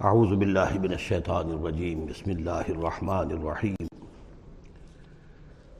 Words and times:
اعوذ 0.00 0.28
باللہ 0.28 0.78
من 0.80 0.90
الشیطان 0.90 1.50
الرجیم، 1.50 2.06
بسم 2.06 2.30
اللہ 2.30 2.50
الرحمن 2.50 3.26
الرحیم۔ 3.30 3.86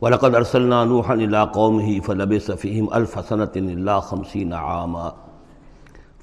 وَلَقَدْ 0.00 0.34
أَرْسَلْنَا 0.34 0.84
نُوحًا 0.84 1.22
إِلَىٰ 1.22 1.52
قَوْمِهِ 1.52 2.00
فَلَبِثَ 2.06 2.52
فِيهِمْ 2.52 2.96
أَلْفَ 2.96 3.18
سَنَةٍ 3.28 3.70
إِلَّا 3.70 4.00
خَمْسِينَ 4.00 4.54
عَامًا 4.54 5.10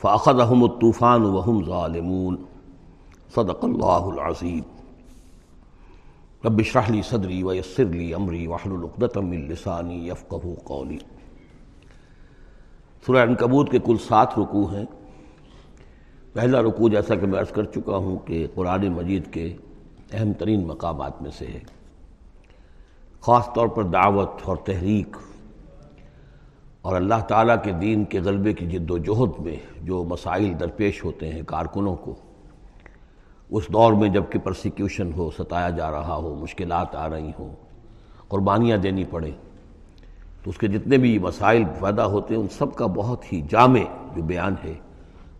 فَأَخَذَهُمُ 0.01 0.71
الطُّوفَانُ 0.71 1.25
وَهُمْ 1.25 1.65
ظَالِمُونَ۔ 1.65 2.35
صدق 3.35 3.63
اللہ 3.63 4.21
العظیم۔ 4.21 4.63
رب 6.45 6.57
اشرح 6.57 6.91
لي 6.91 7.01
صدری 7.01 7.43
ويسر 7.43 7.85
لي 7.85 8.13
امری 8.13 8.47
واحلل 8.47 8.83
عقدة 8.83 9.27
من 9.27 9.47
لسانی 9.47 10.09
یفقهوا 10.09 10.55
قولی۔ 10.63 10.97
سورہ 13.05 13.23
عنکبوت 13.23 13.71
کے 13.71 13.79
کل 13.79 13.97
سات 13.97 14.39
رکوع 14.39 14.71
ہیں۔ 14.71 14.85
پہلا 16.33 16.61
رکوع 16.61 16.89
جیسا 16.89 17.15
کہ 17.15 17.27
میں 17.27 17.39
عرض 17.39 17.51
کر 17.51 17.63
چکا 17.63 17.95
ہوں 17.95 18.17
کہ 18.17 18.47
قرآن 18.55 18.87
مجید 18.87 19.33
کے 19.33 19.53
اہم 20.11 20.33
ترین 20.33 20.67
مقامات 20.67 21.21
میں 21.21 21.31
سے 21.31 21.45
ہے 21.45 21.59
خاص 23.21 23.49
طور 23.55 23.67
پر 23.67 23.83
دعوت 23.83 24.41
اور 24.43 24.57
تحریک 24.57 25.17
اور 26.81 26.95
اللہ 26.95 27.21
تعالیٰ 27.27 27.55
کے 27.63 27.71
دین 27.71 28.05
کے 28.05 28.19
غلبے 28.19 28.53
کی 28.53 28.65
جد 28.65 28.91
و 28.91 28.97
جہد 28.97 29.39
میں 29.39 29.55
جو 29.81 30.03
مسائل 30.03 30.53
درپیش 30.59 31.03
ہوتے 31.05 31.31
ہیں 31.33 31.41
کارکنوں 31.41 31.95
کو، 31.95 32.15
اس 33.49 33.67
دور 33.67 33.93
میں 33.93 34.09
جبکہ 34.09 34.39
پرسیکیوشن 34.39 35.13
ہو، 35.13 35.29
ستایا 35.37 35.69
جا 35.69 35.91
رہا 35.91 36.15
ہو، 36.15 36.35
مشکلات 36.35 36.95
آ 36.95 37.09
رہی 37.09 37.31
ہوں، 37.39 37.53
قربانیاں 38.27 38.77
دینی 38.77 39.03
پڑیں، 39.03 39.31
تو 40.43 40.49
اس 40.49 40.57
کے 40.57 40.67
جتنے 40.67 40.97
بھی 40.97 41.19
مسائل 41.19 41.63
پیدا 41.79 42.05
ہوتے 42.05 42.35
ہیں، 42.35 42.41
ان 42.41 42.47
سب 42.47 42.75
کا 42.75 42.85
بہت 42.85 43.33
ہی 43.33 43.41
جامع 43.49 43.83
جو 44.15 44.23
بیان 44.23 44.55
ہے۔ 44.63 44.73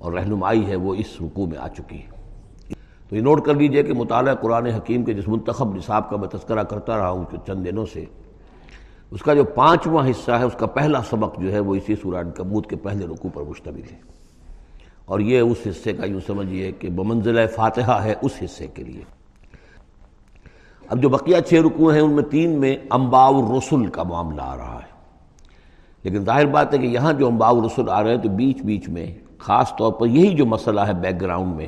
اور 0.03 0.13
رہنمائی 0.13 0.67
ہے 0.67 0.75
وہ 0.75 0.95
اس 0.95 1.21
رکوع 1.21 1.45
میں 1.45 1.57
آ 1.57 1.67
چکی 1.67 1.97
ہے۔ 2.01 2.07
تو 3.09 3.15
یہ 3.15 3.21
نوٹ 3.21 3.45
کر 3.45 3.53
لیجیے 3.53 3.83
کہ 3.83 3.93
مطالعہ 3.93 4.35
قرآن 4.35 4.65
حکیم 4.65 5.03
کے 5.03 5.13
جس 5.13 5.27
منتخب 5.27 5.75
نصاب 5.75 6.09
کا 6.09 6.17
میں 6.17 6.27
تذکرہ 6.27 6.63
کرتا 6.63 6.97
رہا 6.97 7.09
ہوں 7.09 7.25
چند 7.47 7.65
دنوں 7.65 7.85
سے، 7.93 8.05
اس 9.11 9.21
کا 9.21 9.33
جو 9.33 9.43
پانچواں 9.43 10.09
حصہ 10.09 10.31
ہے، 10.31 10.43
اس 10.43 10.53
کا 10.53 10.65
پہلا 10.65 11.01
سبق 11.09 11.39
جو 11.39 11.53
ہے 11.53 11.59
وہ 11.59 11.75
اسی 11.75 11.95
سورہ 11.95 12.23
کبوت 12.35 12.69
کے 12.69 12.75
پہلے 12.75 13.05
رکوع 13.05 13.29
پر 13.33 13.41
مشتمل 13.41 13.81
ہے۔ 13.91 13.97
اور 15.05 15.19
یہ 15.19 15.39
اس 15.39 15.57
حصے 15.69 15.93
کا 15.93 16.05
یوں 16.05 16.19
سمجھیے 16.27 16.71
کہ 16.71 16.89
بمنزل 16.89 17.47
فاتحہ 17.47 18.03
ہے 18.03 18.13
اس 18.21 18.31
حصے 18.45 18.67
کے 18.67 18.83
لیے۔ 18.83 19.01
اب 20.87 21.01
جو 21.01 21.09
بقیہ 21.09 21.39
چھ 21.39 21.53
رکوع 21.53 21.93
ہیں، 21.93 22.01
ان 22.01 22.11
میں 22.11 22.23
تین 22.23 22.49
میں 22.49 22.75
امباء 22.89 23.27
الرسل 23.27 23.87
کا 23.87 24.03
معاملہ 24.03 24.41
آ 24.41 24.57
رہا 24.57 24.79
ہے۔ 24.83 24.93
لیکن 26.03 26.25
ظاہر 26.25 26.45
بات 26.45 26.73
ہے 26.73 26.77
کہ 26.77 26.87
یہاں 26.87 27.13
جو 27.13 27.27
امباء 27.27 27.49
الرسل 27.49 27.89
آ 27.89 28.03
رہے 28.03 28.15
ہیں 28.15 28.21
تو 28.21 28.29
بیچ 28.29 28.61
بیچ 28.61 28.89
میں 28.89 29.15
خاص 29.43 29.75
طور 29.77 29.91
پر 29.91 30.07
یہی 30.07 30.33
جو 30.35 30.45
مسئلہ 30.45 30.81
ہے 30.81 30.93
بیک 30.93 31.21
گراؤنڈ 31.21 31.55
میں، 31.55 31.67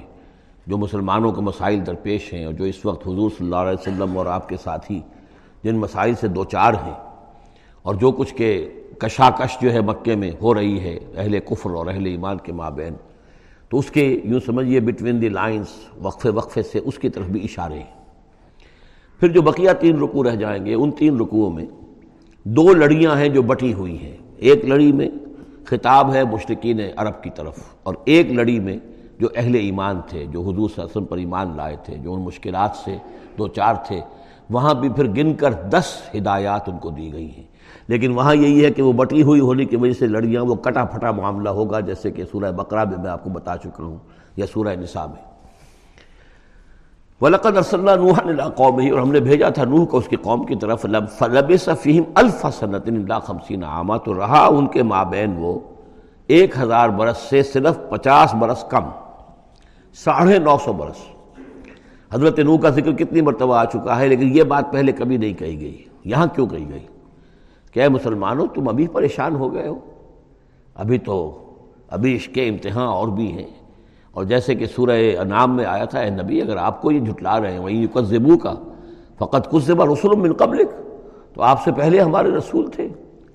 جو 0.67 0.77
مسلمانوں 0.77 1.31
کے 1.31 1.41
مسائل 1.41 1.85
درپیش 1.85 2.33
ہیں 2.33 2.45
اور 2.45 2.53
جو 2.53 2.63
اس 2.63 2.85
وقت 2.85 3.07
حضور 3.07 3.29
صلی 3.29 3.45
اللہ 3.45 3.55
علیہ 3.55 3.79
وسلم 3.81 4.17
اور 4.17 4.25
آپ 4.25 4.49
کے 4.49 4.57
ساتھی 4.63 4.99
جن 5.63 5.77
مسائل 5.77 6.15
سے 6.15 6.27
دو 6.27 6.43
چار 6.43 6.73
ہیں 6.73 6.93
اور 7.81 7.95
جو 7.95 8.11
کچھ 8.11 8.33
کے 8.35 8.69
کشاکش 8.97 9.57
جو 9.61 9.73
ہے 9.73 9.81
مکے 9.81 10.15
میں 10.15 10.31
ہو 10.41 10.53
رہی 10.53 10.79
ہے، 10.79 10.99
اہل 11.15 11.39
کفر 11.39 11.69
اور 11.69 11.87
اہل 11.87 12.05
ایمان 12.05 12.37
کے 12.37 12.53
مابین، 12.53 12.93
تو 13.69 13.79
اس 13.79 13.91
کے 13.91 14.21
یوں 14.23 14.39
سمجھیے 14.45 14.79
بٹوین 14.79 15.21
دی 15.21 15.29
لائنز 15.29 15.65
وقفے 16.01 16.29
وقفے 16.29 16.63
سے 16.63 16.79
اس 16.79 16.97
کی 16.97 17.09
طرف 17.09 17.25
بھی 17.25 17.43
اشارے 17.43 17.75
ہیں۔ 17.75 17.93
پھر 19.19 19.27
جو 19.27 19.41
بقیہ 19.41 19.71
تین 19.79 19.99
رکوع 19.99 20.23
رہ 20.23 20.35
جائیں 20.35 20.65
گے، 20.65 20.73
ان 20.73 20.91
تین 20.91 21.19
رکوعوں 21.19 21.49
میں 21.49 21.65
دو 22.43 22.73
لڑیاں 22.73 23.17
ہیں 23.17 23.29
جو 23.29 23.41
بٹی 23.41 23.73
ہوئی 23.73 23.97
ہیں۔ 23.97 24.17
ایک 24.37 24.65
لڑی 24.65 24.91
میں 24.91 25.09
خطاب 25.65 26.13
ہے 26.13 26.23
مشرقین 26.23 26.79
عرب 26.97 27.23
کی 27.23 27.29
طرف، 27.29 27.59
اور 27.83 27.95
ایک 28.05 28.31
لڑی 28.31 28.59
میں 28.59 28.77
جو 29.19 29.27
اہل 29.35 29.55
ایمان 29.55 30.01
تھے، 30.09 30.25
جو 30.25 30.41
حضور 30.41 30.53
صلی 30.53 30.61
اللہ 30.61 30.81
علیہ 30.81 30.91
وسلم 30.91 31.05
پر 31.05 31.17
ایمان 31.17 31.55
لائے 31.57 31.75
تھے، 31.83 31.95
جو 31.95 32.13
ان 32.13 32.21
مشکلات 32.21 32.75
سے 32.75 32.97
دو 33.37 33.47
چار 33.47 33.75
تھے، 33.87 34.01
وہاں 34.49 34.73
بھی 34.73 34.89
پھر 34.89 35.07
گن 35.07 35.33
کر 35.33 35.51
دس 35.51 36.01
ہدایات 36.15 36.69
ان 36.69 36.77
کو 36.77 36.89
دی 36.89 37.13
گئی 37.13 37.29
ہیں۔ 37.37 37.43
لیکن 37.87 38.11
وہاں 38.11 38.35
یہی 38.35 38.65
ہے 38.65 38.71
کہ 38.71 38.81
وہ 38.81 38.93
بٹی 38.93 39.23
ہوئی 39.23 39.39
ہونے 39.39 39.65
کی 39.65 39.75
وجہ 39.75 39.93
سے 39.93 40.07
لڑیاں، 40.07 40.43
وہ 40.43 40.55
کٹا 40.55 40.85
پھٹا 40.85 41.11
معاملہ 41.11 41.49
ہوگا، 41.49 41.79
جیسے 41.79 42.11
کہ 42.11 42.23
سورہ 42.31 42.51
بقرہ 42.51 42.83
میں 42.85 42.97
میں 42.97 43.09
آپ 43.09 43.23
کو 43.23 43.29
بتا 43.29 43.57
چکا 43.57 43.83
ہوں، 43.83 43.97
یا 44.37 44.45
سورہ 44.45 44.75
نساء 44.75 45.05
میں۔ 45.05 45.34
وَلَقَدْ 47.21 47.57
أَرْسَلْنَا 47.57 47.95
نُوحًا 47.95 48.31
إِلَىٰ 48.31 48.55
قَوْمِهِ 48.55 48.91
اور 48.91 48.99
ہم 48.99 49.11
نے 49.11 49.19
بھیجا 49.19 49.49
تھا 49.49 49.63
نوح 49.63 49.85
کو 49.85 49.97
اس 49.97 50.07
کی 50.07 50.15
قوم 50.15 50.43
کی 50.43 50.55
طرف 50.55 50.81
فَلَبِسَ 50.81 51.71
فِيهِمْ 51.81 52.21
أَلْفَ 52.21 52.47
سَنَةٍ 52.53 52.83
إِلَّا 52.85 53.19
خَمْسِينَ 53.19 53.65
عَامًا 53.65 53.97
تو 53.97 54.13
رہا 54.13 54.45
ان 54.45 54.67
کے 54.67 54.83
مابین 54.83 55.35
وہ 55.37 55.59
ایک 56.27 56.59
ہزار 56.59 56.89
برس 56.89 57.17
سے 57.17 57.43
صرف 57.43 57.79
پچاس 57.89 58.35
برس 58.35 58.65
کم، 58.69 58.83
ساڑھے 59.93 60.39
نو 60.39 60.57
سو 60.63 60.73
برس۔ 60.73 61.05
حضرت 62.13 62.39
نو 62.39 62.57
کا 62.57 62.69
ذکر 62.69 62.91
کتنی 62.91 63.21
مرتبہ 63.21 63.55
آ 63.55 63.65
چکا 63.65 63.99
ہے، 63.99 64.07
لیکن 64.07 64.29
یہ 64.37 64.43
بات 64.43 64.71
پہلے 64.71 64.91
کبھی 64.91 65.17
نہیں 65.17 65.33
کہی 65.33 65.61
گئی۔ 65.61 65.83
یہاں 66.05 66.27
کیوں 66.27 66.47
کہی 66.47 66.69
گئی؟ 66.69 66.87
کہ 67.71 67.79
اے 67.79 67.89
مسلمانوں، 67.89 68.47
تم 68.53 68.67
ابھی 68.67 68.87
پریشان 68.87 69.35
ہو 69.35 69.53
گئے 69.53 69.67
ہو۔ 69.67 69.79
ابھی 70.75 70.97
تو 70.97 71.43
ابھی 71.87 72.15
عشق 72.15 72.31
امتحان 72.35 72.87
اور 72.87 73.07
بھی 73.07 73.31
ہیں۔ 73.31 73.64
اور 74.15 74.23
جیسے 74.23 74.55
کہ 74.55 74.65
سورہ 74.65 74.91
انعام 75.19 75.55
میں 75.55 75.65
آیا 75.65 75.85
تھا، 75.85 75.99
اے 75.99 76.09
نبی، 76.09 76.41
اگر 76.41 76.57
آپ 76.57 76.81
کو 76.81 76.91
یہ 76.91 76.99
جھٹلا 76.99 77.39
رہے 77.39 77.51
ہیں 77.51 77.59
وہیں 77.59 77.83
یکذبو 77.83 78.37
کا 78.37 78.53
فقط 79.19 79.47
کچھ 79.51 79.63
زبا 79.63 79.85
رسول 79.85 80.15
من 80.19 80.33
قبلک 80.33 80.69
تو 81.33 81.41
آپ 81.41 81.63
سے 81.63 81.71
پہلے 81.71 81.99
ہمارے 81.99 82.29
رسول 82.31 82.69
تھے، 82.71 82.87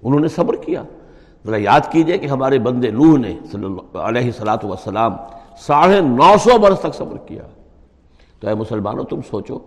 انہوں 0.02 0.20
نے 0.20 0.28
صبر 0.28 0.56
کیا۔ 0.56 0.82
ذرا 1.46 1.56
یاد 1.56 1.80
کیجیے 1.90 2.18
کہ 2.18 2.26
ہمارے 2.26 2.58
بندے 2.58 2.90
نوح 2.90 3.16
نے 3.18 3.34
صلی 3.52 3.64
اللہ 3.64 3.98
علیہ 3.98 4.30
صلاۃ 4.30 4.64
وسلام 4.64 5.12
ساڑھے 5.58 6.00
نو 6.00 6.34
سو 6.44 6.58
برس 6.58 6.80
تک 6.80 6.94
صبر 6.94 7.16
کیا۔ 7.16 7.42
تو 8.40 8.48
اے 8.48 8.54
مسلمانوں، 8.54 9.04
تم 9.04 9.20
سوچو، 9.30 9.58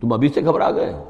تم 0.00 0.12
ابھی 0.12 0.28
سے 0.28 0.44
گھبرا 0.44 0.70
گئے 0.70 0.92
ہو۔ 0.92 1.04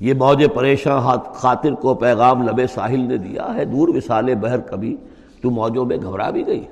یہ 0.00 0.14
موج 0.14 0.44
پریشان 0.54 1.18
خاطر 1.34 1.74
کو 1.74 1.94
پیغام 1.94 2.42
لبے 2.48 2.66
ساحل 2.66 3.00
نے 3.00 3.16
دیا 3.16 3.54
ہے، 3.54 3.64
دور 3.64 3.88
وسالے 3.88 4.34
بہر 4.34 4.60
کبھی 4.60 4.96
تو 5.42 5.50
موجوں 5.50 5.84
میں 5.84 5.96
گھبرا 5.96 6.30
بھی 6.30 6.46
گئی۔ 6.46 6.64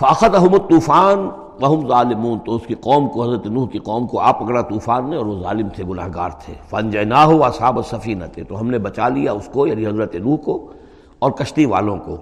فاخت 0.00 0.34
احمد 0.34 0.70
طوفان 0.70 1.28
وہم 1.60 1.88
ظالمون، 1.88 2.38
تو 2.38 2.54
اس 2.54 2.66
کی 2.66 2.74
قوم 2.74 3.08
کو، 3.08 3.22
حضرت 3.22 3.46
نوح 3.46 3.68
کی 3.68 3.78
قوم 3.78 4.06
کو 4.06 4.20
آپ 4.20 4.40
پکڑا 4.40 4.60
طوفان 4.60 5.10
نے 5.10 5.16
اور 5.16 5.26
وہ 5.26 5.40
ظالم 5.40 5.68
تھے 5.68 5.84
گناہ 5.84 6.08
گار 6.14 6.30
تھے۔ 6.30 6.54
فن 6.70 6.90
جینا 6.90 7.24
ہو 7.24 7.44
اصحاب 7.44 7.86
سفینہ 7.86 8.24
تھے 8.24 8.44
تو 8.44 8.60
ہم 8.60 8.70
نے 8.70 8.78
بچا 8.78 9.08
لیا 9.08 9.32
اس 9.32 9.48
کو 9.52 9.66
یعنی 9.66 9.86
حضرت 9.86 10.14
نوح 10.14 10.36
کو 10.36 10.72
اور 11.18 11.30
کشتی 11.30 11.64
والوں 11.64 11.98
کو۔ 11.98 12.16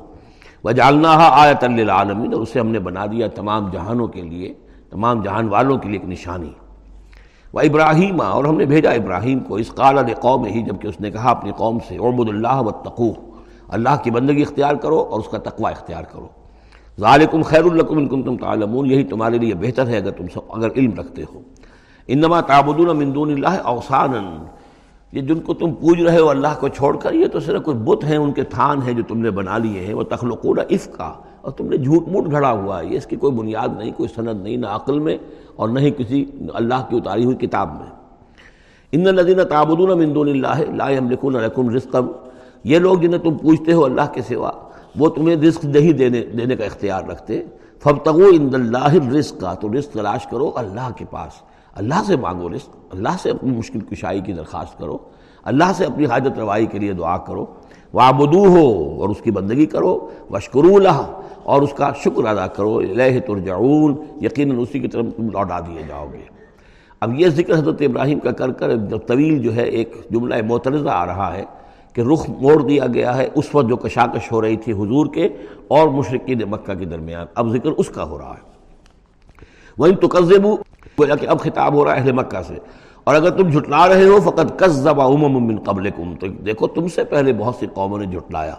وہ 0.65 0.73
جالنا 0.73 1.17
آیت 1.31 1.65
للعالمین 1.65 2.35
اور 2.35 2.43
اسے 2.43 2.61
ہم 2.61 2.67
نے 2.67 2.79
بنا 2.79 3.07
دیا 3.07 3.29
تمام 3.29 3.71
جہانوں 3.71 4.07
کے 4.07 4.23
لیے، 4.23 4.55
تمام 4.91 5.23
جہان 5.23 5.49
والوں 5.49 5.79
کے 5.79 5.89
لیے 5.89 5.99
ایک 6.01 6.09
نشانی۔ 6.09 6.51
وہ 7.53 7.61
ابراہیم 7.61 8.21
اور 8.21 8.45
ہم 8.45 8.57
نے 8.57 8.65
بھیجا 8.65 8.91
ابراہیم 8.91 9.39
کو 9.39 9.55
اس 9.55 9.75
قال 9.75 10.15
قوم 10.21 10.45
ہی 10.45 10.63
جبکہ 10.63 10.89
اس 10.89 11.01
نے 11.01 11.11
کہا 11.11 11.31
اپنی 11.31 11.51
قوم 11.57 11.79
سے 11.89 11.97
عبد 11.97 12.29
اللہ 12.29 12.63
و 12.63 12.71
تقو 12.71 13.13
اللہ 13.69 14.03
کی 14.03 14.11
بندگی 14.11 14.43
اختیار 14.43 14.75
کرو 14.75 15.01
اور 15.11 15.21
اس 15.21 15.29
کا 15.29 15.39
تقوی 15.39 15.73
اختیار 15.73 16.03
کرو۔ 16.03 16.44
ذالکم 17.01 17.43
خیر 17.43 17.65
الکم 17.65 17.99
ان 17.99 18.23
تم 18.23 18.37
تعلمون، 18.37 18.91
یہی 18.91 19.05
تمہارے 19.05 19.39
لیے 19.39 19.55
بہتر 19.55 19.87
ہے 19.87 19.97
اگر 19.97 20.11
تم 20.11 20.27
سب 20.35 20.41
اگر 20.49 20.69
علم 20.77 20.91
رکھتے 20.99 21.23
ہو۔ 21.23 21.41
انما 22.09 22.41
تعبدون 22.41 22.97
من 22.97 23.15
دون 23.15 23.31
اللہ 23.31 23.61
اوسانا 23.65 24.45
یہ 25.13 25.21
جن 25.21 25.41
کو 25.41 25.55
تم 25.55 25.75
پوج 25.75 26.03
رہے 26.03 26.19
ہو 26.19 26.29
اللہ 26.29 26.55
کو 26.61 26.69
چھوڑ 26.69 26.97
کر، 26.97 27.13
یہ 27.13 27.27
تو 27.27 27.41
صرف 27.41 27.63
کوئی 27.63 27.77
بت 27.77 28.05
ہیں، 28.05 28.17
ان 28.17 28.33
کے 28.33 28.43
تھان 28.43 28.83
ہیں 28.83 28.93
جو 28.93 29.03
تم 29.09 29.19
نے 29.19 29.31
بنا 29.31 29.59
لیے 29.59 29.81
ہیں۔ 29.87 29.95
وہ 29.95 30.03
تخلقون 30.03 30.59
افکا 30.71 31.13
اور 31.41 31.53
تم 31.53 31.67
نے 31.67 31.77
جھوٹ 31.77 32.09
موٹ 32.09 32.31
گھڑا 32.31 32.53
ہوا 32.53 32.81
ہے۔ 32.81 32.87
یہ 32.87 32.97
اس 32.97 33.07
کی 33.07 33.17
کوئی 33.17 33.33
بنیاد 33.33 33.69
نہیں، 33.79 33.93
کوئی 33.97 34.09
سند 34.17 34.43
نہیں، 34.43 34.57
نہ 34.57 34.67
عقل 34.67 34.99
میں 34.99 35.17
اور 35.57 35.69
نہ 35.69 35.81
ہی 35.81 35.91
کسی 35.91 36.25
اللہ 36.55 36.87
کی 36.89 36.97
اتاری 36.97 37.25
ہوئی 37.25 37.37
کتاب 37.37 37.69
میں۔ 37.69 37.91
ان 38.93 39.07
الذین 39.07 39.39
تعبدون 39.49 39.99
من 39.99 40.15
دون 40.15 40.29
اللہ 40.29 40.61
لا 40.75 40.91
یملکون 40.91 41.33
لکم 41.33 41.71
رزقا۔ 41.71 42.01
یہ 42.65 42.79
لوگ 42.79 42.99
جنہیں 42.99 43.19
تم 43.19 43.35
پوچھتے 43.35 43.73
ہو 43.73 43.85
اللہ 43.85 44.13
کے 44.13 44.23
سوا 44.23 44.51
وہ 44.97 45.09
تمہیں 45.09 45.37
رزق 45.37 45.65
نہیں 45.65 45.93
دینے 45.93 46.21
دینے 46.21 46.57
کا 46.57 46.65
اختیار 46.65 47.05
رکھتے۔ 47.05 47.43
فبتغو 47.83 48.29
عند 48.29 48.55
اللہ 48.55 48.95
رزق 49.17 49.41
کا 49.41 49.55
تو 49.55 49.79
رزق 49.79 49.93
تلاش 49.93 50.27
کرو 50.27 50.53
اللہ 50.55 50.89
کے 50.97 51.05
پاس۔ 51.11 51.33
اللہ 51.75 52.03
سے 52.07 52.17
مانگو 52.17 52.49
رزق، 52.49 52.77
اللہ 52.91 53.17
سے 53.23 53.31
اپنی 53.31 53.57
مشکل 53.57 53.81
کشائی 53.81 54.21
کی 54.21 54.33
درخواست 54.33 54.79
کرو۔ 54.79 54.99
اللہ 55.43 55.73
سے 55.75 55.85
اپنی 55.85 56.07
حاجت 56.07 56.39
روائی 56.39 56.67
کے 56.67 56.79
لیے 56.79 56.93
دعا 56.93 57.17
کرو۔ 57.17 57.47
وابدو 57.95 58.47
ہو 58.47 59.01
اور 59.01 59.09
اس 59.09 59.21
کی 59.21 59.31
بندگی 59.31 59.67
کرو۔ 59.67 60.11
وشکرو 60.31 60.77
اللہ 60.77 61.21
اور 61.43 61.63
اس 61.63 61.73
کا 61.77 61.93
شکر 62.05 62.25
ادا 62.25 62.47
کرو۔ 62.47 62.77
الہ 62.77 63.21
ترجعون، 63.27 63.97
یقیناً 64.21 64.59
اسی 64.59 64.79
کی 64.79 64.89
طرف 64.89 65.05
تم 65.17 65.31
لوٹا 65.31 65.61
دیے 65.61 65.83
جاؤ 65.89 66.07
گے۔ 66.13 66.21
اب 67.01 67.21
یہ 67.21 67.29
ذکر 67.29 67.55
حضرت 67.55 67.83
ابراہیم 67.83 68.19
کا 68.19 68.31
کر 68.31 68.53
کر 68.53 68.71
طویل 69.07 69.39
جو 69.39 69.55
ہے 69.55 69.63
ایک 69.63 69.97
جملہ 70.11 70.35
معترضہ 70.49 70.89
آ 70.89 71.07
رہا 71.07 71.35
ہے۔ 71.35 71.45
کہ 71.95 72.01
رخ 72.01 72.31
موڑ 72.31 72.63
دیا 72.63 72.87
گیا 72.87 73.17
ہے 73.17 73.29
اس 73.35 73.55
وقت 73.55 73.69
جو 73.69 73.77
کشاکش 73.77 74.33
ہو 74.33 74.43
رہی 74.43 74.57
تھی 74.57 74.73
حضور 74.73 75.07
کے 75.07 75.29
اور 75.69 75.89
مشرقین 75.89 76.43
مکہ 76.51 76.75
کے 76.75 76.85
درمیان۔ 76.85 77.27
اب 77.35 77.49
ذکر 77.53 77.71
اس 77.77 77.89
کا 77.89 78.05
ہو 78.05 78.19
رہا 78.19 78.31
ہے۔ 78.31 78.55
وہیں 79.79 79.97
تو 79.97 80.07
قزبو 80.11 80.57
کہ 80.97 81.27
اب 81.27 81.41
خطاب 81.41 81.75
ہو 81.75 81.85
رہا 81.85 81.95
ہے 81.95 82.01
اہل 82.01 82.13
مکہ 82.13 82.43
سے۔ 82.43 82.55
اور 83.05 83.15
اگر 83.15 83.31
تم 83.31 83.49
جھٹلا 83.49 83.89
رہے 83.89 84.05
ہو 84.05 84.21
فقط 84.25 84.59
قصبہ 84.59 85.15
امم 85.15 85.47
من 85.47 85.59
قبلکم 85.59 86.15
تو 86.15 86.27
دیکھو، 86.27 86.67
تم 86.67 86.89
سے 86.89 87.05
پہلے 87.05 87.33
بہت 87.33 87.55
سی 87.55 87.67
قوموں 87.75 87.99
نے 87.99 88.07
جھٹلایا۔ 88.07 88.55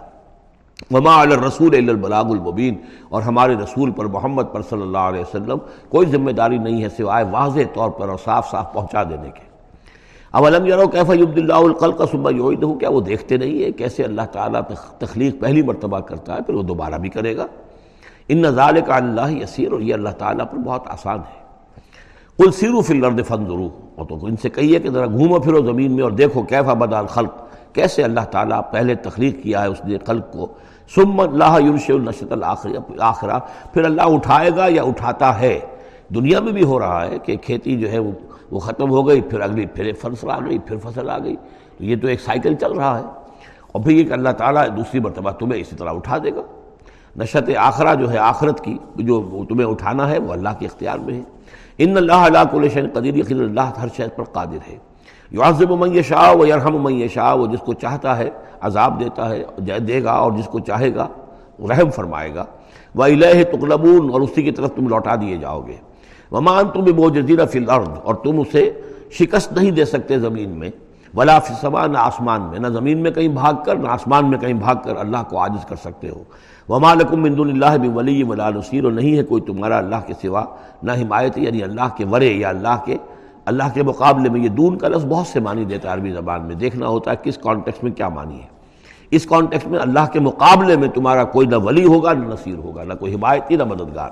وما 0.90 1.24
رسول 1.24 1.74
البلاغ 1.74 2.30
المبین 2.30 2.74
اور 3.08 3.22
ہمارے 3.22 3.54
رسول 3.54 3.90
پر 3.90 4.04
محمد 4.04 4.42
پر 4.52 4.62
صلی 4.62 4.82
اللہ 4.82 4.98
علیہ 4.98 5.20
وسلم 5.20 5.58
کوئی 5.88 6.06
ذمہ 6.06 6.30
داری 6.30 6.58
نہیں 6.58 6.82
ہے 6.82 6.88
سوائے 6.88 7.24
واضح 7.30 7.60
طور 7.74 7.90
پر 7.90 8.08
اور 8.08 8.18
صاف 8.24 8.50
صاف 8.50 8.72
پہنچا 8.72 9.02
دینے 9.02 9.30
کے۔ 9.34 9.45
اولم 10.36 10.66
یرو 10.66 10.86
کیف 10.88 11.10
یبد 11.14 11.38
اللہ 11.38 11.60
القل 11.66 11.92
کا 11.98 12.04
صبح 12.10 12.30
یوید 12.30 12.64
کیا 12.80 12.88
وہ 12.90 13.00
دیکھتے 13.00 13.36
نہیں 13.36 13.62
ہے 13.62 13.70
کیسے 13.72 14.02
اللہ 14.02 14.26
تعالیٰ 14.32 14.60
تخلیق 14.98 15.40
پہلی 15.40 15.62
مرتبہ 15.62 16.00
کرتا 16.00 16.36
ہے، 16.36 16.42
پھر 16.46 16.54
وہ 16.54 16.62
دوبارہ 16.62 16.98
بھی 16.98 17.08
کرے 17.08 17.36
گا؟ 17.36 17.46
ان 18.28 18.42
نظال 18.42 18.80
کا 18.86 18.96
اللہ 18.96 19.30
یسیر، 19.32 19.72
اور 19.72 19.80
یہ 19.80 19.94
اللہ 19.94 20.14
تعالیٰ 20.18 20.46
پر 20.50 20.58
بہت 20.58 20.88
آسان 20.92 21.18
ہے۔ 21.18 21.44
کل 22.38 22.50
سیرو 22.52 22.80
فل 22.80 22.96
الارض 22.96 23.26
فنظرو 23.28 23.68
اور 23.94 24.06
تو 24.06 24.18
ان 24.26 24.36
سے 24.42 24.48
کہیے 24.48 24.78
کہ 24.80 24.90
ذرا 24.90 25.06
گھومو 25.06 25.38
پھرو 25.40 25.64
زمین 25.66 25.92
میں 25.92 26.02
اور 26.04 26.12
دیکھو 26.12 26.42
کیفا 26.42 26.72
بدا 26.74 26.98
الخلق، 26.98 27.34
کیسے 27.74 28.02
اللہ 28.04 28.24
تعالیٰ 28.30 28.60
پہلے 28.70 28.94
تخلیق 29.02 29.42
کیا 29.42 29.62
ہے 29.62 29.68
اس 29.68 29.84
نے 29.84 29.98
خلق 30.06 30.32
کو۔ 30.32 30.46
سم 30.94 31.20
اللہ 31.20 31.56
یونش 31.60 31.88
النشت 31.90 32.32
الآخرہ 32.32 33.38
پھر 33.72 33.84
اللہ 33.84 34.14
اٹھائے 34.14 34.50
گا 34.56 34.66
یا 34.70 34.82
اٹھاتا 34.82 35.38
ہے؟ 35.40 35.58
دنیا 36.14 36.40
میں 36.40 36.52
بھی 36.52 36.62
ہو 36.62 36.78
رہا 36.78 37.06
ہے 37.06 37.18
کہ 37.18 37.36
کھیتی 37.36 37.76
جو 37.76 37.90
ہے 37.90 37.98
وہ 37.98 38.10
وہ 38.50 38.58
ختم 38.58 38.90
ہو 38.90 39.08
گئی، 39.08 39.20
پھر 39.20 39.40
اگلی 39.40 39.66
پھر 39.66 39.92
فصل 40.00 40.30
آ 40.30 40.38
گئی، 40.40 40.58
پھر 40.58 40.76
فصل 40.82 41.10
آ 41.10 41.18
گئی۔ 41.18 41.36
تو 41.78 41.84
یہ 41.84 41.96
تو 42.02 42.06
ایک 42.06 42.20
سائیکل 42.20 42.54
چل 42.54 42.72
رہا 42.72 42.98
ہے۔ 42.98 43.04
اور 43.72 43.82
پھر 43.82 43.92
یہ 43.92 44.04
کہ 44.04 44.12
اللہ 44.12 44.28
تعالیٰ 44.28 44.66
دوسری 44.76 45.00
مرتبہ 45.00 45.30
تمہیں 45.30 45.60
اسی 45.60 45.76
طرح 45.76 45.90
اٹھا 45.90 46.18
دے 46.18 46.30
گا۔ 46.30 46.42
نشت 47.16 47.50
آخرہ 47.58 47.94
جو 47.94 48.12
ہے، 48.12 48.18
آخرت 48.18 48.64
کی 48.64 48.78
جو 48.96 49.44
تمہیں 49.48 49.66
اٹھانا 49.66 50.10
ہے، 50.10 50.18
وہ 50.18 50.32
اللہ 50.32 50.48
کے 50.58 50.66
اختیار 50.66 50.98
میں 50.98 51.14
ہے۔ 51.14 51.22
ان 51.78 51.96
اللہ 51.96 52.12
اللہ 52.12 52.38
کو 52.50 52.60
قدیر 52.92 53.16
یقین 53.16 53.40
اللہ 53.40 53.60
ہر 53.60 53.86
شہر 53.96 54.08
پر 54.08 54.24
قادر 54.24 54.70
ہے۔ 54.70 54.76
یعظم 55.30 55.80
من 55.80 56.02
شاہ 56.02 56.34
و 56.36 56.46
یرحم 56.46 56.82
من 56.82 57.08
شاہ 57.08 57.34
وہ 57.34 57.46
جس 57.46 57.60
کو 57.60 57.72
چاہتا 57.72 58.18
ہے 58.18 58.30
عذاب 58.60 59.00
دیتا 59.00 59.28
ہے 59.28 59.44
دے 59.78 60.04
گا 60.04 60.12
اور 60.12 60.32
جس 60.32 60.46
کو 60.46 60.58
چاہے 60.58 60.94
گا، 60.94 61.08
رحم 61.68 61.90
فرمائے 61.90 62.34
گا۔ 62.34 62.44
وہ 62.94 63.04
الہ 63.04 63.42
تقلبون، 63.52 64.10
اور 64.10 64.20
اسی 64.20 64.42
کی 64.42 64.50
طرف 64.50 64.74
تم 64.74 64.88
لوٹا 64.88 65.14
دیے 65.14 65.36
جاؤ 65.36 65.60
گے۔ 65.66 65.76
ومان 66.32 66.64
تم 66.74 66.84
بو 66.84 67.10
جزیرہ 67.10 67.46
فی 67.46 67.58
الارض 67.58 67.88
اور 68.02 68.14
تم 68.14 68.40
اسے 68.40 68.70
شکست 69.10 69.52
نہیں 69.52 69.70
دے 69.70 69.84
سکتے 69.84 70.18
زمین 70.18 70.50
میں، 70.50 70.70
ولا 71.14 71.38
فی 71.38 71.54
سما 71.60 71.86
نہ 71.86 71.98
آسمان 71.98 72.40
میں، 72.40 72.58
نہ 72.58 72.66
زمین 72.66 72.98
میں 72.98 73.10
کہیں 73.10 73.28
بھاگ 73.28 73.54
کر، 73.66 73.76
نہ 73.76 73.88
آسمان 73.88 74.30
میں 74.30 74.38
کہیں 74.38 74.52
بھاگ 74.52 74.74
کر 74.84 74.96
اللہ 74.96 75.16
کو 75.30 75.38
عاجز 75.38 75.66
کر 75.66 75.76
سکتے 75.76 76.08
ہو۔ 76.08 76.22
وما 76.68 76.94
لکم 76.94 77.22
من 77.22 77.36
دون 77.36 77.50
اللہ 77.50 77.76
بھی 77.76 77.88
ولی 77.88 78.22
ولا 78.22 78.50
نصیر 78.50 78.84
اور 78.84 78.92
نہیں 78.92 79.16
ہے 79.16 79.22
کوئی 79.22 79.42
تمہارا 79.42 79.78
اللہ 79.78 79.96
کے 80.06 80.14
سوا، 80.22 80.44
نہ 80.82 80.92
حمایت 80.92 81.38
یعنی 81.38 81.62
اللہ 81.62 81.96
کے 81.96 82.04
ورے 82.04 82.32
یا 82.32 82.48
اللہ 82.48 82.76
کے 82.84 82.96
اللہ 83.44 83.62
کے 83.74 83.82
مقابلے 83.82 84.28
میں 84.28 84.40
یہ 84.40 84.48
دون 84.48 84.78
کا 84.78 84.88
لفظ 84.88 85.04
بہت 85.04 85.26
سے 85.26 85.40
معنی 85.40 85.64
دیتا 85.64 85.88
ہے 85.88 85.94
عربی 85.94 86.10
زبان 86.10 86.42
میں۔ 86.42 86.54
دیکھنا 86.54 86.86
ہوتا 86.86 87.10
ہے 87.10 87.16
کس 87.22 87.38
کانٹیکس 87.38 87.82
میں 87.82 87.92
کیا 87.92 88.08
معنی 88.08 88.34
ہے۔ 88.34 88.46
اس 89.10 89.26
کانٹیکس 89.26 89.66
میں 89.66 89.78
اللہ 89.78 90.06
کے 90.12 90.20
مقابلے 90.20 90.76
میں 90.76 90.88
تمہارا 90.88 91.24
کوئی 91.24 91.46
نہ 91.46 91.56
ولی 91.56 91.84
ہوگا، 91.84 92.12
نہ 92.12 92.32
نصیر 92.32 92.58
ہوگا، 92.58 92.84
نہ 92.84 92.94
کوئی 92.94 93.14
حمایتی 93.14 93.56
نہ 93.56 93.64
مددگار۔ 93.64 94.10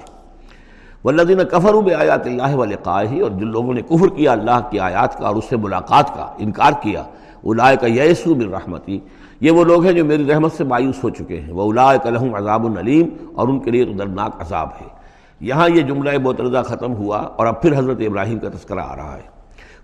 والذین 1.04 1.40
کفروا 1.50 1.80
بآیات 1.80 2.26
اللہ 2.26 2.54
ولقائہ 2.56 3.22
اور 3.22 3.30
جن 3.30 3.46
لوگوں 3.46 3.74
نے 3.74 3.82
کفر 3.88 4.08
کیا، 4.16 4.32
اللہ 4.32 4.60
کی 4.70 4.78
آیات 4.80 5.18
کا 5.18 5.26
اور 5.28 5.36
اس 5.36 5.44
سے 5.48 5.56
ملاقات 5.56 6.14
کا 6.16 6.26
انکار 6.38 6.72
کیا 6.82 7.02
اولئک 7.42 7.82
یئسوا 7.88 8.36
من 8.36 8.54
رحمتی۔ 8.54 8.98
یہ 9.40 9.50
وہ 9.50 9.64
لوگ 9.64 9.84
ہیں 9.84 9.92
جو 9.92 10.04
میری 10.04 10.24
رحمت 10.26 10.52
سے 10.52 10.64
مایوس 10.64 11.02
ہو 11.04 11.10
چکے 11.10 11.40
ہیں۔ 11.40 11.52
وہ 11.52 11.62
اولئک 11.62 12.06
لہم 12.06 12.34
عذاب 12.34 12.66
العلیم 12.66 13.08
اور 13.34 13.48
ان 13.48 13.58
کے 13.60 13.70
لیے 13.70 13.84
تو 13.84 13.92
دردناک 13.92 14.40
عذاب 14.42 14.68
ہے۔ 14.80 14.88
یہاں 15.40 15.68
یہ 15.68 15.82
جملہ 15.82 16.16
بوترزہ 16.18 16.62
ختم 16.66 16.94
ہوا، 16.94 17.18
اور 17.36 17.46
اب 17.46 17.60
پھر 17.62 17.78
حضرت 17.78 18.00
ابراہیم 18.06 18.38
کا 18.38 18.48
تذکرہ 18.48 18.80
آ 18.80 18.96
رہا 18.96 19.16
ہے۔ 19.16 19.28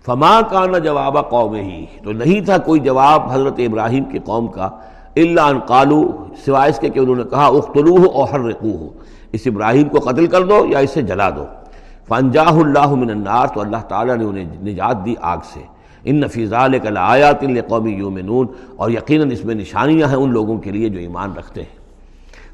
فما 0.05 0.39
کانا 0.49 0.77
جواب 0.77 1.17
قوم 1.29 1.53
ہی 1.55 1.85
تو 2.03 2.11
نہیں 2.11 2.45
تھا 2.45 2.57
کوئی 2.57 2.79
جواب 2.79 3.31
حضرت 3.31 3.59
ابراہیم 3.67 4.03
کی 4.11 4.19
قوم 4.25 4.47
کا 4.47 4.69
اللہ 5.15 5.41
ان 5.41 5.59
قالو، 5.67 6.01
سوائے 6.45 6.69
اس 6.69 6.79
کے 6.79 6.89
کہ 6.89 6.99
انہوں 6.99 7.15
نے 7.15 7.23
کہا 7.29 7.45
اختلوہ 7.57 8.05
اور 8.13 8.27
حرقوہ 8.33 8.89
اس 9.33 9.41
ابراہیم 9.45 9.89
کو 9.89 9.99
قتل 9.99 10.27
کر 10.27 10.43
دو 10.43 10.65
یا 10.65 10.79
اسے 10.79 11.01
جلا 11.01 11.29
دو۔ 11.29 11.45
فنجاہ 12.07 12.53
اللہ 12.53 12.87
من 12.87 13.09
النار 13.09 13.47
تو 13.47 13.61
اللہ 13.61 13.77
تعالیٰ 13.77 14.17
نے 14.17 14.25
انہیں 14.25 14.45
نجات 14.63 15.05
دی 15.05 15.15
آگ 15.21 15.37
سے۔ 15.53 15.59
ان 16.03 16.15
نفیز 16.15 16.53
کل 16.83 16.97
آیات 16.97 17.41
قومی 17.67 17.91
یومنون 17.91 18.47
اور 18.75 18.91
یقیناً 18.91 19.31
اس 19.31 19.45
میں 19.45 19.55
نشانیاں 19.55 20.07
ہیں 20.07 20.15
ان 20.15 20.29
لوگوں 20.29 20.57
کے 20.57 20.71
لیے 20.71 20.89
جو 20.89 20.99
ایمان 20.99 21.33
رکھتے 21.33 21.61
ہیں۔ 21.61 21.81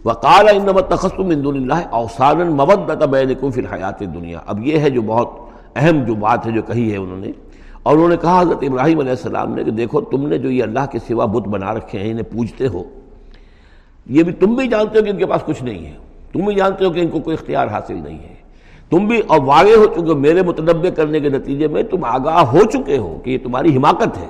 وقال 0.06 0.48
ان 0.50 0.68
تخص 0.90 1.20
من 1.20 1.44
دون 1.44 1.56
اللہ 1.56 1.88
اوسان 1.90 2.38
مبت 2.38 3.04
بینکم 3.04 3.52
فی 3.52 3.62
الحیات 3.62 4.00
دنیا 4.00 4.40
اب 4.48 4.68
یہ 4.68 4.80
ہے 4.80 4.90
جو 4.90 5.02
بہت 5.02 5.30
اہم 5.76 6.04
جو 6.04 6.16
بات 6.16 6.46
ہے 6.46 6.52
جو 6.52 6.62
کہی 6.62 6.92
ہے 6.92 6.98
انہوں 6.98 7.18
نے۔ 7.18 7.32
اور 7.84 7.96
انہوں 7.96 8.10
نے 8.10 8.18
کہا 8.22 8.42
حضرت 8.42 8.58
ابراہیم 8.62 9.00
علیہ 9.00 9.12
السلام 9.12 9.56
نے 9.56 9.64
کہ 9.64 9.72
دیکھو 9.72 10.02
تم 10.02 10.28
نے 10.28 10.38
جو 10.38 10.52
یہ 10.52 10.64
اللہ 10.64 10.80
کے 10.92 11.00
سوا 11.08 11.26
بت 11.26 11.48
بنا 11.48 11.74
رکھے 11.74 12.00
ہیں، 12.00 12.12
انہیں 12.12 12.32
پوجتے 12.32 12.68
ہو۔ 12.68 12.84
یہ 14.06 14.24
بھی 14.24 14.34
تم 14.34 14.56
بھی 14.56 14.68
جانتے 14.68 15.00
ہو 15.00 15.04
کہ 15.04 15.10
ان 15.10 15.18
کے 15.18 15.26
پاس 15.26 15.42
کچھ 15.46 15.64
نہیں 15.64 15.86
ہے۔ 15.86 15.94
تم 16.38 16.46
بھی 16.46 16.56
جانتے 16.56 16.86
ہو 16.86 16.90
کہ 16.90 17.00
ان 17.00 17.08
کو 17.08 17.20
کوئی 17.20 17.38
اختیار 17.40 17.68
حاصل 17.68 17.96
نہیں 18.04 18.20
ہے۔ 18.20 18.36
تم 18.90 19.08
بھی 19.08 19.22
اور 19.28 19.40
واقع 19.46 19.78
ہو 19.78 19.86
چکے 19.86 20.14
میرے 20.14 20.42
متنوع 20.42 20.90
کرنے 20.90 21.20
کے 21.20 21.30
نتیجے 21.30 21.68
میں 21.68 21.84
تم 21.84 22.04
آگاہ 22.04 22.38
ہو 22.38 22.60
چکے 22.60 22.98
ہو 22.98 23.20
کہ 23.24 23.30
یہ 23.32 23.38
تمہاری 23.44 23.78
حماقت 23.78 24.18
ہے۔ 24.18 24.28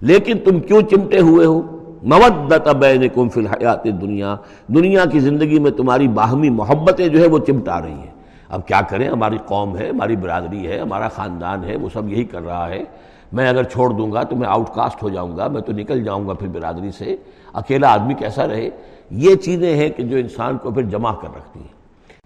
لیکن 0.00 0.38
تم 0.44 0.60
کیوں 0.60 0.82
چمٹے 0.82 1.18
ہوئے 1.18 1.46
ہو؟ 1.46 1.62
مودت 2.02 2.68
بینکم 2.68 3.28
فی 3.28 3.40
الحیات 3.40 3.84
دنیا 3.84 4.36
دنیا 4.68 5.04
کی 5.04 5.20
زندگی 5.20 5.58
میں 5.58 5.70
تمہاری 5.70 6.08
باہمی 6.08 6.50
محبتیں 6.50 7.08
جو 7.08 7.20
ہے 7.20 7.26
وہ 7.26 7.38
چمٹا 7.38 7.82
رہی 7.82 7.92
ہیں۔ 7.92 8.14
اب 8.48 8.66
کیا 8.66 8.80
کریں؟ 8.80 9.08
ہماری 9.08 9.38
قوم 9.46 9.76
ہے، 9.76 9.88
ہماری 9.88 10.16
برادری 10.16 10.66
ہے، 10.66 10.78
ہمارا 10.78 11.08
خاندان 11.08 11.64
ہے، 11.64 11.76
وہ 11.76 11.88
سب 11.92 12.08
یہی 12.08 12.24
کر 12.24 12.42
رہا 12.42 12.68
ہے۔ 12.68 12.84
میں 13.32 13.48
اگر 13.48 13.62
چھوڑ 13.62 13.90
دوں 13.90 14.12
گا 14.12 14.22
تو 14.22 14.36
میں 14.36 14.48
آؤٹ 14.48 14.68
کاسٹ 14.74 15.02
ہو 15.02 15.08
جاؤں 15.08 15.36
گا، 15.36 15.48
میں 15.48 15.62
تو 15.62 15.72
نکل 15.72 16.04
جاؤں 16.04 16.28
گا 16.28 16.32
پھر 16.32 16.48
برادری 16.48 16.90
سے۔ 16.90 17.16
اکیلا 17.52 17.92
آدمی 17.92 18.14
کیسا 18.14 18.48
رہے؟ 18.48 18.70
یہ 19.10 19.34
چیزیں 19.34 19.76
ہیں 19.76 19.88
کہ 19.88 20.02
جو 20.02 20.16
انسان 20.16 20.58
کو 20.58 20.70
پھر 20.70 20.82
جمع 20.82 21.12
کر 21.12 21.28
رکھتی 21.36 21.60
ہیں۔ 21.60 21.74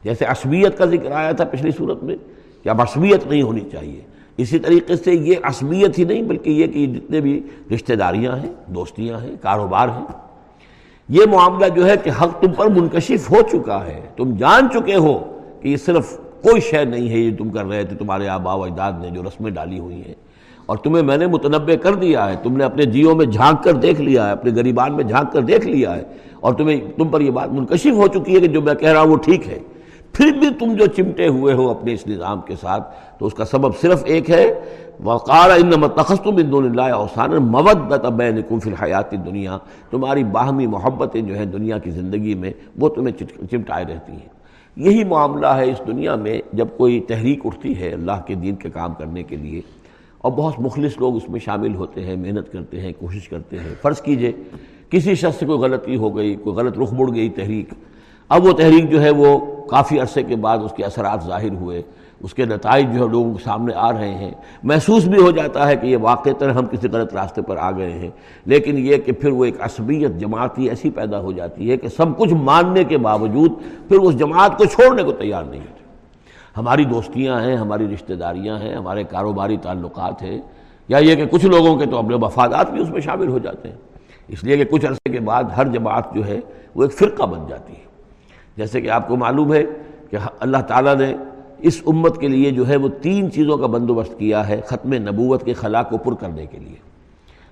جیسے 0.04 0.24
عصبیت 0.24 0.78
کا 0.78 0.84
ذکر 0.84 1.10
آیا 1.12 1.32
تھا 1.32 1.44
پچھلی 1.44 1.70
صورت 1.70 2.02
میں 2.02 2.16
کہ 2.62 2.68
اب 2.68 2.80
عصبیت 2.80 3.26
نہیں 3.26 3.42
ہونی 3.42 3.60
چاہیے۔ 3.60 4.00
اسی 4.36 4.58
طریقے 4.58 4.96
سے 4.96 5.12
یہ 5.12 5.34
عصبیت 5.42 5.98
ہی 5.98 6.04
نہیں 6.04 6.22
بلکہ 6.22 6.50
یہ 6.50 6.66
کہ 6.66 6.86
جتنے 6.86 7.20
بھی 7.20 7.42
رشتہ 7.74 7.92
داریاں 7.92 8.36
ہیں، 8.36 8.52
دوستیاں 8.66 9.18
ہیں، 9.18 9.36
کاروبار 9.42 9.88
ہیں، 9.88 10.06
یہ 11.08 11.20
معاملہ 11.32 11.68
جو 11.68 11.86
ہے 11.86 11.94
کہ 12.04 12.10
حق 12.10 12.40
تم 12.40 12.52
پر 12.52 12.66
منکشف 12.66 13.30
ہو 13.30 13.36
چکا 13.52 13.86
ہے۔ 13.86 14.00
تم 14.16 14.36
جان 14.36 14.68
چکے 14.72 14.94
ہو 14.94 15.38
کہ 15.62 15.68
یہ 15.68 15.76
صرف 15.76 16.18
کوئی 16.42 16.60
شے 16.60 16.84
نہیں 16.84 17.10
ہے، 17.10 17.18
یہ 17.18 17.36
تم 17.36 17.50
کر 17.50 17.64
رہے 17.64 17.84
تھے، 17.84 17.96
تمہارے 17.96 18.28
آبا 18.28 18.54
و 18.54 18.64
اجداد 18.64 18.92
نے 19.00 19.10
جو 19.10 19.22
رسمیں 19.22 19.50
ڈالی 19.50 19.78
ہوئی 19.78 20.02
ہیں۔ 20.06 20.14
اور 20.66 20.76
تمہیں 20.76 21.02
میں 21.02 21.16
نے 21.16 21.26
متنوع 21.26 21.76
کر 21.82 21.94
دیا 21.94 22.30
ہے، 22.30 22.34
تم 22.42 22.56
نے 22.56 22.64
اپنے 22.64 22.84
جیوں 22.84 23.14
میں 23.14 23.26
جھانک 23.26 23.64
کر 23.64 23.72
دیکھ 23.72 24.00
لیا 24.00 24.26
ہے، 24.26 24.32
اپنے 24.32 24.50
غریبان 24.56 24.96
میں 24.96 25.04
جھانک 25.04 25.32
کر 25.32 25.40
دیکھ 25.40 25.66
لیا 25.66 25.96
ہے۔ 25.96 26.02
اور 26.40 26.54
تمہیں 26.54 26.80
تم 26.96 27.08
پر 27.08 27.20
یہ 27.20 27.30
بات 27.30 27.48
منکشف 27.48 27.92
ہو 27.92 28.06
چکی 28.06 28.34
ہے 28.34 28.40
کہ 28.40 28.46
جو 28.46 28.62
میں 28.62 28.74
کہہ 28.74 28.92
رہا 28.92 29.00
ہوں 29.00 29.08
وہ 29.08 29.16
ٹھیک 29.16 29.48
ہے۔ 29.48 29.58
پھر 30.12 30.32
بھی 30.32 30.48
تم 30.58 30.72
جو 30.72 30.86
چمٹے 30.86 31.28
ہوئے 31.28 31.54
ہو 31.54 31.70
اپنے 31.70 31.92
اس 31.92 32.06
نظام 32.06 32.40
کے 32.40 32.54
ساتھ، 32.60 32.94
تو 33.18 33.26
اس 33.26 33.34
کا 33.34 33.44
سبب 33.44 33.76
صرف 33.76 34.02
ایک 34.04 34.30
ہے 34.30 34.60
وقار 35.04 35.50
ان 35.50 35.80
متخص 35.80 36.20
تم 36.20 36.40
دون 36.40 36.64
اللہ 36.64 36.82
اوسان 36.82 37.30
مودت 37.30 38.06
بینکم 38.06 38.58
فی 38.58 38.70
الحیات 38.70 39.12
دنیا 39.12 39.58
تمہاری 39.90 40.24
باہمی 40.24 40.66
محبتیں 40.66 41.22
جو 41.22 41.34
ہیں 41.34 41.44
دنیا 41.44 41.78
کی 41.78 41.90
زندگی 41.90 42.34
میں، 42.34 42.52
وہ 42.78 42.88
تمہیں 42.88 43.24
چمٹائے 43.50 43.84
رہتی 43.84 44.12
ہیں۔ 44.12 44.28
یہی 44.76 45.04
معاملہ 45.04 45.46
ہے 45.46 45.70
اس 45.70 45.80
دنیا 45.86 46.14
میں 46.14 46.40
جب 46.52 46.66
کوئی 46.76 47.00
تحریک 47.00 47.46
اٹھتی 47.46 47.80
ہے 47.80 47.92
اللہ 47.92 48.20
کے 48.26 48.34
دین 48.34 48.54
کے 48.54 48.70
کام 48.70 48.94
کرنے 48.94 49.22
کے 49.22 49.36
لیے۔ 49.36 49.60
اور 50.18 50.32
بہت 50.32 50.54
مخلص 50.58 50.98
لوگ 50.98 51.16
اس 51.16 51.28
میں 51.28 51.40
شامل 51.40 51.74
ہوتے 51.74 52.04
ہیں، 52.04 52.16
محنت 52.16 52.52
کرتے 52.52 52.80
ہیں، 52.80 52.92
کوشش 52.98 53.28
کرتے 53.28 53.56
ہیں۔ 53.56 53.74
فرض 53.82 54.00
کیجیے 54.00 54.32
کسی 54.90 55.14
شخص 55.14 55.38
سے 55.38 55.46
کوئی 55.46 55.58
غلطی 55.58 55.96
ہو 55.96 56.16
گئی، 56.16 56.34
کوئی 56.34 56.56
غلط 56.56 56.78
رخ 56.78 56.92
مڑ 56.92 57.14
گئی 57.14 57.28
تحریک، 57.28 57.72
اب 58.28 58.44
وہ 58.44 58.52
تحریک 58.52 58.90
جو 58.90 59.02
ہے 59.02 59.10
وہ 59.10 59.38
کافی 59.66 60.00
عرصے 60.00 60.22
کے 60.22 60.36
بعد 60.36 60.58
اس 60.58 60.72
کے 60.72 60.84
اثرات 60.84 61.24
ظاہر 61.26 61.52
ہوئے، 61.52 61.82
اس 62.20 62.34
کے 62.34 62.44
نتائج 62.44 62.86
جو 62.94 63.04
ہے 63.04 63.08
لوگوں 63.08 63.34
کے 63.34 63.42
سامنے 63.44 63.72
آ 63.74 63.92
رہے 63.92 64.14
ہیں۔ 64.14 64.30
محسوس 64.62 65.04
بھی 65.04 65.22
ہو 65.22 65.30
جاتا 65.30 65.68
ہے 65.68 65.76
کہ 65.76 65.86
یہ 65.86 65.96
واقع 65.96 66.30
طرح 66.38 66.52
ہم 66.52 66.66
کسی 66.66 66.88
غلط 66.88 67.14
راستے 67.14 67.42
پر 67.42 67.56
آ 67.56 67.70
گئے 67.70 67.90
ہیں، 67.90 68.10
لیکن 68.46 68.78
یہ 68.78 68.96
کہ 68.96 69.12
پھر 69.12 69.30
وہ 69.30 69.44
ایک 69.44 69.60
عصبیت 69.60 70.18
جماعتی 70.20 70.68
ایسی 70.68 70.90
پیدا 70.90 71.20
ہو 71.20 71.32
جاتی 71.32 71.70
ہے 71.70 71.76
کہ 71.76 71.88
سب 71.88 72.18
کچھ 72.18 72.34
ماننے 72.34 72.84
کے 72.84 72.98
باوجود 72.98 73.52
پھر 73.88 73.98
اس 73.98 74.18
جماعت 74.18 74.58
کو 74.58 74.64
چھوڑنے 74.64 75.02
کو 75.02 75.12
تیار 75.12 75.44
نہیں 75.44 75.60
ہوتے۔ 75.60 75.84
ہماری 76.56 76.84
دوستیاں 76.84 77.40
ہیں، 77.40 77.56
ہماری 77.56 77.94
رشتہ 77.94 78.12
داریاں 78.12 78.58
ہیں، 78.58 78.74
ہمارے 78.74 79.04
کاروباری 79.04 79.56
تعلقات 79.56 80.22
ہیں، 80.22 80.40
یا 80.88 80.98
یہ 80.98 81.14
کہ 81.14 81.26
کچھ 81.26 81.46
لوگوں 81.46 81.76
کے 81.76 81.86
تو 81.86 81.98
اپنے 81.98 82.16
مفادات 82.16 82.70
بھی 82.70 82.82
اس 82.82 82.90
میں 82.90 83.00
شامل 83.00 83.28
ہو 83.28 83.38
جاتے 83.38 83.68
ہیں۔ 83.68 83.76
اس 84.28 84.44
لیے 84.44 84.56
کہ 84.56 84.64
کچھ 84.64 84.86
عرصے 84.86 85.10
کے 85.12 85.20
بعد 85.20 85.44
ہر 85.56 85.68
جماعت 85.68 86.14
جو 86.14 86.26
ہے 86.26 86.40
وہ 86.74 86.82
ایک 86.82 86.92
فرقہ 86.92 87.22
بن 87.22 87.38
جاتی 87.48 87.72
ہے۔ 87.72 87.88
جیسے 88.56 88.80
کہ 88.80 88.90
آپ 88.90 89.08
کو 89.08 89.16
معلوم 89.16 89.54
ہے 89.54 89.64
کہ 90.10 90.16
اللہ 90.40 90.56
تعالیٰ 90.56 90.96
نے 90.96 91.14
اس 91.58 91.82
امت 91.86 92.20
کے 92.20 92.28
لیے 92.28 92.50
جو 92.50 92.68
ہے 92.68 92.76
وہ 92.76 92.88
تین 93.02 93.32
چیزوں 93.32 93.56
کا 93.56 93.66
بندوبست 93.66 94.18
کیا 94.18 94.48
ہے 94.48 94.60
ختم 94.66 94.92
نبوت 94.92 95.44
کے 95.44 95.52
خلا 95.52 95.82
کو 95.82 95.98
پر 95.98 96.14
کرنے 96.14 96.46
کے 96.46 96.58
لیے۔ 96.58 96.76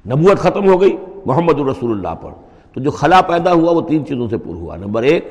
نبوت 0.08 0.38
ختم 0.38 0.68
ہو 0.68 0.80
گئی 0.80 0.96
محمد 1.26 1.60
الرسول 1.60 1.90
اللہ 1.90 2.14
پر۔ 2.20 2.30
تو 2.74 2.80
جو 2.80 2.90
خلا 2.90 3.20
پیدا 3.20 3.52
ہوا 3.52 3.72
وہ 3.72 3.80
تین 3.80 4.06
چیزوں 4.06 4.28
سے 4.28 4.38
پر 4.38 4.48
ہوا۔ 4.48 4.76
نمبر 4.76 5.02
ایک، 5.02 5.24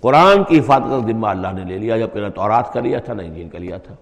قرآن 0.00 0.44
کی 0.44 0.58
حفاظت 0.58 0.90
کا 0.90 0.98
ذمہ 0.98 1.26
اللہ 1.26 1.48
نے 1.54 1.64
لے 1.64 1.78
لیا 1.78 1.98
جبکہ 1.98 2.20
نہ 2.20 2.28
تورات 2.28 2.72
کا 2.72 2.80
لیا 2.80 2.98
تھا، 2.98 3.14
نہ 3.14 3.22
انجیل 3.22 3.48
کا 3.48 3.58
لیا 3.58 3.78
تھا۔ 3.78 3.94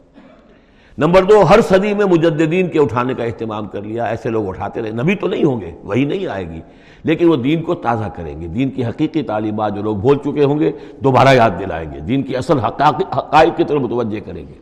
نمبر 0.98 1.22
دو، 1.22 1.42
ہر 1.50 1.60
صدی 1.60 1.94
میں 1.94 2.06
مجددین 2.06 2.68
کے 2.68 2.78
اٹھانے 2.78 3.14
کا 3.14 3.24
اہتمام 3.24 3.68
کر 3.68 3.82
لیا، 3.82 4.04
ایسے 4.04 4.30
لوگ 4.30 4.48
اٹھاتے 4.48 4.82
رہے۔ 4.82 4.90
نبی 4.90 5.14
تو 5.14 5.28
نہیں 5.28 5.44
ہوں 5.44 5.60
گے، 5.60 5.72
وہی 5.82 6.04
نہیں 6.04 6.26
آئے 6.26 6.48
گی۔ 6.48 6.60
لیکن 7.04 7.28
وہ 7.28 7.36
دین 7.36 7.62
کو 7.62 7.74
تازہ 7.74 8.04
کریں 8.04 8.40
گے۔ 8.40 8.46
دین 8.46 8.70
کی 8.70 8.84
حقیقی 8.84 9.22
تعلیمات 9.22 9.74
جو 9.74 9.82
لوگ 9.82 9.96
بھول 9.96 10.18
چکے 10.18 10.44
ہوں 10.44 10.58
گے، 10.58 10.72
دوبارہ 11.04 11.28
یاد 11.34 11.50
دلائیں 11.60 11.92
گے۔ 11.92 12.00
دین 12.00 12.22
کی 12.22 12.36
اصل 12.36 12.58
حقائق 12.58 13.56
کی 13.56 13.64
طرف 13.64 13.80
متوجہ 13.80 14.20
کریں 14.20 14.48
گے۔ 14.48 14.54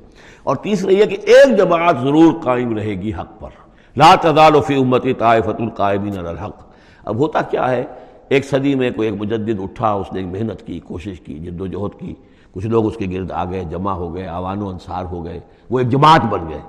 اور 0.43 0.57
تیسرا 0.57 0.93
یہ 0.93 1.05
کہ 1.05 1.17
ایک 1.23 1.59
جماعت 1.59 1.97
ضرور 2.03 2.33
قائم 2.43 2.77
رہے 2.77 2.95
گی 2.95 3.13
حق 3.13 3.41
پر۔ 3.41 3.51
لا 3.97 4.15
تزال 4.15 4.53
فی 4.67 4.75
امتی 4.75 5.13
طائفۃ 5.13 5.57
القائمین 5.59 6.19
علی 6.19 6.29
الحق۔ 6.29 6.57
اب 7.05 7.17
ہوتا 7.17 7.43
کیا 7.43 7.71
ہے؟ 7.71 7.85
ایک 8.29 8.45
صدی 8.45 8.75
میں 8.75 8.91
کوئی 8.91 9.11
ایک 9.11 9.21
مجدد 9.21 9.61
اٹھا، 9.63 9.93
اس 9.93 10.13
نے 10.13 10.21
ایک 10.21 10.29
محنت 10.29 10.67
کی، 10.67 10.81
کوشش 10.81 11.21
کی، 11.21 11.39
جد 11.39 11.61
و 11.61 11.67
جہد 11.67 12.01
کی۔ 12.01 12.15
کچھ 12.53 12.67
لوگ 12.67 12.87
اس 12.87 12.97
کے 12.97 13.07
گرد 13.13 13.31
آ 13.31 13.45
گئے، 13.45 13.65
جمع 13.71 13.93
ہو 13.93 14.15
گئے، 14.15 14.27
آوان 14.27 14.63
و 14.63 14.69
انصار 14.69 15.05
ہو 15.05 15.25
گئے، 15.25 15.41
وہ 15.71 15.79
ایک 15.79 15.89
جماعت 15.89 16.25
بن 16.25 16.41
گئے۔ 16.49 16.61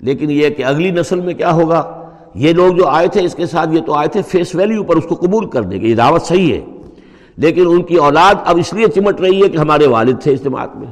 لیکن 0.00 0.30
یہ 0.30 0.48
کہ 0.48 0.64
اگلی 0.64 0.90
نسل 0.90 1.20
میں 1.20 1.34
کیا 1.34 1.52
ہوگا؟ 1.52 2.10
یہ 2.34 2.52
لوگ 2.52 2.74
جو 2.74 2.88
آئے 2.88 3.08
تھے 3.08 3.24
اس 3.24 3.34
کے 3.34 3.46
ساتھ، 3.46 3.70
یہ 3.72 3.80
تو 3.80 3.94
آئے 3.94 4.08
تھے 4.08 4.22
فیس 4.22 4.54
ویلیو 4.54 4.84
پر 4.84 4.96
اس 4.96 5.04
کو 5.08 5.14
قبول 5.14 5.46
کرنے 5.46 5.78
کے 5.78 5.86
یہ 5.86 5.94
دعوت 5.94 6.22
صحیح 6.22 6.54
ہے۔ 6.54 6.60
لیکن 7.36 7.66
ان 7.66 7.82
کی 7.82 7.96
اولاد 7.96 8.34
اب 8.44 8.58
اس 8.58 8.72
لیے 8.72 8.86
چمٹ 8.88 9.20
رہی 9.20 9.42
ہے 9.42 9.48
کہ 9.48 9.56
ہمارے 9.56 9.86
والد 9.86 10.20
تھے 10.20 10.32
اس 10.32 10.44
جماعت 10.44 10.76
میں۔ 10.76 10.86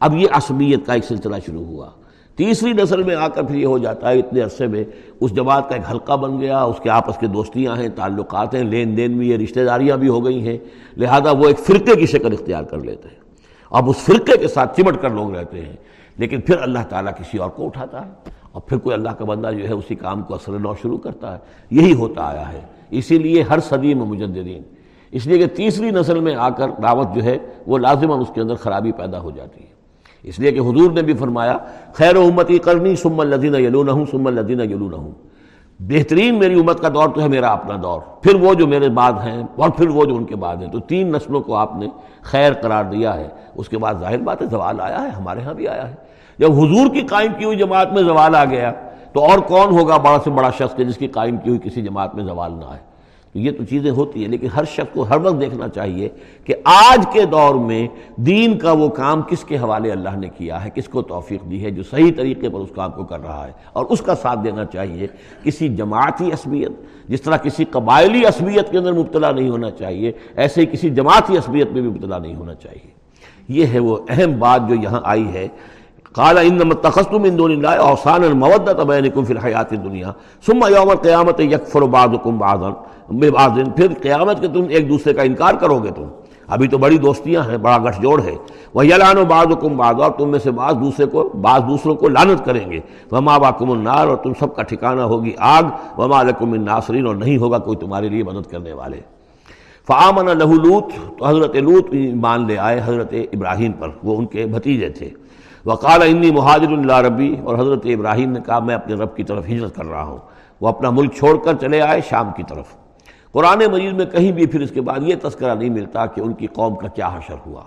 اب 0.00 0.16
یہ 0.16 0.26
عصبیت 0.32 0.86
کا 0.86 0.92
ایک 0.92 1.04
سلسلہ 1.04 1.36
شروع 1.46 1.64
ہوا۔ 1.64 1.86
تیسری 2.36 2.72
نسل 2.72 3.02
میں 3.02 3.16
آ 3.16 3.28
کر 3.28 3.42
پھر 3.42 3.54
یہ 3.54 3.66
ہو 3.66 3.78
جاتا 3.78 4.10
ہے، 4.10 4.18
اتنے 4.18 4.40
عرصے 4.40 4.66
میں 4.66 4.84
اس 5.20 5.34
جماعت 5.34 5.68
کا 5.68 5.74
ایک 5.74 5.90
حلقہ 5.90 6.12
بن 6.12 6.40
گیا، 6.40 6.62
اس 6.62 6.76
کے 6.82 6.90
آپس 6.90 7.18
کے 7.18 7.26
دوستیاں 7.26 7.76
ہیں، 7.76 7.88
تعلقات 7.88 8.54
ہیں، 8.54 8.64
لین 8.64 8.96
دین 8.96 9.18
بھی 9.18 9.32
ہے 9.32 9.36
رشتہ 9.36 9.60
داریاں 9.60 9.96
بھی 9.96 10.08
ہو 10.08 10.24
گئی 10.24 10.48
ہیں۔ 10.48 10.58
لہذا 10.96 11.30
وہ 11.30 11.48
ایک 11.48 11.58
فرقے 11.58 11.94
کی 11.94 12.06
شکل 12.06 12.32
اختیار 12.32 12.62
کر 12.62 12.78
لیتے 12.78 13.08
ہیں۔ 13.08 13.19
اب 13.70 13.90
اس 13.90 13.96
فرقے 13.96 14.36
کے 14.36 14.48
ساتھ 14.48 14.80
چمٹ 14.80 15.00
کر 15.00 15.10
لوگ 15.10 15.34
رہتے 15.34 15.60
ہیں۔ 15.60 15.76
لیکن 16.18 16.40
پھر 16.40 16.58
اللہ 16.58 16.78
تعالیٰ 16.88 17.12
کسی 17.12 17.38
اور 17.38 17.50
کو 17.50 17.66
اٹھاتا 17.66 18.06
ہے۔ 18.06 18.10
اور 18.52 18.62
پھر 18.62 18.78
کوئی 18.78 18.94
اللہ 18.94 19.10
کا 19.10 19.24
بندہ 19.24 19.50
جو 19.50 19.68
ہے 19.68 19.72
اسی 19.72 19.94
کام 19.94 20.22
کو 20.22 20.34
اثر 20.34 20.52
نو 20.52 20.72
شروع 20.82 20.98
کرتا 20.98 21.32
ہے۔ 21.32 21.38
یہی 21.70 21.94
ہوتا 21.94 22.22
آیا 22.22 22.52
ہے۔ 22.52 22.60
اسی 22.90 23.18
لیے 23.18 23.42
ہر 23.42 23.60
صدی 23.60 23.94
میں 23.94 24.06
مجددین۔ 24.06 24.62
اس 25.10 25.26
لیے 25.26 25.38
کہ 25.38 25.46
تیسری 25.46 25.90
نسل 25.90 26.20
میں 26.20 26.34
آ 26.34 26.48
کر 26.48 26.70
دعوت 26.82 27.08
جو 27.14 27.22
ہے 27.22 27.38
وہ 27.66 27.78
لازماً 27.78 28.20
اس 28.20 28.28
کے 28.34 28.40
اندر 28.40 28.54
خرابی 28.54 28.92
پیدا 28.92 29.20
ہو 29.20 29.30
جاتی 29.30 29.60
ہے۔ 29.60 29.70
اس 30.22 30.38
لیے 30.38 30.52
کہ 30.52 30.58
حضور 30.58 30.90
نے 30.90 31.02
بھی 31.02 31.14
فرمایا، 31.14 31.58
خیر 31.94 32.16
و 32.16 32.22
امتی 32.22 32.58
کرنی 32.58 32.96
سم 32.96 33.20
الدین 33.20 33.54
یلون 33.54 33.88
ہوں 33.88 34.06
سم 34.10 34.26
الدین 34.26 34.60
یلون 34.60 34.92
ہوں 34.92 35.12
بہترین 35.88 36.34
میری 36.34 36.60
امت 36.60 36.80
کا 36.80 36.88
دور 36.88 37.08
تو 37.08 37.22
ہے 37.22 37.28
میرا 37.28 37.48
اپنا 37.48 37.76
دور۔ 37.82 38.00
پھر 38.22 38.34
وہ 38.34 38.54
جو 38.54 38.66
میرے 38.66 38.88
بعد 38.88 39.12
ہیں 39.12 39.42
اور 39.56 39.70
پھر 39.70 39.88
وہ 39.88 40.04
جو 40.04 40.16
ان 40.16 40.24
کے 40.24 40.36
بعد 40.36 40.56
ہیں، 40.56 40.68
تو 40.68 40.80
تین 40.80 41.12
نسلوں 41.12 41.40
کو 41.40 41.54
آپ 41.54 41.76
نے 41.76 41.86
خیر 42.22 42.52
قرار 42.52 42.84
دیا 42.84 43.16
ہے۔ 43.16 43.28
اس 43.54 43.68
کے 43.68 43.78
بعد 43.78 43.94
ظاہر 43.94 44.18
بات 44.18 44.42
ہے، 44.42 44.46
زوال 44.46 44.80
آیا 44.80 45.02
ہے، 45.02 45.08
ہمارے 45.08 45.40
ہاں 45.40 45.54
بھی 45.54 45.68
آیا 45.68 45.90
ہے۔ 45.90 45.94
جب 46.38 46.52
حضور 46.52 46.94
کی 46.94 47.00
قائم 47.00 47.32
کی 47.38 47.44
ہوئی 47.44 47.56
جماعت 47.56 47.92
میں 47.92 48.02
زوال 48.02 48.34
آ 48.34 48.44
گیا، 48.44 48.72
تو 49.12 49.24
اور 49.24 49.38
کون 49.38 49.78
ہوگا 49.78 49.96
بڑا 49.96 50.18
سے 50.24 50.30
بڑا 50.30 50.50
شخص 50.50 50.74
کے 50.74 50.84
جس 50.84 50.96
کی 50.96 51.06
قائم 51.06 51.36
کی 51.36 51.48
ہوئی 51.48 51.60
کسی 51.64 51.82
جماعت 51.82 52.14
میں 52.14 52.24
زوال 52.24 52.52
نہ 52.52 52.64
آئے؟ 52.64 52.89
یہ 53.34 53.50
تو 53.50 53.64
چیزیں 53.64 53.90
ہوتی 53.90 54.22
ہیں، 54.22 54.28
لیکن 54.28 54.46
ہر 54.56 54.64
شخص 54.64 54.94
کو 54.94 55.02
ہر 55.02 55.16
وقت 55.22 55.40
دیکھنا 55.40 55.68
چاہیے 55.68 56.08
کہ 56.44 56.54
آج 56.64 57.06
کے 57.12 57.24
دور 57.24 57.54
میں 57.54 57.88
دین 58.16 58.58
کا 58.58 58.72
وہ 58.72 58.88
کام 58.88 59.22
کس 59.22 59.44
کے 59.44 59.58
حوالے 59.58 59.92
اللہ 59.92 60.16
نے 60.16 60.28
کیا 60.28 60.64
ہے، 60.64 60.70
کس 60.74 60.88
کو 60.88 61.02
توفیق 61.02 61.50
دی 61.50 61.64
ہے، 61.64 61.70
جو 61.70 61.82
صحیح 61.82 62.12
طریقے 62.16 62.48
پر 62.48 62.60
اس 62.60 62.68
کام 62.74 62.90
کو 62.90 63.04
کر 63.04 63.20
رہا 63.20 63.46
ہے۔ 63.46 63.52
اور 63.72 63.86
اس 63.88 64.00
کا 64.00 64.14
ساتھ 64.14 64.38
دینا 64.44 64.64
چاہیے، 64.64 65.06
کسی 65.42 65.68
جماعتی 65.68 66.32
عصبیت، 66.32 66.72
جس 67.08 67.22
طرح 67.22 67.36
کسی 67.36 67.64
قبائلی 67.64 68.24
عصبیت 68.24 68.70
کے 68.70 68.78
اندر 68.78 68.92
مبتلا 68.92 69.30
نہیں 69.30 69.48
ہونا 69.48 69.70
چاہیے، 69.70 70.12
ایسے 70.36 70.60
ہی 70.60 70.66
کسی 70.66 70.90
جماعتی 70.90 71.36
عصبیت 71.36 71.70
میں 71.70 71.82
بھی 71.82 71.90
مبتلا 71.90 72.18
نہیں 72.18 72.34
ہونا 72.34 72.54
چاہیے۔ 72.54 72.90
یہ 73.48 73.66
ہے 73.66 73.78
وہ 73.78 73.96
اہم 74.08 74.38
بات 74.38 74.68
جو 74.68 74.74
یہاں 74.74 75.00
آئی 75.04 75.28
ہے۔ 75.28 75.48
قال 76.12 76.38
انما 76.38 76.74
اتخذتم 76.74 77.22
من 77.22 77.38
دون 77.38 77.50
الله 77.50 77.88
اوثانا 77.88 78.26
المودة 78.26 78.84
بينكم 78.86 79.24
في 79.24 79.32
الحياه 79.32 79.68
الدنيا 79.70 80.12
ثم 80.46 80.64
يوم 80.76 80.90
القيامه 80.90 81.40
يكفر 81.40 81.82
بعضكم 81.82 82.38
بعضا۔ 82.38 82.70
بعض 83.10 83.50
پھر 83.76 83.86
قیامت 84.02 84.40
کے 84.40 84.48
تم 84.48 84.64
ایک 84.68 84.88
دوسرے 84.88 85.14
کا 85.14 85.22
انکار 85.22 85.54
کرو 85.54 85.78
گے 85.78 85.90
تم۔ 85.96 86.04
ابھی 86.48 86.68
تو 86.68 86.78
بڑی 86.78 86.98
دوستیاں 86.98 87.42
ہیں، 87.42 87.58
بڑا 87.58 87.78
گٹھ 87.78 88.02
جوڑ 88.02 88.22
ہے۔ 88.22 88.34
وہ 88.74 88.86
یلان 88.86 89.18
و 89.18 89.24
بعض 89.24 89.46
حکم 89.46 89.76
بعض 89.76 90.00
اور 90.00 90.10
تم 90.10 90.28
میں 90.28 90.38
سے 90.38 90.50
بعض 90.50 90.74
دوسرے 90.74 91.06
کو، 91.06 91.28
بعض 91.28 91.62
دوسروں 91.68 91.94
کو 91.94 92.08
لانت 92.08 92.44
کریں 92.44 92.70
گے۔ 92.70 92.80
وما 93.10 93.38
باکم 93.38 93.70
النار، 93.70 94.08
اور 94.08 94.16
تم 94.16 94.32
سب 94.38 94.56
کا 94.56 94.62
ٹھکانہ 94.62 95.00
ہوگی 95.00 95.32
آگ۔ 95.38 95.62
وما 95.98 96.22
لکم 96.22 96.52
الناصرین 96.52 97.06
اور 97.06 97.16
نہیں 97.16 97.36
ہوگا 97.36 97.58
کوئی 97.58 97.76
تمہارے 97.76 98.08
لیے 98.08 98.22
مدد 98.22 98.50
کرنے 98.50 98.72
والے۔ 98.72 99.00
فعامن 99.86 100.38
لہو 100.38 100.52
لوت 100.52 101.18
تو 101.18 101.26
حضرت 101.26 101.56
لوت 101.56 101.94
مان 102.14 102.46
لے 102.46 102.58
آئے 102.58 102.80
حضرت 102.84 103.14
ابراہیم 103.32 103.72
پر، 103.72 103.88
وہ 104.04 104.16
ان 104.16 104.26
کے 104.26 104.46
بھتیجے 104.46 104.88
تھے۔ 104.88 105.10
وقال 105.66 106.02
انی 106.02 106.30
مہاجر 106.30 106.72
اللہ 106.72 106.96
ربی 106.96 107.36
اور 107.44 107.58
حضرت 107.58 107.80
ابراہیم 107.84 108.30
نے 108.30 108.40
کہا، 108.46 108.58
میں 108.58 108.74
اپنے 108.74 108.94
رب 108.94 109.16
کی 109.16 109.24
طرف 109.24 109.44
ہجرت 109.46 109.74
کر 109.74 109.84
رہا 109.84 110.02
ہوں۔ 110.02 110.18
وہ 110.60 110.68
اپنا 110.68 110.90
ملک 110.90 111.14
چھوڑ 111.14 111.36
کر 111.36 111.54
چلے 111.54 111.80
آئے 111.80 112.00
شام 112.10 112.30
کی 112.36 112.42
طرف۔ 112.48 112.79
قرآن 113.32 113.58
مجید 113.72 113.92
میں 113.92 114.04
کہیں 114.04 114.32
بھی 114.32 114.46
پھر 114.46 114.60
اس 114.60 114.70
کے 114.70 114.80
بعد 114.80 114.98
یہ 115.02 115.14
تذکرہ 115.22 115.54
نہیں 115.54 115.70
ملتا 115.70 116.06
کہ 116.06 116.20
ان 116.20 116.32
کی 116.32 116.46
قوم 116.46 116.74
کا 116.74 116.88
کیا 116.88 117.08
حشر 117.08 117.34
ہوا۔ 117.46 117.62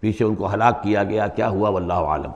پیچھے 0.00 0.24
ان 0.24 0.34
کو 0.34 0.54
ہلاک 0.54 0.82
کیا 0.82 1.04
گیا، 1.04 1.26
کیا 1.26 1.48
ہوا 1.48 1.68
واللہ 1.68 1.92
عالم۔ 1.92 2.30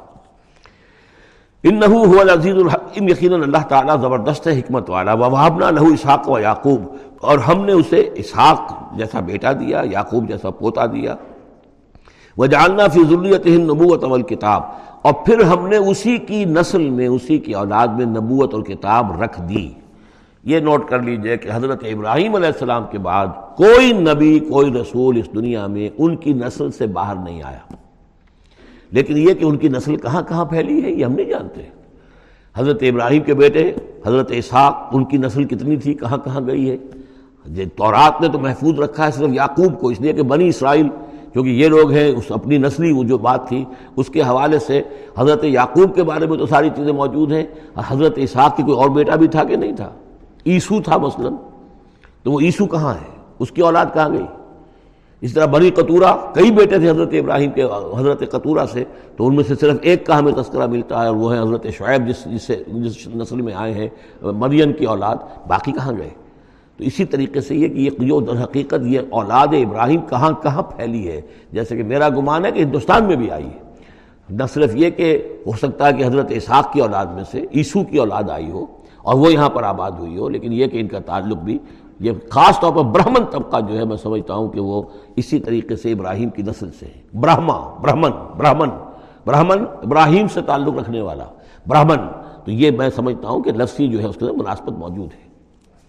انہو 1.64 2.04
هو 2.06 2.20
العزیز 2.20 2.54
الحکیم 2.54 3.08
یقینا 3.08 3.34
اللہ 3.34 3.68
تعالیٰ 3.68 4.00
زبردست 4.00 4.48
حکمت 4.48 4.90
والا۔ 4.90 5.12
ووہبنا 5.12 5.70
لہو 5.70 5.86
اسحاق 5.86 6.30
و 6.30 6.38
یعقوب۔ 6.38 6.96
اور 7.20 7.38
ہم 7.38 7.64
نے 7.64 7.72
اسے 7.72 8.10
اسحاق 8.14 8.72
جیسا 8.96 9.20
بیٹا 9.20 9.52
دیا، 9.52 9.82
یعقوب 9.92 10.28
جیسا 10.28 10.50
پوتا 10.50 10.86
دیا۔ 10.86 11.14
وجعلنا 12.38 12.88
فی 12.88 13.04
ذریتہ 13.04 13.48
النبوۃ 13.48 14.02
والکتاب۔ 14.02 14.62
اور 15.02 15.12
پھر 15.12 15.42
ہم 15.42 15.66
نے 15.66 15.76
اسی 15.76 16.18
کی 16.18 16.44
نسل 16.44 16.90
میں، 16.90 17.06
اسی 17.06 17.38
کی 17.38 17.52
اولاد 17.54 17.88
میں 17.88 18.06
نبوت 18.06 18.54
اور 18.54 18.62
کتاب 18.62 19.22
رکھ 19.22 19.40
دی۔ 19.40 19.70
یہ 20.44 20.60
نوٹ 20.60 20.88
کر 20.88 21.02
لیجیے 21.02 21.36
کہ 21.36 21.48
حضرت 21.52 21.84
ابراہیم 21.84 22.34
علیہ 22.34 22.46
السلام 22.46 22.84
کے 22.90 22.98
بعد 22.98 23.26
کوئی 23.56 23.92
نبی، 23.92 24.38
کوئی 24.38 24.72
رسول 24.72 25.18
اس 25.18 25.34
دنیا 25.34 25.66
میں 25.66 25.88
ان 25.98 26.16
کی 26.16 26.32
نسل 26.32 26.70
سے 26.70 26.86
باہر 26.86 27.14
نہیں 27.14 27.42
آیا۔ 27.42 27.74
لیکن 28.90 29.16
یہ 29.16 29.34
کہ 29.34 29.44
ان 29.44 29.56
کی 29.56 29.68
نسل 29.68 29.96
کہاں 29.96 30.22
کہاں 30.22 30.44
پھیلی 30.44 30.84
ہے، 30.84 30.90
یہ 30.90 31.04
ہم 31.04 31.12
نہیں 31.12 31.26
جانتے۔ 31.26 31.60
حضرت 32.56 32.82
ابراہیم 32.82 33.22
کے 33.22 33.34
بیٹے، 33.34 33.72
حضرت 34.06 34.32
اسحاق، 34.34 34.88
ان 34.92 35.04
کی 35.04 35.16
نسل 35.16 35.44
کتنی 35.44 35.76
تھی، 35.76 35.94
کہاں 35.94 36.18
کہاں 36.18 36.40
گئی 36.46 36.70
ہے۔ 36.70 36.76
تورات 37.76 38.20
نے 38.20 38.28
تو 38.28 38.38
محفوظ 38.38 38.80
رکھا 38.80 39.06
ہے، 39.06 39.10
صرف 39.10 39.28
یعقوب 39.32 39.80
کو، 39.80 39.88
اس 39.88 40.00
لیے 40.00 40.12
کہ 40.12 40.22
بنی 40.22 40.48
اسرائیل، 40.48 40.88
کیونکہ 41.32 41.50
یہ 41.50 41.68
لوگ 41.68 41.90
ہیں، 41.90 42.08
اس 42.08 42.24
اپنی 42.30 42.58
نسلی 42.58 42.92
وہ 42.92 43.04
جو 43.04 43.18
بات 43.18 43.48
تھی، 43.48 43.64
اس 43.96 44.06
کے 44.06 44.22
حوالے 44.22 44.58
سے 44.58 44.82
حضرت 45.18 45.44
یعقوب 45.44 45.94
کے 45.94 46.02
بارے 46.02 46.26
میں 46.26 46.38
تو 46.38 46.46
ساری 46.46 46.70
چیزیں 46.76 46.92
موجود 46.92 47.32
ہیں۔ 47.32 47.44
حضرت 47.76 48.12
اسحاق 48.16 48.56
کی 48.56 48.62
کوئی 48.62 48.78
اور 48.78 48.90
بیٹا 48.90 49.14
بھی 49.16 49.28
تھا 49.28 49.44
کہ 49.44 49.56
نہیں 49.56 49.76
تھا؟ 49.76 49.90
عیسو 50.46 50.82
تھا 50.82 50.96
مثلا، 50.96 51.28
تو 52.22 52.32
وہ 52.32 52.40
عیسو 52.40 52.66
کہاں 52.66 52.94
ہے؟ 52.94 53.20
اس 53.38 53.50
کی 53.50 53.62
اولاد 53.62 53.86
کہاں 53.94 54.08
گئی؟ 54.08 54.26
اس 55.20 55.32
طرح 55.32 55.46
بنی 55.46 55.70
قطورہ، 55.70 56.34
کئی 56.34 56.50
بیٹے 56.50 56.78
تھے 56.78 56.90
حضرت 56.90 57.08
ابراہیم 57.12 57.50
کے، 57.50 57.64
حضرت 57.98 58.30
قطورہ 58.30 58.66
سے، 58.72 58.84
تو 59.16 59.26
ان 59.26 59.36
میں 59.36 59.44
سے 59.44 59.54
صرف 59.54 59.76
ایک 59.82 60.06
کا 60.06 60.18
ہمیں 60.18 60.32
تذکرہ 60.32 60.66
ملتا 60.66 61.02
ہے 61.02 61.08
اور 61.08 61.16
وہ 61.16 61.34
ہے 61.34 61.40
حضرت 61.40 61.66
شعیب، 61.78 62.08
جس 62.08 62.24
جس 62.24 62.42
سے، 62.42 62.62
جس 62.66 63.06
نسل 63.06 63.40
میں 63.40 63.54
آئے 63.54 63.74
ہیں، 63.74 63.88
مریم 64.22 64.72
کی 64.72 64.84
اولاد۔ 64.84 65.16
باقی 65.46 65.72
کہاں 65.72 65.92
گئے؟ 65.98 66.10
تو 66.76 66.84
اسی 66.84 67.04
طریقے 67.04 67.40
سے 67.40 67.54
یہ 67.54 67.68
کہ 67.68 67.78
یہ 67.78 67.90
جو 67.90 68.20
در 68.20 68.44
حقیقت، 68.44 68.86
یہ 68.86 69.00
اولاد 69.10 69.48
ابراہیم 69.52 70.00
کہاں 70.00 70.32
کہاں 70.42 70.62
پھیلی 70.62 71.08
ہے؟ 71.08 71.20
جیسے 71.52 71.76
کہ 71.76 71.82
میرا 71.82 72.08
گمان 72.08 72.44
ہے 72.44 72.50
کہ 72.50 72.60
ہندوستان 72.60 73.04
میں 73.04 73.16
بھی 73.16 73.30
آئی 73.30 73.46
ہے۔ 73.46 73.58
نہ 74.30 74.42
صرف 74.54 74.76
یہ 74.76 74.90
کہ 74.90 75.22
ہو 75.46 75.52
سکتا 75.52 75.86
ہے 75.86 75.92
کہ 75.92 76.04
حضرت 76.04 76.26
اسحاق 76.30 76.72
کی 76.72 76.80
اولاد 76.80 77.06
میں 77.06 77.24
سے، 77.30 77.46
عیسو 77.54 77.84
کی 77.84 77.98
اولاد 77.98 78.30
آئی 78.30 78.50
ہو 78.50 78.66
اور 79.02 79.14
وہ 79.14 79.32
یہاں 79.32 79.48
پر 79.48 79.62
آباد 79.62 79.90
ہوئی 79.90 80.16
ہو، 80.18 80.28
لیکن 80.28 80.52
یہ 80.52 80.66
کہ 80.66 80.80
ان 80.80 80.88
کا 80.88 80.98
تعلق 80.98 81.38
بھی، 81.38 81.58
یہ 82.00 82.12
خاص 82.30 82.60
طور 82.60 82.72
پر 82.72 82.82
برہمن 82.82 83.24
طبقہ 83.30 83.60
جو 83.60 83.78
ہے، 83.78 83.84
میں 83.84 83.96
سمجھتا 83.96 84.34
ہوں 84.34 84.48
کہ 84.48 84.60
وہ 84.60 84.82
اسی 85.16 85.40
طریقے 85.40 85.76
سے 85.76 85.92
ابراہیم 85.92 86.30
کی 86.30 86.42
نسل 86.42 86.70
سے 86.78 86.86
ہے 86.86 87.18
برہما، 87.20 87.58
برہمن 87.80 88.10
برہمن 88.36 88.68
برہمن 89.26 89.64
ابراہیم 89.82 90.28
سے 90.28 90.42
تعلق 90.42 90.78
رکھنے 90.78 91.00
والا، 91.00 91.24
برہمن۔ 91.66 92.06
تو 92.44 92.50
یہ 92.50 92.70
میں 92.70 92.88
سمجھتا 92.90 93.28
ہوں 93.28 93.42
کہ 93.42 93.52
لفظی 93.52 93.88
جو 93.88 93.98
ہے، 94.00 94.06
اس 94.06 94.16
کے 94.16 94.24
اندر 94.24 94.34
مناسبت 94.34 94.78
موجود 94.78 95.12
ہے۔ 95.14 95.28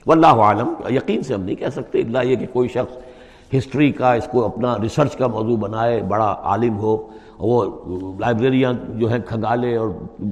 واللہ 0.06 0.28
عالم، 0.28 0.74
یقین 0.90 1.24
سے 1.24 1.34
ہم 1.34 1.42
نہیں 1.42 1.56
کہہ 1.56 1.70
سکتے 1.70 2.02
اللہ 2.02 2.24
یہ 2.24 2.36
کہ 2.36 2.46
کوئی 2.54 2.70
شخص 2.70 3.56
ہسٹری 3.56 3.92
کا، 3.92 4.14
اس 4.14 4.28
کو 4.32 4.46
اپنا 4.46 4.76
ریسرچ 4.82 5.16
کا 5.16 5.28
موضوع 5.28 5.58
بنائے، 5.58 6.02
بڑا 6.02 6.36
عالم 6.44 6.78
ہو 6.80 6.96
وہ 7.40 7.64
لائبریریاں 8.20 8.74
جو 8.90 9.08
ہیں 9.08 9.20
کھنگالے 9.28 9.76
اور 9.76 9.90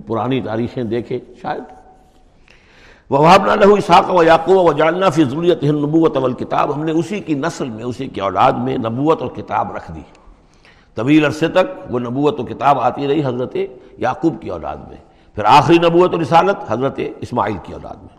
پرانی 0.08 0.42
تاریخیں 0.42 0.84
دیکھے، 0.84 1.20
شاید 1.42 1.64
وہابنا 3.10 3.56
لہو 3.56 3.74
اسحاق 3.74 4.10
و 4.10 4.24
یعقوب 4.24 4.66
و 4.66 4.72
جالنا 4.74 5.10
فی 5.10 5.24
ضروریت 5.24 5.64
نبوت 5.64 6.18
اول 6.18 6.34
کتاب 6.34 6.74
ہم 6.76 6.84
نے 6.84 6.92
اسی 6.92 7.20
کی 7.20 7.34
نسل 7.34 7.70
میں، 7.70 7.84
اسی 7.84 8.08
کی 8.08 8.22
اولاد 8.22 8.54
میں 8.64 8.78
نبوت 8.78 9.22
اور 9.22 9.30
کتاب 9.36 9.76
رکھ 9.76 9.92
دی. 9.92 10.02
طویل 10.96 11.26
عرصے 11.26 11.48
تک 11.48 11.92
وہ 11.92 12.00
نبوت 12.00 12.40
و 12.40 12.44
کتاب 12.44 12.80
آتی 12.80 13.08
رہی 13.08 13.24
حضرت 13.26 13.56
یعقوب 13.98 14.42
کی 14.42 14.50
اولاد 14.50 14.78
میں. 14.90 14.98
پھر 15.36 15.46
آخری 15.46 15.78
نبوت 15.78 16.14
و 16.14 16.22
رسالت 16.22 16.72
حضرت 16.72 17.00
اسماعیل 17.22 17.58
کی 17.64 17.74
اولاد 17.74 18.02
میں. 18.02 18.18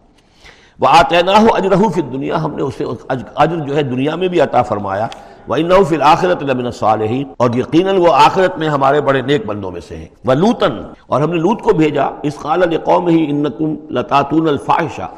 وہ 0.81 0.89
آتے 0.89 1.23
نہ 1.23 1.31
ہو 1.31 1.55
اجرہ 1.55 1.89
فی 1.95 2.03
دنیا 2.03 2.43
ہم 2.45 2.55
نے 2.57 2.63
اسے 2.63 2.85
اجر 3.09 3.57
جو 3.57 3.77
ہے 3.77 3.83
دنیا 3.83 4.15
میں 4.17 4.29
بھی 4.29 4.41
عطا 4.41 4.63
فرمایا. 4.63 5.07
وَإِنَّهُ 5.49 5.85
فِي 5.85 5.97
الْآخِرَةِ 5.97 6.45
لَمِنَ 6.45 6.67
الصَّالِحِينَ 6.67 7.29
اور 7.37 7.51
یقیناً 7.55 7.97
وہ 7.97 8.13
آخرت 8.13 8.59
میں 8.59 8.69
ہمارے 8.69 9.01
بڑے 9.01 9.23
نیک 9.23 9.47
بندوں 9.47 9.71
میں 9.71 9.81
سے 9.81 9.97
ہیں۔ 9.97 10.07
وَلُوتًا 10.25 10.93
اور 11.07 11.21
ہم 11.21 11.31
نے 11.31 11.37
لوت 11.37 11.63
کو 11.63 11.73
بھیجا۔ 11.73 12.05
اس 12.23 12.39
قال 12.39 12.61
لقومه 12.61 13.15
انکم 13.15 13.75
لتاتون 13.91 14.49
الفاحشہ 14.49 15.09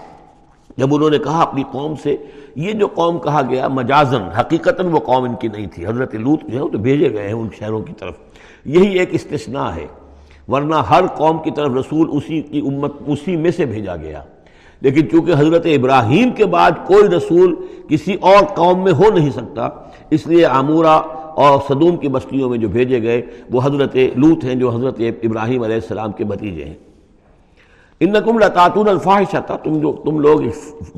جب 0.76 0.94
انہوں 0.94 1.10
نے 1.10 1.18
کہا 1.18 1.42
اپنی 1.42 1.62
قوم 1.72 1.94
سے، 2.02 2.16
یہ 2.56 2.72
جو 2.72 2.86
قوم 2.86 3.18
کہا 3.18 3.42
گیا 3.48 3.68
مجازن 3.68 4.22
حقیقتاً 4.22 4.86
وہ 4.86 4.98
قوم 4.98 5.24
ان 5.24 5.34
کی 5.34 5.48
نہیں 5.48 5.66
تھی۔ 5.66 5.86
حضرت 5.86 6.14
لوت 6.14 6.40
جو 6.42 6.58
ہے 6.58 6.62
وہ 6.62 6.68
تو 6.68 6.78
بھیجے 6.78 7.12
گئے 7.12 7.26
ہیں 7.26 7.34
ان 7.34 7.48
شہروں 7.58 7.80
کی 7.80 7.92
طرف۔ 7.98 8.14
یہی 8.64 8.98
ایک 8.98 9.08
استثناء 9.12 9.70
ہے۔ 9.70 9.86
ورنہ 10.48 10.74
ہر 10.74 11.06
قوم 11.06 11.38
کی 11.38 11.50
طرف 11.50 11.72
رسول 11.80 12.08
اسی 12.12 12.40
کی 12.40 12.58
امت 12.58 12.92
اسی 13.06 13.36
میں 13.36 13.50
سے 13.50 13.64
بھیجا 13.64 13.96
گیا۔ 13.96 14.22
لیکن 14.80 15.10
چونکہ 15.10 15.32
حضرت 15.38 15.66
ابراہیم 15.66 16.30
کے 16.30 16.46
بعد 16.46 16.70
کوئی 16.86 17.08
رسول 17.08 17.54
کسی 17.88 18.14
اور 18.14 18.44
قوم 18.44 18.84
میں 18.84 18.92
ہو 18.92 19.10
نہیں 19.14 19.30
سکتا 19.30 19.68
اس 20.14 20.26
لیے 20.26 20.44
عمورہ 20.44 21.00
اور 21.34 21.58
صدوم 21.68 21.96
کی 21.96 22.08
بستیوں 22.08 22.48
میں 22.50 22.58
جو 22.58 22.68
بھیجے 22.68 23.02
گئے، 23.02 23.20
وہ 23.50 23.60
حضرت 23.64 23.96
لوت 24.14 24.44
ہیں 24.44 24.54
جو 24.54 24.70
حضرت 24.70 25.00
ابراہیم 25.22 25.62
علیہ 25.62 25.74
السلام 25.74 26.12
کے 26.12 26.24
بھتیجے 26.24 26.64
ہیں۔ 26.64 26.74
ان 28.00 28.12
نقم 28.12 28.38
لطاطون 28.38 28.88
الفاحشہ 28.88 29.36
تھا 29.46 29.56
تم 29.56 29.78
جو 29.78 29.92
تم 30.04 30.20
لوگ 30.20 30.40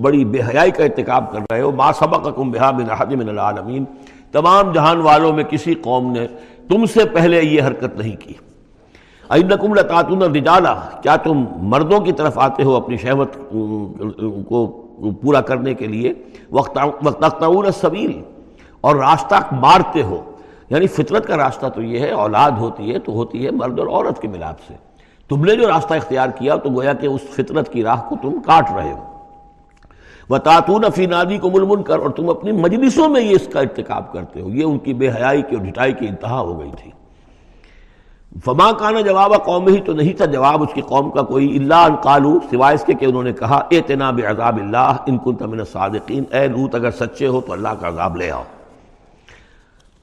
بڑی 0.00 0.25
بے 0.25 0.40
حیائی 0.40 0.71
کا 0.71 0.85
ارتکاب 0.85 1.33
کر 1.33 1.40
رہے 1.52 1.61
ہو، 1.61 1.71
ما 1.73 1.92
سبق 1.92 2.28
کم 2.37 2.50
بحا 2.50 2.71
من 2.71 2.90
احد 2.90 3.12
من 3.12 3.28
العالمین۔ 3.28 3.85
تمام 4.33 4.73
جہان 4.73 5.00
والوں 5.00 5.33
میں 5.33 5.44
کسی 5.44 5.75
قوم 5.75 6.12
نے 6.12 6.26
تم 6.68 6.87
سے 6.87 7.04
پہلے 7.14 7.42
یہ 7.42 7.62
حرکت 7.62 7.99
نہیں 7.99 8.16
کی۔ 8.21 8.35
اینکم 9.30 9.75
لطاطون 9.75 10.23
الرجالہ 10.23 10.75
کیا 11.02 11.16
تم 11.16 11.44
مردوں 11.62 12.00
کی 12.00 12.12
طرف 12.12 12.38
آتے 12.38 12.62
ہو 12.62 12.75
اپنی 12.76 12.97
شہوت 12.97 13.37
کو 14.49 14.66
پورا 15.23 15.40
کرنے 15.40 15.75
کے 15.75 15.87
لیے؟ 15.87 16.12
وقت 16.50 16.78
وقت 17.02 17.42
السبیل۔ 17.42 18.12
اور 18.85 18.97
راستہ 18.97 19.35
مارتے 19.53 20.03
ہو۔ 20.03 20.31
یعنی 20.71 20.87
فطرت 20.87 21.26
کا 21.26 21.37
راستہ 21.37 21.67
تو 21.67 21.83
یہ 21.83 21.99
ہے، 21.99 22.11
اولاد 22.11 22.50
ہوتی 22.50 22.95
ہے 22.95 22.99
تو 22.99 23.12
ہوتی 23.12 23.47
ہے 23.47 23.50
مرد 23.50 23.79
اور 23.79 23.87
عورت 23.87 24.23
کے 24.23 24.29
ملاپ 24.29 24.57
سے۔ 24.69 24.75
تم 25.29 25.45
نے 25.45 25.57
جو 25.57 25.69
راستہ 25.69 25.95
اختیار 25.95 26.29
کیا 26.29 26.57
تو 26.57 26.71
گویا 26.71 26.93
کہ 26.93 27.07
اس 27.07 27.21
فطرت 27.35 27.73
کی 27.73 27.83
راہ 27.83 28.00
کو 28.09 28.17
تم 28.23 28.43
کاٹ 28.47 28.71
رہے 28.76 28.93
ہو۔ 28.93 29.14
وہ 30.29 30.79
فی 30.95 31.07
نادی 31.07 31.38
کو 31.38 31.50
ملمن 31.50 31.83
کر 31.83 31.99
اور 31.99 32.11
تم 32.11 32.31
اپنی 32.31 32.53
مجلسوں 32.53 33.09
میں 33.09 33.21
یہ 33.21 33.31
اس 33.31 33.49
کا 33.53 33.61
ارتکاب 33.61 34.12
کرتے 34.12 34.41
ہو۔ 34.41 34.49
یہ 34.49 34.64
ان 34.64 34.79
کی 34.79 34.95
بے 34.95 35.09
حیائی 35.09 35.43
کی 35.43 35.57
اور 35.57 35.64
ڈھٹائی 35.64 35.93
کی 35.93 36.09
انتہا 36.09 36.41
ہو 36.41 36.61
گئی 36.61 36.71
تھی۔ 36.83 36.91
فما 38.45 38.73
کانا 38.73 39.00
جواب 39.00 39.45
قوم 39.45 39.67
ہی 39.67 39.81
تو 39.81 39.93
نہیں 39.93 40.12
تھا۔ 40.12 40.25
جواب 40.25 40.62
اس 40.62 40.75
کی 40.75 40.81
قوم 40.81 41.11
کا 41.11 41.23
کوئی 41.23 41.57
اللہ 41.57 41.75
ان 41.75 41.97
قالو 41.97 42.38
سوائے 42.50 42.75
اس 42.75 42.85
کے 42.85 42.95
کہ 42.95 43.05
انہوں 43.05 43.23
نے 43.23 43.33
کہا 43.33 43.67
اے 43.69 43.81
تناب 43.81 44.21
عذاب 44.29 44.57
اللہ 44.57 44.97
ان 45.07 45.19
کن 45.19 45.37
تمن 45.37 45.64
صادقین 45.64 46.25
اے 46.31 46.49
لوت، 46.49 46.75
اگر 46.75 46.91
سچے 46.91 47.26
ہو 47.26 47.41
تو 47.41 47.53
اللہ 47.53 47.69
کا 47.81 47.88
عذاب 47.88 48.17
لے 48.17 48.31
آؤ۔ 48.31 48.43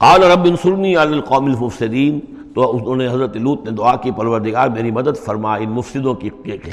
قال 0.02 0.22
رب 0.22 0.44
انصرنی 0.44 0.96
علی 0.96 1.12
القوم 1.12 1.44
المفسدین، 1.44 2.20
تو 2.54 2.76
انہوں 2.76 2.96
نے 2.96 3.08
حضرت 3.08 3.36
لوت 3.36 3.64
نے 3.64 3.70
دعا 3.70 3.96
کی، 3.96 4.10
پروردگار 4.10 4.68
میری 4.68 4.90
مدد 4.90 5.18
فرما 5.24 5.54
ان 5.54 5.70
مفسدوں 5.70 6.14
کی 6.14 6.30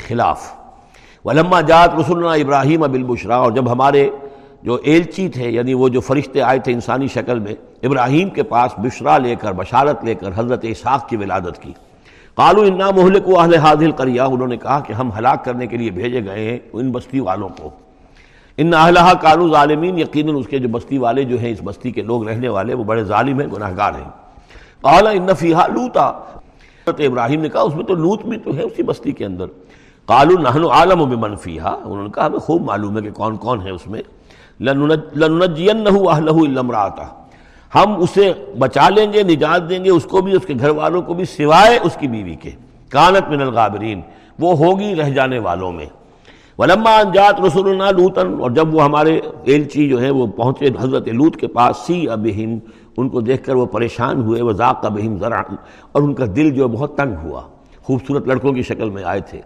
خلاف۔ 0.07 0.51
ولما 1.25 1.61
جات 1.61 1.89
رسولنا 1.99 2.31
ابراہیم 2.33 2.83
اب 2.83 2.93
البشرا 2.93 3.35
اور 3.35 3.51
جب 3.51 3.71
ہمارے 3.71 4.09
جو 4.63 4.77
ایلچی 4.83 5.29
تھے 5.29 5.49
یعنی 5.49 5.73
وہ 5.73 5.89
جو 5.89 5.99
فرشتے 5.99 6.41
آئے 6.41 6.59
تھے 6.59 6.73
انسانی 6.73 7.07
شکل 7.07 7.39
میں، 7.39 7.53
ابراہیم 7.83 8.29
کے 8.29 8.43
پاس 8.43 8.71
بشرا 8.77 9.17
لے 9.17 9.35
کر، 9.35 9.51
بشارت 9.51 10.03
لے 10.05 10.15
کر 10.15 10.29
حضرت 10.35 10.65
اسحاق 10.69 11.09
کی 11.09 11.17
ولادت 11.17 11.61
کی۔ 11.61 11.73
قالو 12.35 12.61
انا 12.61 12.89
مہلک 12.91 13.29
و 13.29 13.39
اہل 13.39 13.55
حاضل 13.55 13.91
کریا 13.91 14.25
انہوں 14.25 14.47
نے 14.47 14.57
کہا 14.57 14.79
کہ 14.79 14.93
ہم 14.93 15.09
ہلاک 15.17 15.45
کرنے 15.45 15.67
کے 15.67 15.77
لیے 15.77 15.91
بھیجے 15.91 16.25
گئے 16.25 16.51
ہیں 16.51 16.57
ان 16.73 16.91
بستی 16.91 17.19
والوں 17.19 17.49
کو۔ 17.49 17.69
ان 18.61 18.73
اہلہ 18.73 19.13
کالو 19.21 19.49
ظالمین، 19.49 19.99
یقیناً 19.99 20.35
اس 20.35 20.47
کے 20.47 20.59
جو 20.59 20.69
بستی 20.69 20.97
والے 20.97 21.23
جو 21.23 21.39
ہیں، 21.39 21.51
اس 21.51 21.57
بستی 21.63 21.91
کے 21.91 22.01
لوگ 22.01 22.27
رہنے 22.27 22.49
والے، 22.49 22.73
وہ 22.73 22.83
بڑے 22.83 23.03
ظالم 23.03 23.39
ہیں 23.39 23.47
گناہ 23.47 23.71
گار 23.77 23.93
ہیں۔ 23.93 24.09
قالا 24.81 25.09
ان 25.09 25.27
فیہا 25.37 25.67
لوتا 25.67 26.01
ابراہیم 26.85 27.41
نے 27.41 27.49
کہا، 27.49 27.61
اس 27.61 27.75
میں 27.75 27.85
تو 27.85 27.93
لوت 27.93 28.25
بھی 28.25 28.37
تو 28.37 28.55
ہے 28.55 28.61
اسی 28.61 28.83
بستی 28.83 29.11
کے 29.11 29.25
اندر۔ 29.25 29.45
قالو 30.05 30.39
نحن 30.39 30.65
عالم 30.71 31.09
بمن 31.09 31.35
فیہا۔ 31.35 31.69
انہوں 31.69 32.03
نے 32.03 32.09
کہا، 32.15 32.25
ہمیں 32.25 32.39
خوب 32.39 32.61
معلوم 32.61 32.97
ہے 32.97 33.01
کہ 33.01 33.11
کون 33.11 33.37
کون 33.37 33.61
ہے 33.61 33.69
اس 33.69 33.87
میں۔ 33.87 34.01
لننجینہو 34.59 36.09
اہلہو 36.09 36.39
الا 36.39 36.59
امراتہ۔ 36.59 37.01
ہم 37.75 37.99
اسے 37.99 38.33
بچا 38.59 38.89
لیں 38.89 39.13
گے، 39.13 39.23
نجات 39.23 39.69
دیں 39.69 39.85
گے، 39.85 39.89
اس 39.89 40.03
کو 40.03 40.21
بھی، 40.21 40.35
اس 40.35 40.45
کے 40.45 40.53
گھر 40.59 40.69
والوں 40.69 41.01
کو 41.01 41.13
بھی، 41.13 41.25
سوائے 41.25 41.79
اس 41.83 41.97
کی 41.99 42.07
بیوی 42.07 42.35
کے۔ 42.35 42.51
کانت 42.89 43.29
من 43.29 43.41
الغابرین۔ 43.41 44.01
وہ 44.39 44.57
ہوگی 44.57 44.95
رہ 44.95 45.09
جانے 45.09 45.39
والوں 45.39 45.71
میں۔ 45.71 45.85
ولما 46.59 46.93
انجات 46.99 47.39
رسول 47.41 47.77
لوتن 47.77 48.33
اور 48.41 48.51
جب 48.51 48.73
وہ 48.75 48.83
ہمارے 48.83 49.19
ایلچی 49.43 49.87
جو 49.89 50.01
ہے 50.01 50.09
وہ 50.11 50.25
پہنچے 50.37 50.69
حضرت 50.79 51.07
لوت 51.09 51.35
کے 51.39 51.47
پاس 51.47 51.77
سی 51.85 52.09
ابہم 52.11 52.57
ان 52.97 53.09
کو 53.09 53.21
دیکھ 53.21 53.43
کر 53.45 53.55
وہ 53.55 53.65
پریشان 53.75 54.21
ہوئے، 54.21 54.41
وہ 54.41 54.51
ذاق 54.51 54.85
ابہم 54.85 55.17
ذرا 55.19 55.41
اور 55.91 56.01
ان 56.01 56.13
کا 56.13 56.25
دل 56.35 56.49
جو 56.55 56.67
بہت 56.67 56.97
تنگ 56.97 57.15
ہوا، 57.23 57.41
خوبصورت 57.83 58.27
لڑکوں 58.27 58.53
کی 58.53 58.61
شکل 58.61 58.89
میں 58.89 59.03
آئے 59.03 59.21
تھے۔ 59.29 59.41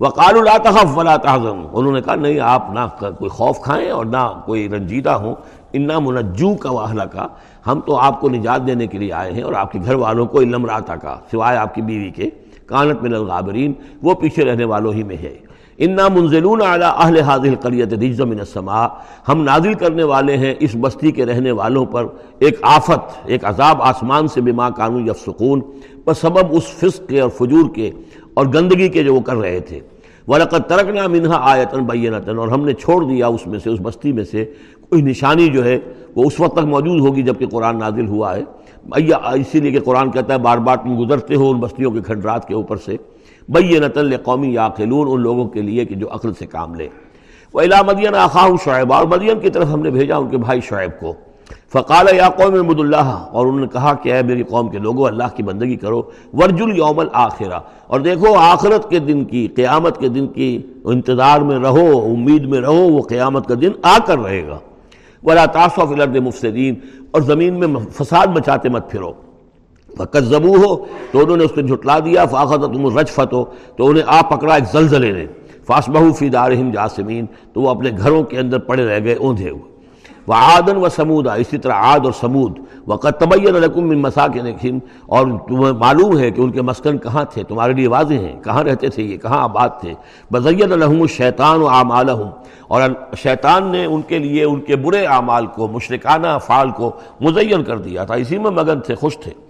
وقال 0.00 0.44
لا 0.44 0.56
تخف 0.64 0.96
ولا 0.96 1.16
تحزن 1.16 1.64
انہوں 1.72 1.92
نے 1.92 2.00
کہا، 2.00 2.14
نہیں، 2.14 2.38
آپ 2.40 2.70
نہ 2.74 2.86
کوئی 3.00 3.28
خوف 3.30 3.60
کھائیں 3.64 3.90
اور 3.90 4.04
نہ 4.06 4.28
کوئی 4.46 4.68
رنجیدہ 4.68 5.10
ہوں، 5.22 5.34
انا 5.72 5.98
منجو 5.98 6.54
کا 6.54 6.70
واہلہ 6.70 7.02
کا 7.12 7.26
ہم 7.66 7.80
تو 7.86 7.96
آپ 7.98 8.20
کو 8.20 8.28
نجات 8.28 8.66
دینے 8.66 8.86
کے 8.86 8.98
لیے 8.98 9.12
آئے 9.12 9.32
ہیں، 9.32 9.42
اور 9.42 9.52
آپ 9.52 9.72
کے 9.72 9.78
گھر 9.84 9.94
والوں 9.94 10.26
کو 10.26 10.40
علم 10.40 10.66
راتا 10.66 10.96
کا، 10.96 11.16
سوائے 11.30 11.56
آپ 11.56 11.74
کی 11.74 11.82
بیوی 11.82 12.10
کے، 12.10 12.30
کانت 12.66 13.02
من 13.02 13.14
الغابرین، 13.14 13.72
وہ 14.02 14.14
پیچھے 14.14 14.44
رہنے 14.44 14.64
والوں 14.64 14.92
ہی 14.92 15.02
میں 15.02 15.16
ہے۔ 15.16 15.36
انا 15.84 16.06
منزلون 16.08 16.62
اعلیٰ 16.62 16.92
اہل 16.96 17.18
حاضل 17.20 17.54
قریت 17.60 17.92
رجز 17.92 18.20
من 18.20 18.38
السماء 18.38 18.86
ہم 19.28 19.42
نازل 19.42 19.74
کرنے 19.74 20.02
والے 20.04 20.36
ہیں 20.36 20.54
اس 20.60 20.74
بستی 20.80 21.10
کے 21.12 21.26
رہنے 21.26 21.50
والوں 21.50 21.84
پر 21.92 22.06
ایک 22.38 22.58
آفت، 22.62 23.28
ایک 23.30 23.44
عذاب 23.44 23.82
آسمان 23.82 24.28
سے 24.28 24.40
بما 24.40 24.68
قانون 24.70 25.08
یفسقون 25.08 25.60
پر 26.04 26.14
سبب 26.14 26.52
اس 26.56 26.66
فسق 26.80 27.08
کے 27.08 27.20
اور 27.20 27.30
فجور 27.30 27.74
کے 27.74 27.90
اور 28.34 28.46
گندگی 28.54 28.88
کے 28.88 29.04
جو 29.04 29.14
وہ 29.14 29.20
کر 29.20 29.36
رہے 29.36 29.60
تھے۔ 29.68 29.80
ورقت 30.28 30.68
ترکنا 30.68 31.06
منہا 31.06 31.38
آیتن 31.50 31.84
بینتن 31.84 32.38
اور 32.38 32.48
ہم 32.48 32.64
نے 32.64 32.72
چھوڑ 32.72 33.02
دیا 33.04 33.26
اس 33.26 33.46
میں 33.46 33.58
سے، 33.58 33.70
اس 33.70 33.80
بستی 33.82 34.12
میں 34.12 34.24
سے۔ 34.24 34.44
کوئی 34.88 35.02
نشانی 35.02 35.46
جو 35.48 35.64
ہے 35.64 35.78
وہ 36.16 36.24
اس 36.26 36.40
وقت 36.40 36.56
تک 36.56 36.66
موجود 36.66 37.00
ہوگی 37.00 37.22
جبکہ 37.22 37.46
قرآن 37.46 37.78
نازل 37.78 38.06
ہوا 38.08 38.36
ہے۔ 38.36 38.42
اسی 39.34 39.60
لیے 39.60 39.70
کہ 39.72 39.80
قرآن 39.84 40.10
کہتا 40.10 40.32
ہے 40.34 40.38
بار 40.38 40.58
بار 40.58 40.76
تم 40.76 41.04
گزرتے 41.04 41.34
ہو 41.34 41.50
ان 41.50 41.60
بستیوں 41.60 41.90
کے 41.90 42.00
کھنڈرات 42.06 42.48
کے 42.48 42.54
اوپر 42.54 42.76
سے۔ 42.76 42.96
بینتن 43.50 44.16
قومی 44.16 44.54
یاقلون 44.54 45.08
ان 45.10 45.20
لوگوں 45.20 45.44
کے 45.44 45.62
لیے 45.62 45.84
کہ 45.84 45.94
جو 45.94 46.06
عقل 46.10 46.34
سے 46.34 46.46
کام 46.46 46.74
لے۔ 46.74 46.88
وہ 47.54 47.60
الا 47.60 47.82
مدین 47.82 48.14
آخاہ 48.14 48.48
شعیب 48.64 48.92
اور 48.92 49.06
مدین 49.06 49.40
کی 49.40 49.50
طرف 49.50 49.68
ہم 49.72 49.80
نے 49.80 49.90
بھیجا 49.90 50.16
ان 50.16 50.28
کے 50.28 50.36
بھائی 50.36 50.60
شعیب 50.60 51.00
کو۔ 51.00 51.14
فقال 51.72 52.06
یا 52.16 52.28
قوم 52.28 52.54
محمد 52.54 52.80
اللہ 52.80 53.26
اور 53.32 53.46
انہوں 53.46 53.60
نے 53.60 53.66
کہا 53.72 53.94
کہ 53.94 54.12
اے 54.12 54.22
میری 54.22 54.42
قوم 54.42 54.68
کے 54.68 54.78
لوگوں، 54.78 55.06
اللہ 55.06 55.36
کی 55.36 55.42
بندگی 55.42 55.76
کرو۔ 55.76 56.02
ورج 56.32 56.62
الیوم 56.62 56.98
الآخرہ 56.98 57.60
اور 57.86 58.00
دیکھو 58.00 58.34
آخرت 58.34 58.90
کے 58.90 58.98
دن 58.98 59.24
کی، 59.24 59.46
قیامت 59.46 59.98
کے 59.98 60.08
دن 60.08 60.26
کی 60.26 60.62
انتظار 60.84 61.40
میں 61.40 61.58
رہو، 61.58 62.14
امید 62.14 62.44
میں 62.44 62.60
رہو، 62.60 62.88
وہ 62.88 63.02
قیامت 63.02 63.46
کا 63.46 63.54
دن 63.60 63.70
آ 63.82 63.98
کر 64.06 64.18
رہے 64.18 64.46
گا۔ 64.46 64.58
ولا 65.24 65.46
تاثف 65.46 65.80
الرد 65.80 66.16
مفسدین 66.16 66.74
اور 67.10 67.22
زمین 67.22 67.54
میں 67.54 67.68
فساد 67.92 68.26
بچاتے 68.26 68.68
مت 68.68 68.90
پھرو۔ 68.90 69.12
فقط 69.98 70.20
زبو 70.20 70.56
ہو 70.56 70.76
تو 71.12 71.18
انہوں 71.18 71.36
نے 71.36 71.44
اس 71.44 71.52
کو 71.52 71.60
جھٹلا 71.60 71.98
دیا 71.98 72.24
فاخت 72.24 72.60
تم 72.60 72.98
رجفت 72.98 73.32
ہو 73.32 73.44
تو 73.76 73.86
انہیں 73.86 74.04
آ 74.06 74.20
پکڑا 74.22 74.54
ایک 74.54 74.64
زلزلے 74.72 75.12
نے۔ 75.12 75.26
فاس 75.66 75.88
بہو 75.88 76.12
فی 76.12 76.28
دارہم 76.28 76.70
جاسمین 76.70 77.26
تو 77.52 77.60
وہ 77.60 77.70
اپنے 77.70 77.90
گھروں 77.98 78.22
کے 78.22 78.38
اندر 78.38 78.58
پڑے 78.58 78.86
رہ 78.86 79.04
گئے، 79.04 79.14
اوندھے 79.14 79.50
ہوئے۔ 79.50 79.70
وہ 80.26 80.34
آدن 80.34 80.76
و 80.76 80.88
سمودا 80.88 81.34
اسی 81.34 81.58
طرح 81.58 81.72
عاد 81.72 82.00
اور 82.04 82.12
سمود 82.20 82.58
وقت 82.86 83.20
طبی 83.20 83.46
رقم 83.46 83.80
مساکن 83.80 84.78
اور 85.06 85.26
تمہیں 85.48 85.72
معلوم 85.72 86.18
ہے 86.18 86.30
کہ 86.30 86.40
ان 86.40 86.50
کے 86.50 86.62
مسکن 86.62 86.98
کہاں 86.98 87.24
تھے؟ 87.24 87.42
تمہارے 87.42 87.72
لیے 87.72 87.88
واضح 87.88 88.14
ہیں۔ 88.14 88.42
کہاں 88.42 88.64
رہتے 88.64 88.88
تھے؟ 88.88 89.02
یہ 89.02 89.16
کہاں 89.16 89.42
آباد 89.42 89.68
تھے؟ 89.80 89.94
بزید 90.32 90.72
الحم 90.72 91.02
الشیطان 91.02 91.62
و 91.62 91.68
اعمال 91.68 92.10
اور 92.68 92.82
شیطان 93.16 93.66
نے 93.66 93.84
ان 93.84 94.02
کے 94.02 94.18
لیے 94.18 94.44
ان 94.44 94.60
کے 94.60 94.76
برے 94.76 95.04
اعمال 95.04 95.46
کو، 95.46 95.68
مشرکانہ 95.68 96.26
افعال 96.26 96.70
کو 96.70 96.90
مزین 97.20 97.64
کر 97.64 97.78
دیا 97.78 98.04
تھا۔ 98.04 98.14
اسی 98.14 98.38
میں 98.38 98.50
مگن 98.50 98.80
تھے، 98.80 98.94
خوش 98.94 99.18
تھے۔ 99.18 99.49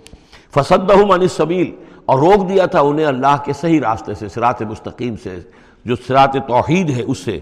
فصد 0.54 0.90
عن 0.90 1.10
السبیل 1.10 1.70
اور 2.06 2.18
روک 2.18 2.48
دیا 2.48 2.66
تھا 2.66 2.80
انہیں 2.80 3.06
اللہ 3.06 3.36
کے 3.44 3.52
صحیح 3.52 3.80
راستے 3.80 4.14
سے 4.14 4.28
سرات 4.28 4.62
مستقیم 4.62 5.14
سے، 5.22 5.40
جو 5.84 5.94
سرات 6.08 6.32
توحید 6.32 6.90
ہے 6.90 7.02
اس 7.02 7.18
سے۔ 7.18 7.40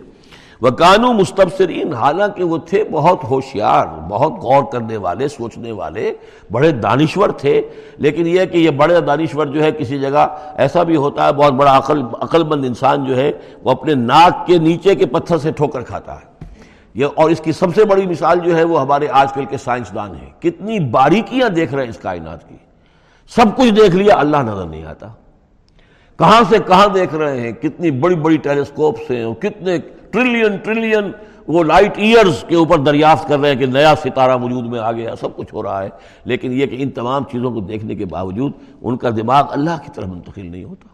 وہ 0.60 0.70
قانو 0.70 1.12
مستبصرین، 1.12 1.94
حالانکہ 1.94 2.44
وہ 2.44 2.58
تھے 2.58 2.84
بہت 2.84 3.24
ہوشیار، 3.24 3.86
بہت 4.08 4.32
غور 4.32 4.62
کرنے 4.72 4.96
والے، 4.96 5.28
سوچنے 5.28 5.72
والے، 5.72 6.12
بڑے 6.52 6.70
دانشور 6.70 7.28
تھے۔ 7.28 7.62
لیکن 7.96 8.26
یہ 8.26 8.44
کہ 8.44 8.58
یہ 8.58 8.70
بڑے 8.70 9.00
دانشور 9.00 9.46
جو 9.46 9.62
ہے 9.62 9.72
کسی 9.72 9.98
جگہ، 9.98 10.26
ایسا 10.56 10.82
بھی 10.82 10.96
ہوتا 10.96 11.26
ہے، 11.26 11.32
بہت 11.32 11.52
بڑا 11.52 11.78
عقل 11.78 12.02
عقل 12.20 12.44
مند 12.44 12.64
انسان 12.64 13.04
جو 13.04 13.16
ہے، 13.16 13.32
وہ 13.64 13.70
اپنے 13.70 13.94
ناک 13.94 14.46
کے 14.46 14.58
نیچے 14.58 14.94
کے 14.94 15.06
پتھر 15.06 15.38
سے 15.38 15.52
ٹھوکر 15.52 15.80
کھاتا 15.80 16.14
ہے۔ 16.14 16.44
یہ 16.94 17.06
اور 17.14 17.30
اس 17.30 17.40
کی 17.40 17.52
سب 17.52 17.74
سے 17.74 17.84
بڑی 17.84 18.06
مثال 18.06 18.38
جو 18.38 18.56
ہے، 18.56 18.64
وہ 18.64 18.80
ہمارے 18.80 19.06
آج 19.10 19.32
کل 19.32 19.44
کے 19.44 19.56
سائنسدان 19.56 20.10
ہیں۔ 20.10 20.30
کتنی 20.40 20.80
باریکیاں 20.80 21.48
دیکھ 21.48 21.74
رہے 21.74 21.82
ہیں 21.82 21.90
اس 21.90 21.98
کائنات 21.98 22.48
کی۔ 22.48 22.54
سب 23.28 23.56
کچھ 23.56 23.70
دیکھ 23.70 23.96
لیا، 23.96 24.14
اللہ 24.16 24.36
نظر 24.36 24.66
نہیں 24.66 24.84
آتا۔ 24.84 25.08
کہاں 26.18 26.42
سے 26.48 26.56
کہاں 26.66 26.86
دیکھ 26.86 27.14
رہے 27.14 27.40
ہیں؟ 27.40 27.52
کتنی 27.52 27.90
بڑی 27.90 28.14
بڑی 28.14 28.36
ٹیلیسکوپس 28.36 29.10
ہیں 29.10 29.22
اور 29.22 29.34
کتنے 29.34 29.78
ٹریلین 30.10 30.56
ٹریلین 30.56 31.12
وہ 31.48 31.64
لائٹ 31.64 31.92
ایئرز 31.96 32.44
کے 32.48 32.54
اوپر 32.54 32.78
دریافت 32.78 33.28
کر 33.28 33.38
رہے 33.38 33.48
ہیں 33.48 33.56
کہ 33.56 33.66
نیا 33.66 33.94
ستارہ 33.96 34.36
وجود 34.42 34.66
میں 34.66 34.78
آ 34.78 34.92
گیا، 34.92 35.16
سب 35.16 35.36
کچھ 35.36 35.54
ہو 35.54 35.62
رہا 35.62 35.82
ہے۔ 35.82 35.88
لیکن 36.24 36.52
یہ 36.52 36.66
کہ 36.66 36.76
ان 36.78 36.90
تمام 36.90 37.24
چیزوں 37.24 37.50
کو 37.50 37.60
دیکھنے 37.60 37.94
کے 37.94 38.04
باوجود 38.04 38.52
ان 38.82 38.96
کا 38.96 39.10
دماغ 39.10 39.44
اللہ 39.50 39.78
کی 39.84 39.90
طرف 39.94 40.06
منتقل 40.06 40.46
نہیں 40.46 40.64
ہوتا۔ 40.64 40.88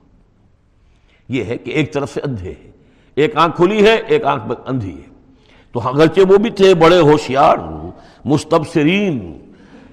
یہ 1.28 1.44
ہے 1.44 1.56
کہ 1.56 1.70
ایک 1.70 1.92
طرف 1.92 2.14
سے 2.14 2.20
اندھے 2.24 2.50
ہے 2.50 2.70
ایک 3.14 3.36
آنکھ 3.36 3.56
کھلی 3.56 3.86
ہے، 3.86 3.94
ایک 4.06 4.24
آنکھ 4.24 4.44
اندھی 4.66 4.96
ہے۔ 4.96 5.14
تو 5.72 5.80
اگرچہ 5.84 6.20
وہ 6.28 6.36
بھی 6.36 6.50
تھے، 6.50 6.74
بڑے 6.74 7.00
ہوشیار، 7.00 7.56
مستبصرین 8.24 9.38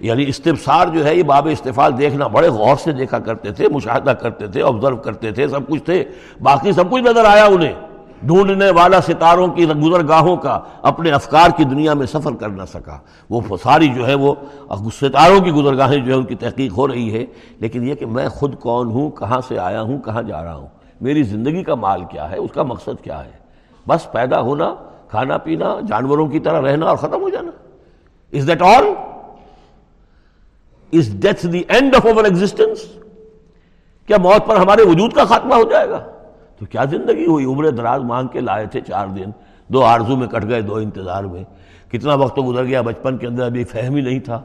یعنی 0.02 0.26
استفسار 0.28 0.88
جو 0.88 1.06
ہے 1.06 1.16
یہ 1.16 1.24
باب 1.24 1.48
استفال 1.52 1.98
دیکھنا، 1.98 2.28
بڑے 2.28 2.48
غور 2.48 2.76
سے 2.76 2.92
دیکھا 2.92 3.20
کرتے 3.20 3.52
تھے، 3.52 3.70
مشاہدہ 3.70 4.10
کرتے 4.10 4.48
تھے 4.48 4.64
آبزرو 4.64 4.98
کرتے 4.98 5.32
تھے، 5.32 5.48
سب 5.48 5.68
کچھ 5.68 5.84
تھے۔ 5.84 6.04
باقی 6.42 6.72
سب 6.72 6.90
کچھ 6.90 7.04
نظر 7.04 7.26
آیا 7.26 7.46
انہیں۔ 7.46 7.74
ڈھونڈنے 8.24 8.70
والا 8.70 9.02
ستاروں 9.02 9.48
کی 9.48 9.66
گزرگاہوں 9.66 10.36
کا، 10.36 10.60
اپنے 10.82 11.12
افکار 11.12 11.50
کی 11.58 11.64
دنیا 11.64 11.94
میں 11.94 12.06
سفر 12.06 12.34
کر 12.34 12.50
نہ 12.50 12.62
سکا۔ 12.74 13.00
وہ 13.30 13.58
ساری 13.64 13.88
جو 13.88 14.08
ہے 14.08 14.14
وہ، 14.14 14.36
ستاروں 14.94 15.40
کی 15.40 15.52
گزرگاہیں 15.52 15.98
جو 15.98 16.14
ہے 16.14 16.18
ان 16.18 16.26
کی 16.26 16.36
تحقیق 16.36 16.78
ہو 16.78 16.88
رہی 16.88 17.14
ہے۔ 17.14 17.26
لیکن 17.60 17.88
یہ 17.88 17.96
کہ 17.96 18.06
میں 18.06 18.30
خود 18.30 18.56
کون 18.56 18.88
ہوں، 18.88 19.12
کہاں 19.12 19.42
سے 19.48 19.60
آیا 19.60 19.82
ہوں، 19.82 20.02
کہاں 20.02 20.22
جا 20.22 20.44
رہا 20.44 20.56
ہوں؟ 20.56 20.68
میری 21.02 21.24
زندگی 21.24 21.64
کا 21.64 21.76
مال 21.76 22.04
کیا 22.06 22.32
ہے؟ 22.32 22.38
اس 22.38 22.52
کا 22.52 22.64
مقصد 22.64 23.04
کیا 23.04 23.26
ہے؟ 23.26 23.32
بس 23.88 24.12
پیدا 24.12 24.42
ہونا، 24.42 24.76
کھانا 25.08 25.38
پینا، 25.38 25.76
جانوروں 25.88 26.28
کی 26.28 26.40
طرح 26.40 26.72
رہنا 26.72 26.86
اور 26.86 26.98
ختم 26.98 27.22
ہو 27.22 27.30
جانا۔ 27.30 27.52
Is 28.38 28.48
that 28.48 28.62
all 28.62 28.84
is 30.92 31.22
death 31.22 31.46
the 31.46 31.64
end 31.68 31.96
of 31.96 32.06
our 32.06 32.24
existence 32.24 32.80
کیا 34.08 34.18
موت 34.18 34.48
پر 34.48 34.56
ہمارے 34.56 34.82
وجود 34.82 35.14
کا 35.14 35.26
خاتمہ 35.26 35.56
ہو 35.56 35.64
جائے 35.64 35.90
گا؟ 35.90 36.00
تو 36.60 36.66
کیا 36.66 36.84
زندگی 36.84 37.26
ہوئی؟ 37.26 37.46
عمر 37.46 37.70
دراز 37.70 38.02
مانگ 38.02 38.28
کے 38.28 38.40
لائے 38.40 38.66
تھے 38.66 38.82
چار 38.82 39.08
دن۔ 39.08 39.32
دو 39.68 39.84
آرزو 39.84 40.18
میں 40.18 40.28
کٹ 40.28 40.50
گئے، 40.50 40.62
دو 40.62 40.76
انتظار 40.76 41.24
میں۔ 41.24 41.44
کتنا 41.92 42.14
وقت 42.14 42.36
تو 42.36 42.42
گزر 42.42 42.64
گیا 42.64 42.82
بچپن 42.82 43.18
کے 43.18 43.28
اندر، 43.28 43.46
ابھی 43.46 43.64
فہم 43.64 43.96
ہی 43.96 44.02
نہیں 44.02 44.20
تھا۔ 44.20 44.42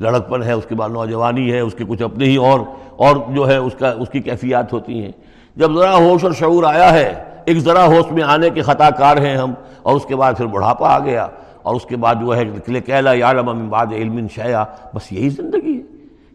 لڑکپن 0.00 0.42
ہے، 0.42 0.52
اس 0.52 0.66
کے 0.66 0.74
بعد 0.74 0.88
نوجوانی 0.88 1.52
ہے، 1.52 1.60
اس 1.60 1.74
کے 1.74 1.84
کچھ 1.88 2.02
اپنے 2.02 2.24
ہی 2.24 2.36
اور 2.36 2.60
اور 2.96 3.16
جو 3.34 3.48
ہے 3.48 3.56
اس 3.56 3.74
کا، 3.78 3.90
اس 3.90 4.08
کی 4.10 4.20
کیفیات 4.20 4.72
ہوتی 4.72 5.02
ہیں۔ 5.02 5.12
جب 5.56 5.72
ذرا 5.74 5.96
ہوش 5.96 6.24
اور 6.24 6.32
شعور 6.32 6.64
آیا 6.64 6.92
ہے، 6.92 7.24
ایک 7.44 7.58
ذرا 7.58 7.86
ہوش 7.86 8.12
میں 8.12 8.22
آنے 8.22 8.50
کے 8.50 8.62
خطا 8.62 8.90
کار 8.90 9.16
ہیں 9.16 9.36
ہم، 9.36 9.52
اور 9.82 9.96
اس 9.96 10.04
کے 10.04 10.16
بعد 10.16 10.34
پھر 10.36 10.46
بڑھاپا 10.46 10.94
آ 10.94 10.98
گیا۔ 10.98 11.28
اور 11.66 11.74
اس 11.74 11.84
کے 11.84 11.96
بعد 11.96 12.14
جو 12.14 12.36
ہے 12.36 12.80
کہلا 12.80 13.12
یعلم 13.12 13.46
من 13.46 13.68
بعد 13.68 13.86
علم 13.92 14.28
شیا 14.28 14.64
بس 14.94 15.12
یہی 15.12 15.28
زندگی 15.28 15.76
ہے، 15.76 15.82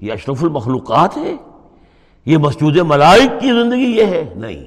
یہ 0.01 0.13
اشرف 0.13 0.43
المخلوقات 0.43 1.17
ہے، 1.17 1.35
یہ 2.25 2.37
مسجود 2.37 2.77
ملائک 2.77 3.41
کی 3.41 3.47
زندگی 3.47 3.97
یہ 3.97 4.05
ہے، 4.05 4.33
نہیں۔ 4.35 4.65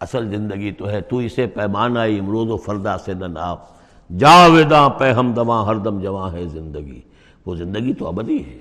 اصل 0.00 0.28
زندگی 0.28 0.72
تو 0.72 0.90
ہے، 0.90 1.00
تو 1.00 1.16
اسے 1.16 1.46
پیمانہ 1.46 1.98
امروز 1.98 2.50
و 2.50 2.56
فردا 2.56 2.98
سے 2.98 3.14
نہ 3.14 3.24
ناپ۔ 3.24 3.58
جاویداں 4.18 4.88
پہ 4.88 5.12
ہم 5.12 5.32
دواں، 5.32 5.64
ہر 5.64 5.74
دم 5.74 6.00
جواں 6.00 6.32
ہے 6.32 6.46
زندگی۔ 6.46 7.00
وہ 7.46 7.54
زندگی 7.54 7.94
تو 7.94 8.08
ابدی 8.08 8.44
ہے۔ 8.44 8.58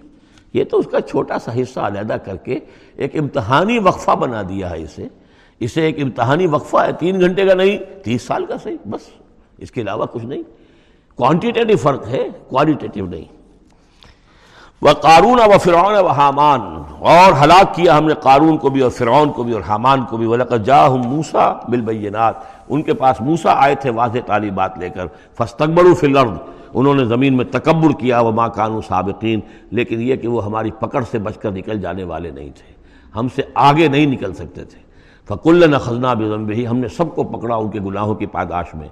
یہ 0.54 0.64
تو 0.64 0.78
اس 0.78 0.86
کا 0.92 1.02
چھوٹا 1.02 1.40
سا 1.40 1.52
حصہ 1.62 1.80
علیحدہ 1.80 2.14
کر 2.14 2.36
کے 2.36 2.60
ایک 2.96 3.16
امتحانی 3.16 3.80
وقفہ 3.80 4.12
بنا 4.12 4.42
دیا 4.42 4.70
ہے 4.70 4.84
اسے۔ 4.84 5.08
اسے 5.60 5.82
ایک 5.82 6.02
امتحانی 6.02 6.48
وقفہ 6.48 6.78
ہے، 6.78 6.92
تین 6.92 7.20
گھنٹے 7.20 7.46
کا 7.46 7.54
نہیں، 7.54 8.04
تیس 8.04 8.22
سال 8.22 8.46
کا 8.46 8.58
صحیح، 8.64 8.78
بس۔ 8.86 9.02
اس 9.58 9.72
کے 9.72 9.82
علاوہ 9.82 10.06
کچھ 10.06 10.26
نہیں۔ 10.26 10.44
کوانٹیٹیو 11.20 11.78
فرق 11.78 12.08
ہے 12.08 12.28
کوالٹیٹیو 12.50 13.06
نہیں۔ 13.06 13.40
وہ 14.82 14.90
قارون 14.90 15.40
و 15.46 15.58
فرعون 15.58 15.96
و 15.96 16.08
حامان، 16.08 16.62
اور 17.00 17.44
ہلاک 17.44 17.76
کیا 17.76 17.98
ہم 17.98 18.06
نے 18.06 18.14
قارون 18.14 18.58
کو 18.58 18.70
بھی 18.70 18.82
اور 18.82 18.92
فرعون 18.92 19.32
کو 19.32 19.44
بھی 19.44 19.54
اور 19.54 19.62
حامان 19.68 20.06
کو 20.06 20.18
بھی۔ 20.18 20.26
وَلَقَدْ 20.26 20.66
جَاهُمْ 20.66 21.06
مُوسَى 21.06 21.72
بِالْبَيِّنَاتِ۔ 21.72 22.38
ان 22.70 22.82
کے 22.82 22.94
پاس 22.94 23.22
موسیٰ 23.22 23.54
آئے 23.56 23.76
تھے 23.76 23.90
واضح 23.90 24.18
تعلیمات 24.26 24.78
لے 24.78 24.90
کر۔ 24.90 25.08
فَاسْتَقْبَرُوا 25.38 25.94
فِي 25.94 26.08
انہوں 26.74 26.96
نے 26.96 27.06
زمین 27.06 27.38
میں 27.38 27.46
تکبر 27.46 28.00
کیا۔ 28.00 28.20
وہ 28.20 28.32
ماں 28.32 28.50
کانو 28.50 28.82
سابقین 28.82 29.40
لیکن 29.72 30.02
یہ 30.02 30.16
کہ 30.16 30.28
وہ 30.28 30.46
ہماری 30.46 30.72
پکڑ 30.72 31.04
سے 31.12 31.20
بچ 31.20 31.38
کر 31.38 31.52
نکل 31.52 31.82
جانے 31.82 32.04
والے 32.04 32.30
نہیں 32.30 32.50
تھے۔ 32.50 32.74
ہم 33.16 33.28
سے 33.36 33.42
آگے 33.54 33.88
نہیں 33.88 34.06
نکل 34.06 34.34
سکتے 34.34 34.64
تھے۔ 34.66 34.80
فکل 35.28 35.72
نخذنا 35.72 36.14
بذنبہ 36.14 36.68
ہم 36.68 36.78
نے 36.78 36.88
سب 36.88 37.16
کو 37.16 37.24
پکڑا 37.24 37.56
ان 37.56 37.70
کے 37.70 37.80
گناہوں 37.80 38.16
کی 38.16 38.26
پاداش 38.26 38.66
میں۔ 38.74 38.88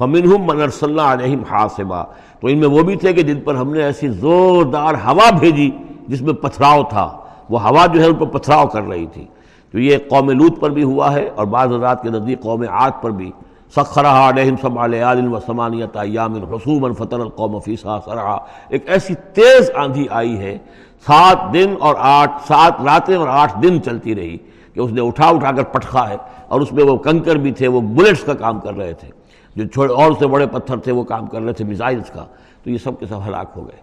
فمنہم 0.00 0.46
من 0.46 0.60
ارسلنا 0.60 1.12
علیہم 1.12 1.42
حاسبا 1.50 2.02
تو 2.40 2.48
ان 2.48 2.58
میں 2.58 2.68
وہ 2.68 2.82
بھی 2.82 2.96
تھے 2.96 3.12
کہ 3.12 3.22
جن 3.22 3.40
پر 3.40 3.54
ہم 3.54 3.72
نے 3.72 3.82
ایسی 3.82 4.08
زوردار 4.08 4.94
ہوا 4.94 5.30
بھیجی 5.30 5.70
جس 6.08 6.22
میں 6.22 6.34
پتھراؤ 6.34 6.82
تھا۔ 6.82 7.16
وہ 7.50 7.68
ہوا 7.68 7.86
جو 7.86 8.00
ہے 8.00 8.06
ان 8.06 8.14
پر 8.14 8.26
پتھراؤ 8.26 8.66
کر 8.66 8.82
رہی 8.82 9.06
تھی۔ 9.06 9.26
تو 9.72 9.78
یہ 9.78 9.96
قوم 10.08 10.30
لوت 10.30 10.60
پر 10.60 10.70
بھی 10.70 10.82
ہوا 10.82 11.12
ہے 11.12 11.30
اور 11.34 11.46
بعض 11.46 11.72
حضرات 11.72 12.02
کے 12.02 12.08
نزدیک 12.08 12.40
قوم 12.40 12.62
عاد 12.62 12.90
پر 13.02 13.10
بھی۔ 13.10 13.30
سخرہ 13.76 14.06
علیہم 14.06 14.54
سمال 14.60 14.94
عالن 14.94 15.34
و 15.34 15.38
سمانیت 15.46 15.96
ایام 15.96 16.34
حسوما 16.34 17.04
فطر 17.04 17.20
القوم 17.20 17.58
فیسا 17.58 17.98
سرعا 18.04 18.36
ایک 18.68 18.90
ایسی 18.90 19.14
تیز 19.14 19.70
آندھی 19.74 20.06
آئی 20.10 20.38
ہے۔ 20.38 20.58
سات 21.06 21.54
دن 21.54 21.74
اور 21.80 21.94
آٹھ 21.98 22.42
سات 22.48 22.72
راتیں 22.84 23.16
اور 23.16 23.28
آٹھ 23.28 23.62
دن 23.62 23.82
چلتی 23.82 24.14
رہی 24.14 24.36
کہ 24.74 24.80
اس 24.80 24.92
نے 24.92 25.00
اٹھا 25.00 25.28
اٹھا 25.28 25.52
کر 25.52 25.62
پٹخا 25.62 26.08
ہے 26.10 26.16
اور 26.48 26.60
اس 26.60 26.72
میں 26.72 26.84
وہ 26.84 26.96
کنکر 26.96 27.36
بھی 27.36 27.52
تھے، 27.52 27.68
وہ 27.68 27.80
بلٹس 27.80 28.24
کا 28.24 28.34
کام 28.34 28.60
کر 28.60 28.76
رہے 28.76 28.92
تھے۔ 28.92 29.19
جو 29.56 29.66
چھوڑے 29.66 29.94
اور 29.94 30.12
سے 30.18 30.26
بڑے 30.26 30.46
پتھر 30.46 30.76
تھے 30.76 30.92
وہ 30.92 31.04
کام 31.04 31.26
کر 31.26 31.42
رہے 31.42 31.52
تھے 31.52 31.64
میزائلس 31.64 32.10
کا، 32.10 32.24
تو 32.64 32.70
یہ 32.70 32.78
سب 32.78 33.00
کے 33.00 33.06
سب 33.06 33.26
ہلاک 33.26 33.46
ہو 33.56 33.68
گئے۔ 33.68 33.76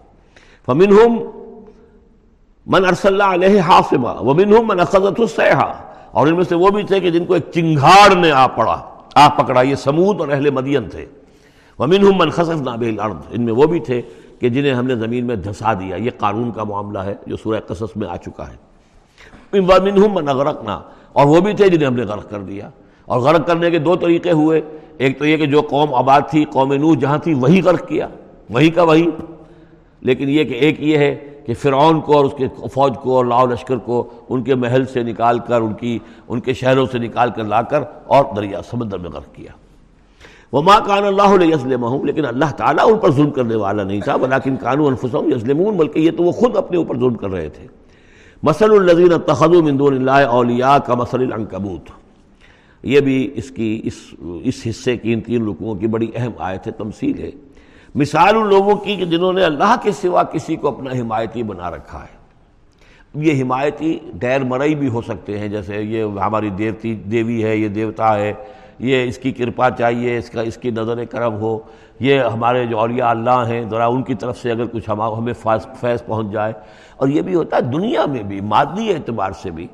فمنہم 0.66 1.18
من 2.66 2.84
ارسل 2.84 3.08
اللہ 3.08 3.46
علیہ 3.46 3.60
حاصبہ 3.60 4.22
ومنہم 4.22 4.66
من 4.66 4.80
اخذت 4.80 5.20
السیحہ 5.20 5.72
اور 6.10 6.26
ان 6.26 6.34
میں 6.34 6.44
سے 6.44 6.54
وہ 6.54 6.70
بھی 6.70 6.82
تھے 6.82 7.00
کہ 7.00 7.10
جن 7.10 7.24
کو 7.24 7.34
ایک 7.34 7.44
چنگھاڑ 7.54 8.14
نے 8.14 8.32
آ 8.32 8.46
پڑا، 8.46 8.82
آ 9.14 9.28
پکڑا۔ 9.28 9.62
یہ 9.62 9.74
سمود 9.74 10.20
اور 10.20 10.28
اہل 10.28 10.50
مدین 10.50 10.88
تھے۔ 10.88 11.06
ومنہم 11.78 12.18
من 12.18 12.30
خسفنا 12.30 12.76
به 12.76 12.88
الارض 12.88 13.16
ان 13.30 13.42
میں 13.42 13.52
وہ 13.52 13.66
بھی 13.66 13.80
تھے 13.80 14.02
کہ 14.40 14.48
جنہیں 14.48 14.74
ہم 14.74 14.86
نے 14.86 14.94
زمین 14.94 15.26
میں 15.26 15.36
دھسا 15.36 15.74
دیا۔ 15.74 15.96
یہ 15.96 16.10
قانون 16.18 16.52
کا 16.52 16.64
معاملہ 16.64 16.98
ہے 16.98 17.14
جو 17.26 17.36
سورہ 17.36 17.60
قصص 17.60 17.96
میں 17.96 18.08
آ 18.08 18.16
چکا 18.16 18.44
ہے۔ 18.48 18.56
ومنہم 19.52 20.14
من 20.14 20.28
اغرقنا 20.28 20.80
اور 21.12 21.26
وہ 21.26 21.40
بھی 21.40 21.54
تھے 21.54 21.68
جنہیں 21.68 21.86
ہم 21.86 21.94
نے 21.94 22.02
غرق 22.02 22.30
کر 22.30 22.40
دیا۔ 22.40 22.70
اور 23.08 23.20
غرق 23.20 23.46
کرنے 23.46 23.70
کے 23.70 23.78
دو 23.78 23.96
طریقے 23.96 24.32
ہوئے۔ 24.32 24.60
ایک 24.98 25.18
تو 25.18 25.26
یہ 25.26 25.36
کہ 25.36 25.46
جو 25.46 25.60
قوم 25.60 25.94
آباد 25.94 26.20
تھی، 26.30 26.44
قوم 26.44 26.72
نوح، 26.72 26.94
جہاں 26.98 27.18
تھی، 27.18 27.34
وہی 27.34 27.62
غرق 27.62 27.88
کیا، 27.88 28.08
وہی 28.50 28.70
کا 28.70 28.82
وہی۔ 28.82 29.10
لیکن 30.00 30.28
یہ 30.28 30.44
کہ 30.44 30.54
ایک 30.54 30.82
یہ 30.82 30.98
ہے 30.98 31.30
کہ 31.46 31.54
فرعون 31.54 32.00
کو 32.00 32.16
اور 32.16 32.24
اس 32.24 32.32
کے 32.36 32.48
فوج 32.74 32.92
کو 33.02 33.16
اور 33.16 33.24
لاؤ 33.24 33.46
لشکر 33.46 33.76
کو 33.76 34.08
ان 34.28 34.42
کے 34.42 34.54
محل 34.54 34.84
سے 34.84 35.02
نکال 35.02 35.38
کر، 35.38 35.60
ان 35.60 35.74
کی، 35.74 35.98
ان 36.28 36.40
کے 36.40 36.52
شہروں 36.52 36.86
سے 36.92 36.98
نکال 36.98 37.30
کر 37.30 37.44
لا 37.44 37.62
کر 37.62 37.82
اور 38.06 38.24
دریا، 38.36 38.60
سمندر 38.70 38.98
میں 38.98 39.10
غرق 39.10 39.34
کیا۔ 39.34 39.52
وہ 40.52 40.62
ماں 40.62 40.80
کان 40.86 41.04
اللہ 41.04 41.22
علیہ 41.22 41.54
یسلم 41.54 42.04
لیکن 42.04 42.26
اللہ 42.26 42.52
تعالیٰ 42.56 42.92
ان 42.92 42.98
پر 42.98 43.10
ظلم 43.10 43.30
کرنے 43.30 43.54
والا 43.54 43.84
نہیں 43.84 44.00
تھا۔ 44.00 44.16
بلاکن 44.16 44.56
قانو 44.62 44.86
انفسم 44.86 45.32
یسلمون 45.36 45.76
بلکہ 45.76 46.00
یہ 46.00 46.10
تو 46.10 46.22
وہ 46.22 46.32
خود 46.32 46.56
اپنے 46.56 46.76
اوپر 46.76 46.96
ظلم 46.96 47.14
کر 47.14 47.30
رہے 47.30 47.48
تھے۔ 47.48 47.66
مسل 48.42 48.70
النظین 48.70 49.64
من 49.64 49.78
دون 49.78 49.94
اللہ 49.94 50.10
اولیاء 50.10 50.78
کا 50.78 50.94
مسل 50.94 51.20
العنکبوت 51.20 51.90
یہ 52.82 53.00
بھی 53.00 53.30
اس 53.34 53.50
کی 53.50 53.80
اس 53.84 53.94
اس 54.20 54.66
حصے 54.68 54.96
کی 54.96 55.12
ان 55.12 55.20
تین 55.20 55.48
رکوعوں 55.48 55.74
کی 55.74 55.86
بڑی 55.86 56.10
اہم 56.14 56.30
آیت 56.38 56.66
ہے 56.66 56.72
تمثیل 56.72 57.22
ہے۔ 57.22 57.30
مثال 57.94 58.36
ان 58.36 58.48
لوگوں 58.48 58.76
کی 58.76 58.96
کہ 58.96 59.04
جنہوں 59.04 59.32
نے 59.32 59.44
اللہ 59.44 59.74
کے 59.82 59.92
سوا 59.92 60.22
کسی 60.22 60.56
کو 60.56 60.68
اپنا 60.68 60.90
حمایتی 61.00 61.42
بنا 61.42 61.70
رکھا 61.70 62.02
ہے۔ 62.02 62.18
یہ 63.14 63.42
حمایتی 63.42 63.98
غیر 64.22 64.44
مرئی 64.44 64.74
بھی 64.74 64.88
ہو 64.88 65.02
سکتے 65.02 65.38
ہیں، 65.38 65.48
جیسے 65.48 65.82
یہ 65.82 66.04
ہماری 66.04 66.50
دیوتی، 66.50 66.94
دیوی 66.94 67.44
ہے، 67.44 67.56
یہ 67.56 67.68
دیوتا 67.68 68.18
ہے، 68.18 68.32
یہ 68.78 69.04
اس 69.04 69.18
کی 69.18 69.32
کرپا 69.32 69.70
چاہیے، 69.70 70.18
اس 70.18 70.30
کا، 70.30 70.40
اس 70.40 70.56
کی 70.56 70.70
نظر 70.70 71.04
کرم 71.04 71.34
ہو، 71.34 71.58
یہ 72.00 72.20
ہمارے 72.20 72.66
جو 72.66 72.78
اولیاء 72.78 73.08
اللہ 73.08 73.44
ہیں، 73.48 73.62
ذرا 73.70 73.86
ان 73.86 74.02
کی 74.02 74.14
طرف 74.14 74.38
سے 74.38 74.50
اگر 74.50 74.66
کچھ 74.66 74.90
ہمیں 74.90 75.32
فیض 75.32 76.02
پہنچ 76.06 76.32
جائے۔ 76.32 76.52
اور 76.96 77.08
یہ 77.08 77.22
بھی 77.22 77.34
ہوتا 77.34 77.56
ہے 77.56 77.62
دنیا 77.62 78.06
میں 78.06 78.22
بھی، 78.22 78.40
مادی 78.40 78.92
اعتبار 78.92 79.30
سے 79.42 79.50
بھی۔ 79.50 79.66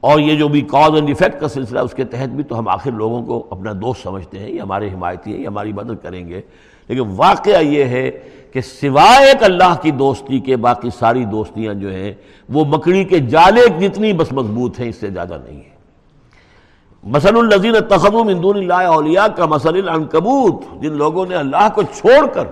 اور 0.00 0.18
یہ 0.20 0.36
جو 0.36 0.48
بھی 0.48 0.60
کاز 0.60 0.94
اینڈ 0.94 1.10
افیکٹ 1.10 1.40
کا 1.40 1.48
سلسلہ 1.48 1.78
اس 1.78 1.94
کے 1.94 2.04
تحت 2.04 2.28
بھی 2.28 2.44
تو 2.44 2.58
ہم 2.58 2.68
آخر 2.68 2.90
لوگوں 2.90 3.22
کو 3.22 3.46
اپنا 3.50 3.72
دوست 3.72 4.02
سمجھتے 4.02 4.38
ہیں، 4.38 4.50
یہ 4.50 4.60
ہمارے 4.60 4.88
حمایتی 4.88 5.32
ہیں، 5.32 5.40
یہ 5.40 5.46
ہماری 5.46 5.72
مدد 5.72 6.02
کریں 6.02 6.28
گے۔ 6.28 6.40
لیکن 6.88 7.14
واقعہ 7.16 7.62
یہ 7.62 7.84
ہے 7.84 8.10
کہ 8.52 8.60
سوائے 8.60 9.26
ایک 9.26 9.42
اللہ 9.44 9.74
کی 9.82 9.90
دوستی 9.90 10.38
کے، 10.40 10.56
باقی 10.56 10.90
ساری 10.98 11.24
دوستیاں 11.24 11.74
جو 11.74 11.92
ہیں، 11.94 12.12
وہ 12.48 12.64
مکڑی 12.64 13.04
کے 13.04 13.18
جالے 13.18 13.66
جتنی 13.78 14.12
بس 14.12 14.32
مضبوط 14.32 14.80
ہیں، 14.80 14.88
اس 14.88 14.96
سے 14.96 15.10
زیادہ 15.10 15.38
نہیں 15.44 15.56
ہے 15.56 15.76
مسل 17.04 17.36
النظین 17.36 17.74
من 18.26 18.42
دون 18.42 18.56
اللہ 18.56 18.86
اولیاء 18.94 19.26
کا 19.36 19.46
مسل 19.46 19.76
العنکبوت، 19.76 20.82
جن 20.82 20.92
لوگوں 20.92 21.26
نے 21.26 21.34
اللہ 21.34 21.68
کو 21.74 21.82
چھوڑ 21.82 22.26
کر 22.26 22.46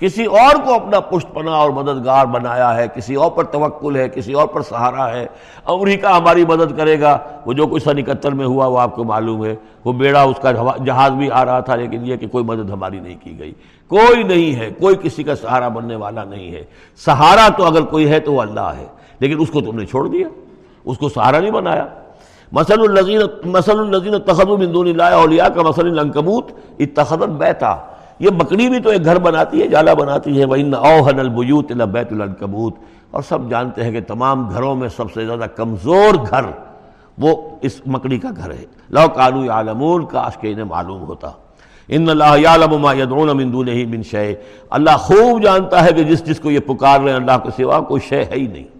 کسی 0.00 0.24
اور 0.24 0.54
کو 0.64 0.74
اپنا 0.74 1.00
پشت 1.00 1.34
پناہ 1.34 1.54
اور 1.54 1.70
مددگار 1.70 2.26
بنایا 2.26 2.76
ہے، 2.76 2.86
کسی 2.94 3.14
اور 3.14 3.30
پر 3.30 3.44
توکل 3.44 3.96
ہے، 3.96 4.08
کسی 4.08 4.32
اور 4.32 4.46
پر 4.46 4.62
سہارا 4.62 5.12
ہے 5.12 5.26
امریکہ 5.64 6.06
ہماری 6.06 6.44
مدد 6.46 6.76
کرے 6.76 7.00
گا۔ 7.00 7.18
وہ 7.46 7.52
جو 7.52 7.66
کچھ 7.66 7.82
سن 7.82 7.98
اکہتر 7.98 8.32
میں 8.32 8.46
ہوا، 8.46 8.66
وہ 8.66 8.80
آپ 8.80 8.96
کو 8.96 9.04
معلوم 9.04 9.44
ہے۔ 9.44 9.54
وہ 9.84 9.92
بیڑا 9.92 10.22
اس 10.22 10.36
کا 10.42 10.52
جہاز 10.86 11.12
بھی 11.12 11.30
آ 11.30 11.44
رہا 11.44 11.60
تھا، 11.60 11.74
لیکن 11.74 12.06
یہ 12.06 12.16
کہ 12.16 12.26
کوئی 12.26 12.44
مدد 12.44 12.70
ہماری 12.70 13.00
نہیں 13.00 13.16
کی 13.22 13.38
گئی۔ 13.38 13.52
کوئی 13.88 14.22
نہیں 14.22 14.60
ہے، 14.60 14.70
کوئی 14.80 14.96
کسی 15.02 15.22
کا 15.22 15.34
سہارا 15.34 15.68
بننے 15.68 15.96
والا 15.96 16.24
نہیں 16.24 16.50
ہے۔ 16.50 16.64
سہارا 16.96 17.48
تو 17.56 17.64
اگر 17.64 17.82
کوئی 17.82 18.10
ہے 18.10 18.20
تو 18.20 18.32
وہ 18.32 18.42
اللہ 18.42 18.72
ہے، 18.78 18.86
لیکن 19.18 19.36
اس 19.40 19.50
کو 19.50 19.60
تم 19.60 19.78
نے 19.78 19.86
چھوڑ 19.86 20.08
دیا۔ 20.08 20.28
اس 20.84 20.98
کو 20.98 21.08
سہارا 21.08 21.40
نہیں 21.40 21.50
بنایا۔ 21.50 21.86
مسل 22.52 22.80
النظین 22.80 23.20
مسل 23.44 23.78
النظین 23.78 24.18
تخد 24.18 24.50
الدون 24.50 24.88
اللہ 24.88 25.02
اولیا 25.02 25.48
کا 25.48 25.62
مسل 25.62 25.86
العنکبوت 25.86 26.50
اتخذت 26.78 27.28
بیتا۔ 27.28 27.76
یہ 28.18 28.30
بکری 28.30 28.68
بھی 28.68 28.80
تو 28.80 28.90
ایک 28.90 29.04
گھر 29.04 29.18
بناتی 29.18 29.62
ہے، 29.62 29.68
جالا 29.68 29.94
بناتی 29.94 30.40
ہے۔ 30.40 30.44
وَإِنَّ 30.44 30.76
أَوْهَنَ 30.76 31.20
الْبُيُوتِ 31.20 31.74
لَبَيْتُ 31.74 32.14
الْعَنْكَبُوتِ 32.14 32.76
اور 33.10 33.22
سب 33.22 33.50
جانتے 33.50 33.84
ہیں 33.84 33.90
کہ 33.90 34.00
تمام 34.00 34.50
گھروں 34.50 34.74
میں 34.74 34.88
سب 34.88 35.12
سے 35.14 35.26
زیادہ 35.26 35.44
کمزور 35.56 36.14
گھر 36.30 36.44
وہ 37.18 37.36
اس 37.60 37.80
مکڑی 37.86 38.18
کا 38.18 38.28
گھر 38.36 38.50
ہے۔ 38.50 38.64
لو 38.90 39.08
کالو 39.14 39.44
یعلمون 39.44 40.06
کاش 40.06 40.36
کے 40.36 40.50
انہیں 40.50 40.64
معلوم 40.64 41.02
ہوتا۔ 41.02 41.30
ان 41.88 42.08
اللہ 42.08 42.38
یعلم 42.38 42.78
ما 42.78 42.92
یدعون 42.92 43.36
من 43.36 43.52
دونہ 43.52 43.70
من 43.70 44.02
شے 44.02 44.34
اللہ 44.70 44.96
خوب 44.96 45.42
جانتا 45.42 45.84
ہے 45.84 45.92
کہ 45.92 46.04
جس 46.04 46.24
جس 46.24 46.40
کو 46.40 46.50
یہ 46.50 46.60
پکار 46.60 47.00
رہے 47.00 47.10
ہیں، 47.10 47.16
اللہ 47.16 47.38
کے 47.44 47.62
سوا 47.62 47.80
کوئی 47.80 48.00
شے 48.08 48.24
ہے 48.24 48.34
ہی 48.34 48.46
نہیں۔ 48.46 48.75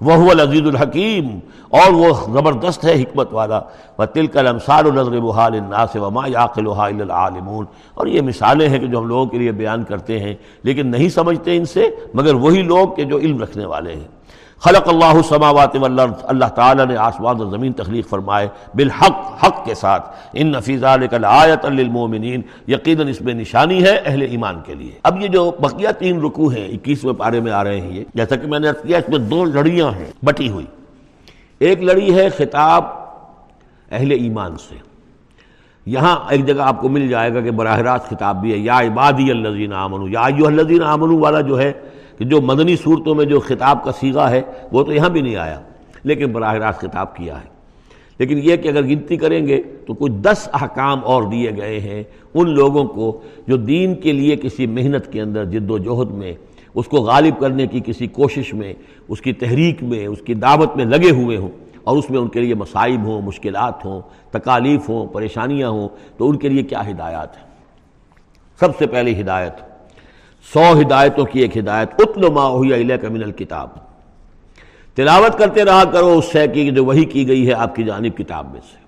وہ 0.00 0.30
العزیز 0.30 0.66
الحکیم، 0.66 1.38
اور 1.68 1.92
وہ 1.92 2.08
زبردست 2.32 2.84
ہے 2.84 3.02
حکمت 3.02 3.32
والا۔ 3.32 3.60
و 3.98 4.06
تل 4.06 4.26
کل 4.26 4.46
امسار 4.46 4.84
النظر 4.84 5.20
بحال 5.20 5.54
الناس 5.54 5.96
وما 5.96 6.22
یاقل 6.26 6.68
العالمون۔ 6.80 7.66
اور 7.94 8.06
یہ 8.06 8.20
مثالیں 8.20 8.68
ہیں 8.68 8.78
کہ 8.78 8.86
جو 8.86 8.98
ہم 8.98 9.06
لوگوں 9.06 9.26
کے 9.26 9.38
لیے 9.38 9.52
بیان 9.52 9.84
کرتے 9.84 10.20
ہیں، 10.20 10.34
لیکن 10.62 10.86
نہیں 10.86 11.08
سمجھتے 11.08 11.56
ان 11.56 11.64
سے، 11.64 11.90
مگر 12.14 12.34
وہی 12.34 12.62
لوگ 12.62 12.88
کہ 12.88 13.04
جو 13.04 13.18
علم 13.18 13.42
رکھنے 13.42 13.66
والے 13.66 13.92
ہیں۔ 13.92 14.15
خلق 14.64 14.88
اللہ 14.88 15.04
السماوات 15.04 15.76
والارض، 15.76 16.12
اللہ 16.22 16.44
تعالیٰ 16.44 16.86
نے 16.86 16.96
آسمان 16.96 17.40
اور 17.40 17.46
زمین 17.46 17.72
تخلیق 17.72 18.08
فرمائے 18.08 18.48
بالحق، 18.74 19.44
حق 19.44 19.64
کے 19.64 19.74
ساتھ۔ 19.74 20.16
ان 20.32 20.46
نفیز 20.46 20.84
لآیت 21.12 21.64
للمومنین 21.64 22.42
یقیناً 22.68 23.08
اس 23.08 23.20
میں 23.20 23.34
نشانی 23.34 23.84
ہے 23.84 23.96
اہل 24.04 24.22
ایمان 24.22 24.60
کے 24.66 24.74
لیے۔ 24.74 24.90
اب 25.02 25.22
یہ 25.22 25.28
جو 25.28 25.50
بقیہ 25.60 25.88
تین 25.98 26.20
رکوع 26.20 26.52
ہیں، 26.52 26.68
اکیسویں 26.68 27.14
پارے 27.14 27.40
میں 27.40 27.52
آ 27.52 27.64
رہے 27.64 27.80
ہیں 27.80 27.90
یہ، 27.90 28.04
جیسا 28.14 28.36
کہ 28.36 28.46
میں 28.46 28.58
نے 28.58 28.68
کیا، 28.82 28.98
اس 28.98 29.08
میں 29.08 29.18
دو 29.18 29.44
لڑیاں 29.44 29.90
ہیں، 29.90 30.10
بٹی 30.22 30.50
ہوئی۔ 30.50 30.66
ایک 31.58 31.82
لڑی 31.82 32.14
ہے 32.14 32.28
خطاب 32.28 32.84
اہل 33.90 34.10
ایمان 34.10 34.56
سے۔ 34.56 34.74
یہاں 35.86 36.16
ایک 36.28 36.46
جگہ 36.46 36.62
آپ 36.62 36.80
کو 36.80 36.88
مل 36.88 37.08
جائے 37.08 37.34
گا 37.34 37.40
کہ 37.40 37.50
براہ 37.50 37.78
راست 37.78 38.10
خطاب 38.10 38.40
بھی 38.40 38.52
ہے، 38.52 38.58
یا 38.58 38.78
عبادی 38.78 39.30
الذین 39.30 39.72
آمنو 39.72 40.08
یا 40.08 40.20
ایوہ 40.20 40.46
الذین 40.46 40.82
آمنو 40.82 41.18
والا 41.18 41.40
جو 41.40 41.60
ہے 41.60 41.72
کہ 42.18 42.24
جو 42.24 42.40
مدنی 42.40 42.76
صورتوں 42.76 43.14
میں 43.14 43.24
جو 43.24 43.40
خطاب 43.40 43.84
کا 43.84 43.92
سیغہ 43.92 44.30
ہے، 44.30 44.42
وہ 44.72 44.82
تو 44.82 44.92
یہاں 44.92 45.08
بھی 45.08 45.20
نہیں 45.20 45.36
آیا، 45.36 45.60
لیکن 46.04 46.32
براہ 46.32 46.54
راست 46.54 46.80
خطاب 46.80 47.16
کیا 47.16 47.40
ہے۔ 47.40 47.56
لیکن 48.18 48.40
یہ 48.42 48.56
کہ 48.56 48.68
اگر 48.68 48.82
گنتی 48.82 49.16
کریں 49.16 49.46
گے، 49.46 49.62
تو 49.86 49.94
کچھ 49.94 50.12
دس 50.12 50.48
احکام 50.52 51.00
اور 51.04 51.22
دیے 51.22 51.50
گئے 51.56 51.80
ہیں 51.80 52.02
ان 52.34 52.50
لوگوں 52.50 52.84
کو 52.84 53.20
جو 53.46 53.56
دین 53.56 53.94
کے 53.94 54.12
لیے 54.12 54.36
کسی 54.36 54.66
محنت 54.66 55.12
کے 55.12 55.20
اندر 55.20 55.44
جد 55.44 55.70
و 55.70 55.78
جہد 55.78 56.10
میں، 56.10 56.32
اس 56.74 56.86
کو 56.86 56.96
غالب 56.96 57.40
کرنے 57.40 57.66
کی 57.66 57.80
کسی 57.86 58.06
کوشش 58.06 58.54
میں، 58.54 58.74
اس 59.08 59.20
کی 59.20 59.32
تحریک 59.32 59.82
میں، 59.82 60.06
اس 60.06 60.20
کی 60.20 60.34
دعوت 60.34 60.76
میں 60.76 60.84
لگے 60.84 61.10
ہوئے 61.10 61.36
ہوں 61.36 61.48
اور 61.84 61.96
اس 61.96 62.10
میں 62.10 62.18
ان 62.18 62.28
کے 62.28 62.40
لیے 62.40 62.54
مصائب 62.54 63.04
ہوں، 63.04 63.22
مشکلات 63.22 63.84
ہوں، 63.84 64.00
تکالیف 64.30 64.88
ہوں، 64.88 65.06
پریشانیاں 65.06 65.68
ہوں، 65.68 65.88
تو 66.16 66.30
ان 66.30 66.36
کے 66.36 66.48
لیے 66.48 66.62
کیا 66.62 66.90
ہدایات 66.90 67.36
ہیں؟ 67.36 67.44
سب 68.60 68.68
سے 68.78 68.86
پہلی 68.86 69.20
ہدایت 69.20 69.52
سو 70.52 70.80
ہدایتوں 70.80 71.24
کی 71.24 71.40
ایک 71.40 71.58
ہدایت، 71.58 71.88
اتل 71.98 72.28
ما 72.30 72.48
ہوئی 72.48 72.84
من 72.84 73.22
الکتاب۔ 73.22 73.68
تلاوت 74.94 75.38
کرتے 75.38 75.64
رہا 75.64 75.84
کرو، 75.84 76.18
اس 76.18 76.32
سے 76.32 76.48
کی 76.48 76.70
جو 76.70 76.84
وہی 76.84 77.04
کی 77.04 77.28
گئی 77.28 77.48
ہے 77.48 77.52
آپ 77.52 77.74
کی 77.74 77.84
جانب 77.84 78.16
کتاب 78.16 78.52
میں 78.52 78.60
سے۔ 78.60 78.86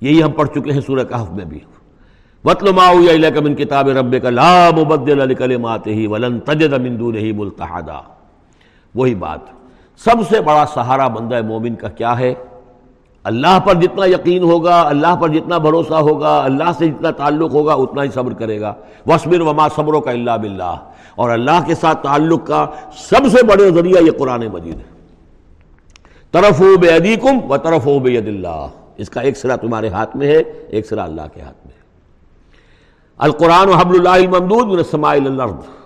یہی 0.00 0.22
ہم 0.22 0.30
پڑھ 0.30 0.48
چکے 0.48 0.72
ہیں 0.72 0.80
سورہ 0.80 1.04
کہف 1.04 1.30
میں 1.30 1.44
بھی۔ 1.44 1.58
وطل 2.44 2.72
ما 2.72 2.88
ہوئی 2.88 3.40
من 3.40 3.54
کتاب 3.54 3.88
رب 3.88 4.22
کا 4.22 4.30
لا 4.30 4.70
مبدل 4.76 5.28
لکلمات 5.28 5.86
ہی 5.86 6.06
ولن 6.06 6.40
تجد 6.40 6.72
من 6.72 6.98
دونه 6.98 7.30
ملتحدا۔ 7.34 8.00
وہی 8.94 9.14
بات۔ 9.14 9.40
سب 9.96 10.16
سے 10.28 10.40
بڑا 10.40 10.64
سہارا 10.74 11.08
بندہ 11.08 11.40
مومن 11.42 11.74
کا 11.74 11.88
کیا 11.88 12.18
ہے؟ 12.18 12.34
اللہ 13.24 13.58
پر 13.64 13.74
جتنا 13.80 14.06
یقین 14.06 14.42
ہوگا، 14.42 14.80
اللہ 14.80 15.14
پر 15.20 15.28
جتنا 15.28 15.58
بھروسہ 15.58 15.94
ہوگا، 15.94 16.36
اللہ 16.44 16.70
سے 16.78 16.86
جتنا 16.86 17.10
تعلق 17.10 17.50
ہوگا، 17.52 17.74
اتنا 17.74 18.02
ہی 18.02 18.08
صبر 18.14 18.32
کرے 18.32 18.60
گا۔ 18.60 18.72
وسمر 19.06 19.40
وما 19.40 19.66
صبروں 19.76 20.00
کا 20.00 20.10
اللہ 20.10 20.36
باللہ 20.42 20.76
اور 21.14 21.30
اللہ 21.30 21.58
کے 21.66 21.74
ساتھ 21.74 22.02
تعلق 22.02 22.46
کا 22.46 22.66
سب 22.98 23.26
سے 23.32 23.42
بڑے 23.46 23.70
ذریعہ 23.70 24.02
یہ 24.02 24.10
قرآن 24.18 24.46
مجید 24.52 24.76
ہے۔ 24.76 24.88
طرف 26.32 26.60
ہو 26.60 26.76
بے 26.80 26.88
ادیکم 26.88 27.50
و 27.50 27.56
طرف 27.56 27.86
ہو 27.86 27.98
بے 27.98 28.16
اللہ 28.18 28.66
اس 28.96 29.10
کا 29.10 29.20
ایک 29.20 29.36
سرا 29.36 29.56
تمہارے 29.56 29.88
ہاتھ 29.88 30.16
میں 30.16 30.26
ہے، 30.26 30.38
ایک 30.68 30.86
سرا 30.86 31.04
اللہ 31.04 31.26
کے 31.34 31.40
ہاتھ 31.40 31.66
میں 31.66 31.74
ہے۔ 31.74 31.78
القرآن 33.18 33.68
و 33.68 33.72
حبل 33.72 33.96
اللہ 33.96 34.24
الممدود 34.24 34.66
من 34.66 34.78
السماء 34.78 35.12
الارض 35.12 35.79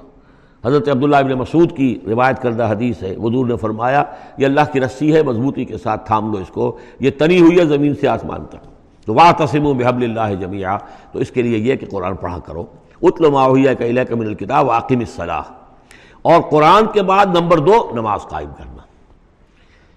حضرت 0.64 0.88
عبداللہ 0.88 1.16
ابن 1.16 1.32
مسعود 1.32 1.76
کی 1.76 1.98
روایت 2.06 2.42
کردہ 2.42 2.68
حدیث 2.70 3.02
ہے۔ 3.02 3.14
حضور 3.14 3.46
نے 3.46 3.56
فرمایا، 3.56 4.04
یہ 4.38 4.46
اللہ 4.46 4.60
کی 4.72 4.80
رسی 4.80 5.14
ہے، 5.14 5.22
مضبوطی 5.22 5.64
کے 5.64 5.78
ساتھ 5.78 6.06
تھام 6.06 6.32
لو 6.32 6.38
اس 6.38 6.48
کو۔ 6.48 6.78
یہ 7.00 7.10
تنی 7.18 7.40
ہوئی 7.40 7.58
ہے 7.58 7.64
زمین 7.64 7.94
سے 7.94 8.08
آسمان 8.08 8.44
تک۔ 8.44 8.56
تو 9.06 9.14
واہ 9.14 9.32
تسم 9.32 9.66
و 9.66 9.74
بحب 9.74 10.00
اللہ 10.00 10.34
جمیعہ 10.40 10.78
تو 11.12 11.18
اس 11.18 11.30
کے 11.30 11.42
لیے 11.42 11.58
یہ 11.58 11.76
کہ 11.76 11.86
قرآن 11.90 12.14
پڑھا 12.14 12.38
کرو۔ 12.38 12.64
اتل 13.02 13.30
معاویہ 13.30 13.70
کا 13.74 13.84
علیہ 13.84 14.14
من 14.14 14.26
الکتاب 14.26 14.66
واقم 14.66 14.98
الصلاح۔ 14.98 15.42
اور 16.22 16.42
قرآن 16.42 16.86
کے 16.92 17.02
بعد 17.02 17.26
نمبر 17.26 17.58
دو، 17.58 17.90
نماز 17.94 18.20
قائم 18.22 18.48
کرنا۔ 18.58 18.82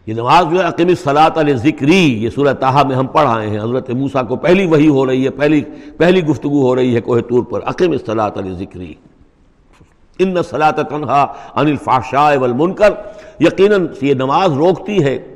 یہ 0.08 0.14
نماز 0.14 0.46
جو 0.52 0.60
ہے 0.60 0.68
عقیم 0.68 0.88
صلاح 1.04 1.30
علیہ 1.36 1.56
ذکری 1.56 2.24
یہ 2.24 2.30
سورہ 2.30 2.54
تاہا 2.54 2.84
میں 2.84 2.96
ہم 2.96 3.08
پڑھ 3.08 3.28
آئے 3.28 3.50
ہیں۔ 3.50 3.60
حضرت 3.60 3.90
موسیٰ 3.90 4.28
کو 4.28 4.36
پہلی 4.36 4.66
وہی 4.66 4.88
ہو 4.88 5.06
رہی 5.06 5.26
ہے، 5.26 5.30
پہلی 5.30 5.62
پہلی 5.98 6.24
گفتگو 6.24 6.62
ہو 6.62 6.76
رہی 6.76 6.96
ہے 6.96 7.02
کوہ 7.02 7.20
طور 7.20 7.44
پر۔ 7.44 7.60
عقیم 7.66 7.94
صلاح 8.06 8.30
علیہ 8.38 8.54
ذکری 8.54 8.94
ان 10.20 10.44
صلاح 10.44 10.72
تنہا 10.72 11.22
ان 11.56 11.68
الفاشاء 11.68 12.38
والمنکر، 12.38 12.90
یقیناً 13.40 13.88
یہ 14.02 14.14
نماز 14.14 14.54
روکتی 14.54 15.04
ہے 15.04 15.36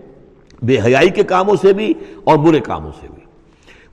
بے 0.61 0.77
حیائی 0.85 1.09
کے 1.09 1.23
کاموں 1.23 1.55
سے 1.61 1.73
بھی 1.73 1.93
اور 2.23 2.37
برے 2.37 2.59
کاموں 2.59 2.91
سے 3.01 3.07
بھی۔ 3.15 3.23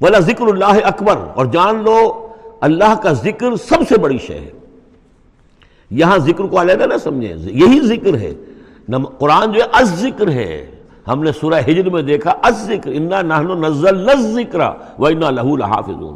ولا 0.00 0.18
ذکر 0.18 0.46
اللہ 0.46 0.86
اکبر، 0.86 1.16
اور 1.34 1.46
جان 1.46 1.84
لو، 1.84 2.28
اللہ 2.60 2.94
کا 3.02 3.12
ذکر 3.12 3.56
سب 3.56 3.88
سے 3.88 3.98
بڑی 3.98 4.18
شے 4.18 4.34
ہے۔ 4.34 4.50
یہاں 5.90 6.18
ذکر 6.18 6.44
کو 6.44 6.60
علیحدہ 6.60 6.86
نہ 6.86 6.98
سمجھیں، 7.02 7.34
یہی 7.36 7.80
ذکر 7.80 8.14
ہے۔ 8.14 8.34
قرآن 9.18 9.52
جو 9.52 9.60
ہے 9.60 9.66
از 9.72 10.00
ذکر 10.00 10.28
ہے۔ 10.28 10.70
ہم 11.08 11.22
نے 11.22 11.32
سورہ 11.32 11.54
ہجر 11.54 11.90
میں 11.90 12.02
دیکھا، 12.02 12.34
از 12.42 12.66
ذکر، 12.66 12.90
انا 12.94 13.22
نحن 13.22 13.60
نزل 13.60 14.32
ذکر 14.32 14.58
و 14.98 15.06
انا 15.06 15.30
لہو 15.30 15.56
لحافظون۔ 15.56 16.14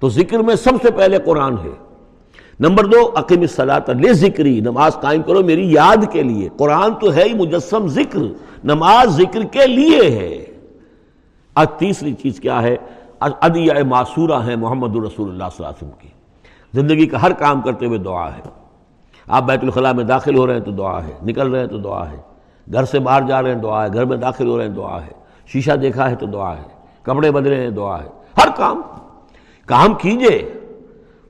تو 0.00 0.08
ذکر 0.08 0.38
میں 0.38 0.54
سب 0.54 0.72
سے 0.82 0.90
پہلے 0.90 1.18
قرآن 1.18 1.52
ہے۔ 1.52 1.91
نمبر 2.60 2.84
دو 2.84 3.10
عقیم 3.14 3.46
صلاح 3.46 3.78
لے 3.88 4.12
ذکری 4.12 4.60
نماز 4.60 4.94
قائم 4.94 5.22
کرو 5.22 5.40
میری 5.40 5.72
یاد 5.72 6.12
کے 6.12 6.22
لیے۔ 6.22 6.48
قرآن 6.56 6.94
تو 6.94 7.14
ہے 7.14 7.24
ہی 7.24 7.34
مجسم 7.34 7.86
ذکر، 7.86 8.18
نماز 8.64 9.16
ذکر 9.16 9.42
کے 9.42 9.66
لیے 9.66 10.10
ہے۔ 10.10 10.44
اور 11.52 11.66
تیسری 11.66 12.12
چیز 12.12 12.40
کیا 12.40 12.62
ہے؟ 12.62 12.76
ادیہ 13.20 13.72
معصورہ 13.82 14.46
ہیں 14.46 14.56
محمد 14.56 14.96
الرسول 14.96 15.28
اللہ 15.28 15.44
صلی 15.56 15.64
اللہ 15.64 15.66
علیہ 15.66 15.88
وسلم 15.88 15.90
کی۔ 15.98 16.08
زندگی 16.74 17.06
کا 17.06 17.22
ہر 17.22 17.32
کام 17.32 17.60
کرتے 17.60 17.86
ہوئے 17.86 17.98
دعا 17.98 18.28
ہے۔ 18.36 18.40
آپ 19.28 19.42
بیت 19.42 19.64
الخلاء 19.64 19.92
میں 19.92 20.04
داخل 20.04 20.36
ہو 20.36 20.46
رہے 20.46 20.54
ہیں 20.54 20.60
تو 20.60 20.70
دعا 20.70 21.04
ہے، 21.04 21.12
نکل 21.22 21.50
رہے 21.50 21.60
ہیں 21.60 21.66
تو 21.66 21.78
دعا 21.78 22.10
ہے۔ 22.10 22.16
گھر 22.72 22.84
سے 22.84 22.98
باہر 22.98 23.22
جا 23.22 23.42
رہے 23.42 23.54
ہیں 23.54 23.62
دعا 23.62 23.86
ہے، 23.86 23.92
گھر 23.92 24.04
میں 24.04 24.16
داخل 24.16 24.48
ہو 24.48 24.58
رہے 24.58 24.66
ہیں 24.66 24.74
دعا 24.74 25.02
ہے۔ 25.02 25.12
شیشہ 25.46 25.72
دیکھا 25.72 26.10
ہے 26.10 26.16
تو 26.16 26.26
دعا 26.26 26.56
ہے۔ 26.56 26.62
کپڑے 27.02 27.30
بدلے 27.30 27.56
ہیں 27.56 27.70
دعا 27.70 28.02
ہے۔ 28.02 28.08
ہر 28.38 28.48
کام۔ 28.56 28.82
کام 29.66 29.94
کیجیے۔ 29.94 30.52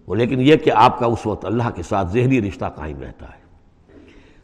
وہ 0.06 0.14
لیکن 0.14 0.40
یہ 0.40 0.56
کہ 0.56 0.70
آپ 0.74 0.98
کا 0.98 1.06
اس 1.06 1.26
وقت 1.26 1.44
اللہ 1.44 1.62
کے 1.74 1.82
ساتھ 1.82 2.12
ذہنی 2.12 2.48
رشتہ 2.48 2.64
قائم 2.76 3.00
رہتا 3.00 3.26
ہے۔ 3.26 3.42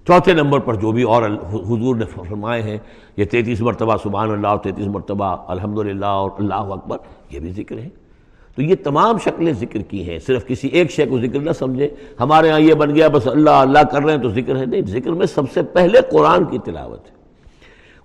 چوتھے 0.06 0.32
نمبر 0.32 0.58
پر 0.58 0.74
جو 0.74 0.92
بھی 0.92 1.02
اور 1.02 1.22
حضور 1.52 1.96
نے 1.96 2.04
فرمائے 2.04 2.62
ہیں، 2.62 2.78
یہ 3.16 3.24
تینتیس 3.24 3.60
مرتبہ 3.60 3.96
سبحان 4.02 4.30
اللہ 4.30 4.46
اور 4.46 4.58
تینتیس 4.58 4.86
مرتبہ 4.86 5.36
الحمد 5.46 6.02
اور 6.02 6.30
اللہ 6.38 6.54
اکبر، 6.54 6.96
یہ 7.30 7.40
بھی 7.40 7.52
ذکر 7.52 7.78
ہے۔ 7.78 7.88
تو 8.56 8.62
یہ 8.62 8.74
تمام 8.84 9.18
شکلیں 9.18 9.52
ذکر 9.52 9.82
کی 9.82 10.10
ہیں، 10.10 10.18
صرف 10.18 10.46
کسی 10.46 10.68
ایک 10.68 10.90
شے 10.90 11.06
کو 11.06 11.20
ذکر 11.20 11.40
نہ 11.40 11.50
سمجھے۔ 11.50 11.88
ہمارے 12.20 12.50
ہاں 12.50 12.60
یہ 12.60 12.74
بن 12.74 12.94
گیا، 12.94 13.08
بس 13.08 13.26
اللہ 13.26 13.50
اللہ 13.50 13.78
کر 13.78 14.02
رہے 14.02 14.14
ہیں 14.14 14.22
تو 14.22 14.28
ذکر 14.28 14.56
ہے۔ 14.56 14.66
نہیں، 14.66 14.82
ذکر 14.82 15.10
میں 15.10 15.26
سب 15.26 15.42
سے 15.54 15.62
پہلے 15.62 15.98
قرآن 16.10 16.44
کی 16.44 16.58
تلاوت 16.58 17.06
ہے۔ 17.10 17.17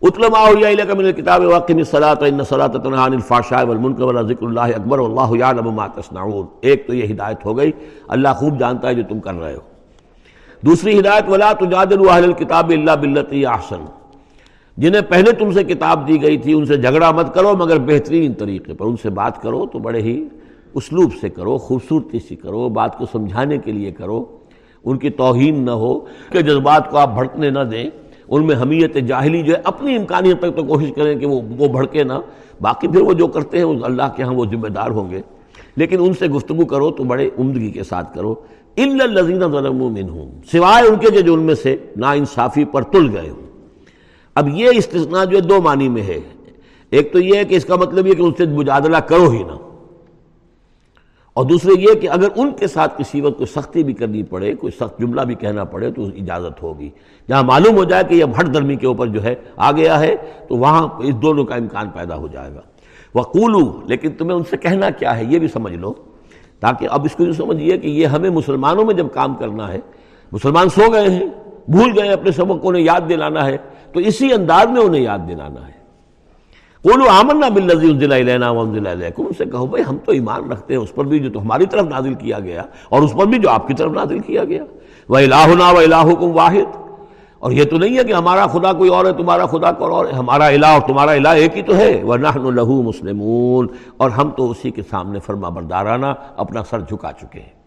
اتلما 0.07 0.39
کا 0.87 0.93
من 0.93 1.11
کتاب 1.11 1.43
واقع 1.43 1.73
صلاۃ 1.91 2.23
ان 2.27 2.43
صلاۃ 2.43 2.73
تنہان 2.83 3.13
الفاشاء 3.13 3.63
والمنکر 3.63 4.03
ولا 4.03 4.21
ذکر 4.21 4.45
اللہ 4.45 4.59
اکبر 4.59 4.99
واللہ 4.99 5.37
یعلم 5.37 5.69
ما 5.71 5.87
تصنعون۔ 5.87 6.45
ایک 6.61 6.87
تو 6.87 6.93
یہ 6.93 7.13
ہدایت 7.13 7.45
ہو 7.45 7.57
گئی، 7.57 7.71
اللہ 8.07 8.27
خوب 8.37 8.59
جانتا 8.59 8.87
ہے 8.87 8.93
جو 8.93 9.03
تم 9.09 9.19
کر 9.19 9.33
رہے 9.33 9.53
ہو۔ 9.53 9.59
دوسری 10.65 10.99
ہدایت، 10.99 11.29
ولا 11.29 11.53
تجادلوا 11.53 12.15
اهل 12.15 12.23
الكتاب 12.23 12.69
الا 12.69 12.95
بالتي 12.95 13.45
احسن۔ 13.45 13.85
جنہیں 14.77 15.01
پہلے 15.01 15.31
تم 15.31 15.51
سے 15.51 15.63
کتاب 15.63 16.07
دی 16.07 16.21
گئی 16.21 16.37
تھی، 16.37 16.53
ان 16.53 16.65
سے 16.65 16.77
جھگڑا 16.77 17.11
مت 17.11 17.33
کرو، 17.33 17.55
مگر 17.57 17.79
بہترین 17.79 18.33
طریقے 18.33 18.73
پر 18.73 18.85
ان 18.85 18.97
سے 18.97 19.09
بات 19.09 19.41
کرو، 19.41 19.65
تو 19.65 19.79
بڑے 19.79 20.01
ہی 20.01 20.27
اسلوب 20.73 21.11
سے 21.21 21.29
کرو، 21.29 21.57
خوبصورتی 21.57 22.19
سے 22.19 22.35
کرو، 22.35 22.69
بات 22.69 22.97
کو 22.97 23.05
سمجھانے 23.11 23.57
کے 23.57 23.71
لیے 23.71 23.91
کرو۔ 23.91 24.25
ان 24.85 24.97
کی 24.97 25.09
توہین 25.09 25.65
نہ 25.65 25.71
ہو 25.71 25.99
کہ 26.29 26.41
جذبات 26.41 26.91
کو 26.91 26.97
آپ 26.97 27.13
بھڑکنے 27.13 27.49
نہ 27.49 27.59
دیں۔ 27.59 27.89
ان 28.35 28.47
میں 28.47 28.55
حمیت 28.55 28.95
جاہلی 28.95 29.41
جو 29.41 29.53
ہے 29.53 29.61
اپنی 29.63 29.95
امکانیت 29.95 30.39
تک 30.39 30.55
تو 30.55 30.63
کوشش 30.63 30.89
کریں 30.95 31.19
کہ 31.19 31.25
وہ 31.25 31.41
وہ 31.57 31.67
بھڑکے 31.67 32.03
نہ۔ 32.03 32.13
باقی 32.61 32.87
پھر 32.87 33.01
وہ 33.01 33.13
جو 33.13 33.27
کرتے 33.27 33.57
ہیں 33.57 33.65
اللہ 33.65 34.03
کے 34.15 34.23
ہاں 34.23 34.33
وہ 34.33 34.45
ذمہ 34.45 34.67
دار 34.67 34.89
ہوں 34.89 35.11
گے۔ 35.11 35.21
لیکن 35.75 35.97
ان 35.99 36.13
سے 36.13 36.27
گفتگو 36.27 36.65
کرو 36.65 36.91
تو 36.91 37.03
بڑے 37.03 37.29
عمدگی 37.39 37.71
کے 37.71 37.83
ساتھ 37.83 38.15
کرو۔ 38.15 38.35
ان 38.75 38.99
ظلم 39.51 39.81
ہوں 40.09 40.31
سوائے 40.51 40.87
ان 40.87 40.95
کے 40.95 41.21
جو 41.21 41.33
ان 41.33 41.39
میں 41.39 41.55
سے 41.55 41.75
نا 41.95 42.11
انصافی 42.11 42.65
پر 42.65 42.81
تل 42.81 43.17
گئے 43.17 43.29
ہوں۔ 43.29 43.41
اب 44.35 44.49
یہ 44.49 44.69
استثناء 44.75 45.25
جو 45.25 45.37
ہے 45.37 45.41
دو 45.41 45.61
معنی 45.61 45.89
میں 45.89 46.01
ہے۔ 46.01 46.19
ایک 46.89 47.13
تو 47.13 47.19
یہ 47.19 47.35
ہے 47.35 47.43
کہ 47.43 47.55
اس 47.55 47.65
کا 47.65 47.75
مطلب 47.75 48.07
یہ 48.07 48.13
کہ 48.13 48.21
ان 48.21 48.31
سے 48.37 48.45
مجادلہ 48.45 48.97
کرو 48.97 49.29
ہی 49.29 49.43
نہ۔ 49.43 49.72
اور 51.33 51.45
دوسرے 51.45 51.71
یہ 51.79 51.93
کہ 51.93 52.09
اگر 52.09 52.27
ان 52.35 52.51
کے 52.51 52.67
ساتھ 52.67 52.93
کسی 52.97 53.21
وقت 53.21 53.37
کوئی 53.37 53.47
سختی 53.47 53.83
بھی 53.83 53.93
کرنی 53.93 54.23
پڑے، 54.23 54.55
کوئی 54.55 54.71
سخت 54.71 54.99
جملہ 54.99 55.21
بھی 55.21 55.35
کہنا 55.35 55.63
پڑے، 55.63 55.91
تو 55.91 56.03
اجازت 56.03 56.63
ہوگی۔ 56.63 56.89
جہاں 57.29 57.43
معلوم 57.43 57.77
ہو 57.77 57.83
جائے 57.83 58.03
کہ 58.03 58.13
یہ 58.13 58.25
ہٹ 58.39 58.53
درمی 58.53 58.75
کے 58.75 58.87
اوپر 58.87 59.07
جو 59.07 59.23
ہے 59.23 59.35
آ 59.55 59.71
گیا 59.71 59.99
ہے، 59.99 60.15
تو 60.47 60.57
وہاں 60.57 60.87
اس 60.99 61.21
دونوں 61.21 61.45
کا 61.45 61.55
امکان 61.55 61.89
پیدا 61.89 62.15
ہو 62.15 62.27
جائے 62.27 62.51
گا۔ 62.55 62.61
وہ 63.15 63.49
لیکن 63.87 64.11
تمہیں 64.11 64.37
ان 64.37 64.43
سے 64.49 64.57
کہنا 64.57 64.89
کیا 64.89 65.17
ہے، 65.17 65.23
یہ 65.29 65.39
بھی 65.39 65.47
سمجھ 65.47 65.73
لو۔ 65.73 65.93
تاکہ 66.59 66.87
اب 66.91 67.05
اس 67.05 67.15
کو 67.15 67.25
جو 67.25 67.33
سمجھیے 67.33 67.77
کہ 67.77 67.87
یہ 67.87 68.05
ہمیں 68.05 68.29
مسلمانوں 68.29 68.85
میں 68.85 68.93
جب 68.93 69.07
کام 69.13 69.35
کرنا 69.35 69.73
ہے، 69.73 69.79
مسلمان 70.31 70.69
سو 70.69 70.91
گئے 70.91 71.09
ہیں، 71.09 71.25
بھول 71.67 71.99
گئے 71.99 72.09
اپنے 72.09 72.31
سبق 72.31 72.61
کو 72.61 72.69
انہیں 72.69 72.83
یاد 72.83 73.01
دلانا 73.09 73.45
ہے، 73.45 73.57
تو 73.93 73.99
اسی 73.99 74.33
انداز 74.33 74.67
میں 74.67 74.81
انہیں 74.81 75.01
یاد 75.01 75.19
دلانا 75.27 75.67
ہے۔ 75.67 75.82
بولو 76.83 77.09
آمن 77.09 77.39
نہ 77.39 77.45
بل 77.45 77.75
نظی 77.75 77.99
ضلع 77.99 78.17
لینا 78.17 78.49
ان 78.49 79.33
سے 79.37 79.45
کہو 79.45 79.65
بھائی 79.65 79.83
ہم 79.89 79.97
تو 80.05 80.11
ایمان 80.11 80.51
رکھتے 80.51 80.73
ہیں، 80.73 80.81
اس 80.81 80.95
پر 80.95 81.05
بھی 81.05 81.19
جو 81.19 81.29
تو 81.29 81.41
ہماری 81.41 81.65
طرف 81.65 81.85
نازل 81.85 82.13
کیا 82.13 82.39
گیا 82.39 82.63
اور 82.89 83.01
اس 83.01 83.13
پر 83.13 83.25
بھی 83.25 83.39
جو 83.39 83.49
آپ 83.49 83.67
کی 83.67 83.73
طرف 83.73 83.91
نازل 83.91 84.19
کیا 84.19 84.43
گیا۔ 84.43 84.63
وہ 85.09 85.17
الہ 85.17 85.71
و 85.73 85.77
الہ 85.77 86.23
واحد۔ 86.23 86.77
اور 87.39 87.51
یہ 87.51 87.63
تو 87.63 87.77
نہیں 87.77 87.97
ہے 87.97 88.03
کہ 88.03 88.13
ہمارا 88.13 88.47
خدا 88.47 88.73
کوئی 88.73 88.89
اور 88.89 89.05
ہے، 89.05 89.13
تمہارا 89.13 89.45
خدا 89.45 89.71
کوئی 89.71 89.91
اور 89.91 90.05
ہے؟ 90.05 90.11
ہمارا 90.11 90.47
الہ 90.47 90.65
اور 90.65 90.81
تمہارا 90.87 91.11
الہ 91.11 91.27
ایک 91.27 91.57
ہی 91.57 91.61
تو 91.61 91.75
ہے۔ 91.75 92.01
وہ 92.03 92.17
لہو 92.17 92.81
مسلمون۔ 92.81 93.67
اور 93.97 94.09
ہم 94.09 94.29
تو 94.29 94.51
اسی 94.51 94.71
کے 94.71 94.81
سامنے 94.89 95.19
فرما 95.19 95.49
بردارانہ 95.49 96.05
اپنا 96.37 96.63
سر 96.69 96.79
جھکا 96.79 97.11
چکے 97.11 97.39
ہیں۔ 97.39 97.62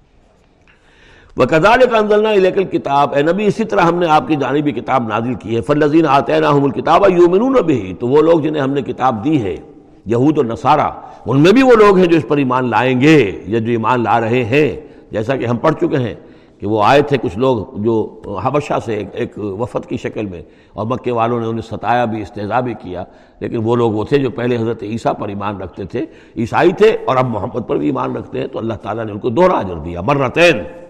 وہ 1.37 1.45
کزال 1.45 1.81
کا 1.91 1.97
انزلنا 1.99 2.63
کتاب 2.73 3.15
اے 3.15 3.23
نبی، 3.23 3.47
اسی 3.47 3.65
طرح 3.65 3.81
ہم 3.81 3.99
نے 3.99 4.07
آپ 4.09 4.29
کی 4.29 4.37
جانبی 4.37 4.73
کتاب 4.73 5.09
نازل 5.09 5.35
کی 5.35 5.57
ہے۔ 5.57 5.61
فلزین 5.61 6.07
آتے 6.09 6.39
نا 6.41 6.49
الکتاب 6.49 7.05
یومنون 7.11 7.57
بھی 7.67 7.95
تو 8.01 8.09
وہ 8.09 8.23
لوگ 8.23 8.41
جنہیں 8.41 8.63
ہم 8.63 8.73
نے 8.73 8.83
کتاب 8.83 9.25
دی 9.25 9.43
ہے، 9.43 9.57
یہود 10.07 10.39
و 10.39 10.43
نصارہ، 10.43 10.89
ان 11.27 11.41
میں 11.41 11.53
بھی 11.53 11.63
وہ 11.63 11.73
لوگ 11.73 11.97
ہیں 11.97 12.07
جو 12.07 12.17
اس 12.17 12.29
پر 12.29 12.37
ایمان 12.37 12.71
لائیں 12.71 13.01
گے، 13.01 13.19
یا 13.47 13.59
جو 13.59 13.71
ایمان 13.71 14.03
لا 14.03 14.21
رہے 14.21 14.45
ہیں۔ 14.45 14.69
جیسا 15.11 15.37
کہ 15.37 15.47
ہم 15.47 15.57
پڑھ 15.57 15.75
چکے 15.81 15.97
ہیں 15.97 16.15
کہ 16.61 16.67
وہ 16.67 16.83
آئے 16.85 17.03
تھے 17.03 17.17
کچھ 17.23 17.39
لوگ 17.39 17.57
جو 17.77 17.95
حبشہ 18.43 18.79
سے 18.85 19.03
ایک 19.13 19.39
وفد 19.39 19.87
کی 19.87 19.97
شکل 19.97 20.27
میں، 20.27 20.43
اور 20.73 20.87
مکے 20.87 21.13
والوں 21.13 21.41
نے 21.41 21.47
انہیں 21.47 21.69
ستایا 21.71 22.05
بھی 22.05 22.23
استضاء 22.23 22.61
بھی 22.61 22.75
کیا۔ 22.81 23.05
لیکن 23.41 23.59
وہ 23.65 23.77
لوگ 23.77 23.93
وہ 23.93 24.05
تھے 24.05 24.19
جو 24.19 24.31
پہلے 24.31 24.57
حضرت 24.57 24.83
عیسیٰ 24.83 25.13
پر 25.19 25.29
ایمان 25.29 25.61
رکھتے 25.61 25.85
تھے۔ 25.85 26.05
عیسائی 26.37 26.73
تھے 26.73 26.97
اور 27.05 27.17
اب 27.17 27.29
محمد 27.29 27.69
پر 27.69 27.77
بھی 27.77 27.87
ایمان 27.87 28.17
رکھتے 28.17 28.41
ہیں۔ 28.41 28.47
تو 28.47 28.59
اللہ 28.59 28.75
تعالیٰ 28.75 29.05
نے 29.05 29.13
ان 29.13 29.19
کو 29.19 29.29
دوہرا 29.29 29.59
اجر 29.59 29.79
دیا۔ 29.85 30.01
مرتین۔ 30.01 30.86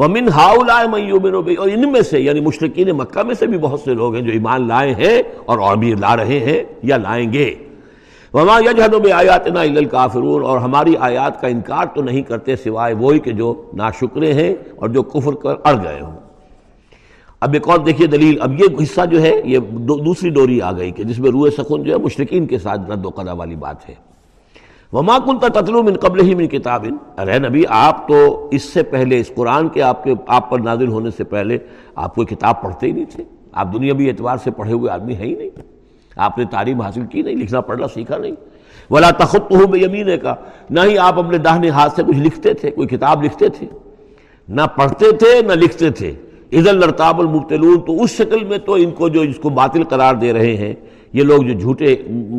ومن 0.00 0.28
ہاؤلائے 0.28 0.86
میومن 0.88 1.34
اور 1.34 1.68
ان 1.68 1.90
میں 1.92 2.02
سے 2.02 2.20
یعنی 2.20 2.40
مشرقین 2.40 2.90
مکہ 2.96 3.22
میں 3.22 3.34
سے 3.34 3.46
بھی 3.46 3.58
بہت 3.58 3.80
سے 3.80 3.94
لوگ 3.94 4.14
ہیں 4.14 4.22
جو 4.22 4.32
ایمان 4.32 4.68
لائے 4.68 4.94
ہیں 4.98 5.16
اور 5.46 5.58
اور 5.58 5.76
بھی 5.76 5.94
لا 5.94 6.16
رہے 6.16 6.38
ہیں 6.38 6.62
یا 6.82 6.96
لائیں 6.96 7.32
گے۔ 7.32 7.50
وما 8.34 8.58
یجہد 8.58 8.94
بآیاتنا 8.94 9.60
الا 9.60 9.78
الکافرون، 9.78 10.42
اور 10.44 10.58
ہماری 10.58 10.94
آیات 10.98 11.40
کا 11.40 11.48
انکار 11.48 11.86
تو 11.94 12.02
نہیں 12.02 12.22
کرتے 12.22 12.56
سوائے 12.56 12.94
وہی 12.94 13.18
کہ 13.18 13.32
جو 13.32 13.52
ناشکرے 13.74 14.32
ہیں 14.32 14.54
اور 14.76 14.88
جو 14.88 15.02
کفر 15.02 15.34
کر 15.34 15.54
اڑ 15.64 15.76
گئے 15.84 16.00
ہوں۔ 16.00 16.16
اب 17.40 17.52
ایک 17.54 17.68
اور 17.68 17.78
دیکھیے 17.78 18.06
دلیل، 18.06 18.40
اب 18.42 18.60
یہ 18.60 18.82
حصہ 18.82 19.06
جو 19.10 19.22
ہے، 19.22 19.32
یہ 19.44 19.58
دوسری 20.04 20.30
ڈوری 20.30 20.60
آ 20.60 20.72
گئی 20.72 20.90
کہ 20.90 21.04
جس 21.04 21.18
میں 21.18 21.30
روح 21.30 21.48
سخن 21.56 21.82
جو 21.82 21.92
ہے 21.92 21.98
مشرقین 21.98 22.46
کے 22.46 22.58
ساتھ 22.58 22.90
رد 22.90 23.06
و 23.06 23.10
قدا 23.10 23.32
والی 23.32 23.56
بات 23.56 23.88
ہے۔ 23.88 23.94
وما 24.92 25.18
کن 25.18 25.38
تتلو 25.38 25.82
من 25.82 25.96
قبل 25.96 26.20
ہی 26.20 26.34
من 26.34 26.46
کتاب 26.46 26.86
ارے 27.18 27.38
نبی، 27.38 27.62
آپ 27.68 28.08
تو 28.08 28.48
اس 28.50 28.62
سے 28.62 28.82
پہلے، 28.82 29.20
اس 29.20 29.30
قرآن 29.34 29.68
کے 29.68 29.82
آپ 29.82 30.04
کے، 30.04 30.14
آپ 30.26 30.50
پر 30.50 30.58
نازل 30.58 30.88
ہونے 30.88 31.10
سے 31.10 31.24
پہلے 31.24 31.58
آپ 31.94 32.14
کوئی 32.14 32.26
کتاب 32.26 32.62
پڑھتے 32.62 32.86
ہی 32.86 32.92
نہیں 32.92 33.04
تھے۔ 33.04 33.24
آپ 33.52 33.72
دنیا 33.72 33.94
بھی 33.94 34.08
اعتبار 34.08 34.36
سے 34.36 34.50
پڑھے 34.50 34.72
ہوئے 34.72 34.90
آدمی 34.90 35.14
ہیں 35.14 35.26
ہی 35.26 35.34
نہیں۔ 35.34 35.50
آپ 36.16 36.38
نے 36.38 36.44
تعلیم 36.44 36.80
حاصل 36.80 37.06
کی 37.06 37.22
نہیں، 37.22 37.36
لکھنا 37.36 37.60
پڑھنا 37.60 37.86
سیکھا 37.88 38.18
نہیں۔ 38.18 38.32
ولا 38.90 39.10
تخت 39.10 39.52
ہو 39.52 39.66
بے 39.66 39.78
یمین 39.78 40.18
کا 40.22 40.34
نہ 40.70 40.80
ہی 40.84 40.98
آپ 40.98 41.18
اپنے 41.18 41.38
داہنے 41.38 41.68
ہاتھ 41.68 41.96
سے 41.96 42.02
کچھ 42.02 42.18
لکھتے 42.18 42.54
تھے، 42.54 42.70
کوئی 42.70 42.88
کتاب 42.88 43.24
لکھتے 43.24 43.48
تھے۔ 43.48 43.66
نہ 44.48 44.62
پڑھتے 44.76 45.12
تھے، 45.12 45.42
نہ 45.42 45.52
لکھتے 45.52 45.90
تھے۔ 45.90 46.14
ادھر 46.52 46.72
لرتاب 46.72 47.20
المبتلون۔ 47.20 47.80
تو 47.80 48.02
اس 48.02 48.10
شکل 48.10 48.44
میں 48.44 48.58
تو 48.58 48.74
ان 48.74 48.90
کو 48.90 49.08
جو 49.08 49.20
اس 49.20 49.36
کو 49.36 49.48
باطل 49.50 49.84
قرار 49.84 50.14
دے 50.14 50.32
رہے 50.32 50.56
ہیں 50.56 50.74
یہ 51.12 51.22
لوگ 51.22 51.42
جو 51.42 51.58
جھوٹے 51.58 51.96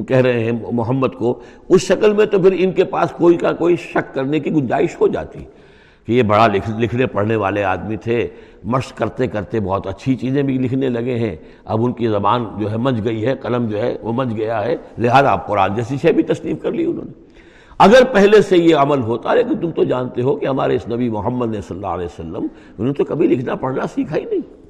کہہ 0.07 0.17
رہے 0.17 0.43
ہیں 0.43 0.51
محمد 0.71 1.07
کو، 1.17 1.39
اس 1.69 1.81
شکل 1.81 2.13
میں 2.13 2.25
تو 2.25 2.39
پھر 2.39 2.55
ان 2.57 2.71
کے 2.71 2.83
پاس 2.83 3.11
کوئی 3.11 3.37
کا 3.37 3.51
کوئی 3.51 3.75
شک 3.75 4.13
کرنے 4.13 4.39
کی 4.39 4.51
گنجائش 4.51 5.01
ہو 5.01 5.07
جاتی۔ 5.07 5.39
کہ 6.05 6.11
یہ 6.11 6.23
بڑا 6.23 6.47
لکھنے 6.79 7.05
پڑھنے 7.05 7.35
والے 7.35 7.63
آدمی 7.63 7.97
تھے، 7.97 8.27
مشق 8.63 8.97
کرتے 8.97 9.27
کرتے 9.27 9.59
بہت 9.59 9.87
اچھی 9.87 10.15
چیزیں 10.15 10.43
بھی 10.43 10.57
لکھنے 10.57 10.89
لگے 10.89 11.15
ہیں۔ 11.15 11.35
اب 11.65 11.85
ان 11.85 11.93
کی 11.93 12.07
زبان 12.07 12.45
جو 12.59 12.71
ہے 12.71 12.77
مچ 12.77 13.03
گئی 13.03 13.25
ہے، 13.25 13.35
قلم 13.35 13.67
جو 13.67 13.81
ہے 13.81 13.97
وہ 14.01 14.13
مچ 14.13 14.27
گیا 14.35 14.65
ہے۔ 14.65 14.75
لہذا 14.97 15.31
آپ 15.31 15.47
قرآن 15.47 15.75
جیسی 15.75 15.97
شے 16.01 16.11
بھی 16.11 16.23
تسلیم 16.23 16.57
کر 16.57 16.71
لی 16.71 16.85
انہوں 16.85 17.05
نے۔ 17.05 17.11
اگر 17.77 18.03
پہلے 18.13 18.41
سے 18.41 18.57
یہ 18.57 18.75
عمل 18.75 19.01
ہوتا، 19.01 19.33
لیکن 19.33 19.57
تم 19.57 19.71
تو 19.71 19.83
جانتے 19.83 20.21
ہو 20.21 20.35
کہ 20.35 20.45
ہمارے 20.45 20.75
اس 20.75 20.87
نبی 20.87 21.09
محمد 21.09 21.45
نے 21.45 21.61
صلی 21.61 21.77
اللہ 21.77 21.87
علیہ 21.87 22.05
وسلم، 22.05 22.35
انہوں 22.35 22.85
نے 22.85 22.93
تو 22.93 23.03
کبھی 23.03 23.27
لکھنا 23.27 23.55
پڑھنا 23.55 23.87
سیکھا 23.87 24.15
ہی 24.17 24.25
نہیں۔ 24.25 24.60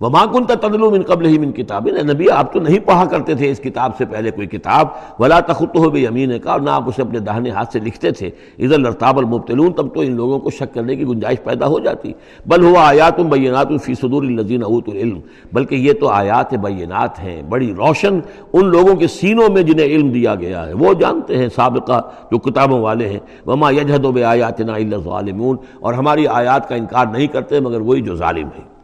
وما 0.00 0.24
كنت 0.24 0.48
تدلو 0.48 0.90
من 0.90 1.02
قبل 1.02 1.26
ہی 1.26 1.38
من 1.38 1.52
کتاب 1.52 1.88
نبی، 1.88 2.30
آپ 2.30 2.52
تو 2.52 2.60
نہیں 2.60 2.78
پڑھا 2.78 3.04
کرتے 3.04 3.34
تھے 3.34 3.50
اس 3.50 3.58
کتاب 3.58 3.96
سے 3.98 4.04
پہلے 4.04 4.30
کوئی 4.30 4.46
کتاب۔ 4.46 4.86
ولا 5.18 5.40
تخطه 5.40 5.88
بیمین 5.92 6.38
کا 6.38 6.52
اور 6.52 6.60
نہ 6.60 6.70
آپ 6.70 6.88
اسے 6.88 7.02
اپنے 7.02 7.18
داہنے 7.18 7.50
ہاتھ 7.50 7.72
سے 7.72 7.78
لکھتے 7.78 8.10
تھے۔ 8.10 8.30
اذا 8.58 8.76
لرتاب 8.76 9.18
المبتلون۔ 9.18 9.72
تب 9.72 9.94
تو 9.94 10.00
ان 10.00 10.16
لوگوں 10.16 10.38
کو 10.38 10.50
شک 10.50 10.74
کرنے 10.74 10.96
کی 10.96 11.04
گنجائش 11.04 11.38
پیدا 11.44 11.66
ہو 11.66 11.78
جاتی۔ 11.78 12.12
بل 12.46 12.64
ہوا 12.64 12.88
آیات 12.88 13.20
بینات 13.20 13.68
فی 13.84 13.94
صدور 13.94 14.22
الذین 14.22 14.62
اوتوا 14.62 14.94
العلم۔ 14.94 15.20
بلکہ 15.52 15.74
یہ 15.74 15.92
تو 15.92 16.08
آیات 16.08 16.54
بینات 16.54 17.20
ہیں۔ 17.20 17.42
بڑی 17.42 17.74
روشن 17.74 18.20
ان 18.52 18.66
لوگوں 18.66 18.94
کے 18.94 19.06
سینوں 19.06 19.48
میں 19.52 19.62
جنہیں 19.62 19.86
علم 19.86 20.08
دیا 20.08 20.34
گیا 20.34 20.66
ہے۔ 20.66 20.72
وہ 20.72 20.94
جانتے 20.94 21.38
ہیں، 21.38 21.48
سابقہ 21.54 22.00
جو 22.30 22.38
کتابوں 22.38 22.80
والے 22.80 23.08
ہیں۔ 23.08 23.20
وما 23.46 23.70
یجحد 23.70 23.98
بآیاتنا 23.98 24.74
الا 24.74 24.96
الظالمون۔ 24.96 25.56
اور 25.80 25.94
ہماری 25.94 26.26
آیات 26.26 26.68
کا 26.68 26.74
انکار 26.74 27.06
نہیں 27.06 27.26
کرتے 27.26 27.60
مگر 27.60 27.80
وہی 27.80 28.00
جو 28.00 28.14
ظالم 28.16 28.48
ہیں۔ 28.58 28.77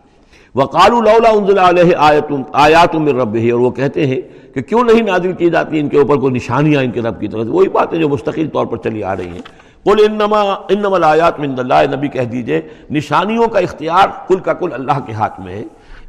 وقال 0.55 0.93
لولا 1.05 1.31
انزل 1.37 1.59
علیہ 1.59 1.97
آیات 1.97 2.95
من 2.95 3.09
ربہ، 3.21 3.51
اور 3.53 3.61
وہ 3.61 3.71
کہتے 3.71 4.07
ہیں 4.07 4.21
کہ 4.55 4.63
کیوں 4.63 4.83
نہیں 4.85 5.03
نازل 5.03 5.33
کی 5.39 5.51
جاتی 5.51 5.81
ان 5.81 5.89
کے 5.89 5.99
اوپر 5.99 6.17
کوئی 6.21 6.35
نشانیاں 6.35 6.83
ان 6.83 6.91
کے 6.91 7.03
رب 7.03 7.21
کی 7.21 7.29
طرف 7.29 7.47
وہی 7.49 7.69
باتیں 7.69 7.99
جو 7.99 8.09
مستقل 8.09 8.49
طور 8.53 8.67
پر 8.67 8.77
چلی 8.85 9.03
آ 9.03 9.17
رہی 9.17 9.29
ہیں۔ 9.29 9.43
قل 9.85 10.05
انما 10.05 10.41
انما 10.71 10.97
الایات 10.97 11.41
من 11.41 11.59
اللہ 11.59 11.83
نبی 11.95 12.09
کہہ 12.09 12.29
دیجیے، 12.33 12.61
نشانیوں 12.91 13.49
کا 13.53 13.59
اختیار 13.59 14.09
کل 14.29 14.39
کا 14.45 14.53
کل 14.61 14.73
اللہ 14.73 14.99
کے 15.07 15.13
ہاتھ 15.13 15.41
میں 15.41 15.55
ہے۔ 15.55 15.63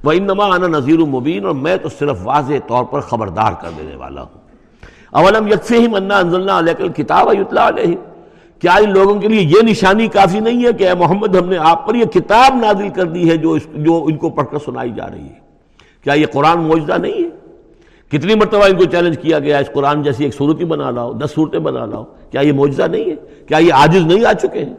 وہ 0.03 0.11
انما 0.11 0.45
انا 0.55 0.67
نذیر 0.77 0.99
مبین 1.09 1.45
اور 1.45 1.55
میں 1.65 1.75
تو 1.83 1.89
صرف 1.99 2.17
واضح 2.23 2.67
طور 2.67 2.83
پر 2.91 2.99
خبردار 3.09 3.53
کر 3.61 3.69
دینے 3.77 3.95
والا 3.95 4.21
ہوں۔ 4.21 4.43
اولم 5.19 5.47
یکفیہم 5.47 5.95
انا 5.95 6.17
انزلنا 6.17 6.59
علیک 6.59 6.81
الکتاب 6.81 7.33
یتلا 7.33 7.67
علیہم 7.67 7.95
کیا 8.61 8.73
ان 8.73 8.93
لوگوں 8.93 9.19
کے 9.19 9.27
لیے 9.27 9.41
یہ 9.41 9.61
نشانی 9.63 10.07
کافی 10.07 10.39
نہیں 10.39 10.65
ہے 10.65 10.73
کہ 10.73 10.87
اے 10.87 10.93
محمد 10.93 11.35
ہم 11.35 11.49
نے 11.49 11.57
آپ 11.57 11.87
پر 11.87 11.95
یہ 11.95 12.05
کتاب 12.05 12.55
نازل 12.55 12.89
کر 12.89 13.03
دی 13.03 13.29
ہے 13.29 13.37
جو 13.37 13.57
جو 13.57 14.03
ان 14.03 14.17
کو 14.17 14.29
پڑھ 14.29 14.45
کر 14.51 14.57
سنائی 14.65 14.91
جا 14.95 15.07
رہی 15.07 15.23
ہے؟ 15.23 15.39
کیا 16.03 16.13
یہ 16.13 16.25
قرآن 16.25 16.59
موجودہ 16.59 16.97
نہیں 16.97 17.23
ہے؟ 17.23 17.29
کتنی 18.11 18.35
مرتبہ 18.35 18.65
ان 18.65 18.77
کو 18.77 18.85
چیلنج 18.85 19.17
کیا 19.21 19.39
گیا 19.39 19.57
اس 19.57 19.69
قرآن 19.73 20.03
جیسی 20.03 20.23
ایک 20.23 20.33
صورتی 20.33 20.65
بنا 20.65 20.91
لاؤ، 20.91 21.13
دس 21.13 21.31
صورتیں 21.35 21.59
بنا 21.59 21.85
لاؤ، 21.85 22.03
کیا 22.31 22.41
یہ 22.41 22.51
موجودہ 22.51 22.87
نہیں 22.87 23.05
ہے؟ 23.05 23.15
کیا 23.47 23.57
یہ 23.57 23.73
عاجز 23.73 24.05
نہیں 24.05 24.25
آ 24.25 24.33
چکے 24.33 24.65
ہیں؟ 24.65 24.73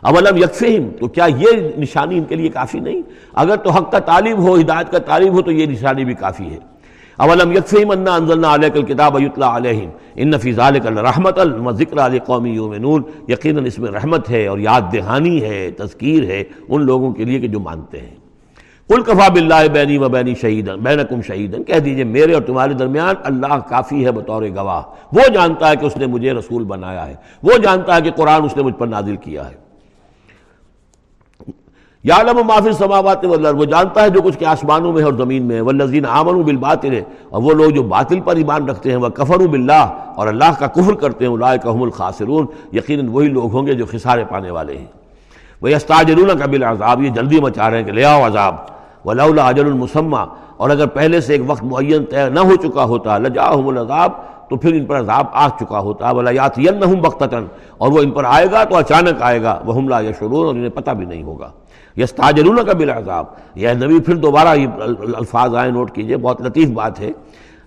اولم 0.00 0.36
یکفہم، 0.36 0.88
تو 1.00 1.08
کیا 1.08 1.26
یہ 1.36 1.50
نشانی 1.78 2.18
ان 2.18 2.24
کے 2.24 2.34
لیے 2.34 2.48
کافی 2.48 2.80
نہیں؟ 2.80 3.02
اگر 3.32 3.56
تو 3.56 3.70
حق 3.70 3.92
کا 3.92 3.98
تعلیم 3.98 4.36
ہو، 4.36 4.60
ہدایت 4.60 4.92
کا 4.92 4.98
تعلیم 4.98 5.32
ہو، 5.32 5.42
تو 5.42 5.50
یہ 5.50 5.66
نشانی 5.66 6.04
بھی 6.04 6.14
کافی 6.14 6.44
ہے۔ 6.44 6.58
اولم 7.16 7.52
یکفہم 7.52 7.90
انا 7.90 8.14
انزلنا 8.14 8.54
علیک 8.54 8.76
الکتاب 8.76 9.20
یتلا 9.20 9.56
علیہم 9.56 9.90
ان 10.14 10.38
فی 10.38 10.52
ذالک 10.52 10.86
الرحمت 10.86 11.38
ذکر 11.76 11.98
علی 12.06 12.18
قومی 12.18 12.50
یومنون 12.50 13.02
یقیناً 13.28 13.66
اس 13.66 13.78
میں 13.78 13.90
رحمت 13.90 14.30
ہے 14.30 14.46
اور 14.46 14.58
یاد 14.58 14.80
دہانی 14.92 15.42
ہے، 15.42 15.70
تذکیر 15.70 16.24
ہے 16.24 16.42
ان 16.68 16.84
لوگوں 16.86 17.12
کے 17.12 17.24
لیے 17.24 17.40
کہ 17.40 17.48
جو 17.48 17.60
مانتے 17.60 18.00
ہیں۔ 18.00 18.14
قل 18.88 19.02
کفا 19.02 19.28
باللہ 19.28 19.68
بینی 19.72 19.98
و 19.98 20.08
بینی 20.08 20.34
شہیدن 20.34 20.80
بینکم 20.80 21.22
شہیدن 21.22 21.64
کہہ 21.64 21.78
دیجیے 21.78 22.04
میرے 22.04 22.34
اور 22.34 22.42
تمہارے 22.42 22.74
درمیان 22.74 23.14
اللہ 23.24 23.58
کافی 23.68 24.04
ہے 24.04 24.12
بطور 24.12 24.42
گواہ۔ 24.42 24.82
وہ 25.12 25.20
جانتا 25.34 25.70
ہے 25.70 25.76
کہ 25.76 25.86
اس 25.86 25.96
نے 25.96 26.06
مجھے 26.06 26.32
رسول 26.32 26.64
بنایا 26.64 27.06
ہے۔ 27.06 27.14
وہ 27.42 27.58
جانتا 27.62 27.96
ہے 27.96 28.02
کہ 28.02 28.10
قرآن 28.10 28.44
اس 28.44 28.56
نے 28.56 28.62
مجھ 28.62 28.74
پر 28.74 28.86
نازل 28.86 29.16
کیا 29.16 29.50
ہے۔ 29.50 29.63
یا 32.04 32.16
علم 32.20 32.38
معافی 32.46 32.72
سماوات 32.78 33.24
والارض، 33.24 33.58
وہ 33.58 33.64
جانتا 33.64 34.02
ہے 34.02 34.08
جو 34.10 34.22
کچھ 34.22 34.38
کے 34.38 34.46
آسمانوں 34.46 34.92
میں 34.92 35.00
ہے 35.00 35.04
اور 35.06 35.12
زمین 35.18 35.42
میں 35.48 35.56
ہے، 35.56 35.60
والذین 35.60 36.06
آمنوا 36.06 36.42
بالباطل، 36.44 37.00
اور 37.30 37.42
وہ 37.42 37.52
لوگ 37.60 37.70
جو 37.74 37.82
باطل 37.82 38.20
پر 38.24 38.36
ایمان 38.36 38.68
رکھتے 38.68 38.90
ہیں 38.90 38.96
وہ 39.04 39.08
کفروا 39.08 39.46
باللہ، 39.50 39.84
اور 40.16 40.26
اللہ 40.28 40.58
کا 40.58 40.66
کفر 40.74 40.94
کرتے 41.00 41.24
ہیں 41.24 41.30
اولئک 41.32 41.66
هم 41.66 41.82
الخاسرون، 41.82 42.46
یقیناً 42.72 43.08
وہی 43.14 43.28
لوگ 43.28 43.54
ہوں 43.54 43.66
گے 43.66 43.72
جو 43.80 43.86
خسارے 43.90 44.24
پانے 44.30 44.50
والے 44.50 44.76
ہیں۔ 44.76 44.86
وہ 45.62 45.70
یستعجلون 45.70 46.30
بالعذاب، 46.50 47.02
یہ 47.02 47.10
جلدی 47.16 47.40
مچا 47.40 47.70
رہے 47.70 47.78
ہیں 47.78 47.84
کہ 47.84 47.92
لے 47.92 48.04
آؤ 48.04 48.26
عذاب۔ 48.26 48.54
ولولا 49.04 49.48
اجل 49.48 49.66
المسمى 49.66 50.22
اور 50.56 50.70
اگر 50.70 50.86
پہلے 51.00 51.20
سے 51.20 51.32
ایک 51.32 51.42
وقت 51.46 51.64
معین 51.72 52.04
طے 52.10 52.28
نہ 52.28 52.40
ہو 52.40 52.56
چکا 52.62 52.84
ہوتا 52.92 53.18
لجاءهم 53.18 53.68
العذاب، 53.68 54.10
تو 54.48 54.56
پھر 54.56 54.72
ان 54.74 54.84
پر 54.86 55.00
عذاب 55.00 55.26
آ 55.32 55.48
چکا 55.58 55.78
ہوتا۔ 55.88 56.10
ولا 56.16 56.30
یاتینہم 56.30 57.00
بغتۃ 57.00 57.34
اور 57.78 57.92
وہ 57.92 58.00
ان 58.02 58.10
پر 58.10 58.24
آئے 58.36 58.46
گا 58.52 58.64
تو 58.64 58.76
اچانک 58.76 59.22
آئے 59.28 59.42
گا 59.42 59.58
وهم 59.66 59.88
لا 59.88 60.00
یشعرون، 60.08 60.46
اور 60.46 60.54
انہیں 60.54 60.76
پتہ 60.80 60.90
بھی 60.90 61.06
نہیں 61.06 61.22
ہوگا۔ 61.22 61.50
یس 61.96 62.12
تاجرون 62.12 62.66
کا 62.66 62.72
بالعذاب 62.72 63.24
یہ 63.54 63.68
نبی، 63.68 64.00
پھر 64.00 64.14
دوبارہ 64.14 64.58
یہ 64.58 64.66
الفاظ 65.14 65.54
آئے، 65.54 65.70
نوٹ 65.70 65.90
کیجیے، 65.92 66.16
بہت 66.16 66.42
لطیف 66.42 66.68
بات 66.68 67.00
ہے۔ 67.00 67.10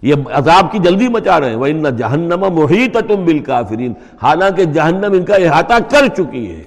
یہ 0.02 0.14
عذاب 0.32 0.72
کی 0.72 0.80
جلدی 0.80 1.08
مچا 1.08 1.40
رہے 1.40 1.50
ہیں۔ 1.50 1.56
وہ 1.56 1.66
ان 1.66 1.84
جہنم 1.98 2.46
محیط 2.54 2.98
تم 2.98 3.26
بال 3.26 3.92
حالانکہ 4.24 4.64
جہنم 4.64 5.12
ان 5.12 5.26
کا 5.26 5.36
احاطہ 5.36 5.74
کر 5.90 6.08
چکی 6.08 6.52
ہے۔ 6.52 6.64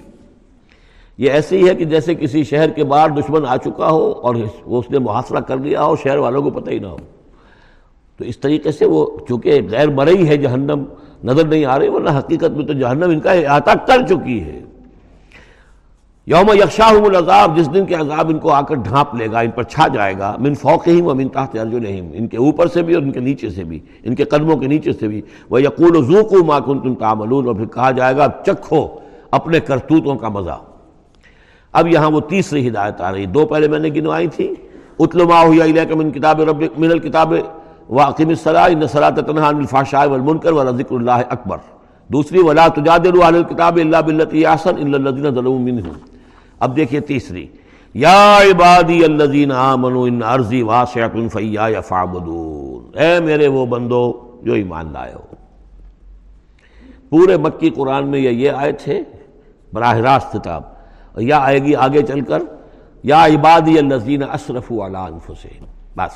یہ 1.18 1.30
ایسے 1.30 1.58
ہی 1.58 1.68
ہے 1.68 1.74
کہ 1.74 1.84
جیسے 1.84 2.14
کسی 2.14 2.44
شہر 2.44 2.68
کے 2.68 2.84
باہر 2.84 3.08
دشمن 3.08 3.46
آ 3.46 3.56
چکا 3.56 3.90
ہو 3.90 4.12
اور 4.12 4.34
اس 4.64 4.90
نے 4.90 4.98
محاصرہ 4.98 5.40
کر 5.40 5.56
لیا 5.56 5.84
ہو، 5.84 5.96
شہر 5.96 6.16
والوں 6.16 6.42
کو 6.42 6.50
پتہ 6.50 6.70
ہی 6.70 6.78
نہ 6.78 6.86
ہو۔ 6.86 6.96
تو 8.18 8.24
اس 8.24 8.38
طریقے 8.38 8.72
سے 8.72 8.86
وہ 8.86 9.06
چونکہ 9.28 9.61
غیر 9.70 9.90
مرئی 9.90 10.28
ہے، 10.28 10.36
جہنم 10.36 10.84
نظر 11.24 11.46
نہیں 11.46 11.64
آ 11.64 11.78
رہی، 11.78 11.88
ورنہ 11.88 12.18
حقیقت 12.18 12.50
میں 12.50 12.66
تو 12.66 12.72
جہنم 12.72 13.11
ان 13.11 13.20
کا 13.20 13.32
احاطہ 13.32 13.70
کر 13.86 14.06
چکی 14.08 14.44
ہے۔ 14.44 14.62
یوم 16.31 16.51
یکشاہم 16.55 17.05
العذاب، 17.05 17.57
جس 17.57 17.72
دن 17.74 17.87
کے 17.87 17.95
عذاب 17.95 18.28
ان 18.31 18.39
کو 18.39 18.51
آ 18.53 18.61
کر 18.62 18.74
ڈھانپ 18.89 19.14
لے 19.18 19.26
گا، 19.33 19.41
ان 19.41 19.51
پر 19.55 19.62
چھا 19.62 19.87
جائے 19.95 20.14
گا، 20.18 20.35
من 20.41 20.55
فوقہم 20.61 21.07
و 21.07 21.14
من 21.14 21.28
تحت 21.28 21.57
ارجلہم، 21.61 22.11
ان 22.18 22.26
کے 22.28 22.37
اوپر 22.37 22.66
سے 22.74 22.83
بھی 22.83 22.95
اور 22.95 23.03
ان 23.03 23.11
کے 23.12 23.20
نیچے 23.20 23.51
سے 23.51 23.64
بھی، 23.64 23.78
ان 24.05 24.14
کے 24.14 24.24
قدموں 24.24 24.57
کے 24.57 24.66
نیچے 24.66 24.93
سے 25.01 25.09
بھی۔ 25.09 25.20
وہ 25.51 25.62
یقول 25.62 26.05
ذوقوا 26.11 26.43
ما 26.47 26.59
کنتم 26.66 26.95
تعملون، 27.01 27.47
اور 27.47 27.55
پھر 27.55 27.66
کہا 27.74 27.91
جائے 27.99 28.16
گا، 28.16 28.26
چکھو 28.47 28.87
اپنے 29.39 29.61
کرتوتوں 29.61 30.14
کا 30.16 30.28
مزہ۔ 30.37 30.59
اب 31.72 31.89
یہاں 31.93 32.11
وہ 32.11 32.20
تیسری 32.28 32.66
ہدایت 32.68 33.01
آ 33.01 33.12
رہی، 33.12 33.26
دو 33.35 33.47
پہلے 33.47 33.68
میں 33.68 33.78
نے 33.78 33.89
گنوائی 33.97 34.26
تھی۔ 34.37 34.49
اتل 34.99 35.24
ما 35.31 35.43
ہویا 35.43 35.64
الیک 35.64 35.93
من 35.97 36.11
کتاب 36.12 36.41
رب 36.51 36.62
من 36.78 36.91
الکتاب 36.91 37.33
واقم 37.99 38.28
الصلاۃ، 38.28 38.70
ان 38.72 38.83
الصلاۃ 38.83 39.16
تنہا 39.26 39.49
عن 39.49 39.57
الفحشاء 39.57 40.07
والمنکر 40.11 40.53
ولذکر 40.53 40.95
اللہ 40.95 41.26
اکبر۔ 41.37 41.59
دوسری، 42.11 42.39
ولا 42.43 42.68
تجادلوا 42.76 43.28
علی 43.28 43.39
الکتاب 43.39 43.78
الا 43.83 44.01
بالتي 44.07 44.47
احسن 44.47 44.78
الا 44.85 44.97
الذين 44.97 45.31
ظلموا 45.35 45.59
منهم 45.59 46.09
اب 46.61 46.76
دیکھیے 46.76 47.00
تیسری، 47.00 47.46
یا 47.94 48.38
عبادی 48.50 49.04
الذین 49.04 49.52
آمنوا 49.52 50.06
ان 50.06 50.22
ارضی 50.22 50.62
واسعۃ 50.62 51.28
فیا 51.32 51.80
فعبدون 51.80 52.98
اے 52.98 53.20
میرے 53.20 53.48
وہ 53.48 53.66
بندو 53.66 54.02
جو 54.42 54.52
ایمان 54.52 54.92
لائے 54.92 55.12
ہو۔ 55.14 55.26
پورے 57.11 57.36
مکی 57.36 57.70
قرآن 57.70 58.08
میں 58.08 58.20
یہ 58.20 58.30
یہ 58.30 58.50
آئے 58.50 58.72
تھے 58.72 59.02
براہ 59.72 59.96
راست 59.96 60.32
خطاب 60.32 60.62
یا 61.16 61.38
آئے 61.38 61.58
گی 61.58 61.74
آگے 61.74 62.02
چل 62.02 62.20
کر، 62.20 62.42
یا 63.02 63.24
عبادی 63.26 63.78
الذین 63.78 64.22
اسرفوا 64.22 64.86
علی 64.86 64.96
انفسهم 64.96 65.64
بس۔ 65.96 66.14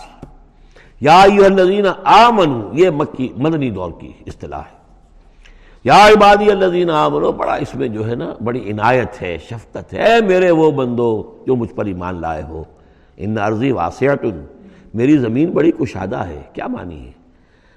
یا 1.00 1.20
ایوہ 1.20 1.44
الذین 1.44 1.86
آمنوا، 2.04 2.70
یہ 2.72 2.90
مکی 2.90 3.28
مدنی 3.36 3.70
دور 3.70 3.92
کی 4.00 4.12
اصطلاح 4.26 4.60
ہے۔ 4.60 4.73
یا 5.84 6.06
عبادی 6.06 6.50
الذین 6.50 6.90
آمنو 6.90 7.32
بڑا 7.32 7.54
اس 7.54 7.74
میں 7.74 7.88
جو 7.88 8.08
ہے 8.08 8.14
نا، 8.14 8.34
بڑی 8.44 8.70
عنایت 8.70 9.22
ہے، 9.22 9.38
شفقت 9.38 9.94
ہے 9.94 10.20
میرے 10.26 10.50
وہ 10.50 10.70
بندو 10.70 11.36
جو 11.46 11.56
مجھ 11.56 11.74
پر 11.74 11.84
ایمان 11.84 12.20
لائے 12.20 12.42
ہو۔ 12.42 12.64
ان 13.16 13.38
عرضی 13.38 13.72
واسعت 13.72 14.24
میری 14.94 15.18
زمین 15.18 15.50
بڑی 15.50 15.70
کشادہ 15.70 16.16
ہے۔ 16.16 16.42
کیا 16.52 16.66
مانی 16.66 17.06
ہے؟ 17.06 17.12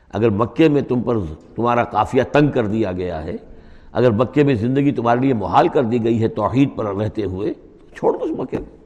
اگر 0.10 0.30
مکے 0.30 0.70
میں 0.70 0.82
تم 0.82 1.02
پر 1.02 1.18
تمہارا 1.56 1.84
قافیہ 1.84 2.24
تنگ 2.24 2.52
کر 2.52 2.66
دیا 2.66 2.92
گیا 2.92 3.24
ہے، 3.24 3.36
اگر 3.92 4.12
مکے 4.12 4.44
میں 4.44 4.56
زندگی 4.56 4.92
تمہارے 4.92 5.20
لیے 5.20 5.34
محال 5.34 5.68
کر 5.68 5.84
دی 5.84 6.04
گئی 6.04 6.22
ہے 6.22 6.28
توحید 6.28 6.70
پر 6.76 6.96
رہتے 6.96 7.24
ہوئے، 7.24 7.54
چھوڑ 7.96 8.14
دو 8.14 8.24
اس 8.24 8.32
مکے 8.32 8.58
میں 8.58 8.78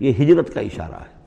یہ 0.00 0.12
ہجرت 0.24 0.54
کا 0.54 0.60
اشارہ 0.60 1.00
ہے۔ 1.00 1.18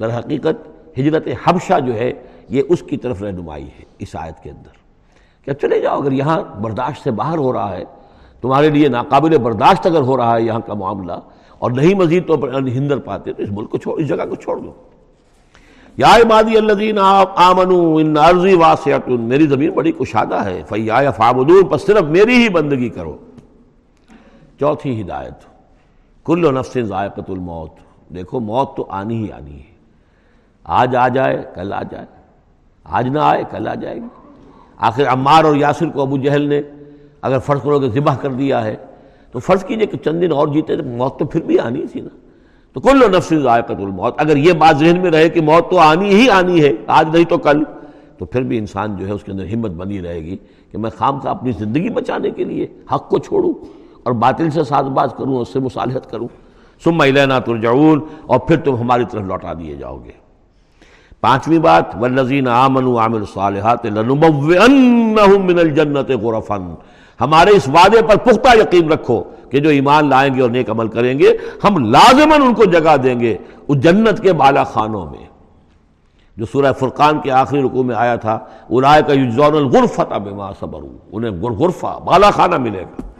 در 0.00 0.18
حقیقت، 0.18 0.68
ہجرت 0.98 1.28
حبشہ 1.44 1.80
جو 1.86 1.94
ہے، 1.94 2.12
یہ 2.48 2.62
اس 2.68 2.82
کی 2.82 2.96
طرف 2.96 3.22
رہنمائی 3.22 3.64
ہے، 3.64 3.84
اس 3.98 4.16
آیت 4.16 4.42
کے 4.42 4.50
اندر۔ 4.50 4.83
کہ 5.44 5.52
چلے 5.52 5.80
جاؤ 5.80 6.00
اگر 6.00 6.12
یہاں 6.12 6.40
برداشت 6.60 7.02
سے 7.04 7.10
باہر 7.10 7.38
ہو 7.38 7.52
رہا 7.52 7.76
ہے، 7.76 7.84
تمہارے 8.40 8.68
لیے 8.70 8.88
ناقابل 8.88 9.38
برداشت 9.38 9.86
اگر 9.86 10.00
ہو 10.00 10.16
رہا 10.16 10.36
ہے 10.36 10.42
یہاں 10.42 10.60
کا 10.60 10.74
معاملہ، 10.74 11.12
اور 11.58 11.70
نہیں 11.70 11.94
مزید 11.94 12.26
تو 12.26 12.34
ہندر 12.66 12.98
پاتے، 12.98 13.32
تو 13.32 13.42
اس 13.42 13.48
ملک 13.52 13.70
کو 13.70 13.78
چھوڑ، 13.78 14.00
اس 14.00 14.08
جگہ 14.08 14.24
کو 14.28 14.34
چھوڑ 14.34 14.56
دو۔ 14.58 14.72
یا 15.96 16.14
عبادی 16.16 16.56
الذین 16.56 16.98
آمنوا 16.98 18.00
ان 18.00 18.16
ارضی 18.16 18.54
واسعت 18.54 19.08
میری 19.08 19.46
زمین 19.46 19.70
بڑی 19.70 19.92
کشادہ 19.92 20.44
ہے 20.44 20.62
فیا 20.68 21.10
فعبدون 21.10 21.68
پس 21.68 21.86
صرف 21.86 22.02
میری 22.02 22.36
ہی 22.36 22.48
بندگی 22.48 22.88
کرو۔ 22.88 23.16
چوتھی 24.60 25.00
ہدایت، 25.00 25.44
کل 26.24 26.54
نفس 26.54 26.78
ذائقت 26.78 27.30
الموت۔ 27.30 27.70
دیکھو، 28.14 28.40
موت 28.40 28.76
تو 28.76 28.86
آنی 28.90 29.24
ہی 29.24 29.32
آنی 29.32 29.58
ہے۔ 29.58 29.72
آج 30.64 30.96
آ 30.96 31.08
جائے، 31.08 31.42
کل 31.54 31.72
آ 31.72 31.82
جائے۔ 31.82 32.06
آج 32.84 33.08
نہ 33.08 33.18
آئے، 33.18 33.42
کل 33.50 33.68
آ 33.68 33.74
جائے 33.74 33.96
گی۔ 33.96 34.23
آخر 34.76 35.06
عمار 35.06 35.44
اور 35.44 35.56
یاسر 35.56 35.86
کو 35.86 36.02
ابو 36.02 36.16
جہل 36.16 36.42
نے 36.42 36.62
اگر 37.22 37.38
فرض 37.38 37.62
کرو 37.62 37.80
کہ 37.80 37.88
ذبح 37.88 38.16
کر 38.16 38.30
دیا 38.30 38.64
ہے، 38.64 38.76
تو 39.32 39.38
فرض 39.38 39.64
کیجیے 39.64 39.86
کہ 39.86 39.98
چند 39.98 40.22
دن 40.22 40.32
اور 40.32 40.48
جیتے 40.48 40.76
تو 40.76 40.84
موت 40.84 41.18
تو 41.18 41.24
پھر 41.24 41.42
بھی 41.42 41.58
آنی 41.58 41.86
تھی 41.92 42.00
نا۔ 42.00 42.08
تو 42.72 42.80
کل 42.80 43.16
نفس 43.16 43.32
ذائقت 43.42 43.70
الموت، 43.70 44.14
اگر 44.16 44.36
یہ 44.36 44.52
بات 44.52 44.78
ذہن 44.78 45.00
میں 45.00 45.10
رہے 45.10 45.28
کہ 45.28 45.40
موت 45.40 45.70
تو 45.70 45.78
آنی 45.78 46.14
ہی 46.14 46.30
آنی 46.30 46.62
ہے، 46.62 46.72
آج 46.86 47.08
نہیں 47.12 47.24
تو 47.24 47.38
کل، 47.38 47.62
تو 48.18 48.24
پھر 48.24 48.42
بھی 48.42 48.58
انسان 48.58 48.96
جو 48.96 49.06
ہے 49.06 49.12
اس 49.12 49.24
کے 49.24 49.32
اندر 49.32 49.44
ہمت 49.54 49.70
بنی 49.70 50.02
رہے 50.02 50.20
گی 50.20 50.36
کہ 50.72 50.78
میں 50.78 50.90
خام 50.98 51.20
کا 51.20 51.30
اپنی 51.30 51.52
زندگی 51.52 51.88
بچانے 51.88 52.30
کے 52.30 52.44
لیے 52.44 52.66
حق 52.92 53.08
کو 53.08 53.18
چھوڑوں 53.18 53.52
اور 54.02 54.12
باطل 54.12 54.50
سے 54.50 54.64
ساتھ 54.64 54.86
باز 54.86 55.14
کروں 55.18 55.36
اس 55.36 55.48
سے 55.48 55.60
مصالحت 55.60 56.10
کروں۔ 56.10 56.28
سم 56.84 57.02
لینا 57.02 57.38
ترجعون 57.38 58.00
اور 58.26 58.38
پھر 58.40 58.56
تم 58.56 58.76
ہماری 58.76 59.04
طرف 59.10 59.22
لوٹا 59.22 59.52
دیے 59.52 59.76
جاؤ 59.76 59.98
گے۔ 60.04 60.23
پانچویں 61.24 61.58
بات 61.58 61.94
والذین 62.00 62.48
آمنوا 62.48 62.92
وعملوا 62.92 63.26
الصالحات 63.26 63.84
لنبوئنہم 63.86 65.46
من 65.46 65.58
الجنت 65.58 66.10
غرفا۔ 66.22 66.56
ہمارے 67.20 67.50
اس 67.50 67.68
وعدے 67.68 68.02
پر 68.08 68.16
پختہ 68.16 68.56
یقین 68.56 68.92
رکھو 68.92 69.22
کہ 69.50 69.60
جو 69.60 69.70
ایمان 69.70 70.08
لائیں 70.08 70.34
گے 70.34 70.40
اور 70.42 70.50
نیک 70.50 70.70
عمل 70.70 70.88
کریں 70.88 71.18
گے، 71.18 71.28
ہم 71.64 71.78
لازماً 71.84 72.42
ان 72.42 72.54
کو 72.54 72.64
جگہ 72.64 72.96
دیں 73.02 73.20
گے 73.20 73.36
اس 73.68 73.76
جنت 73.76 74.22
کے 74.22 74.32
بالا 74.32 74.64
خانوں 74.64 75.04
میں۔ 75.10 75.26
جو 76.36 76.46
سورہ 76.52 76.72
فرقان 76.78 77.20
کے 77.20 77.30
آخری 77.30 77.62
رکوع 77.62 77.82
میں 77.82 77.96
آیا 77.96 78.16
تھا 78.16 78.38
اولئک 78.70 79.10
یجزون 79.10 79.54
الغرفۃ 79.56 80.10
بما 80.24 80.52
صبروا، 80.60 80.96
انہیں 81.12 81.32
غرفہ، 81.60 81.98
بالا 82.04 82.30
خانہ 82.30 82.56
ملے 82.56 82.82
گا۔ 82.82 83.13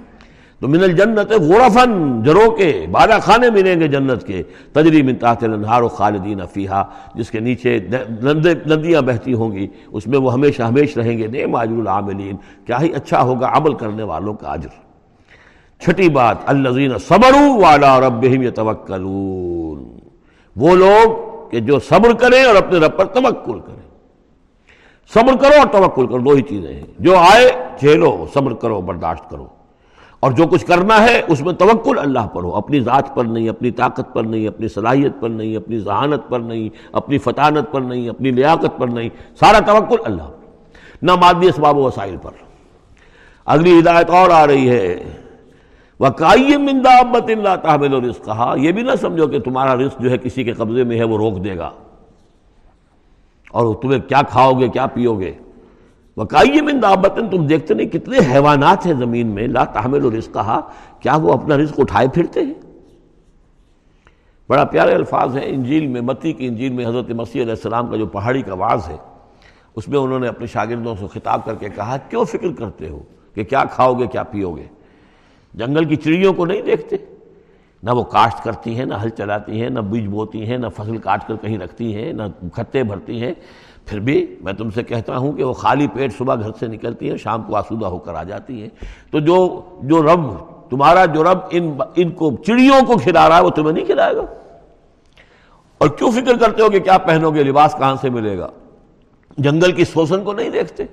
تو 0.64 0.68
من 0.68 0.82
الجنت 0.82 1.32
غرفن 1.32 2.22
جرو 2.22 2.50
کے، 2.50 2.86
بالا 2.90 3.18
خانے 3.18 3.50
ملیں 3.50 3.80
گے 3.80 3.88
جنت 3.88 4.26
کے۔ 4.26 4.42
تجری 4.72 5.02
من 5.02 5.14
تحت 5.14 5.44
الانہار 5.44 5.82
و 5.82 5.88
خالدین 5.88 6.40
فیہا، 6.52 6.84
جس 7.14 7.30
کے 7.30 7.40
نیچے 7.40 7.78
ندیاں 8.66 9.00
بہتی 9.00 9.34
ہوں 9.34 9.52
گی، 9.52 9.68
اس 9.92 10.06
میں 10.06 10.18
وہ 10.18 10.32
ہمیشہ 10.32 10.62
ہمیش 10.62 10.96
رہیں 10.96 11.18
گے۔ 11.18 11.26
نعم 11.26 11.54
عجر 11.54 11.72
العاملین، 11.72 12.36
کیا 12.66 12.80
ہی 12.80 12.92
اچھا 12.92 13.22
ہوگا 13.22 13.48
عمل 13.56 13.74
کرنے 13.74 14.02
والوں 14.02 14.34
کا 14.34 14.54
عجر 14.54 14.68
چھٹی 15.80 16.08
بات، 16.08 16.36
الذین 16.46 16.98
صبروا 16.98 17.68
وعلا 17.68 18.00
ربہم 18.00 18.42
یتوکلون۔ 18.42 19.98
وہ 20.56 20.76
لوگ 20.76 21.10
کہ 21.50 21.60
جو 21.60 21.78
صبر 21.78 22.14
کریں 22.14 22.44
اور 22.44 22.54
اپنے 22.54 22.78
رب 22.78 22.96
پر 22.96 23.04
توکل 23.04 23.60
کریں۔ 23.60 23.88
صبر 25.14 25.36
کرو 25.40 25.58
اور 25.58 25.66
توکل 25.72 26.06
کرو، 26.06 26.18
دو 26.18 26.30
ہی 26.30 26.42
چیزیں 26.42 26.74
ہیں۔ 26.74 26.86
جو 26.98 27.16
آئے، 27.16 27.50
جھیلو، 27.78 28.26
صبر 28.34 28.52
کرو، 28.54 28.80
برداشت 28.80 29.30
کرو۔ 29.30 29.46
اور 30.24 30.32
جو 30.32 30.46
کچھ 30.46 30.66
کرنا 30.66 31.02
ہے 31.02 31.22
اس 31.28 31.40
میں 31.40 31.52
توکل 31.52 31.98
اللہ 31.98 32.26
پر 32.26 32.42
ہو، 32.42 32.56
اپنی 32.56 32.80
ذات 32.80 33.14
پر 33.14 33.24
نہیں، 33.24 33.48
اپنی 33.48 33.70
طاقت 33.70 34.14
پر 34.14 34.22
نہیں، 34.22 34.48
اپنی 34.48 34.68
صلاحیت 34.68 35.12
پر 35.20 35.28
نہیں، 35.28 35.56
اپنی 35.56 35.78
ذہانت 35.78 36.20
پر 36.28 36.40
نہیں، 36.40 36.68
اپنی 36.92 37.18
فطانت 37.18 37.72
پر 37.72 37.80
نہیں، 37.80 38.08
اپنی 38.08 38.30
لیاقت 38.30 38.78
پر 38.78 38.88
نہیں، 38.88 39.08
سارا 39.40 39.58
توکل 39.58 39.96
اللہ 40.04 40.22
نہ 41.02 41.12
مادی 41.14 41.48
اسباب 41.48 41.78
و 41.78 41.82
وسائل 41.82 42.16
پر۔ 42.22 42.30
اگلی 43.44 43.78
ہدایت 43.78 44.10
اور 44.10 44.30
آ 44.30 44.46
رہی 44.46 44.70
ہے۔ 44.70 45.04
وہ 46.00 46.06
ابت 46.06 47.30
اللہ 47.30 47.56
تحمل 47.62 47.94
و 47.94 48.00
کہا 48.24 48.54
یہ 48.58 48.72
بھی 48.72 48.82
نہ 48.82 48.90
سمجھو 49.00 49.26
کہ 49.26 49.38
تمہارا 49.38 49.76
رزق 49.76 50.00
جو 50.00 50.10
ہے 50.10 50.18
کسی 50.18 50.44
کے 50.44 50.52
قبضے 50.52 50.84
میں 50.84 50.98
ہے 50.98 51.04
وہ 51.04 51.16
روک 51.16 51.44
دے 51.44 51.58
گا۔ 51.58 51.70
اور 53.50 53.74
تمہیں 53.74 54.00
کیا 54.00 54.22
کھاؤ 54.28 54.52
گے، 54.52 54.68
کیا 54.68 54.86
پیو 54.86 55.14
گے؟ 55.14 55.32
وکائی 56.16 56.60
من 56.60 56.82
دابتن، 56.82 57.28
تم 57.28 57.46
دیکھتے 57.46 57.74
نہیں 57.74 57.86
کتنے 57.86 58.18
حیوانات 58.32 58.86
ہیں 58.86 58.92
زمین 58.92 59.26
میں، 59.26 59.46
لا 59.46 59.64
تحمل 59.64 60.04
رزقہا۔ 60.04 60.60
کیا 61.00 61.16
وہ 61.16 61.32
اپنا 61.32 61.56
رزق 61.56 61.80
اٹھائے 61.80 62.08
پھرتے 62.08 62.40
ہیں؟ 62.40 62.54
بڑا 64.48 64.64
پیارے 64.64 64.92
الفاظ 64.92 65.36
ہیں 65.36 65.44
انجیل 65.46 65.86
میں، 65.86 66.00
متی 66.00 66.32
کی 66.32 66.46
انجیل 66.46 66.72
میں 66.72 66.86
حضرت 66.86 67.10
مسیح 67.10 67.42
علیہ 67.42 67.52
السلام 67.52 67.86
کا 67.86 67.96
جو 67.96 68.06
پہاڑی 68.06 68.42
کا 68.42 68.54
واز 68.54 68.88
ہے، 68.88 68.96
اس 69.76 69.88
میں 69.88 69.98
انہوں 69.98 70.18
نے 70.18 70.28
اپنے 70.28 70.46
شاگردوں 70.46 70.94
سے 71.00 71.06
خطاب 71.12 71.44
کر 71.44 71.54
کے 71.54 71.68
کہا، 71.68 71.96
کیوں 71.96 72.24
فکر 72.24 72.52
کرتے 72.52 72.88
ہو 72.88 73.02
کہ 73.34 73.44
کیا 73.44 73.64
کھاؤ 73.70 73.94
گے، 73.94 74.06
کیا 74.06 74.22
پیو 74.22 74.56
گے؟ 74.56 74.66
جنگل 75.54 75.84
کی 75.84 75.96
چڑیوں 75.96 76.32
کو 76.32 76.44
نہیں 76.44 76.62
دیکھتے؟ 76.62 76.96
نہ 77.82 77.90
وہ 77.90 78.02
کاشت 78.02 78.44
کرتی 78.44 78.78
ہیں، 78.78 78.84
نہ 78.84 78.94
ہل 79.02 79.08
چلاتی 79.08 79.60
ہیں، 79.62 79.70
نہ 79.70 79.80
بیج 79.80 80.06
بوتی 80.06 80.46
ہیں، 80.46 80.58
نہ 80.58 80.66
فصل 80.76 80.96
کاٹ 80.96 81.26
کر 81.26 81.36
کہیں 81.36 81.58
رکھتی 81.58 81.94
ہیں، 81.94 82.12
نہ 82.12 82.22
کھتے 82.52 82.82
بھرتی 82.82 83.22
ہیں۔ 83.22 83.34
پھر 83.86 84.00
بھی 84.00 84.36
میں 84.40 84.52
تم 84.52 84.70
سے 84.70 84.82
کہتا 84.82 85.16
ہوں 85.16 85.32
کہ 85.32 85.44
وہ 85.44 85.52
خالی 85.52 85.86
پیٹ 85.86 86.18
صبح 86.18 86.34
گھر 86.34 86.50
سے 86.60 86.66
نکلتی 86.66 87.10
ہیں، 87.10 87.16
شام 87.16 87.42
کو 87.42 87.56
آسودہ 87.56 87.86
ہو 87.86 87.98
کر 87.98 88.14
آ 88.14 88.22
جاتی 88.22 88.62
ہیں۔ 88.62 88.68
تو 89.10 89.18
جو 89.18 89.60
جو 89.82 90.02
رب، 90.02 90.20
تمہارا 90.70 91.04
جو 91.04 91.24
رب 91.24 91.38
ان 91.50 91.76
ان 91.96 92.10
کو، 92.10 92.36
چڑیوں 92.46 92.86
کو 92.86 92.96
کھلا 92.96 93.28
رہا 93.28 93.36
ہے، 93.36 93.42
وہ 93.42 93.50
تمہیں 93.50 93.72
نہیں 93.72 93.84
کھلائے 93.84 94.16
گا۔ 94.16 94.22
اور 95.78 95.88
کیوں 95.88 96.10
فکر 96.10 96.36
کرتے 96.36 96.62
ہو 96.62 96.70
کہ 96.70 96.80
کیا 96.80 96.98
پہنو 96.98 97.30
گے، 97.30 97.42
لباس 97.42 97.74
کہاں 97.78 97.96
سے 98.00 98.10
ملے 98.10 98.38
گا؟ 98.38 98.48
جنگل 99.38 99.72
کی 99.72 99.84
سوسن 99.84 100.24
کو 100.24 100.32
نہیں 100.32 100.50
دیکھتے؟ 100.50 100.84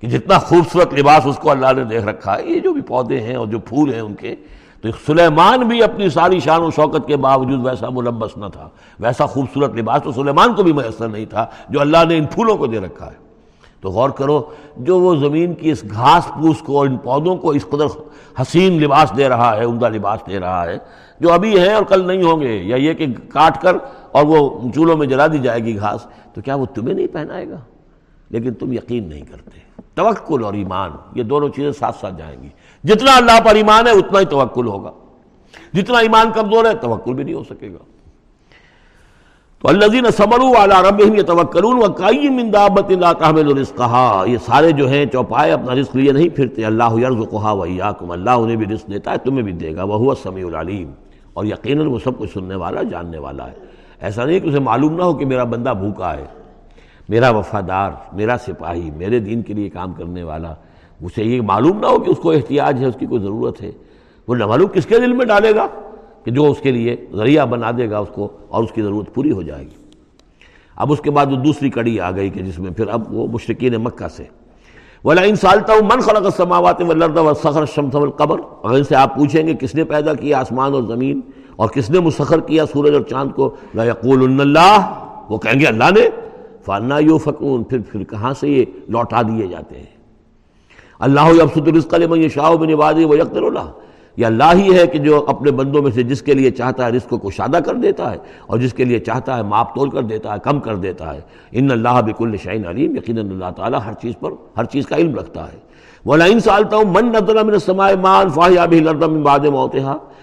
کہ 0.00 0.06
جتنا 0.06 0.38
خوبصورت 0.38 0.94
لباس 0.94 1.26
اس 1.26 1.36
کو 1.36 1.50
اللہ 1.50 1.66
نے 1.76 1.84
دیکھ 1.84 2.04
رکھا 2.04 2.38
ہے، 2.38 2.46
یہ 2.46 2.60
جو 2.60 2.72
بھی 2.72 2.82
پودے 2.82 3.20
ہیں 3.20 3.34
اور 3.34 3.46
جو 3.46 3.58
پھول 3.58 3.92
ہیں 3.92 4.00
ان 4.00 4.14
کے 4.14 4.34
تو 4.82 4.88
سلیمان 5.06 5.60
بھی 5.60 5.82
اپنی 5.82 6.08
ساری 6.08 6.40
شان 6.40 6.62
و 6.62 6.70
شوکت 6.70 7.06
کے 7.06 7.16
باوجود 7.16 7.66
ویسا 7.66 7.88
ملبس 7.88 8.36
نہ 8.36 8.46
تھا، 8.52 8.68
ویسا 9.00 9.26
خوبصورت 9.26 9.74
لباس 9.74 10.02
تو 10.02 10.12
سلیمان 10.12 10.54
کو 10.54 10.62
بھی 10.62 10.72
میسر 10.72 11.08
نہیں 11.08 11.26
تھا 11.26 11.46
جو 11.68 11.80
اللہ 11.80 11.96
نے 12.08 12.18
ان 12.18 12.24
پھولوں 12.24 12.56
کو 12.56 12.66
دے 12.66 12.78
رکھا 12.78 13.06
ہے۔ 13.06 13.28
تو 13.80 13.90
غور 13.90 14.10
کرو، 14.10 14.42
جو 14.76 15.00
وہ 15.00 15.16
زمین 15.16 15.54
کی 15.54 15.70
اس 15.70 15.84
گھاس 15.90 16.26
پھوس 16.26 16.58
کو 16.58 16.78
اور 16.78 16.86
ان 16.86 16.96
پودوں 16.96 17.36
کو 17.36 17.50
اس 17.50 17.66
قدر 17.70 17.86
حسین 18.42 18.82
لباس 18.82 19.12
دے 19.16 19.28
رہا 19.28 19.56
ہے، 19.56 19.64
عمدہ 19.64 19.88
لباس 19.88 20.20
دے 20.26 20.40
رہا 20.40 20.66
ہے، 20.66 20.78
جو 21.20 21.32
ابھی 21.32 21.60
ہیں 21.60 21.74
اور 21.74 21.82
کل 21.82 22.06
نہیں 22.06 22.22
ہوں 22.22 22.40
گے، 22.40 22.56
یا 22.56 22.76
یہ 22.76 22.94
کہ 22.94 23.06
کاٹ 23.28 23.62
کر 23.62 23.76
اور 24.12 24.24
وہ 24.24 24.70
چولہوں 24.74 24.96
میں 24.96 25.06
جلا 25.06 25.26
دی 25.26 25.38
جائے 25.38 25.64
گی 25.64 25.76
گھاس، 25.76 26.06
تو 26.34 26.40
کیا 26.40 26.54
وہ 26.54 26.66
تمہیں 26.74 26.94
نہیں 26.94 27.06
پہنائے 27.06 27.48
گا؟ 27.48 27.56
لیکن 28.30 28.54
تم 28.54 28.72
یقین 28.72 29.08
نہیں 29.08 29.22
کرتے۔ 29.22 29.82
توکل 29.94 30.44
اور 30.44 30.54
ایمان، 30.54 30.90
یہ 31.14 31.22
دونوں 31.22 31.48
چیزیں 31.48 31.72
ساتھ 31.72 31.96
ساتھ 32.00 32.14
جائیں 32.18 32.42
گی۔ 32.42 32.48
جتنا 32.84 33.16
اللہ 33.16 33.40
پر 33.44 33.54
ایمان 33.54 33.86
ہے، 33.86 33.92
اتنا 33.92 34.20
ہی 34.20 34.24
توکل 34.24 34.66
ہوگا۔ 34.66 34.90
جتنا 35.72 35.98
ایمان 35.98 36.30
کمزور 36.34 36.64
ہے، 36.64 36.74
توکل 36.74 37.14
بھی 37.14 37.24
نہیں 37.24 37.34
ہو 37.34 37.44
سکے 37.44 37.68
گا۔ 37.68 37.84
تو 39.58 39.68
اللہ 39.68 40.10
صبر 40.16 40.40
والا 40.40 40.82
رب 40.82 41.20
توکلون 41.26 41.76
و 41.76 41.92
کئی 41.92 42.28
مندابت 42.28 42.90
اللہ 42.90 43.12
تحمل 43.18 43.58
رزقہا۔ 43.58 44.24
یہ 44.26 44.38
سارے 44.46 44.70
جو 44.70 44.88
ہیں، 44.88 45.06
چوپائے، 45.06 45.52
اپنا 45.52 45.74
رزق 45.74 45.96
لیے 45.96 46.12
نہیں 46.12 46.28
پھرتے۔ 46.28 46.64
اللہ 46.64 46.92
یرزقہا 46.92 47.52
و 47.52 47.62
ایاکم 47.62 48.10
اللہ 48.10 48.30
انہیں 48.30 48.56
بھی 48.56 48.66
رزق 48.66 48.90
دیتا 48.90 49.12
ہے، 49.12 49.18
تمہیں 49.18 49.42
بھی 49.42 49.52
دے 49.52 49.76
گا۔ 49.76 49.82
وہ 49.84 50.14
سمیع 50.22 50.46
العلیم۔ 50.46 50.90
اور 51.34 51.44
یقیناً 51.44 51.86
وہ 51.86 51.98
سب 52.04 52.18
کچھ 52.18 52.32
سننے 52.32 52.54
والا، 52.54 52.82
جاننے 52.82 53.18
والا 53.18 53.46
ہے۔ 53.46 53.52
ایسا 54.00 54.24
نہیں 54.24 54.40
کہ 54.40 54.48
اسے 54.48 54.58
معلوم 54.58 54.96
نہ 54.96 55.02
ہو 55.02 55.14
کہ 55.14 55.26
میرا 55.26 55.44
بندہ 55.44 55.70
بھوکا 55.70 56.16
ہے، 56.16 56.26
میرا 57.08 57.30
وفادار، 57.30 57.90
میرا 58.12 58.36
سپاہی، 58.46 58.90
میرے 58.90 59.18
دین 59.18 59.42
کے 59.42 59.54
لیے 59.54 59.68
کام 59.68 59.92
کرنے 59.92 60.22
والا۔ 60.22 60.54
اسے 61.02 61.24
یہ 61.24 61.40
معلوم 61.40 61.80
نہ 61.80 61.86
ہو 61.86 61.98
کہ 61.98 62.10
اس 62.10 62.18
کو 62.18 62.30
احتیاج 62.30 62.80
ہے، 62.80 62.86
اس 62.86 62.96
کی 62.98 63.06
کوئی 63.06 63.22
ضرورت 63.22 63.62
ہے۔ 63.62 63.70
وہ 64.28 64.34
نہ 64.34 64.46
معلوم 64.46 64.68
کس 64.68 64.86
کے 64.86 64.98
دل 64.98 65.12
میں 65.12 65.26
ڈالے 65.26 65.54
گا؟ 65.54 65.66
کہ 66.24 66.30
جو 66.30 66.50
اس 66.50 66.60
کے 66.60 66.70
لیے 66.70 66.96
ذریعہ 67.14 67.46
بنا 67.46 67.70
دے 67.78 67.90
گا 67.90 67.98
اس 67.98 68.08
کو 68.14 68.28
اور 68.48 68.64
اس 68.64 68.72
کی 68.72 68.82
ضرورت 68.82 69.14
پوری 69.14 69.30
ہو 69.32 69.42
جائے 69.42 69.64
گی۔ 69.64 69.90
اب 70.76 70.92
اس 70.92 71.00
کے 71.00 71.10
بعد 71.10 71.26
وہ 71.26 71.36
دوسری 71.36 71.70
کڑی 71.70 72.00
آ 72.00 72.10
گئی 72.10 72.30
کہ 72.30 72.42
جس 72.42 72.58
میں 72.58 72.70
پھر 72.70 72.88
اب 72.88 73.14
وہ 73.14 73.26
مشرقین 73.26 73.74
مکہ 73.74 74.08
سے۔ 74.08 74.24
ولا 75.04 75.22
ان 75.22 75.36
سالتا 75.36 75.72
ہوں 75.72 75.82
من 75.82 76.00
خلق 76.00 76.24
السماوات 76.24 76.82
والارض 76.82 77.16
والسخر 77.16 77.60
الشمس 77.60 77.94
والقمر 77.94 78.40
اگر 78.62 78.74
ان 78.74 78.84
سے 78.84 78.96
آپ 78.96 79.16
پوچھیں 79.16 79.46
گے، 79.46 79.54
کس 79.54 79.74
نے 79.74 79.84
پیدا 79.84 80.14
کیا 80.14 80.40
آسمان 80.40 80.72
اور 80.72 80.82
زمین؟ 80.82 81.20
اور 81.56 81.68
کس 81.68 81.90
نے 81.90 82.00
مسخر 82.00 82.40
کیا 82.40 82.66
سورج 82.66 82.94
اور 82.94 83.02
چاند 83.02 83.30
کو؟ 83.30 83.54
لا 83.74 83.84
یقول 83.84 84.40
اللہ 84.40 85.04
وہ 85.28 85.38
کہیں 85.38 85.60
گے 85.60 85.66
اللہ 85.66 85.84
نے۔ 85.84 86.08
فانا 86.64 86.98
یو 86.98 87.18
فکون 87.18 87.64
پھر 87.64 87.78
پھر 87.78 88.04
کہاں 88.04 88.34
سے 88.34 88.48
یہ 88.48 88.64
لوٹا 88.88 89.22
دیے 89.22 89.46
جاتے 89.46 89.78
ہیں؟ 89.78 89.97
اللہ 91.00 91.28
ابسط 91.42 91.68
الرزق 91.68 91.94
لمن 91.94 92.22
یشاء 92.22 92.50
من 92.62 92.72
عباده 92.72 93.06
ويقدر 93.10 93.42
اللہ 93.50 93.68
یہ 94.18 94.26
اللہ 94.26 94.52
ہی 94.58 94.76
ہے 94.76 94.86
کہ 94.92 94.98
جو 94.98 95.24
اپنے 95.28 95.50
بندوں 95.58 95.82
میں 95.82 95.90
سے 95.94 96.02
جس 96.02 96.22
کے 96.28 96.34
لیے 96.34 96.50
چاہتا 96.50 96.86
ہے 96.86 96.90
رزق 96.92 97.12
کو 97.22 97.30
شادہ 97.36 97.58
کر 97.66 97.74
دیتا 97.82 98.10
ہے 98.12 98.16
اور 98.46 98.58
جس 98.58 98.72
کے 98.74 98.84
لیے 98.84 98.98
چاہتا 99.08 99.36
ہے 99.36 99.42
ماپ 99.52 99.74
تول 99.74 99.90
کر 99.90 100.02
دیتا 100.02 100.32
ہے، 100.32 100.38
کم 100.44 100.60
کر 100.60 100.76
دیتا 100.86 101.14
ہے۔ 101.14 101.20
ان 101.60 101.70
اللہ 101.70 102.00
بکل 102.06 102.36
شعین 102.42 102.66
علیم، 102.66 102.96
یقیناً 102.96 103.30
اللہ 103.30 103.50
تعالیٰ 103.56 103.80
ہر 103.86 103.92
چیز 104.02 104.14
پر، 104.20 104.30
ہر 104.56 104.64
چیز 104.74 104.86
کا 104.86 104.96
علم 104.96 105.14
رکھتا 105.18 105.46
ہے۔ 105.52 105.58
وہ 106.06 106.16
لائن 106.16 106.40
سالتا 106.40 106.76
ہوں 106.76 106.92
من 106.94 107.12
نظر 107.12 107.42
من 107.44 107.52
السماء 107.52 107.90
مان 108.02 108.28
فاہیا 108.34 108.66
بھی 108.66 108.80
لردم 108.80 109.14
من 109.14 109.22
بعد 109.22 109.46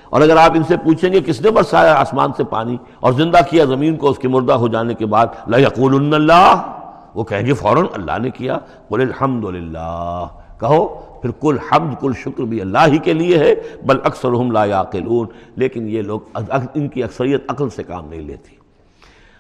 اور 0.10 0.22
اگر 0.22 0.38
آپ 0.38 0.52
ان 0.56 0.64
سے 0.68 0.78
پوچھیں 0.84 1.12
گے 1.14 1.20
کس 1.26 1.42
نے 1.42 1.52
برسایا 1.52 1.94
آسمان 2.00 2.32
سے 2.38 2.44
پانی 2.50 2.78
اور 3.00 3.14
زندہ 3.14 3.40
کیا 3.50 3.66
زمین 3.66 3.96
کو 3.98 4.10
اس 4.10 4.20
کے 4.20 4.28
مردہ 4.28 4.54
ہو 4.62 4.68
جانے 4.76 4.94
کے 4.94 5.06
بعد 5.14 5.28
لا 5.48 5.58
یقولن 5.58 6.14
اللہ 6.14 6.62
وہ 7.16 7.24
کہیں 7.24 7.46
گے 7.46 7.54
فوراً 7.54 7.86
اللہ 7.94 8.18
نے 8.22 8.30
کیا۔ 8.30 8.58
قل 8.90 9.02
الحمدللہ 9.02 10.26
کہو، 10.60 11.02
پھر 11.22 11.32
کل 11.42 11.58
حمد، 11.72 12.02
کل 12.02 12.12
شکر 12.20 12.44
بھی 12.44 12.62
اللہ 12.62 12.78
ہی 12.88 12.98
کے 12.98 13.14
لیے 13.14 13.38
ہے، 13.38 13.56
بل 13.86 13.98
اکثر 14.04 14.32
لا 14.52 14.66
یاقلون۔ 14.66 15.28
لیکن 15.56 15.90
یہ 15.90 16.02
لوگ 16.02 16.20
ان 16.74 16.88
کی 16.88 17.04
اکثریت 17.04 17.44
عقل 17.48 17.70
سے 17.70 17.84
کام 17.84 18.10
نہیں 18.10 18.22
لیتی۔ 18.22 18.56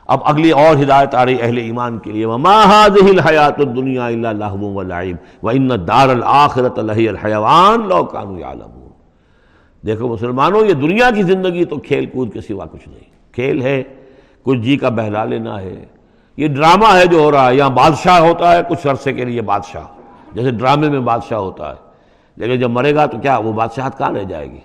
اب 0.08 0.20
اگلی 0.26 0.52
اور 0.52 0.84
ہدایت 0.84 1.16
آ 1.16 1.26
رہی 1.26 1.42
اہل 1.42 1.58
ایمان 1.58 2.00
کے 2.00 2.12
لیے، 2.12 2.26
وما 2.26 2.64
هذه 2.64 3.08
الحیات 3.08 3.60
الدنیا 3.60 4.06
الا 4.06 4.32
لهو 4.32 4.74
ولعب۔ 4.74 5.46
وان 5.46 5.72
الدار 5.72 6.10
الاخرۃ 6.10 6.78
لهي 6.78 7.08
الحيوان 7.08 7.88
لو 7.88 8.04
كانوا 8.04 8.40
يعلمون۔ 8.40 8.90
دیکھو 9.86 10.08
مسلمانوں، 10.08 10.66
یہ 10.66 10.74
دنیا 10.74 11.12
کی 11.16 11.24
زندگی 11.24 11.66
تو 11.66 11.78
کھیل 11.78 12.06
کود 12.06 12.34
کے 12.34 12.42
سوا 12.42 12.66
کچھ 12.66 12.90
نہیں۔ 12.90 13.34
کھیل 13.34 13.62
ہے، 13.62 13.84
کچھ 14.44 14.60
جی 14.60 14.78
کا 14.78 14.90
بہلا 14.90 15.26
لینا 15.26 15.62
ہے۔ 15.62 15.86
یہ 16.38 16.48
ڈرامہ 16.48 16.96
ہے 16.96 17.06
جو 17.06 17.20
ہو 17.20 17.32
رہا 17.32 17.50
ہے 17.50 17.56
یہاں 17.56 17.70
بادشاہ 17.70 18.20
ہوتا 18.20 18.56
ہے 18.56 18.62
کچھ 18.70 18.88
عرصے 18.88 19.14
کے 19.14 19.26
لیے 19.26 19.42
بادشاہ۔ 19.42 19.95
جیسے 20.36 20.52
ڈرامے 20.52 20.90
میں 20.90 21.00
بادشاہ 21.00 21.40
ہوتا 21.40 21.70
ہے۔ 21.70 21.76
لیکن 22.38 22.60
جب 22.60 22.70
مرے 22.70 22.96
گا 22.96 23.06
تو 23.06 23.18
کیا 23.18 23.38
وہ 23.38 23.54
بادشاہت 23.54 23.98
کہاں 23.98 24.12
رہ 24.12 24.24
جائے 24.24 24.52
گی؟ 24.52 24.60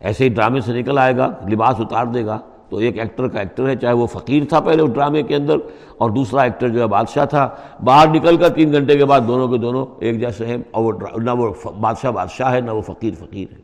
ایسے 0.00 0.24
ہی 0.24 0.28
ڈرامے 0.28 0.60
سے 0.60 0.72
نکل 0.72 0.98
آئے 0.98 1.16
گا، 1.16 1.28
لباس 1.52 1.74
اتار 1.78 2.06
دے 2.06 2.26
گا۔ 2.26 2.38
تو 2.68 2.76
ایک 2.76 2.98
ایکٹر 2.98 3.28
کا 3.28 3.38
ایکٹر 3.38 3.68
ہے، 3.68 3.76
چاہے 3.76 3.92
وہ 3.92 4.06
فقیر 4.06 4.42
تھا 4.48 4.60
پہلے 4.60 4.82
اس 4.82 4.90
ڈرامے 4.92 5.22
کے 5.22 5.36
اندر، 5.36 5.56
اور 5.98 6.10
دوسرا 6.10 6.42
ایکٹر 6.42 6.68
جو 6.68 6.80
ہے 6.80 6.86
بادشاہ 6.86 7.24
تھا۔ 7.24 7.48
باہر 7.84 8.08
نکل 8.08 8.36
کر 8.36 8.48
تین 8.48 8.72
گھنٹے 8.72 8.98
کے 8.98 9.04
بعد 9.04 9.20
دونوں 9.28 9.48
کے 9.48 9.58
دونوں 9.58 9.86
ایک 10.00 10.20
جیسے 10.20 10.46
ہیں، 10.46 10.56
اور 10.70 10.94
وہ 10.94 11.20
نہ 11.20 11.30
وہ 11.30 11.70
بادشاہ 11.80 12.10
بادشاہ 12.10 12.52
ہے، 12.52 12.60
نہ 12.60 12.70
وہ 12.70 12.80
فقیر 12.80 13.14
فقیر 13.18 13.46
ہے۔ 13.52 13.60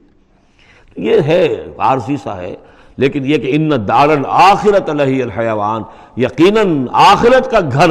یہ 0.97 1.21
ہے 1.21 1.65
عارضی 1.79 2.17
سا 2.17 2.37
ہے۔ 2.37 2.55
لیکن 2.97 3.27
یہ 3.27 3.39
کہ 3.39 3.51
ان 3.55 3.71
دارن 3.89 4.23
آخرت 4.29 4.91
الہی 4.91 5.23
الحیوان، 5.23 5.83
یقیناً 6.17 6.87
آخرت 6.93 7.51
کا 7.51 7.59
گھر 7.73 7.91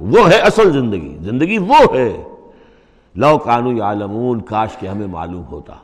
وہ 0.00 0.30
ہے 0.30 0.38
اصل 0.38 0.72
زندگی۔ 0.72 1.16
زندگی 1.20 1.58
وہ 1.58 1.94
ہے۔ 1.94 2.24
لو 3.16 3.38
کانو 3.38 3.72
یعلمون، 3.72 4.40
کاش 4.40 4.76
کے 4.76 4.88
ہمیں 4.88 5.06
معلوم 5.06 5.44
ہوتا۔ 5.50 5.74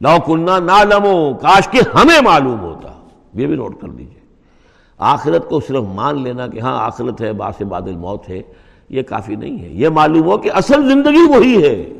لو 0.00 0.16
کنہ 0.26 0.50
نالمو 0.60 1.34
کاش 1.34 1.68
کے 1.68 1.78
ہمیں 1.94 2.20
معلوم 2.22 2.60
ہوتا۔ 2.60 2.92
یہ 3.34 3.46
بھی 3.46 3.56
نوٹ 3.56 3.80
کر 3.80 3.88
دیجیے 3.88 4.20
آخرت 4.98 5.48
کو 5.48 5.60
صرف 5.60 5.82
مان 5.94 6.22
لینا 6.22 6.46
کہ 6.46 6.60
ہاں 6.60 6.86
آخرت 6.86 7.20
ہے 7.20 7.32
باس 7.32 7.62
بعد 7.62 7.82
الموت 7.82 8.28
ہے، 8.28 8.42
یہ 8.88 9.02
کافی 9.02 9.34
نہیں 9.34 9.58
ہے۔ 9.62 9.68
یہ 9.68 9.88
معلوم 9.88 10.22
ہو 10.22 10.38
کہ 10.38 10.50
اصل 10.54 10.88
زندگی 10.88 11.36
وہی 11.36 11.62
ہے۔ 11.62 11.92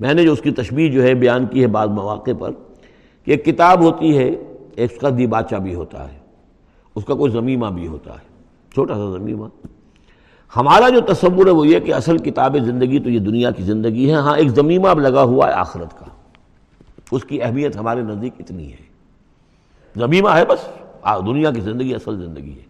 میں 0.00 0.14
نے 0.14 0.22
جو 0.22 0.32
اس 0.32 0.40
کی 0.40 0.50
تشبیح 0.50 0.92
جو 0.92 1.02
ہے، 1.02 1.14
بیان 1.14 1.46
کی 1.46 1.62
ہے 1.62 1.66
بعض 1.66 1.88
مواقع 1.88 2.30
پر، 2.38 2.50
کہ 3.24 3.30
ایک 3.30 3.44
کتاب 3.44 3.80
ہوتی 3.80 4.18
ہے، 4.18 4.28
ایک 4.76 4.92
اس 4.92 4.98
کا 5.00 5.08
دیباچہ 5.18 5.56
بھی 5.56 5.74
ہوتا 5.74 6.12
ہے۔ 6.12 6.18
اس 6.94 7.04
کا 7.04 7.14
کوئی 7.14 7.32
زمیمہ 7.32 7.66
بھی 7.66 7.86
ہوتا 7.86 8.12
ہے۔ 8.12 8.26
چھوٹا 8.72 8.94
سا 8.94 9.18
زمیمہ۔ 9.18 9.46
ہمارا 10.56 10.88
جو 10.88 11.00
تصور 11.00 11.46
ہے 11.46 11.50
وہ 11.50 11.66
یہ 11.66 11.80
کہ 11.80 11.94
اصل 11.94 12.18
کتاب 12.18 12.56
زندگی 12.64 12.98
تو 12.98 13.10
یہ 13.10 13.18
دنیا 13.18 13.50
کی 13.50 13.62
زندگی 13.62 14.08
ہے 14.08 14.14
ہاں 14.14 14.36
ایک 14.36 14.48
زمیمہ 14.48 14.88
اب 14.88 15.00
لگا 15.00 15.22
ہوا 15.22 15.48
ہے 15.48 15.52
آخرت 15.52 15.98
کا۔ 15.98 16.04
اس 17.10 17.24
کی 17.24 17.42
اہمیت 17.42 17.76
ہمارے 17.76 18.02
نزدیک 18.02 18.32
اتنی 18.38 18.72
ہے۔ 18.72 18.86
زمیمہ 19.96 20.28
ہے 20.28 20.44
بس 20.44 20.58
دنیا 21.26 21.50
کی 21.50 21.60
زندگی 21.60 21.94
اصل 21.94 22.24
زندگی 22.24 22.52
ہے۔ 22.52 22.66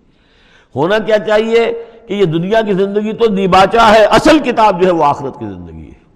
ہونا 0.76 0.98
کیا 0.98 1.18
چاہیے 1.18 1.84
کہ 2.06 2.14
یہ 2.14 2.24
دنیا 2.24 2.62
کی 2.62 2.72
زندگی 2.72 3.12
تو 3.12 3.26
دیباچہ 3.26 3.94
ہے، 3.98 4.04
اصل 4.04 4.38
کتاب 4.38 4.80
جو 4.80 4.86
ہے 4.86 4.92
وہ 4.92 5.04
آخرت 5.04 5.38
کی 5.38 5.46
زندگی 5.46 5.88
ہے۔ 5.88 6.06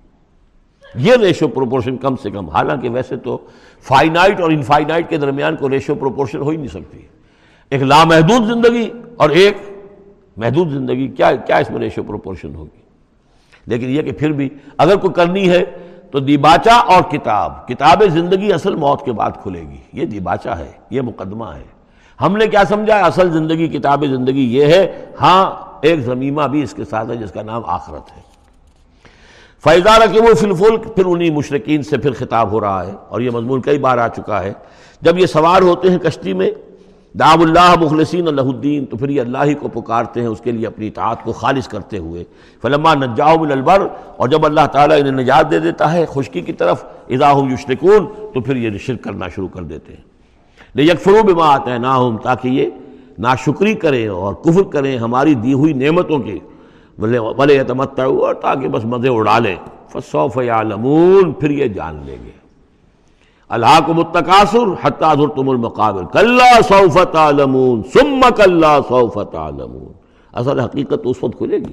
یہ 0.95 1.13
ریشو 1.17 1.49
پروپورشن 1.49 1.97
کم 1.97 2.17
سے 2.17 2.31
کم، 2.31 2.49
حالانکہ 2.49 2.89
ویسے 2.89 3.17
تو 3.17 3.39
فائنائٹ 3.83 4.41
اور 4.41 4.51
انفائنائٹ 4.51 5.11
کے 5.11 5.17
درمیان 5.17 5.57
کو 5.57 5.71
ریشو 5.71 5.95
پروپورشن 5.95 6.39
ہو 6.39 6.49
ہی 6.49 6.57
نہیں 6.57 6.69
سکتی۔ 6.69 6.99
ایک 7.71 7.83
لامحدود 7.83 8.47
زندگی 8.47 8.91
اور 9.17 9.31
ایک 9.31 9.57
محدود 10.41 10.71
زندگی 10.71 11.09
کیا 11.09 11.35
کیا 11.35 11.57
اس 11.57 11.71
میں 11.71 11.81
ریشو 11.81 12.03
پروپورشن 12.03 12.55
ہوگی؟ 12.55 12.81
لیکن 13.67 13.89
یہ 13.89 14.03
کہ 14.03 14.13
پھر 14.13 14.33
بھی 14.33 14.49
اگر 14.79 14.97
کوئی 14.97 15.13
کرنی 15.13 15.51
ہے 15.51 15.65
تو 16.11 16.19
دیباچہ 16.19 16.71
اور 16.71 17.03
کتاب 17.03 17.69
کتاب 17.69 18.03
زندگی 18.09 18.53
اصل 18.53 18.75
موت 18.75 19.05
کے 19.05 19.13
بعد 19.13 19.31
کھلے 19.43 19.61
گی۔ 19.61 19.77
یہ 19.93 20.07
دیباچہ 20.07 20.49
ہے، 20.49 20.73
یہ 20.91 21.01
مقدمہ 21.01 21.45
ہے۔ 21.45 21.65
ہم 22.21 22.37
نے 22.37 22.47
کیا 22.47 22.63
سمجھا؟ 22.69 22.97
اصل 22.97 23.33
زندگی، 23.33 23.69
کتاب 23.69 24.05
زندگی 24.05 24.57
یہ 24.57 24.65
ہے 24.65 25.05
ہاں 25.21 25.71
ایک 25.83 26.01
زمیمہ 26.01 26.43
بھی 26.43 26.63
اس 26.63 26.75
کے 26.75 26.85
ساتھ 26.85 27.11
ہے 27.11 27.17
جس 27.17 27.33
کا 27.33 27.43
نام 27.43 27.63
آخرت 27.67 28.17
ہے۔ 28.17 28.23
فیضارہ 29.65 30.13
کہ 30.13 30.21
وہ 30.21 30.35
فلفل 30.35 30.77
پھر 30.77 31.05
انہی 31.07 31.31
مشرقین 31.31 31.83
سے 31.83 31.99
پھر 31.99 32.13
خطاب 32.13 32.51
ہو 32.51 32.61
رہا 32.61 32.87
ہے 32.87 32.93
اور 33.09 33.21
یہ 33.21 33.31
مضمون 33.31 33.61
کئی 33.61 33.79
بار 33.79 33.99
آ 33.99 34.09
چکا 34.09 34.43
ہے۔ 34.43 34.53
جب 35.01 35.19
یہ 35.19 35.27
سوار 35.27 35.63
ہوتے 35.63 35.91
ہیں 35.91 35.99
کشتی 35.99 36.33
میں 36.33 36.51
دعو 37.15 37.43
اللہ 37.43 37.75
مخلصین 37.81 38.29
اللہ 38.29 38.41
الدین، 38.41 38.85
تو 38.85 38.97
پھر 38.97 39.09
یہ 39.09 39.21
اللہ 39.21 39.39
ہی 39.45 39.55
کو 39.55 39.69
پکارتے 39.69 40.21
ہیں، 40.21 40.27
اس 40.27 40.41
کے 40.41 40.53
لیے 40.53 40.67
اپنی 40.67 40.87
اطاعت 40.87 41.25
کو 41.25 41.33
خالص 41.33 41.69
کرتے 41.69 41.99
ہوئے۔ 41.99 42.25
فلما 42.63 42.95
نجاؤ 42.95 43.43
البر، 43.43 43.89
اور 44.17 44.29
جب 44.29 44.47
اللہ 44.47 44.67
تعالیٰ 44.73 44.99
انہیں 45.01 45.13
نجات 45.13 45.51
دے 45.51 45.59
دیتا 45.59 45.93
ہے 45.93 46.05
خشکی 46.09 46.41
کی 46.41 46.53
طرف، 46.53 46.85
اذا 47.09 47.33
ہم 47.33 47.53
یشرکون، 47.53 48.07
تو 48.35 48.41
پھر 48.41 48.57
یہ 48.57 48.79
شرک 48.79 49.05
کرنا 49.05 49.29
شروع 49.29 49.49
کر 49.49 49.63
دیتے 49.63 49.93
ہیں۔ 49.93 50.03
لیکن 50.75 50.91
یکفرو 50.91 51.23
بما 51.23 51.55
آتے 51.55 51.71
ہیں 51.71 51.79
نہ 51.79 52.17
تاکہ 52.23 52.49
یہ 52.49 52.71
ناشکری 53.19 53.75
کریں 53.75 54.09
اور 54.09 54.35
کفر 54.35 54.63
کریں 54.63 54.99
ہماری 54.99 55.35
دی 55.35 55.53
ہوئی 55.53 55.73
نعمتوں 55.73 56.19
کی 56.19 56.39
بلے 56.99 57.59
اعتمت 57.59 58.01
اور 58.01 58.35
تاکہ 58.35 58.69
بس 58.69 58.85
مزے 58.85 59.09
اڑا 59.09 59.39
لیں۔ 59.39 59.57
فصوف 59.89 60.37
یعلمون، 60.37 61.33
پھر 61.33 61.51
یہ 61.51 61.67
جان 61.67 62.03
لیں 62.05 62.17
گے۔ 62.25 62.31
اللہ 63.51 63.79
کو 63.87 63.95
متقاصر 63.95 64.73
حتیٰ 64.83 65.15
تم 65.37 65.49
المقابر. 65.51 66.05
کلّا 66.13 66.61
صوفت 66.69 67.17
عالمون 67.17 67.83
سم 67.95 68.21
کلّا 68.37 68.79
صوفت 68.89 69.35
عالمون 69.35 69.93
اصل 70.35 70.61
حقیقت 70.61 71.01
اس 71.05 71.23
وقت 71.23 71.39
کھلے 71.39 71.59
گی. 71.59 71.73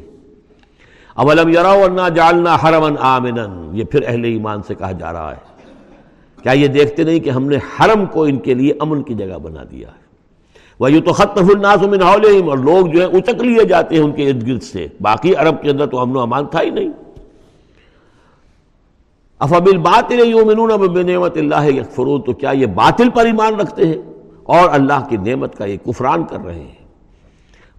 اولم 1.18 1.50
یرا 1.50 1.74
ورنہ 1.74 2.08
جالنا 2.16 2.56
حرمن 2.64 2.96
آمنن 3.12 3.78
یہ 3.78 3.84
پھر 3.92 4.04
اہل 4.08 4.24
ایمان 4.24 4.62
سے 4.68 4.76
کہا 4.76 4.92
جا 4.92 5.14
رہا 5.14 5.32
ہے. 5.32 5.46
کیا 6.44 6.52
یہ 6.52 6.68
دیکھتے 6.68 7.04
نہیں 7.04 7.20
کہ 7.20 7.30
ہم 7.30 7.48
نے 7.50 7.58
حرم 7.76 8.06
کو 8.12 8.24
ان 8.24 8.38
کے 8.40 8.54
لیے 8.54 8.74
امن 8.82 9.02
کی 9.04 9.14
جگہ 9.16 9.38
بنا 9.44 9.64
دیا 9.72 9.88
ہے؟ 9.88 10.06
وہ 10.80 10.92
یہ 10.92 11.02
تو 11.02 11.14
خطف 11.14 11.50
الناس 11.50 11.82
من 11.92 12.02
حولہم 12.02 12.50
اور 12.50 12.58
لوگ 12.58 12.88
جو 12.88 13.00
ہیں 13.00 13.18
اچک 13.20 13.42
لیے 13.44 13.64
جاتے 13.70 13.96
ہیں 13.96 14.04
ان 14.04 14.12
کے 14.12 14.30
ارد 14.30 14.48
گرد 14.48 14.64
سے. 14.64 14.88
باقی 15.02 15.36
عرب 15.36 15.62
کے 15.62 15.70
اندر 15.70 15.88
تو 15.88 16.00
امن 16.00 16.16
و 16.16 16.22
امان 16.22 16.46
تھا 16.52 16.62
ہی 16.62 16.70
نہیں. 16.70 16.92
افبل 19.40 19.78
باطل 19.78 20.20
یومنون 20.20 20.70
بنعمت 20.70 21.38
اللہ 21.38 21.66
یکفرون، 21.66 22.22
تو 22.22 22.34
کیا 22.34 22.52
یہ 22.52 22.66
باطل 22.66 23.10
پر 23.10 23.26
ایمان 23.26 23.56
رکھتے 23.56 23.88
ہیں؟ 23.88 23.96
اور 24.44 24.70
اللہ 24.72 25.06
کی 25.10 25.18
نعمت 25.18 25.56
کا 25.56 25.66
یہ 25.66 25.78
کفران 25.78 26.24
کر 26.24 26.38
رہے 26.46 26.60
ہیں۔ 26.60 26.88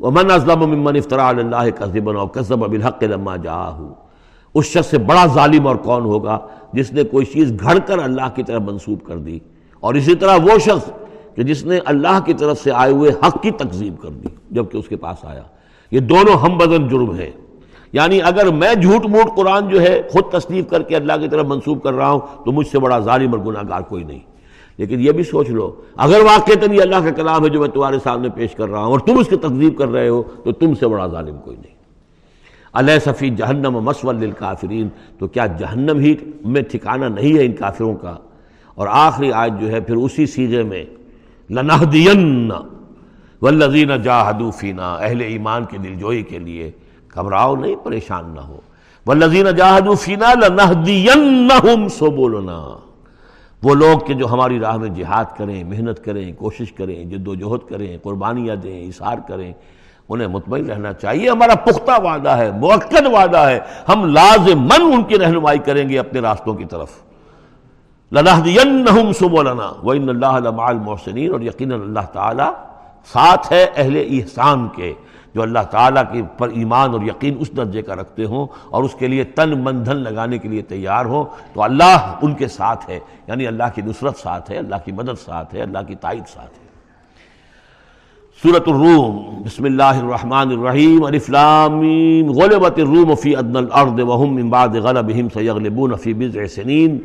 ومن 0.00 0.30
ازلم 0.30 0.60
ممن 0.60 0.96
افترا 0.96 1.30
علی 1.30 1.40
اللہ 1.40 1.70
کذبا 1.70 2.20
او 2.20 2.26
کذب 2.26 2.58
بالحق 2.58 3.02
لما 3.02 3.36
جاءه۔ 3.36 3.92
اس 4.54 4.64
شخص 4.64 4.90
سے 4.90 4.98
بڑا 4.98 5.26
ظالم 5.26 5.66
اور 5.66 5.76
کون 5.76 6.04
ہوگا 6.04 6.38
جس 6.72 6.92
نے 6.92 7.02
کوئی 7.02 7.26
چیز 7.26 7.52
گھڑ 7.60 7.78
کر 7.78 7.98
اللہ 7.98 8.28
کی 8.34 8.42
طرف 8.42 8.62
منسوب 8.62 9.02
کر 9.02 9.16
دی؟ 9.16 9.38
اور 9.80 9.94
اسی 9.94 10.14
طرح 10.14 10.36
وہ 10.36 10.58
شخص 10.58 10.90
کہ 11.34 11.42
جس 11.42 11.64
نے 11.64 11.78
اللہ 11.84 12.18
کی 12.24 12.34
طرف 12.34 12.62
سے 12.62 12.70
آئے 12.72 12.92
ہوئے 12.92 13.10
حق 13.10 13.42
کی 13.42 13.50
تکذیب 13.50 13.94
کر 14.02 14.08
دی 14.08 14.28
جبکہ 14.50 14.76
اس 14.76 14.88
کے 14.88 14.96
پاس 14.96 15.24
آیا۔ 15.24 15.42
یہ 15.90 16.00
دونوں 16.00 16.34
ہم 16.34 16.58
بدن 16.58 16.88
جرم 16.88 17.10
ہیں۔ 17.10 17.30
یعنی 17.92 18.22
اگر 18.22 18.46
میں 18.46 18.74
جھوٹ 18.74 19.06
موٹ 19.06 19.36
قرآن 19.36 19.68
جو 19.68 19.80
ہے 19.80 20.02
خود 20.10 20.32
تصنیف 20.32 20.68
کر 20.68 20.82
کے 20.82 20.96
اللہ 20.96 21.12
کی 21.20 21.28
طرف 21.28 21.46
منسوب 21.46 21.82
کر 21.82 21.92
رہا 21.92 22.10
ہوں، 22.10 22.44
تو 22.44 22.52
مجھ 22.52 22.66
سے 22.66 22.78
بڑا 22.78 22.98
ظالم 22.98 23.30
اور 23.32 23.38
گناہ 23.38 23.62
گار 23.68 23.80
کوئی 23.80 24.04
نہیں۔ 24.04 24.18
لیکن 24.78 25.00
یہ 25.00 25.12
بھی 25.12 25.22
سوچ 25.22 25.50
لو، 25.50 25.72
اگر 25.96 26.20
واقع 26.20 26.72
یہ 26.72 26.82
اللہ 26.82 26.96
کا 26.96 27.10
کلام 27.10 27.44
ہے 27.44 27.48
جو 27.48 27.60
میں 27.60 27.68
تمہارے 27.68 27.98
سامنے 28.02 28.28
پیش 28.28 28.54
کر 28.54 28.68
رہا 28.68 28.84
ہوں 28.84 28.90
اور 28.90 29.00
تم 29.00 29.18
اس 29.18 29.28
کی 29.28 29.36
تقزیب 29.36 29.78
کر 29.78 29.88
رہے 29.88 30.08
ہو، 30.08 30.22
تو 30.44 30.52
تم 30.52 30.74
سے 30.74 30.86
بڑا 30.86 31.06
ظالم 31.06 31.36
کوئی 31.38 31.56
نہیں۔ 31.56 31.74
علیہ 32.74 32.98
صفی 32.98 33.30
جہنم 33.30 33.76
و 33.76 33.80
مسول 33.80 34.16
للکافرین، 34.16 34.88
تو 35.18 35.26
کیا 35.26 35.46
جہنم 35.46 35.98
ہی 35.98 36.14
میں 36.44 36.62
ٹھکانہ 36.62 37.04
نہیں 37.04 37.38
ہے 37.38 37.44
ان 37.44 37.52
کافروں 37.52 37.96
کا؟ 37.96 38.16
اور 38.74 38.86
آخری 38.90 39.32
آج 39.32 39.60
جو 39.60 39.68
ہے 39.68 39.80
پھر 39.80 39.96
اسی 39.96 40.26
سیغے 40.26 40.62
میں، 40.62 40.84
لنہدین 41.50 42.50
والذین 43.42 44.02
جاہدو 44.02 44.50
فینا، 44.50 44.94
اہل 44.94 45.20
ایمان 45.20 45.64
کے 45.64 45.78
دلجوئی 45.78 46.22
کے 46.22 46.38
لیے۔ 46.38 46.70
گھبراؤ 47.14 47.56
نہیں، 47.56 47.76
پریشان 47.76 48.30
نہ 48.34 48.40
ہو۔ 48.40 48.60
والذین 49.06 49.56
جاہدو 49.56 49.94
فینا 49.94 50.34
لنہدینہم 50.34 51.88
سبولنا 51.88 52.76
وہ 53.62 53.74
لوگ 53.74 53.98
کہ 53.98 54.14
جو 54.14 54.26
ہماری 54.26 54.60
راہ 54.60 54.76
میں 54.76 54.88
جہاد 54.88 55.24
کریں، 55.38 55.64
محنت 55.64 56.04
کریں، 56.04 56.32
کوشش 56.32 56.72
کریں 56.72 57.04
جد 57.04 57.28
و 57.28 57.34
جہد 57.34 57.68
کریں، 57.68 57.98
قربانیاں 58.02 58.56
دیں 58.56 58.84
اثار 58.84 59.16
کریں، 59.28 59.52
انہیں 60.08 60.28
مطمئن 60.28 60.66
رہنا 60.66 60.92
چاہیے۔ 60.92 61.30
ہمارا 61.30 61.54
پختہ 61.54 62.02
وعدہ 62.02 62.28
ہے 62.28 62.50
موقع 62.50 63.08
وعدہ 63.12 63.38
ہے۔ 63.38 63.60
ہم 63.88 64.04
لازمن 64.04 64.82
ان 64.82 65.02
کی 65.02 65.18
رہنمائی 65.18 65.58
کریں 65.58 65.88
گے 65.88 65.98
اپنے 65.98 66.20
راستوں 66.20 66.54
کی 66.54 66.64
طرف۔ 66.64 66.90
لَنَهْدِيَنَّهُمْ 68.12 69.12
سُبُلَنَا۔ 69.14 69.72
وَإِنَّ 69.82 70.08
اللَّهَ 70.08 70.40
لَمَعَ 70.40 70.68
الْمُحْسِنِينَ۔ 70.68 71.32
اور 71.32 71.40
یقیناً 71.40 71.80
اللہ 71.80 72.12
تعالیٰ 72.12 72.52
ساتھ 73.12 73.52
ہے 73.52 73.66
اہل 73.76 73.96
احسان 74.10 74.68
کے۔ 74.76 74.94
جو 75.34 75.42
اللہ 75.42 75.58
تعالیٰ 75.70 76.02
کے 76.12 76.22
پر 76.38 76.48
ایمان 76.48 76.90
اور 76.90 77.00
یقین 77.02 77.36
اس 77.38 77.56
درجے 77.56 77.82
کا 77.82 77.94
رکھتے 77.94 78.24
ہوں 78.24 78.46
اور 78.70 78.84
اس 78.84 78.94
کے 78.94 79.06
لیے 79.06 79.24
تن 79.24 79.50
من 79.64 79.86
دھن 79.86 79.96
لگانے 79.96 80.38
کے 80.38 80.48
لیے 80.48 80.62
تیار 80.62 81.04
ہوں، 81.04 81.24
تو 81.52 81.62
اللہ 81.62 82.18
ان 82.22 82.34
کے 82.34 82.48
ساتھ 82.48 82.90
ہے۔ 82.90 82.98
یعنی 83.26 83.46
اللہ 83.46 83.62
کی 83.74 83.82
نصرت 83.82 84.16
ساتھ 84.16 84.50
ہے، 84.50 84.58
اللہ 84.58 84.76
کی 84.84 84.92
مدد 84.92 85.18
ساتھ 85.24 85.54
ہے، 85.54 85.62
اللہ 85.62 85.78
کی 85.86 85.94
تائید 85.94 86.28
ساتھ 86.28 86.58
ہے۔ 86.58 86.68
سورة 88.42 88.66
الروم، 88.66 89.42
بسم 89.42 89.64
اللہ 89.64 89.82
الرحمن 89.82 90.50
الرحیم، 90.50 91.04
الف 91.04 91.30
لام 91.30 91.80
غلبت 92.30 92.78
الروم 92.78 93.14
فی 93.14 93.36
ادنى 93.36 93.58
الارض 93.58 94.00
وهم 94.00 94.34
من 94.34 94.50
بعد 94.50 94.68
غلبهم 94.68 95.28
سيغلبون 95.34 95.96
في 95.96 96.12
بضع 96.12 96.46
سنين 96.46 96.98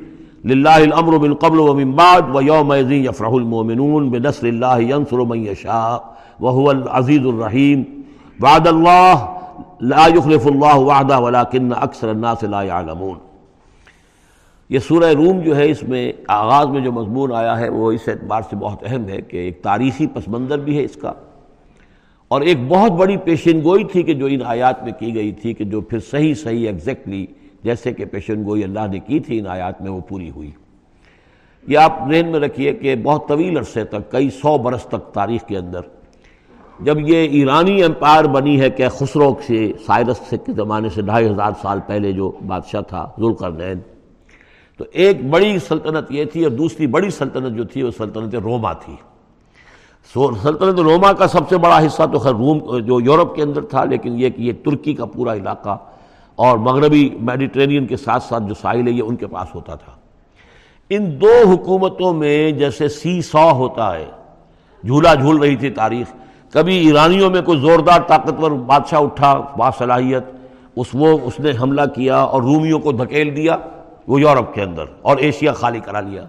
للہ 0.46 0.70
الامر 0.70 1.18
من 1.18 1.34
قبل 1.34 1.60
ومن 1.60 1.92
بعد 1.92 2.22
ويومئذ 2.34 2.92
يفرح 2.92 3.30
المؤمنون، 3.34 4.10
بنصر 4.10 4.48
الله 4.48 4.82
ينصر 4.82 5.18
من 5.18 5.48
يشاء 5.48 5.98
وهو 6.40 6.72
العزيز 6.72 7.26
الرحيم 7.26 8.03
وعد 8.44 8.68
اللہ 8.68 9.26
لا 9.82 10.08
يخلف 10.16 10.48
اللہ 10.48 10.76
وعدہ 10.76 11.20
ولكن 11.20 11.72
اکثر 11.76 12.10
الناس 12.10 12.44
لا 12.44 12.64
يعلمون 12.64 13.18
یہ 14.70 14.80
سورہ 14.80 15.10
روم 15.14 15.40
جو 15.40 15.56
ہے، 15.58 15.70
اس 15.72 15.84
میں 15.84 16.12
آغاز 16.28 16.68
میں 16.68 16.82
جو 16.82 16.92
مضمون 16.92 17.34
آیا 17.34 17.60
ہے، 17.60 17.70
وہ 17.70 17.92
اس 17.92 18.08
اعتبار 18.08 18.42
سے 18.50 18.56
بہت 18.56 18.84
اہم 18.86 19.10
ہے 19.10 19.22
کہ 19.22 19.38
ایک 19.38 19.62
تاریخی 19.62 20.08
پس 20.08 20.28
منظر 20.28 20.58
بھی 20.58 20.78
ہے 20.78 20.84
اس 20.84 20.96
کا۔ 20.96 21.14
اور 22.28 22.42
ایک 22.42 22.58
بہت 22.68 22.92
بڑی 22.92 23.18
پیشن 23.18 23.64
گوئی 23.64 23.84
تھی 23.84 24.04
کہ 24.04 24.14
جو 24.14 24.26
ان 24.26 24.40
آیات 24.46 24.84
میں 24.84 24.92
کی 25.00 25.16
گئی 25.16 25.32
تھی 25.32 25.54
کہ 25.54 25.64
جو 25.64 25.82
پھر 25.82 26.00
صحیح 26.00 26.34
صحیح 26.34 26.68
ایگزیکٹلی 26.68 27.26
جیسے 27.64 27.94
کہ 27.94 28.06
پیشن 28.06 28.44
گوئی 28.46 28.64
اللہ 28.64 28.88
نے 28.92 29.00
کی 29.00 29.20
تھی 29.20 29.40
ان 29.40 29.48
آیات 29.48 29.82
میں، 29.82 29.92
وہ 29.92 30.00
پوری 30.00 30.30
ہوئی۔ 30.30 30.52
یہ 31.68 31.78
آپ 31.78 32.00
ذہن 32.12 32.28
میں 32.32 32.40
رکھیے 32.40 32.74
کہ 32.74 32.96
بہت 32.96 33.28
طویل 33.28 33.58
عرصے 33.58 33.84
تک، 33.84 34.12
کئی 34.12 34.30
سو 34.30 34.58
برس 34.58 34.84
تک 34.84 35.14
تاریخ 35.14 35.48
کے 35.48 35.58
اندر 35.58 35.82
جب 36.80 37.00
یہ 37.00 37.28
ایرانی 37.30 37.84
امپائر 37.84 38.26
بنی 38.26 38.60
ہے 38.62 38.70
کہ 38.70 38.90
خسرو 38.90 39.34
سے، 39.48 39.72
سائرس 39.86 40.20
سے، 40.30 40.38
کے 40.38 40.54
زمانے 40.54 40.90
سے 40.90 41.02
ڈھائی 41.02 41.30
ہزار 41.30 41.52
سال 41.62 41.80
پہلے 41.88 42.12
جو 42.12 42.32
بادشاہ 42.48 42.82
تھا، 42.82 43.06
ذوالقرنین، 43.20 43.80
تو 44.78 44.86
ایک 44.92 45.30
بڑی 45.30 45.60
سلطنت 45.60 46.12
یہ 46.12 46.26
تھی 46.26 46.44
اور 46.44 46.52
دوسری 46.52 46.88
بڑی 46.88 47.10
سلطنت 47.10 47.58
جو 47.58 47.64
تھی، 47.64 47.84
وہ 47.84 47.92
سلطنت 47.98 48.36
روما 48.36 48.74
تھی۔ 48.74 48.96
سلطنت 50.14 50.80
روما 50.80 51.14
کا 51.14 51.28
سب 51.28 51.50
سے 51.50 51.58
بڑا 51.58 51.86
حصہ 51.86 52.04
تو 52.14 52.20
خیر 52.20 52.34
روم، 52.34 52.80
جو 52.80 53.00
یورپ 53.00 53.36
کے 53.36 53.42
اندر 53.42 53.62
تھا، 53.62 53.84
لیکن 53.84 54.20
یہ 54.20 54.30
کہ 54.30 54.42
یہ 54.42 54.54
ترکی 54.64 54.94
کا 54.94 55.06
پورا 55.06 55.36
علاقہ 55.36 55.78
اور 56.36 56.58
مغربی 56.58 57.10
میڈیٹرینین 57.20 57.88
کے 57.88 57.98
ساتھ 57.98 58.24
ساتھ 58.24 58.44
جو 58.44 58.54
ساحل 58.54 58.88
ہے، 58.88 58.92
یہ 58.92 59.04
ان 59.04 59.16
کے 59.16 59.28
پاس 59.28 59.56
ہوتا 59.56 59.76
تھا۔ 59.76 59.92
ان 60.90 61.22
دو 61.22 61.50
حکومتوں 61.50 62.14
میں 62.14 62.52
جیسے 62.52 62.88
سی 62.88 63.22
سو 63.22 63.50
ہوتا 63.52 63.96
ہے، 63.98 64.06
جھولا 64.84 65.14
جھول 65.14 65.38
رہی 65.38 65.56
تھی 65.56 65.70
تاریخ 65.70 66.14
کبھی 66.54 66.76
ایرانیوں 66.78 67.30
میں 67.30 67.42
کوئی 67.42 67.60
زوردار 67.60 68.02
طاقتور 68.08 68.52
بادشاہ 68.52 69.00
اٹھا 69.00 69.42
باصلاحیت 69.58 70.24
اس 70.76 70.88
وہ، 70.94 71.18
اس 71.24 71.40
نے 71.40 71.52
حملہ 71.62 71.82
کیا 71.96 72.18
اور 72.18 72.42
رومیوں 72.42 72.80
کو 72.80 72.92
دھکیل 72.92 73.36
دیا، 73.36 73.58
وہ 74.08 74.22
یورپ 74.22 74.54
کے 74.54 74.62
اندر 74.62 74.84
اور 75.02 75.18
ایشیا 75.18 75.54
خالی 75.54 75.80
کرا 75.80 76.02
لیا۔ 76.02 76.26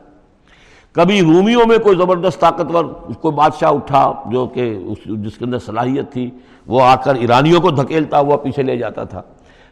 کبھی 0.93 1.21
رومیوں 1.21 1.67
میں 1.67 1.79
کوئی 1.79 1.97
زبردست 1.97 2.41
طاقتور، 2.41 2.85
کوئی 3.21 3.35
بادشاہ 3.35 3.71
اٹھا 3.71 4.13
جو 4.27 4.47
کہ 4.47 4.79
اس، 4.87 4.99
جس 5.05 5.39
کے 5.39 5.45
اندر 5.45 5.59
صلاحیت 5.59 6.13
تھی، 6.13 6.31
وہ 6.67 6.83
آ 6.83 6.97
کر 6.97 7.15
ایرانیوں 7.15 7.61
کو 7.61 7.71
دھکیلتا 7.71 8.19
ہوا 8.19 8.37
پیچھے 8.37 8.63
لے 8.63 8.77
جاتا 8.77 9.05
تھا۔ 9.05 9.23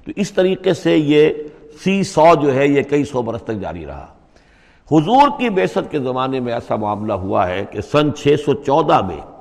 تو 0.04 0.12
اس 0.16 0.32
طریقے 0.32 0.74
سے 0.74 0.96
یہ 0.96 1.30
سی 1.84 2.02
سو 2.02 2.34
جو 2.42 2.54
ہے، 2.54 2.68
یہ 2.68 2.82
کئی 2.82 3.04
سو 3.04 3.22
برس 3.22 3.42
تک 3.42 3.60
جاری 3.60 3.86
رہا۔ 3.86 4.06
حضور 4.90 5.28
کی 5.38 5.50
بیست 5.50 5.78
کے 5.90 5.98
زمانے 5.98 6.40
میں 6.40 6.52
ایسا 6.52 6.76
معاملہ 6.76 7.12
ہوا 7.12 7.48
ہے 7.48 7.64
کہ 7.70 7.80
سن 7.80 8.14
چھ 8.14 8.34
سو 8.44 8.54
چودہ 8.54 9.00
میں 9.06 9.31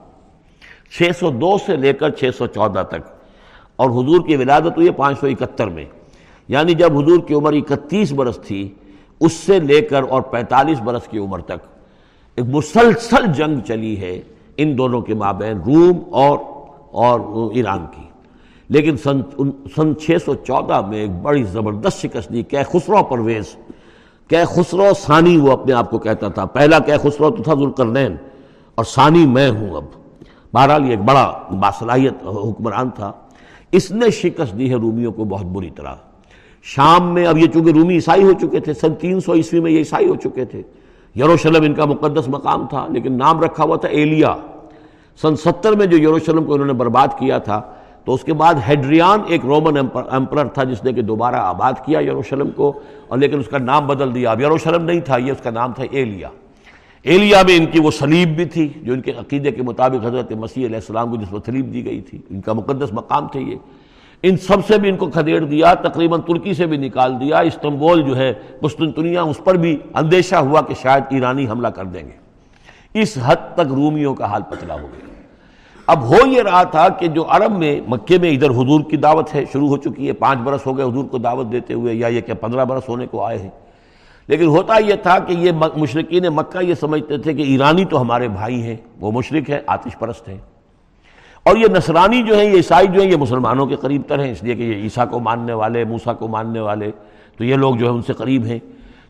چھ 0.98 1.10
سو 1.20 1.30
دو 1.30 1.58
سے 1.66 1.76
لے 1.76 1.94
کر 1.94 2.10
چھ 2.10 2.30
سو 2.38 2.48
چودہ 2.48 2.84
تک۔ 2.90 3.10
اور 3.76 3.90
حضور 3.90 4.28
کی 4.28 4.36
ولادت 4.36 4.78
ہوئی 4.78 4.88
ہے 4.88 4.92
پانچ 4.92 5.20
سو 5.20 5.28
اکہتر 5.28 5.68
میں۔ 5.68 5.86
یعنی 6.48 6.74
جب 6.74 7.00
حضور 7.00 7.20
کی 7.20 7.34
عمر 7.34 7.54
اکتیس 7.54 8.14
برس 8.14 8.40
تھی، 8.48 8.74
اس 9.20 9.34
سے 9.34 9.60
لے 9.60 9.82
کر 9.82 10.04
اور 10.10 10.22
پینتالیس 10.22 10.82
برس 10.82 11.08
کی 11.08 11.18
عمر 11.18 11.40
تک۔ 11.42 11.82
ایک 12.36 12.46
مسلسل 12.56 13.34
جنگ 13.34 13.60
چلی 13.68 14.00
ہے 14.00 14.22
ان 14.58 14.78
دونوں 14.78 15.02
کے 15.02 15.14
مابین، 15.14 15.58
روم 15.58 16.02
اور 16.12 16.38
اور 16.92 17.20
ایران 17.54 17.86
کی۔ 17.92 18.04
لیکن 18.70 18.98
سن 18.98 19.22
سن 19.76 19.96
چھ 19.96 20.12
سو 20.26 20.36
چودہ 20.36 20.82
میں 20.88 20.98
ایک 20.98 21.12
بڑی 21.12 21.44
زبردست 21.44 22.02
شکست 22.02 22.34
دی۔ 22.34 22.44
کہ 22.44 22.58
خسرو 22.64 23.04
پرویز۔ 23.04 23.56
کہ 24.28 24.46
خسرو 24.46 24.86
ثانی 24.98 25.38
وہ 25.38 25.52
اپنے 25.52 25.74
آپ 25.74 25.90
کو 25.90 26.00
کہتا 26.00 26.28
تھا۔ 26.28 26.46
پہلا 26.46 26.80
کہ 26.80 26.98
خسرو 26.98 27.30
تو 27.32 27.44
تھا 27.44 27.54
ذوالقرنین۔ 27.54 28.16
اور 28.76 28.86
ثانی 28.86 29.26
میں 29.26 29.50
ہوں 29.50 29.70
اب۔ 29.78 30.01
بہرحال 30.54 30.86
یہ 30.86 30.90
ایک 30.90 31.00
بڑا 31.00 31.32
باصلاحیت 31.62 32.24
حکمران 32.28 32.90
تھا۔ 32.90 33.12
اس 33.72 33.92
نے 33.92 34.10
شکست 34.10 34.58
دی 34.58 34.70
ہے 34.70 34.76
رومیوں 34.76 35.12
کو 35.12 35.24
بہت 35.24 35.46
بری 35.46 35.70
طرح۔ 35.70 35.96
شام 36.64 37.14
میں 37.14 37.26
اب 37.26 37.38
یہ 37.38 37.48
چونکہ 37.48 37.72
رومی 37.72 37.96
عیسائی 37.96 38.24
ہو 38.24 38.34
چکے 38.34 38.60
تھے، 38.60 38.74
سن 38.74 38.96
تین 38.96 39.20
سو 39.20 39.34
عیسوی 39.34 39.60
میں 39.60 39.72
یہ 39.72 39.78
عیسائی 39.78 40.08
ہو 40.08 40.16
چکے 40.16 40.46
تھے۔ 40.46 40.62
یروشلم 41.16 41.64
ان 41.64 41.74
کا 41.74 41.86
مقدس 41.86 42.28
مقام 42.28 42.68
تھا، 42.68 42.88
لیکن 42.90 43.18
نام 43.18 43.42
رکھا 43.42 43.64
ہوا 43.64 43.76
تھا 43.76 43.88
ایلیا۔ 43.88 44.36
سن 45.22 45.36
ستر 45.36 45.72
میں 45.72 45.86
جو 45.86 45.98
یروشلم 45.98 46.44
کو 46.44 46.54
انہوں 46.54 46.68
نے 46.68 46.74
برباد 46.74 47.08
کیا 47.20 47.38
تھا، 47.38 47.62
تو 48.06 48.14
اس 48.14 48.24
کے 48.24 48.34
بعد 48.34 48.54
ہیڈریان 48.68 49.20
ایک 49.28 49.46
رومن 49.46 49.78
امپرر 49.94 50.48
تھا 50.48 50.64
جس 50.64 50.84
نے 50.84 50.94
کہ 50.94 51.02
دوبارہ 51.02 51.36
آباد 51.36 51.74
کیا 51.86 52.00
یروشلم 52.00 52.52
کو، 52.52 52.80
اور 53.08 53.18
لیکن 53.18 53.40
اس 53.40 53.48
کا 53.48 53.58
نام 53.58 53.88
بدل 53.88 54.16
دیا۔ 54.16 54.32
اب 54.32 54.42
یروشلم 54.42 54.86
نہیں 54.86 55.00
تھا، 55.00 55.18
یہ 55.18 55.32
اس 55.32 55.42
کا 55.44 55.50
نام 55.50 55.74
تھا 55.74 55.84
ایلیا۔ 55.92 56.30
ایلیا 57.04 57.42
میں 57.48 57.58
ان 57.58 57.66
کی 57.66 57.80
وہ 57.80 57.92
سلیب 57.92 58.36
بھی 58.36 58.46
تھی، 58.46 58.70
جو 58.82 58.94
ان 58.94 59.02
کے 59.02 59.12
عقیدے 59.12 59.52
کے 59.52 59.62
مطابق 59.62 60.06
حضرت 60.06 60.32
مسیح 60.32 60.66
علیہ 60.66 60.76
السلام 60.76 61.10
کو 61.10 61.16
جس 61.16 61.30
پر 61.30 61.38
سلیب 61.46 61.74
دی 61.74 61.86
گئی 61.86 62.02
تھی، 62.02 62.18
ان 62.30 62.42
کا 62.42 62.54
مقدس 62.54 62.94
مقام 62.94 63.28
تھے 63.28 63.42
یہ۔ 63.42 63.56
ان 64.24 64.38
سب 64.38 64.58
سے 64.68 64.78
بھی 64.78 64.90
ان 64.90 64.98
کو 64.98 65.08
کھدیڑ 65.08 65.44
دیا، 65.44 65.74
تقریباً 65.74 66.22
ترکی 66.22 66.54
سے 66.54 66.66
بھی 66.66 66.78
نکال 66.78 67.20
دیا، 67.20 67.38
استنبول 67.38 68.02
جو 68.02 68.18
ہے، 68.18 68.34
قسطنطنیہ، 68.62 69.20
اس 69.20 69.44
پر 69.44 69.56
بھی 69.56 69.78
اندیشہ 69.94 70.36
ہوا 70.36 70.62
کہ 70.62 70.74
شاید 70.82 71.04
ایرانی 71.10 71.48
حملہ 71.48 71.68
کر 71.68 71.86
دیں 71.86 72.04
گے۔ 72.04 72.22
اس 72.94 73.18
حد 73.22 73.54
تک 73.54 73.60
رومیوں 73.60 74.16
کا 74.16 74.26
حال 74.26 74.42
پتلا 74.50 74.74
ہو 74.74 74.88
گیا۔ 74.94 75.06
اب 75.88 76.04
ہو 76.04 76.28
یہ 76.28 76.42
رہا 76.42 76.64
تھا 76.64 76.90
کہ 76.90 77.08
جو 77.08 77.26
عرب 77.30 77.58
میں، 77.58 77.82
مکے 77.88 78.18
میں 78.18 78.32
ادھر 78.32 78.50
حضور 78.50 78.82
کی 78.90 78.98
دعوت 78.98 79.36
ہے، 79.36 79.44
شروع 79.54 79.68
ہو 79.68 79.78
چکی 79.78 80.08
ہے، 80.08 80.14
پانچ 80.14 80.40
برس 80.40 80.66
ہو 80.66 80.78
گئے 80.78 80.86
حضور 80.86 81.06
کو 81.06 81.18
دعوت 81.18 81.52
دیتے 81.52 81.74
ہوئے، 81.74 81.94
یا 81.94 82.08
یہ 82.08 82.22
کہ 82.22 82.34
پندرہ 82.34 82.66
برس 82.66 82.90
ہونے 82.90 83.06
کو 83.06 83.26
آئے 83.26 83.38
ہیں۔ 83.38 83.50
لیکن 84.28 84.46
ہوتا 84.46 84.78
یہ 84.78 84.94
تھا 84.96 85.20
کہ 85.20 85.34
یہ 85.34 85.52
مشرقین 85.76 86.24
مکہ 86.24 86.64
یہ 86.64 86.74
سمجھتے 86.74 87.18
تھے 87.18 87.34
کہ 87.34 87.42
ایرانی 87.42 87.86
تو 87.86 88.02
ہمارے 88.02 88.28
بھائی 88.28 88.62
ہیں، 88.64 88.76
وہ 89.00 89.12
مشرق 89.12 89.50
ہے 89.50 89.60
آتش 89.68 90.00
پرست 90.00 90.30
ہیں۔ 90.30 90.38
اور 91.44 91.58
یہ 91.58 91.66
نصرانی 91.78 92.24
جو 92.24 92.38
ہیں، 92.38 92.46
یہ 92.46 92.56
عیسائی 92.56 92.88
جو 92.88 93.02
ہیں، 93.02 93.12
یہ 93.12 93.16
مسلمانوں 93.16 93.66
کے 93.66 93.76
قریب 93.76 94.02
تر 94.08 94.20
ہیں، 94.20 94.32
اس 94.32 94.44
لیے 94.44 94.56
کہ 94.56 94.62
یہ 94.62 94.76
عیسیٰ 94.76 95.10
کو 95.10 95.20
ماننے 95.20 95.54
والے، 95.54 95.84
موسیٰ 95.84 96.18
کو 96.18 96.28
ماننے 96.28 96.60
والے، 96.60 96.92
تو 97.38 97.44
یہ 97.44 97.56
لوگ 97.56 97.76
جو 97.76 97.88
ہیں 97.88 97.96
ان 97.96 98.02
سے 98.02 98.14
قریب 98.14 98.46
ہیں۔ 98.46 98.60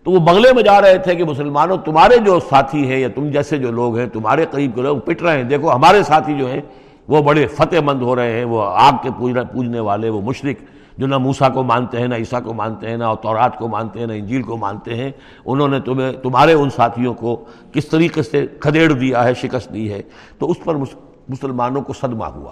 تو 0.03 0.11
وہ 0.11 0.19
بغلے 0.19 0.53
میں 0.53 0.63
جا 0.63 0.81
رہے 0.81 0.97
تھے 0.97 1.15
کہ 1.15 1.23
مسلمانوں، 1.23 1.77
تمہارے 1.77 2.17
جو 2.17 2.39
ساتھی 2.39 2.87
ہیں 2.87 2.99
یا 2.99 3.07
تم 3.15 3.29
جیسے 3.29 3.57
جو 3.57 3.71
لوگ 3.71 3.97
ہیں، 3.97 4.07
تمہارے 4.07 4.45
قریب 4.51 4.75
کے 4.75 4.81
لوگ 4.81 4.97
پٹ 4.97 5.21
رہے 5.21 5.37
ہیں۔ 5.37 5.43
دیکھو، 5.43 5.71
ہمارے 5.71 6.03
ساتھی 6.03 6.37
جو 6.37 6.47
ہیں، 6.47 6.61
وہ 7.07 7.21
بڑے 7.21 7.47
فتح 7.47 7.75
مند 7.85 8.01
ہو 8.01 8.15
رہے 8.15 8.31
ہیں، 8.31 8.45
وہ 8.45 8.63
آگ 8.63 8.93
کے 9.03 9.09
پوجنے 9.53 9.79
والے، 9.79 10.09
وہ 10.09 10.21
مشرق۔ 10.21 10.80
جو 10.97 11.07
نہ 11.07 11.17
موسا 11.17 11.49
کو 11.49 11.63
مانتے 11.63 11.99
ہیں، 11.99 12.07
نہ 12.07 12.15
عیسیٰ 12.15 12.43
کو 12.43 12.53
مانتے 12.53 12.89
ہیں، 12.89 12.97
نہ 12.97 13.03
تورات 13.21 13.57
کو 13.57 13.67
مانتے 13.67 13.99
ہیں، 13.99 14.07
نہ 14.07 14.13
انجیل 14.13 14.41
کو 14.41 14.57
مانتے 14.57 14.95
ہیں، 14.95 15.11
انہوں 15.45 15.67
نے 15.67 15.79
تمہیں، 15.79 16.11
تمہارے 16.11 16.53
ان 16.53 16.69
ساتھیوں 16.69 17.13
کو 17.13 17.45
کس 17.71 17.87
طریقے 17.87 18.23
سے 18.23 18.47
کھدیڑ 18.59 18.91
دیا 18.91 19.23
ہے، 19.23 19.33
شکست 19.33 19.73
دی 19.73 19.93
ہے، 19.93 20.01
تو 20.37 20.51
اس 20.51 20.57
پر 20.63 20.75
مسلمانوں 21.29 21.81
کو 21.81 21.93
صدمہ 21.93 22.25
ہوا۔ 22.25 22.51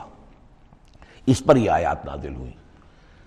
اس 1.25 1.43
پر 1.45 1.55
یہ 1.55 1.69
آیات 1.69 2.05
نازل 2.05 2.35
ہوئی 2.35 2.51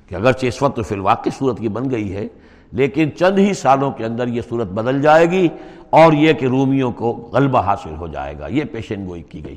کہ 0.08 0.14
اگرچہ 0.14 0.46
اس 0.46 0.62
وقت 0.62 0.76
تو 0.76 0.82
فی 0.82 0.94
الواقع 0.94 1.28
صورت 1.38 1.58
کی 1.58 1.68
بن 1.68 1.90
گئی 1.90 2.14
ہے، 2.16 2.28
لیکن 2.72 3.10
چند 3.18 3.38
ہی 3.38 3.54
سالوں 3.54 3.90
کے 3.90 4.04
اندر 4.04 4.28
یہ 4.28 4.40
صورت 4.48 4.68
بدل 4.68 5.02
جائے 5.02 5.30
گی 5.30 5.48
اور 5.90 6.12
یہ 6.12 6.32
کہ 6.32 6.46
رومیوں 6.46 6.92
کو 6.92 7.30
غلبہ 7.32 7.60
حاصل 7.60 7.94
ہو 7.96 8.06
جائے 8.06 8.38
گا۔ 8.38 8.46
یہ 8.46 8.64
پیشن 8.64 9.06
گوئی 9.06 9.22
کی 9.22 9.44
گئی۔ 9.44 9.56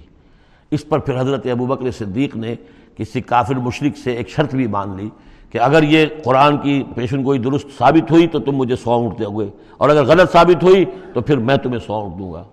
اس 0.71 0.87
پر 0.89 0.99
پھر 0.99 1.21
حضرت 1.21 1.47
ابوبکر 1.51 1.91
صدیق 1.91 2.35
نے 2.35 2.55
کسی 2.97 3.21
کافر 3.21 3.55
مشرق 3.55 3.97
سے 3.97 4.11
ایک 4.11 4.29
شرط 4.29 4.55
بھی 4.55 4.67
مان 4.67 4.95
لی 4.97 5.09
کہ 5.55 5.59
اگر 5.59 5.83
یہ 5.83 6.05
قرآن 6.23 6.57
کی 6.57 6.83
پیشن 6.95 7.23
گوئی 7.23 7.39
درست 7.39 7.67
ثابت 7.77 8.11
ہوئی 8.11 8.27
تو 8.27 8.39
تم 8.39 8.51
مجھے 8.51 8.75
سو 8.75 8.91
اونٹ 8.91 9.19
دو 9.19 9.39
گے 9.39 9.49
اور 9.77 9.89
اگر 9.89 10.03
غلط 10.05 10.31
ثابت 10.31 10.63
ہوئی 10.63 10.85
تو 11.13 11.21
پھر 11.21 11.37
میں 11.37 11.57
تمہیں 11.57 11.79
سو 11.79 11.93
اونٹ 11.93 12.19
دوں 12.19 12.33
گا۔ 12.33 12.43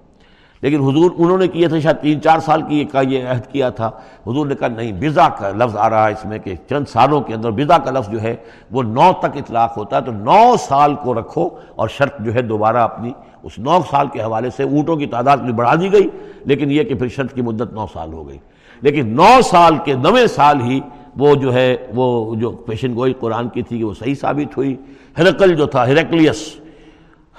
لیکن 0.61 0.81
حضور، 0.81 1.11
انہوں 1.19 1.39
نے 1.39 1.49
کیا 1.49 1.69
تھا، 1.69 1.79
شاید 1.79 1.97
تین 1.97 2.23
چار 2.23 2.39
سال 2.39 2.63
کی 2.63 2.85
کا 2.85 3.01
یہ 3.01 3.29
عہد 3.29 3.47
کیا 3.47 3.71
تھا، 3.71 3.87
حضور 4.27 4.47
نے 4.47 4.55
کہا 4.55 4.69
نہیں 4.69 4.93
بزا 4.93 5.29
کا 5.29 5.49
لفظ 5.49 5.77
آ 5.77 5.91
رہا 5.91 6.07
ہے 6.07 6.13
اس 6.13 6.25
میں 6.25 6.39
کہ 6.39 6.55
چند 6.69 6.85
سالوں 6.89 7.21
کے 7.21 7.35
اندر 7.35 7.51
بزا 7.51 7.79
کا 7.79 7.91
لفظ 7.91 8.11
جو 8.11 8.23
ہے 8.23 8.37
وہ 8.71 8.83
نو 8.83 9.13
تک 9.19 9.37
اطلاق 9.37 9.77
ہوتا 9.77 9.97
ہے، 9.97 10.03
تو 10.03 10.13
نو 10.13 10.55
سال 10.69 10.95
کو 10.95 11.15
رکھو 11.15 11.49
اور 11.75 11.89
شرط 11.89 12.21
جو 12.21 12.35
ہے 12.35 12.43
دوبارہ 12.43 12.77
اپنی 12.77 13.13
اس 13.43 13.59
نو 13.59 13.79
سال 13.91 14.07
کے 14.07 14.23
حوالے 14.23 14.51
سے 14.57 14.63
اونٹوں 14.63 14.97
کی 14.97 15.07
تعداد 15.07 15.37
بھی 15.37 15.53
بڑھا 15.53 15.75
دی 15.75 15.93
گئی، 15.93 16.09
لیکن 16.45 16.71
یہ 16.71 16.85
کہ 16.85 16.95
پھر 16.95 17.09
شرط 17.09 17.35
کی 17.35 17.43
مدت 17.43 17.73
نو 17.73 17.87
سال 17.93 18.13
ہو 18.13 18.29
گئی۔ 18.29 18.39
لیکن 18.81 19.09
نو 19.09 19.43
سال 19.45 19.77
کے 19.85 19.95
نویں 19.95 20.27
سال 20.27 20.61
ہی 20.61 20.81
وہ 21.17 21.35
جو 21.35 21.55
ہے، 21.55 21.77
وہ 21.95 22.35
جو 22.35 22.51
پیشن 22.51 22.95
گوئی 22.95 23.13
قرآن 23.13 23.49
کی 23.49 23.63
تھی 23.63 23.83
وہ 23.83 23.95
صحیح 23.99 24.15
ثابت 24.15 24.57
ہوئی۔ 24.57 24.77
ہرکل 25.19 25.55
جو 25.55 25.67
تھا 25.67 25.87
ہرکلیس 25.87 26.57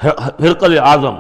ہرکل 0.04 0.80
اعظم، 0.80 1.16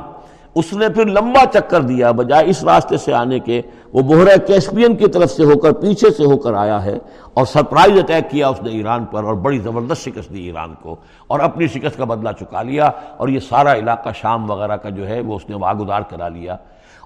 اس 0.55 0.73
نے 0.73 0.89
پھر 0.89 1.05
لمبا 1.05 1.45
چکر 1.53 1.81
دیا 1.81 2.11
بجائے 2.11 2.49
اس 2.49 2.63
راستے 2.63 2.97
سے 2.97 3.13
آنے 3.13 3.39
کے۔ 3.39 3.61
وہ 3.93 4.01
بحرہ 4.01 4.37
کیسپین 4.47 4.95
کی 4.95 5.07
طرف 5.07 5.31
سے 5.31 5.43
ہو 5.43 5.57
کر، 5.59 5.71
پیچھے 5.71 6.09
سے 6.09 6.25
ہو 6.25 6.37
کر 6.37 6.53
آیا 6.53 6.83
ہے 6.85 6.97
اور 7.33 7.45
سرپرائز 7.45 7.97
اٹیک 7.97 8.29
کیا 8.31 8.47
اس 8.47 8.61
نے 8.61 8.71
ایران 8.71 9.05
پر 9.05 9.23
اور 9.23 9.33
بڑی 9.33 9.59
زبردست 9.59 10.03
شکست 10.05 10.33
دی 10.33 10.43
ایران 10.43 10.73
کو 10.81 10.95
اور 11.27 11.39
اپنی 11.39 11.67
شکست 11.67 11.97
کا 11.97 12.03
بدلہ 12.03 12.29
چکا 12.39 12.61
لیا 12.61 12.91
اور 13.17 13.27
یہ 13.27 13.39
سارا 13.39 13.73
علاقہ 13.75 14.09
شام 14.15 14.49
وغیرہ 14.51 14.77
کا 14.77 14.89
جو 14.89 15.07
ہے، 15.07 15.19
وہ 15.19 15.35
اس 15.35 15.49
نے 15.49 15.55
واگدار 15.55 16.01
کرا 16.01 16.27
لیا۔ 16.27 16.57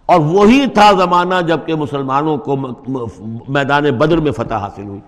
اور 0.06 0.20
وہی 0.20 0.66
تھا 0.74 0.92
زمانہ 0.92 1.36
جبکہ 1.48 1.76
مسلمانوں 1.76 2.38
کو 2.38 2.56
میدان 3.48 3.84
بدر 3.84 4.18
میں 4.18 4.32
فتح 4.32 4.56
حاصل 4.56 4.84
ہوئی۔ 4.84 5.00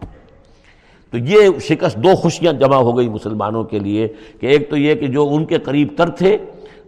تو 1.11 1.17
یہ 1.17 1.59
شکست 1.59 1.97
دو 1.97 2.15
خوشیاں 2.15 2.53
جمع 2.53 2.75
ہو 2.75 2.97
گئی 2.97 3.09
مسلمانوں 3.09 3.63
کے 3.63 3.79
لیے 3.79 4.07
کہ 4.39 4.45
ایک 4.45 4.69
تو 4.69 4.77
یہ 4.77 4.95
کہ 4.95 5.07
جو 5.07 5.29
ان 5.31 5.45
کے 5.45 5.57
قریب 5.57 5.87
تر 5.97 6.09
تھے 6.09 6.37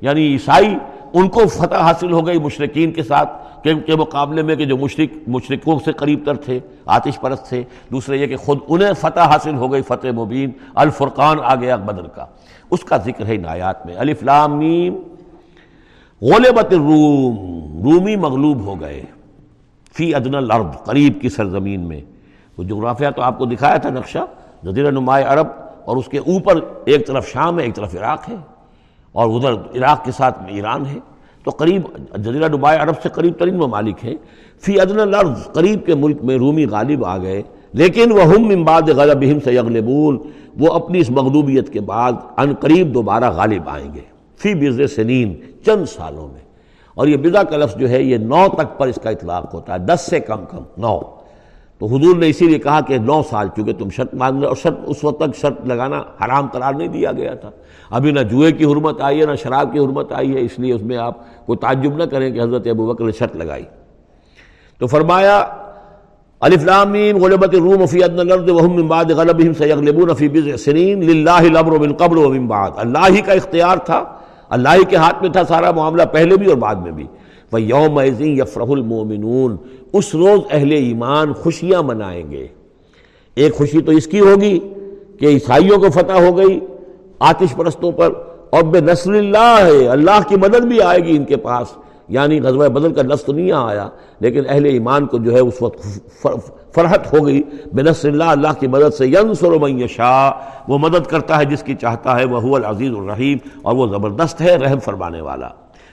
یعنی 0.01 0.22
عیسائی، 0.22 0.76
ان 1.13 1.30
کو 1.30 1.47
فتح 1.47 1.76
حاصل 1.76 2.11
ہو 2.11 2.28
گئی 2.28 2.39
مشرقین 2.39 2.91
کے 2.91 3.03
ساتھ 3.03 3.41
کے 3.63 3.95
مقابلے 3.95 4.41
میں 4.41 4.55
کہ 4.55 4.65
جو 4.65 4.78
مشرق، 4.78 5.30
مشرقوں 5.30 5.80
سے 5.86 5.91
قریب 5.91 6.19
تر 6.26 6.36
تھے، 6.36 6.59
آتش 6.86 7.22
پرست 7.22 7.45
تھے۔ 7.45 7.63
دوسرے 7.91 8.17
یہ 8.17 8.26
کہ 8.26 8.38
خود 8.38 8.57
انہیں 8.67 8.93
فتح 8.93 9.19
حاصل 9.19 9.55
ہو 9.55 9.72
گئی 9.72 9.82
فتح 9.82 10.07
مبین، 10.07 10.51
الفرقان 10.76 11.38
آ 11.43 11.55
گیا 11.55 11.76
بدر 11.76 12.07
کا۔ 12.07 12.26
اس 12.72 12.80
کا 12.80 12.97
ذکر 12.97 13.26
ہے 13.26 13.38
نایات 13.38 13.86
میں۔ 13.86 13.95
میم۔ 14.47 14.93
غلبت 16.22 16.74
الروم۔ 16.74 17.36
رومی 17.84 18.15
مغلوب 18.15 18.61
ہو 18.61 18.82
گئے۔ 18.82 19.03
فی 19.93 20.15
ادن 20.15 20.36
الارض، 20.36 20.84
قریب 20.84 21.22
کی 21.22 21.30
سرزمین 21.30 21.82
میں۔ 21.82 22.01
وہ 22.62 22.68
جغرافیہ 22.68 23.07
تو 23.16 23.22
آپ 23.22 23.38
کو 23.38 23.45
دکھایا 23.45 23.78
تھا 23.78 23.89
نقشہ، 23.89 24.20
جزیرہ 24.64 24.91
نمائے 24.91 25.24
عرب 25.24 25.47
اور 25.86 25.97
اس 25.97 26.07
کے 26.07 26.18
اوپر 26.18 26.55
ایک 26.86 27.07
طرف 27.07 27.28
شام 27.28 27.59
ہے، 27.59 27.64
ایک 27.64 27.76
طرف 27.76 27.95
عراق 27.95 28.30
ہے، 28.30 28.36
اور 29.12 29.28
ادھر 29.28 29.53
عراق 29.53 30.05
کے 30.05 30.12
ساتھ 30.12 30.39
ایران 30.47 30.86
ہے۔ 30.86 30.99
تو 31.43 31.51
قریب، 31.51 31.82
جزیرہ 32.16 32.47
ڈبائے 32.47 32.78
عرب 32.78 33.01
سے 33.03 33.09
قریب 33.09 33.34
ترین 33.39 33.57
ممالک 33.57 34.05
ہیں۔ 34.05 34.16
فی 34.59 34.80
ادن 34.80 34.99
الارض، 34.99 35.53
قریب 35.53 35.86
کے 35.86 35.95
ملک 35.95 36.24
میں 36.24 36.38
رومی 36.38 36.66
غالب 36.66 37.05
آ 37.05 37.18
گئے۔ 37.18 37.41
لیکن 37.74 38.12
وہ 38.12 38.22
ہم 38.22 38.49
امباد 38.49 38.82
غلبہم 38.82 39.39
سے 39.39 39.53
یغلبون 39.53 40.20
وہ 40.59 40.74
اپنی 40.74 40.99
اس 40.99 41.09
مغلوبیت 41.09 41.74
کے 41.74 41.80
بعد 41.80 42.12
ان 42.38 42.53
قریب 42.55 42.93
دوبارہ 42.93 43.32
غالب 43.32 43.70
آئیں 43.70 43.93
گے۔ 43.93 44.01
فی 44.38 44.53
بز 44.53 44.95
سنین، 44.95 45.36
چند 45.66 45.86
سالوں 45.86 46.28
میں۔ 46.28 46.41
اور 46.93 47.07
یہ 47.07 47.18
بزا 47.18 47.43
کا 47.43 47.57
لفظ 47.57 47.76
جو 47.76 47.89
ہے، 47.89 48.03
یہ 48.03 48.18
نو 48.18 48.47
تک 48.57 48.80
پر 48.80 48.88
اس 48.88 48.99
کا 49.03 49.09
اطلاق 49.09 49.53
ہوتا 49.53 49.74
ہے، 49.74 49.80
دس 49.80 50.01
سے 50.09 50.20
کم 50.20 50.45
کم 50.51 50.64
نو۔ 50.78 50.99
تو 51.82 51.88
حضور 51.88 52.15
نے 52.15 52.27
اسی 52.29 52.47
لیے 52.47 52.59
کہا 52.59 52.79
کہ 52.88 52.97
نو 52.97 53.21
سال 53.29 53.47
چونکہ 53.55 53.73
تم 53.73 53.89
شرط 53.89 54.13
مان 54.13 54.38
رہے 54.39 54.47
اور 54.47 54.55
شرط 54.55 54.79
اس 54.86 55.03
وقت 55.03 55.19
تک 55.19 55.36
شرط 55.41 55.65
لگانا 55.67 56.01
حرام 56.21 56.47
قرار 56.47 56.73
نہیں 56.73 56.88
دیا 56.88 57.11
گیا 57.11 57.34
تھا۔ 57.34 57.49
ابھی 57.89 58.11
نہ 58.11 58.19
جوئے 58.19 58.51
کی 58.51 58.65
حرمت 58.65 59.01
آئی 59.01 59.21
ہے، 59.21 59.25
نہ 59.25 59.36
شراب 59.43 59.71
کی 59.73 59.79
حرمت 59.79 60.11
آئی 60.11 60.36
ہے، 60.36 60.41
اس 60.41 60.59
لیے 60.59 60.73
اس 60.73 60.82
میں 60.82 60.97
آپ 60.97 61.45
کو 61.45 61.55
تعجب 61.55 61.95
نہ 61.97 62.03
کریں 62.03 62.29
کہ 62.32 62.41
حضرت 62.41 62.67
ابو 62.67 62.86
بکر 62.88 63.05
نے 63.05 63.11
شرط 63.19 63.36
لگائی۔ 63.36 63.63
تو 64.79 64.88
فرمایا 64.88 65.45
غلبت 66.41 67.55
الروم 67.55 67.86
فی 67.86 68.03
ادن 68.03 68.19
الارض 68.19 68.49
وهم 68.49 68.75
من 68.75 68.88
بعد 68.88 69.11
غلبهم 69.11 69.53
سيغلبون 69.57 70.13
في 70.13 70.27
بضع 70.27 70.55
سنين 70.57 71.01
لله 71.09 71.39
الامر 71.47 71.79
من 71.79 71.93
قبل 71.93 72.17
ومن 72.17 72.45
بعد۔ 72.47 72.71
اللہ 72.86 73.09
ہی 73.09 73.21
کا 73.21 73.34
اختیار 73.34 73.77
تھا، 73.89 74.03
اللہ 74.49 74.77
ہی 74.79 74.86
کے 74.89 74.95
ہاتھ 74.95 75.21
میں 75.21 75.29
تھا 75.29 75.43
سارا 75.47 75.71
معاملہ، 75.82 76.03
پہلے 76.11 76.38
بھی 76.38 76.47
اور 76.47 76.57
بعد 76.57 76.75
میں 76.75 76.91
بھی۔ 76.91 77.07
یوم 77.53 77.99
یفرح 78.19 78.69
المومنون 78.69 79.55
اس 79.93 80.15
روز 80.15 80.39
اہل 80.51 80.71
ایمان 80.71 81.33
خوشیاں 81.33 81.83
منائیں 81.83 82.31
گے۔ 82.31 82.47
ایک 83.35 83.55
خوشی 83.55 83.81
تو 83.81 83.91
اس 83.91 84.07
کی 84.07 84.19
ہوگی 84.19 84.59
کہ 85.19 85.25
عیسائیوں 85.25 85.77
کو 85.77 85.89
فتح 85.89 86.11
ہو 86.11 86.37
گئی 86.37 86.59
آتش 87.19 87.55
پرستوں 87.55 87.91
پر، 87.91 88.13
اور 88.49 88.63
بے 88.63 88.79
نصر 88.81 89.13
اللہ 89.13 89.57
ہے، 89.61 89.87
اللہ 89.87 90.19
کی 90.27 90.35
مدد 90.35 90.65
بھی 90.65 90.81
آئے 90.81 90.99
گی 90.99 91.15
ان 91.15 91.25
کے 91.25 91.35
پاس۔ 91.35 91.67
یعنی 92.07 92.41
غزوہ 92.41 92.67
بدل 92.67 92.93
کا 92.93 93.01
لفظ 93.01 93.29
نہیں 93.29 93.51
آیا، 93.51 93.89
لیکن 94.19 94.43
اہل 94.49 94.65
ایمان 94.65 95.05
کو 95.05 95.17
جو 95.17 95.33
ہے 95.33 95.39
اس 95.39 95.61
وقت 95.61 95.87
فرحت 96.75 97.13
ہو 97.13 97.25
گئی۔ 97.25 97.41
بے 97.73 97.81
نصر 97.81 98.09
اللہ 98.09 98.23
اللہ 98.23 98.47
کی 98.59 98.67
مدد 98.67 98.93
سے 98.93 99.07
ینصر 99.07 99.51
من 99.51 99.81
یشاء، 99.81 100.29
وہ 100.67 100.77
مدد 100.77 101.07
کرتا 101.07 101.39
ہے 101.39 101.45
جس 101.45 101.63
کی 101.63 101.75
چاہتا 101.75 102.19
ہے، 102.19 102.25
وہ 102.25 102.55
العزیز 102.55 102.91
الرحیم، 102.97 103.37
اور 103.61 103.75
وہ 103.75 103.87
زبردست 103.87 104.41
ہے 104.41 104.55
رحم 104.55 104.79
فرمانے 104.79 105.21
والا۔ 105.21 105.47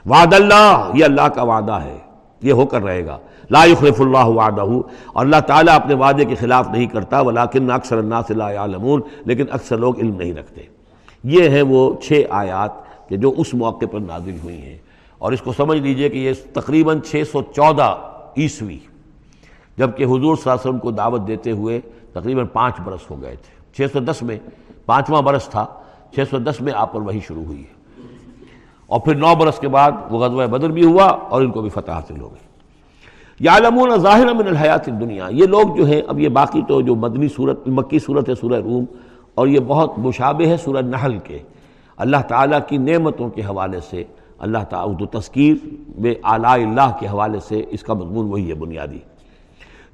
وعد 0.07 0.34
اللہ، 0.34 0.90
یہ 0.94 1.05
اللہ 1.05 1.28
کا 1.34 1.42
وعدہ 1.42 1.72
ہے۔ 1.72 2.07
یہ 2.43 2.53
ہو 2.53 2.66
کر 2.66 2.82
رہے 2.82 3.07
گا۔ 3.07 3.18
لا 3.51 3.64
يخلف 3.64 4.01
اللہ 4.01 4.24
وعدہ۔ 4.24 4.61
اور 4.61 5.24
اللہ 5.24 5.41
تعالیٰ 5.47 5.74
اپنے 5.74 5.95
وعدے 5.95 6.24
کے 6.24 6.34
خلاف 6.34 6.68
نہیں 6.68 6.86
کرتا، 6.86 7.20
ولیکن 7.20 7.70
اکثر 7.70 7.99
الناس 7.99 8.30
لا 8.30 8.51
يعلمون 8.51 9.01
لیکن 9.26 9.45
اکثر 9.51 9.76
لوگ 9.76 9.99
علم 9.99 10.16
نہیں 10.16 10.34
رکھتے۔ 10.34 10.62
یہ 11.24 11.49
ہیں 11.49 11.62
وہ 11.62 11.95
چھ 12.03 12.22
آیات 12.30 12.70
کہ 13.09 13.16
جو 13.16 13.34
اس 13.36 13.55
موقع 13.55 13.84
پر 13.91 14.01
نازل 14.01 14.36
ہوئی 14.45 14.62
ہیں۔ 14.62 14.78
اور 15.18 15.32
اس 15.32 15.43
کو 15.43 15.53
سمجھ 15.53 15.78
لیجیے 15.78 16.09
کہ 16.09 16.18
یہ 16.18 16.32
تقریباً 16.53 17.01
چھ 17.01 17.22
سو 17.32 17.43
چودہ 17.43 17.97
عیسوی، 18.36 18.78
جبکہ 19.76 20.05
حضور 20.05 20.18
صلی 20.18 20.30
اللہ 20.30 20.53
علیہ 20.53 20.61
وسلم 20.61 20.78
کو 20.78 20.91
دعوت 20.91 21.26
دیتے 21.26 21.51
ہوئے 21.51 21.80
تقریباً 22.12 22.47
پانچ 22.47 22.74
برس 22.84 23.11
ہو 23.11 23.22
گئے 23.22 23.36
تھے۔ 23.36 23.76
چھ 23.76 23.93
سو 23.93 24.01
دس 24.01 24.22
میں 24.22 24.39
پانچواں 24.86 25.22
برس 25.22 25.45
تھا، 25.45 25.66
چھ 26.14 26.20
سو 26.30 26.39
دس 26.39 26.61
میں 26.61 26.72
آپ 26.76 26.93
پر 26.93 27.01
وہی 27.01 27.20
شروع 27.26 27.45
ہوئی 27.45 27.62
ہے۔ 27.62 27.78
اور 28.89 29.01
پھر 29.01 29.14
نو 29.14 29.34
برس 29.34 29.59
کے 29.59 29.68
بعد 29.68 29.91
وہ 30.11 30.18
غزوہ 30.18 30.47
بدر 30.47 30.70
بھی 30.70 30.84
ہوا 30.84 31.05
اور 31.05 31.43
ان 31.43 31.51
کو 31.51 31.61
بھی 31.61 31.70
فتح 31.70 31.93
حاصل 31.93 32.20
ہو 32.20 32.28
گئی۔ 32.28 32.47
یعلمون 33.41 33.97
ظاہر 33.97 34.34
من 34.34 34.47
الحیات 34.47 34.86
دنیا 34.86 35.26
یہ 35.30 35.47
لوگ 35.47 35.76
جو 35.76 35.84
ہیں، 35.84 36.03
اب 36.07 36.20
یہ 36.20 36.28
باقی 36.28 36.62
تو 36.68 36.80
جو 36.80 36.95
مدنی 36.95 37.28
صورت، 37.28 37.68
مکی 37.68 37.99
صورت 37.99 38.28
ہے 38.28 38.34
سورہ 38.34 38.61
روم، 38.61 38.84
اور 39.34 39.49
یہ 39.49 39.61
بہت 39.66 39.99
مشابہ 39.99 40.47
ہے 40.47 40.57
سورہ 40.57 40.82
نحل 40.82 41.18
کے۔ 41.18 41.39
اللہ 41.97 42.16
تعالیٰ 42.28 42.59
کی 42.68 42.76
نعمتوں 42.76 43.28
کے 43.28 43.43
حوالے 43.43 43.80
سے، 43.91 44.05
اللہ 44.39 44.59
تعالیٰ 44.70 45.20
تذکیر 45.20 45.55
میں 45.99 46.14
اعلیٰ 46.24 46.53
اللہ 46.53 46.97
کے 47.01 47.07
حوالے 47.07 47.39
سے 47.41 47.64
اس 47.70 47.82
کا 47.82 47.95
مضمون 47.95 48.26
وہی 48.26 48.49
ہے 48.49 48.55
بنیادی۔ 48.55 48.99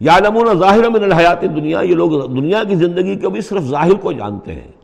یعلمون 0.00 0.58
ظاہر 0.58 0.88
من 0.88 1.02
الحیات 1.02 1.42
دنیا 1.42 1.80
یہ 1.80 1.94
لوگ 1.94 2.10
دنیا 2.10 2.64
کی 2.64 2.74
زندگی 2.74 3.16
کے 3.16 3.28
بھی 3.28 3.40
صرف 3.40 3.62
ظاہر 3.62 3.94
کو 3.94 4.12
جانتے 4.12 4.54
ہیں۔ 4.54 4.83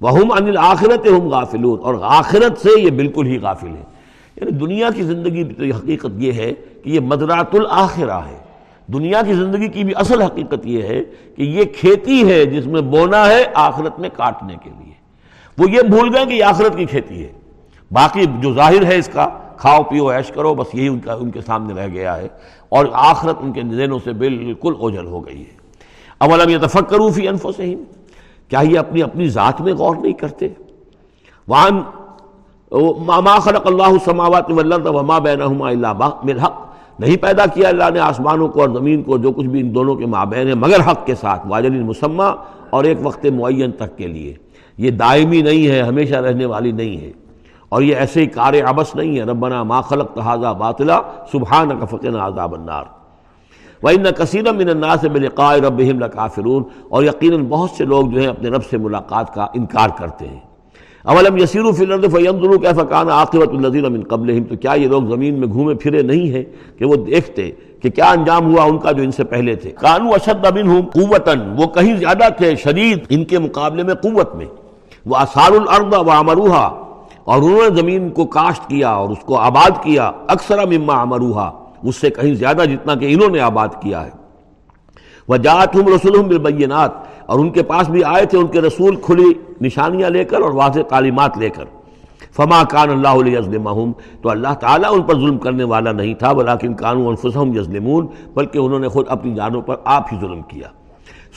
وہ 0.00 0.18
ان 0.38 0.56
آخرت 0.58 1.06
ہم 1.06 1.28
غافلون 1.28 1.80
اور 1.82 1.94
آخرت 2.02 2.58
سے 2.58 2.80
یہ 2.80 2.90
بالکل 2.90 3.26
ہی 3.26 3.38
غافل 3.38 3.66
ہیں۔ 3.66 4.00
یعنی 4.36 4.50
دنیا 4.50 4.90
کی 4.94 5.02
زندگی 5.02 5.44
تو 5.44 5.64
یہ 5.64 5.74
حقیقت 5.74 6.06
یہ 6.16 6.32
ہے 6.32 6.52
کہ 6.84 6.90
یہ 6.90 7.00
مدرات 7.00 7.54
الآخرہ 7.54 8.10
ہے۔ 8.10 8.38
دنیا 8.86 9.22
کی 9.26 9.34
زندگی 9.34 9.68
کی 9.68 9.84
بھی 9.84 9.92
اصل 9.96 10.22
حقیقت 10.22 10.66
یہ 10.66 10.82
ہے 10.82 11.02
کہ 11.36 11.42
یہ 11.42 11.64
کھیتی 11.64 12.32
ہے 12.32 12.44
جس 12.44 12.66
میں 12.66 12.80
بونا 12.80 13.28
ہے 13.28 13.44
آخرت 13.54 14.00
میں 14.00 14.08
کاٹنے 14.16 14.56
کے 14.64 14.70
لیے۔ 14.78 14.92
وہ 15.58 15.70
یہ 15.70 15.82
بھول 15.82 16.16
گئے 16.16 16.26
کہ 16.26 16.34
یہ 16.34 16.44
آخرت 16.44 16.76
کی 16.76 16.84
کھیتی 16.84 17.22
ہے۔ 17.22 17.32
باقی 17.90 18.24
جو 18.40 18.54
ظاہر 18.54 18.84
ہے 18.84 18.98
اس 18.98 19.10
کا، 19.12 19.28
کھاؤ 19.56 19.82
پیو، 19.82 20.10
عیش 20.10 20.28
کرو، 20.28 20.54
بس 20.54 20.74
یہی 20.74 20.88
ان 20.88 20.98
کا، 20.98 21.12
ان 21.12 21.30
کے 21.30 21.40
سامنے 21.40 21.74
رہ 21.74 21.88
گیا 21.92 22.16
ہے۔ 22.16 22.28
اور 22.68 22.86
آخرت 22.92 23.36
ان 23.40 23.52
کے 23.52 23.60
ذہنوں 23.70 23.98
سے 24.04 24.12
بالکل 24.12 24.74
اوجل 24.78 25.06
ہو 25.06 25.26
گئی 25.26 25.40
ہے۔ 25.40 25.60
اولم 26.18 26.48
یہ 26.48 26.58
تفکرو 26.58 27.10
فی 27.10 27.28
انفسہم؟ 27.28 27.84
کیا 28.50 28.60
یہ 28.60 28.78
اپنی 28.78 29.02
اپنی 29.02 29.28
ذات 29.28 29.60
میں 29.60 29.72
غور 29.72 29.96
نہیں 29.96 30.12
کرتے؟ 30.12 30.48
وان 31.48 31.82
ما 33.06 33.38
خلق 33.38 33.66
اللہ 33.66 33.82
السماوات 33.82 34.50
والارض 34.50 34.86
وما 34.86 35.18
بینہما 35.18 35.68
الا 35.68 35.92
بالحق 35.92 36.66
نہیں 36.98 37.16
پیدا 37.16 37.46
کیا 37.46 37.68
اللہ 37.68 37.84
نے 37.94 38.00
آسمانوں 38.00 38.48
کو 38.48 38.60
اور 38.60 38.68
زمین 38.68 39.02
کو، 39.02 39.18
جو 39.18 39.32
کچھ 39.32 39.46
بھی 39.46 39.60
ان 39.60 39.74
دونوں 39.74 39.94
کے 39.94 40.06
مابین 40.06 40.48
ہے 40.48 40.54
مگر 40.54 40.80
حق 40.90 41.06
کے 41.06 41.14
ساتھ، 41.14 41.46
واجل 41.46 41.82
مسمہ 41.82 42.34
اور 42.70 42.84
ایک 42.84 42.98
وقت 43.02 43.26
معین 43.26 43.72
تک 43.72 43.98
کے 43.98 44.06
لیے۔ 44.06 44.34
یہ 44.78 44.90
دائمی 44.90 45.42
نہیں 45.42 45.68
ہے، 45.68 45.82
ہمیشہ 45.82 46.14
رہنے 46.14 46.44
والی 46.44 46.72
نہیں 46.72 46.96
ہے۔ 46.96 47.12
اور 47.68 47.82
یہ 47.82 47.96
ایسے 47.96 48.20
ہی 48.20 48.26
کار 48.26 48.52
عبس 48.64 48.94
نہیں 48.94 49.18
ہے۔ 49.18 49.22
ربنا 49.22 49.62
ما 49.62 49.80
خلق 49.80 50.14
تحاظہ 50.14 50.54
باطلا 50.58 51.00
سبحان 51.32 51.78
کا 51.78 51.84
فقن 51.84 52.16
عذاب 52.16 52.54
النار۔ 52.54 52.84
وَإِنَّ 53.82 54.10
كَثِيرًا 54.10 54.52
مِّنَ 54.52 54.70
النَّاسِ 54.70 55.08
بِلِقَاءِ 55.08 55.60
رَبِّهِمْ 55.60 56.00
لَكَافِرُونَ 56.00 56.64
اور 56.88 57.04
یقیناً 57.04 57.44
بہت 57.44 57.70
سے 57.70 57.84
لوگ 57.84 58.06
جو 58.06 58.20
ہیں 58.20 58.26
اپنے 58.26 58.48
رب 58.48 58.64
سے 58.70 58.76
ملاقات 58.76 59.34
کا 59.34 59.46
انکار 59.54 59.88
کرتے 59.98 60.28
ہیں۔ 60.28 60.40
اولم 61.04 61.36
یسیروا 61.36 61.72
فی 61.72 61.84
الارض 61.84 62.12
فینظروا 62.12 62.56
کیف 62.56 62.80
کان 62.88 63.10
عاقبۃ 63.10 63.52
الذین 63.52 63.92
من 63.92 64.02
قبلہم، 64.02 64.44
تو 64.44 64.56
کیا 64.56 64.72
یہ 64.72 64.88
لوگ 64.88 65.02
زمین 65.02 65.40
میں 65.40 65.48
گھومے 65.48 65.74
پھرے 65.74 66.02
نہیں 66.02 66.32
ہیں 66.32 66.44
کہ 66.78 66.84
وہ 66.84 66.94
دیکھتے 66.94 67.50
کہ 67.82 67.90
کیا 67.90 68.10
انجام 68.10 68.54
ہوا 68.54 68.64
ان 68.64 68.78
کا 68.78 68.92
جو 68.92 69.02
ان 69.02 69.10
سے 69.10 69.24
پہلے 69.24 69.54
تھے؟ 69.54 69.70
کانوا 69.70 70.14
اشد 70.14 70.46
منہم 70.54 70.80
قوتا، 70.92 71.32
وہ 71.56 71.66
کہیں 71.66 71.96
زیادہ 71.96 72.28
تھے 72.38 72.56
شدید 72.56 72.98
ان 73.08 73.24
کے 73.24 73.38
مقابلے 73.38 73.82
میں 73.82 73.94
قوت 73.94 74.34
میں۔ 74.34 74.46
وہ 75.06 75.16
اثار 75.16 75.52
الارض 75.52 75.94
وعمروها 75.94 76.86
اور 77.24 77.42
انہوں 77.42 77.68
نے 77.68 77.80
زمین 77.80 78.10
کو 78.10 78.24
کاشت 78.24 78.68
کیا 78.68 78.88
اور 78.88 79.10
اس 79.10 79.24
کو 79.24 79.38
آباد 79.38 79.82
کیا، 79.82 80.10
اکثر 80.28 80.66
مما 80.66 81.02
عمروها 81.02 81.50
اس 81.82 81.96
سے 81.96 82.10
کہیں 82.10 82.34
زیادہ 82.34 82.62
جتنا 82.64 82.94
کہ 82.94 83.14
انہوں 83.14 83.28
نے 83.28 83.40
آباد 83.40 83.68
کیا 83.80 84.06
ہے۔ 84.06 84.10
وجاءتهم 85.28 85.86
رسولهم 85.94 86.28
بالبینات، 86.28 86.90
اور 87.26 87.38
ان 87.38 87.50
کے 87.50 87.62
پاس 87.62 87.88
بھی 87.88 88.04
آئے 88.04 88.24
تھے، 88.24 88.38
ان 88.38 88.46
کے 88.46 88.60
رسول 88.60 88.96
کھلی 88.96 89.32
نشانیاں 89.60 90.10
لے 90.10 90.24
کر 90.24 90.40
اور 90.40 90.50
واضح 90.50 90.80
تعلیمات 90.88 91.38
لے 91.38 91.48
کر۔ 91.48 91.64
فما 92.36 92.62
کان 92.64 92.90
اللہ 92.90 93.08
علیہ 93.08 93.38
تو 94.22 94.30
اللہ 94.30 94.54
تعالیٰ 94.60 94.92
ان 94.92 95.02
پر 95.02 95.14
ظلم 95.14 95.38
کرنے 95.38 95.64
والا 95.64 95.92
نہیں 95.92 96.14
تھا 96.14 96.32
بلاکن 96.32 96.74
کانو 96.74 97.08
انفسہم 97.08 97.56
یظلمون، 97.56 98.06
بلکہ 98.34 98.58
انہوں 98.58 98.78
نے 98.78 98.88
خود 98.88 99.06
اپنی 99.08 99.34
جانوں 99.34 99.62
پر 99.62 99.74
آپ 99.84 100.12
ہی 100.12 100.18
ظلم 100.20 100.42
کیا۔ 100.42 100.68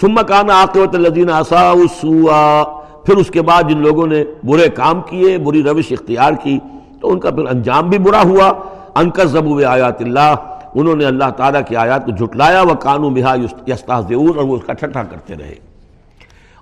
ثم 0.01 0.15
کان 0.27 0.49
عاقبت 0.49 0.95
الذین 0.95 1.29
اساءوا 1.29 1.81
السوء، 1.81 2.63
پھر 3.05 3.17
اس 3.17 3.29
کے 3.29 3.41
بعد 3.41 3.63
جن 3.69 3.77
لوگوں 3.77 4.07
نے 4.07 4.23
برے 4.43 4.69
کام 4.69 5.01
کیے، 5.01 5.37
بری 5.37 5.63
روش 5.63 5.91
اختیار 5.91 6.33
کی، 6.43 6.59
تو 7.01 7.11
ان 7.11 7.19
کا 7.19 7.31
پھر 7.31 7.45
انجام 7.45 7.89
بھی 7.89 7.97
برا 7.97 8.21
ہوا۔ 8.23 8.51
انکر 8.95 9.25
زبو 9.25 9.61
آیات 9.67 10.01
اللہ۔ 10.01 10.35
انہوں 10.75 10.95
نے 10.95 11.05
اللہ 11.05 11.29
تعالیٰ 11.37 11.61
کی 11.67 11.75
آیات 11.75 12.05
کو 12.05 12.11
جھٹلایا 12.11 12.61
وہ 12.61 12.73
قانو 12.73 13.09
بہا 13.09 13.35
یستحزئون 13.67 14.37
اور 14.37 14.45
وہ 14.45 14.55
اس 14.55 14.61
کا 14.65 14.73
ٹھٹھا 14.73 15.03
کرتے 15.03 15.35
رہے۔ 15.39 15.55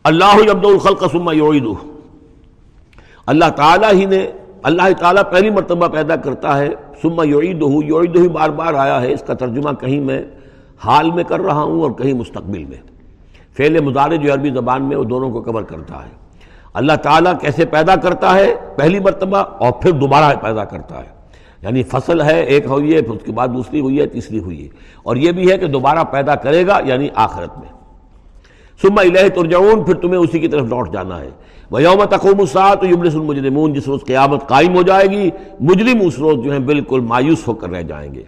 اللہ 0.03 0.51
عبد 0.51 0.65
الخلق 0.65 1.11
ثم 1.11 1.29
یعیدہ 1.33 1.87
اللہ 3.25 3.45
تعالیٰ 3.55 3.93
ہی 3.93 4.05
نے، 4.05 4.31
اللہ 4.63 4.81
تعالیٰ 4.99 5.23
پہلی 5.31 5.49
مرتبہ 5.49 5.87
پیدا 5.87 6.15
کرتا 6.15 6.57
ہے، 6.57 6.69
ثم 7.01 7.21
یعیدہ 7.23 7.65
یعیدہ 7.65 8.19
ہی 8.19 8.27
بار 8.27 8.49
بار 8.49 8.73
آیا 8.73 9.01
ہے۔ 9.01 9.13
اس 9.13 9.23
کا 9.27 9.33
ترجمہ 9.33 9.71
کہیں 9.79 9.99
میں 9.99 10.23
حال 10.85 11.11
میں 11.11 11.23
کر 11.23 11.39
رہا 11.39 11.61
ہوں 11.61 11.81
اور 11.81 11.91
کہیں 11.91 12.13
مستقبل 12.13 12.65
میں۔ 12.65 12.77
فعل 13.57 13.81
مضارع 13.81 14.15
جو 14.15 14.33
عربی 14.33 14.49
زبان 14.49 14.83
میں 14.83 14.97
وہ 14.97 15.03
دونوں 15.03 15.31
کو 15.31 15.41
کور 15.41 15.61
کرتا 15.61 15.95
ہے۔ 15.95 16.09
اللہ 16.73 16.93
تعالیٰ 16.93 17.33
کیسے 17.39 17.65
پیدا 17.65 17.95
کرتا 17.95 18.35
ہے؟ 18.35 18.55
پہلی 18.75 18.99
مرتبہ 18.99 19.37
اور 19.37 19.71
پھر 19.71 19.91
دوبارہ 19.91 20.35
پیدا 20.35 20.63
کرتا 20.63 20.97
ہے۔ 20.99 21.20
یعنی 21.61 21.83
فصل 21.83 22.21
ہے، 22.21 22.41
ایک 22.41 22.65
ہوئی 22.65 22.95
ہے، 22.95 23.01
پھر 23.01 23.13
اس 23.13 23.21
کے 23.25 23.31
بعد 23.31 23.47
دوسری 23.47 23.79
ہوئی 23.79 23.99
ہے، 23.99 24.05
تیسری 24.05 24.39
ہوئی 24.39 24.63
ہے۔ 24.63 24.69
اور 25.03 25.15
یہ 25.15 25.31
بھی 25.31 25.51
ہے 25.51 25.57
کہ 25.57 25.67
دوبارہ 25.67 26.03
پیدا 26.03 26.35
کرے 26.35 26.67
گا 26.67 26.79
یعنی 26.85 27.07
آخرت 27.15 27.59
میں۔ 27.59 27.67
سما 28.81 29.01
الہ 29.01 29.29
ترجعون، 29.29 29.83
پھر 29.83 29.93
تمہیں 29.93 30.17
اسی 30.17 30.39
کی 30.39 30.47
طرف 30.47 30.65
لوٹ 30.65 30.93
جانا 30.93 31.19
ہے۔ 31.19 31.29
وہ 31.71 31.81
یوم 31.81 32.03
تقوم 32.05 32.45
تو 32.81 32.87
یبلس 32.87 33.15
المجرمون، 33.15 33.73
جس 33.73 33.87
روز 33.87 33.99
قیامت 34.05 34.47
قائم 34.47 34.75
ہو 34.75 34.81
جائے 34.81 35.07
گی، 35.07 35.29
مجرم 35.59 36.07
اس 36.07 36.19
روز 36.19 36.45
جو 36.45 36.51
ہیں 36.51 36.59
بالکل 36.59 36.99
مایوس 36.99 37.47
ہو 37.47 37.53
کر 37.53 37.69
رہ 37.69 37.81
جائیں 37.81 38.13
گے۔ 38.13 38.23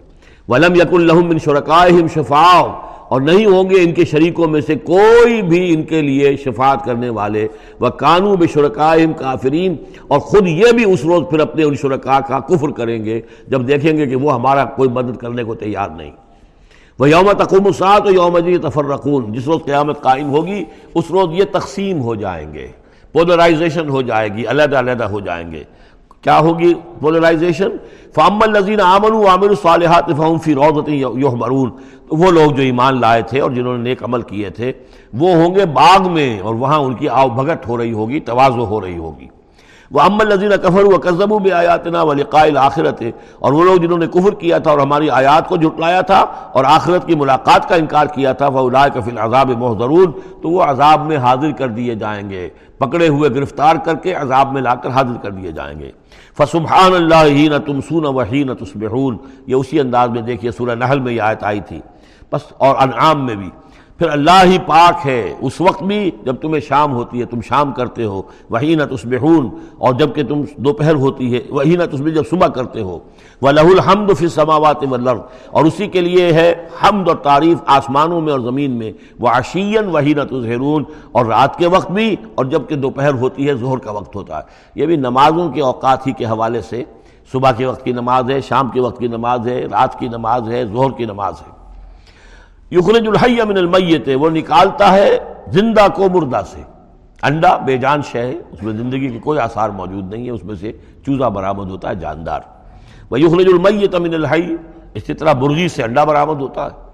ولم 0.48 0.74
یق 0.74 0.92
الحم 0.92 1.28
بن 1.28 1.38
شرکاہم 1.38 2.06
شفاء 2.14 2.93
اور 3.08 3.20
نہیں 3.20 3.46
ہوں 3.46 3.70
گے 3.70 3.82
ان 3.82 3.92
کے 3.92 4.04
شریکوں 4.04 4.48
میں 4.48 4.60
سے 4.60 4.74
کوئی 4.74 5.42
بھی 5.42 5.74
ان 5.74 5.82
کے 5.82 6.02
لیے 6.02 6.36
شفاعت 6.36 6.84
کرنے 6.84 7.08
والے۔ 7.08 7.46
وہ 7.80 7.88
قانو 7.88 8.36
بے 8.36 8.46
شرکائم 8.54 9.12
کافرین 9.12 9.76
اور 10.08 10.18
خود 10.18 10.48
یہ 10.48 10.72
بھی 10.72 10.84
اس 10.92 11.04
روز 11.04 11.24
پھر 11.30 11.40
اپنے 11.40 11.64
ان 11.64 11.74
شرکا 11.74 12.20
کا 12.20 12.40
کفر 12.40 12.70
کریں 12.70 13.04
گے 13.04 13.20
جب 13.48 13.68
دیکھیں 13.68 13.96
گے 13.96 14.06
کہ 14.06 14.16
وہ 14.16 14.34
ہمارا 14.34 14.64
کوئی 14.64 14.90
مدد 14.90 15.16
کرنے 15.16 15.44
کو 15.44 15.54
تیار 15.54 15.88
نہیں۔ 15.96 16.10
وہ 16.98 17.08
یوم 17.10 17.32
تقوم 17.32 17.72
سات 17.72 18.06
و 18.06 18.12
یوم 18.12 18.38
جی 18.38 18.56
تفرقون 18.58 19.32
جس 19.32 19.46
روز 19.46 19.60
قیامت 19.64 20.00
قائم 20.00 20.30
ہوگی، 20.30 20.64
اس 20.94 21.10
روز 21.10 21.38
یہ 21.38 21.44
تقسیم 21.52 22.00
ہو 22.00 22.14
جائیں 22.14 22.54
گے 22.54 22.66
پولرائزیشن 23.12 23.88
ہو 23.88 24.02
جائے 24.02 24.28
گی، 24.28 24.46
علیحدہ 24.46 24.78
علیحدہ 24.78 25.04
ہو 25.04 25.20
جائیں 25.20 25.52
گے۔ 25.52 25.62
کیا 26.24 26.38
ہوگی 26.38 26.72
پولرائزیشن 27.00 27.76
فام 28.14 28.38
الزین 28.42 28.80
آمن 28.80 29.14
عامر 29.28 29.48
الصالحات 29.48 30.06
فہم 30.16 30.38
فی 30.38 30.54
روضت 30.54 30.88
یحبرون 30.88 31.70
تو 32.08 32.16
وہ 32.16 32.30
لوگ 32.30 32.50
جو 32.50 32.62
ایمان 32.62 33.00
لائے 33.00 33.22
تھے 33.22 33.40
اور 33.40 33.50
جنہوں 33.50 33.76
نے 33.76 33.82
نیک 33.82 34.02
عمل 34.04 34.22
کیے 34.22 34.50
تھے، 34.50 34.72
وہ 35.12 35.34
ہوں 35.34 35.54
گے 35.54 35.64
باغ 35.74 36.10
میں 36.12 36.40
اور 36.40 36.54
وہاں 36.54 36.78
ان 36.78 36.94
کی 36.94 37.08
آؤ 37.08 37.28
بھگت 37.28 37.68
ہو 37.68 37.78
رہی 37.78 37.92
ہوگی 37.92 38.20
توازو 38.20 38.66
ہو 38.66 38.80
رہی 38.80 38.96
ہوگی۔ 38.98 39.28
وہ 39.90 40.00
ام 40.00 40.20
الزین 40.20 40.52
کفر 40.62 40.84
و 40.84 40.96
قزب 41.02 41.32
و 41.32 41.38
آیاتنا 41.54 42.02
و 42.02 42.12
لقائل 42.12 42.56
آخرت 42.58 43.02
اور 43.38 43.52
وہ 43.52 43.64
لوگ 43.64 43.76
جنہوں 43.76 43.98
نے 43.98 44.06
کفر 44.06 44.34
کیا 44.34 44.58
تھا 44.58 44.70
اور 44.70 44.78
ہماری 44.78 45.10
آیات 45.10 45.48
کو 45.48 45.56
جھٹلایا 45.56 46.00
تھا 46.00 46.20
اور 46.52 46.64
آخرت 46.64 47.06
کی 47.06 47.14
ملاقات 47.14 47.68
کا 47.68 47.74
انکار 47.74 48.06
کیا 48.14 48.32
تھا 48.32 48.48
وہ 48.48 48.68
الائے 48.68 48.90
کفل 48.94 49.18
عذاب 49.18 49.50
محضرون۔ 49.50 50.12
تو 50.42 50.50
وہ 50.50 50.62
عذاب 50.62 51.06
میں 51.06 51.16
حاضر 51.16 51.50
کر 51.50 51.68
دیے 51.68 51.94
جائیں 51.94 52.30
گے، 52.30 52.48
پکڑے 52.78 53.08
ہوئے 53.08 53.30
گرفتار 53.30 53.76
کر 53.76 53.94
کے 53.94 54.14
عذاب 54.14 54.52
میں 54.52 54.62
لا 54.62 54.74
کر 54.74 54.90
حاضر 54.90 55.16
کر 55.22 55.30
دیے 55.30 55.52
جائیں 55.52 55.78
گے۔ 55.80 55.90
فسبحان 56.38 56.94
اللہ 56.94 57.24
ہی 57.24 57.48
نہ 57.48 57.56
تم 57.66 57.80
سون 57.80 58.06
وحی 58.06 58.44
نہ 58.44 58.52
یہ 59.46 59.54
اسی 59.54 59.80
انداز 59.80 60.10
میں 60.10 60.22
دیکھیے 60.22 60.50
سورہ 60.50 60.74
نحل 60.74 61.00
میں 61.00 61.12
یہ 61.12 61.20
آیت 61.20 61.44
آئی 61.44 61.60
تھی۔ 61.60 61.80
بس 62.32 62.40
اور 62.58 62.76
انعام 62.76 63.26
میں 63.26 63.34
بھی۔ 63.34 63.50
پھر 63.98 64.08
اللہ 64.08 64.44
ہی 64.44 64.58
پاک 64.66 65.06
ہے۔ 65.06 65.34
اس 65.40 65.60
وقت 65.60 65.82
بھی 65.82 66.10
جب 66.24 66.36
تمہیں 66.36 66.60
شام 66.60 66.92
ہوتی 66.92 67.20
ہے، 67.20 67.24
تم 67.24 67.40
شام 67.40 67.72
کرتے 67.72 68.04
ہو۔ 68.04 68.22
وہی 68.50 68.74
نہ 68.74 68.82
تصبحون 68.82 69.48
اور 69.78 69.94
جبکہ 69.94 70.22
تم 70.22 70.42
دوپہر 70.56 70.94
ہوتی 70.94 71.34
ہے 71.34 71.40
وہی 71.50 71.76
نہ 71.76 71.82
تصبح 71.92 72.08
جب 72.08 72.22
صبح 72.30 72.46
کرتے 72.46 72.80
ہو۔ 72.80 72.98
وہ 73.42 73.50
لہ 73.50 73.60
الحمد 73.60 74.10
فی 74.18 74.28
سماوات 74.28 74.76
ولر 74.90 75.16
اور 75.50 75.64
اسی 75.64 75.86
کے 75.86 76.00
لیے 76.00 76.32
ہے 76.32 76.54
حمد 76.82 77.08
اور 77.08 77.16
تعریف 77.16 77.58
آسمانوں 77.66 78.20
میں 78.20 78.32
اور 78.32 78.40
زمین 78.40 78.70
میں۔ 78.70 78.92
وہ 79.20 79.28
عشین 79.28 79.86
وہی 79.86 80.14
نہ 80.14 80.22
تظہرون۔ 80.22 80.84
اور 81.12 81.26
رات 81.26 81.58
کے 81.58 81.66
وقت 81.66 81.90
بھی 81.90 82.16
اور 82.34 82.44
جبکہ 82.44 82.74
دوپہر 82.74 83.14
ہوتی 83.14 83.48
ہے، 83.48 83.54
ظہر 83.54 83.78
کا 83.78 83.90
وقت 83.90 84.16
ہوتا 84.16 84.36
ہے۔ 84.36 84.42
یہ 84.74 84.86
بھی 84.86 84.96
نمازوں 84.96 85.50
کے 85.50 85.60
اوقات 85.60 86.06
ہی 86.06 86.12
کے 86.12 86.24
حوالے 86.24 86.62
سے 86.62 86.84
صبح 87.32 87.52
کے 87.52 87.66
وقت 87.66 87.84
کی 87.84 87.92
نماز 87.92 88.30
ہے، 88.30 88.40
شام 88.40 88.68
کے 88.68 88.80
وقت 88.80 88.98
کی 88.98 89.06
نماز 89.06 89.48
ہے، 89.48 89.66
رات 89.70 89.98
کی 89.98 90.08
نماز 90.08 90.48
ہے، 90.48 90.64
ظہر 90.64 90.90
کی 90.90 91.04
نماز 91.04 91.34
ہے۔ 91.40 91.53
یخرج 92.70 93.06
الحی 93.06 93.36
من 93.48 93.56
المیت، 93.56 94.08
وہ 94.20 94.30
نکالتا 94.30 94.92
ہے 94.92 95.18
زندہ 95.48 95.86
کو 95.94 96.08
مردہ 96.08 96.40
سے۔ 96.46 96.62
انڈا، 97.22 97.56
بے 97.56 97.76
جان 97.76 98.02
شے 98.02 98.18
ہے، 98.18 98.32
اس 98.52 98.62
میں 98.62 98.72
زندگی 98.72 99.08
کے 99.08 99.18
کوئی 99.18 99.38
آثار 99.38 99.70
موجود 99.70 100.14
نہیں 100.14 100.26
ہے، 100.26 100.30
اس 100.30 100.44
میں 100.44 100.54
سے 100.54 100.72
چوزہ 101.06 101.24
برآمد 101.24 101.70
ہوتا 101.70 101.88
ہے، 101.88 101.94
جاندار۔ 101.94 102.40
وہ 103.10 103.20
یخرج 103.20 103.46
المیت 103.48 103.94
من 103.94 104.14
الحی، 104.14 104.56
اسی 104.94 105.14
طرح 105.14 105.32
برغی 105.32 105.68
سے 105.68 105.82
انڈا 105.82 106.04
برآمد 106.04 106.40
ہوتا 106.40 106.64
ہے۔ 106.64 106.84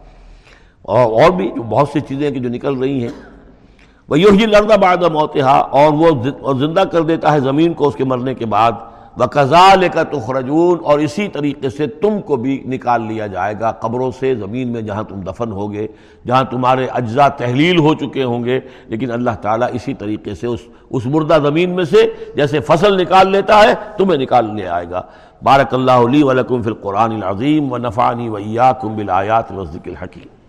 اور 0.82 1.22
اور 1.22 1.30
بھی 1.30 1.48
جو 1.48 1.62
بہت 1.62 1.88
سی 1.88 2.00
چیزیں 2.00 2.30
کہ 2.30 2.40
جو 2.40 2.48
نکل 2.48 2.78
رہی 2.78 3.02
ہیں۔ 3.02 3.30
وہ 4.08 4.20
یوہی 4.20 4.46
لردہ 4.46 4.74
بعد 4.74 4.96
موتحا 4.96 5.58
اور 5.58 5.92
وہ 5.92 6.54
زندہ 6.54 6.80
کر 6.80 7.02
دیتا 7.02 7.32
ہے 7.32 7.40
زمین 7.40 7.74
کو 7.74 7.88
اس 7.88 7.94
کے 7.94 8.04
مرنے 8.04 8.34
کے 8.34 8.46
بعد۔ 8.46 8.72
وکزال 9.18 9.88
کا 9.88 10.02
تخرجون 10.02 10.78
اور 10.82 10.98
اسی 10.98 11.28
طریقے 11.28 11.70
سے 11.70 11.86
تم 11.86 12.20
کو 12.20 12.36
بھی 12.36 12.62
نکال 12.66 13.02
لیا 13.02 13.26
جائے 13.26 13.54
گا 13.60 13.70
قبروں 13.70 14.10
سے 14.20 14.34
زمین 14.34 14.68
میں 14.68 14.82
جہاں 14.82 15.02
تم 15.02 15.20
دفن 15.20 15.52
ہوگے، 15.52 15.86
جہاں 16.26 16.44
تمہارے 16.44 16.86
اجزاء 16.86 17.28
تحلیل 17.28 17.78
ہو 17.78 17.94
چکے 17.94 18.24
ہوں 18.24 18.44
گے، 18.44 18.60
لیکن 18.86 19.10
اللہ 19.10 19.30
تعالیٰ 19.42 19.68
اسی 19.72 19.94
طریقے 19.94 20.34
سے 20.34 20.46
اس 20.46 20.60
اس 20.90 21.06
مردہ 21.06 21.38
زمین 21.42 21.70
میں 21.70 21.84
سے 21.84 21.96
جیسے 22.36 22.60
فصل 22.60 23.00
نکال 23.00 23.30
لیتا 23.30 23.62
ہے، 23.62 23.74
تمہیں 23.96 24.18
نکال 24.18 24.56
لے 24.56 24.68
آئے 24.68 24.90
گا۔ 24.90 25.02
بارک 25.42 25.74
اللہ 25.74 25.90
علی 25.90 26.22
ولکم 26.22 26.62
فی 26.62 26.68
القرآن 26.68 27.12
العظیم 27.12 27.72
و 27.72 27.78
نفانی 27.78 28.28
ویاکم 28.28 28.96
بالآیات 28.96 29.52
و 29.52 29.64
ذکر 29.64 29.90
الحکیم۔ 29.90 30.39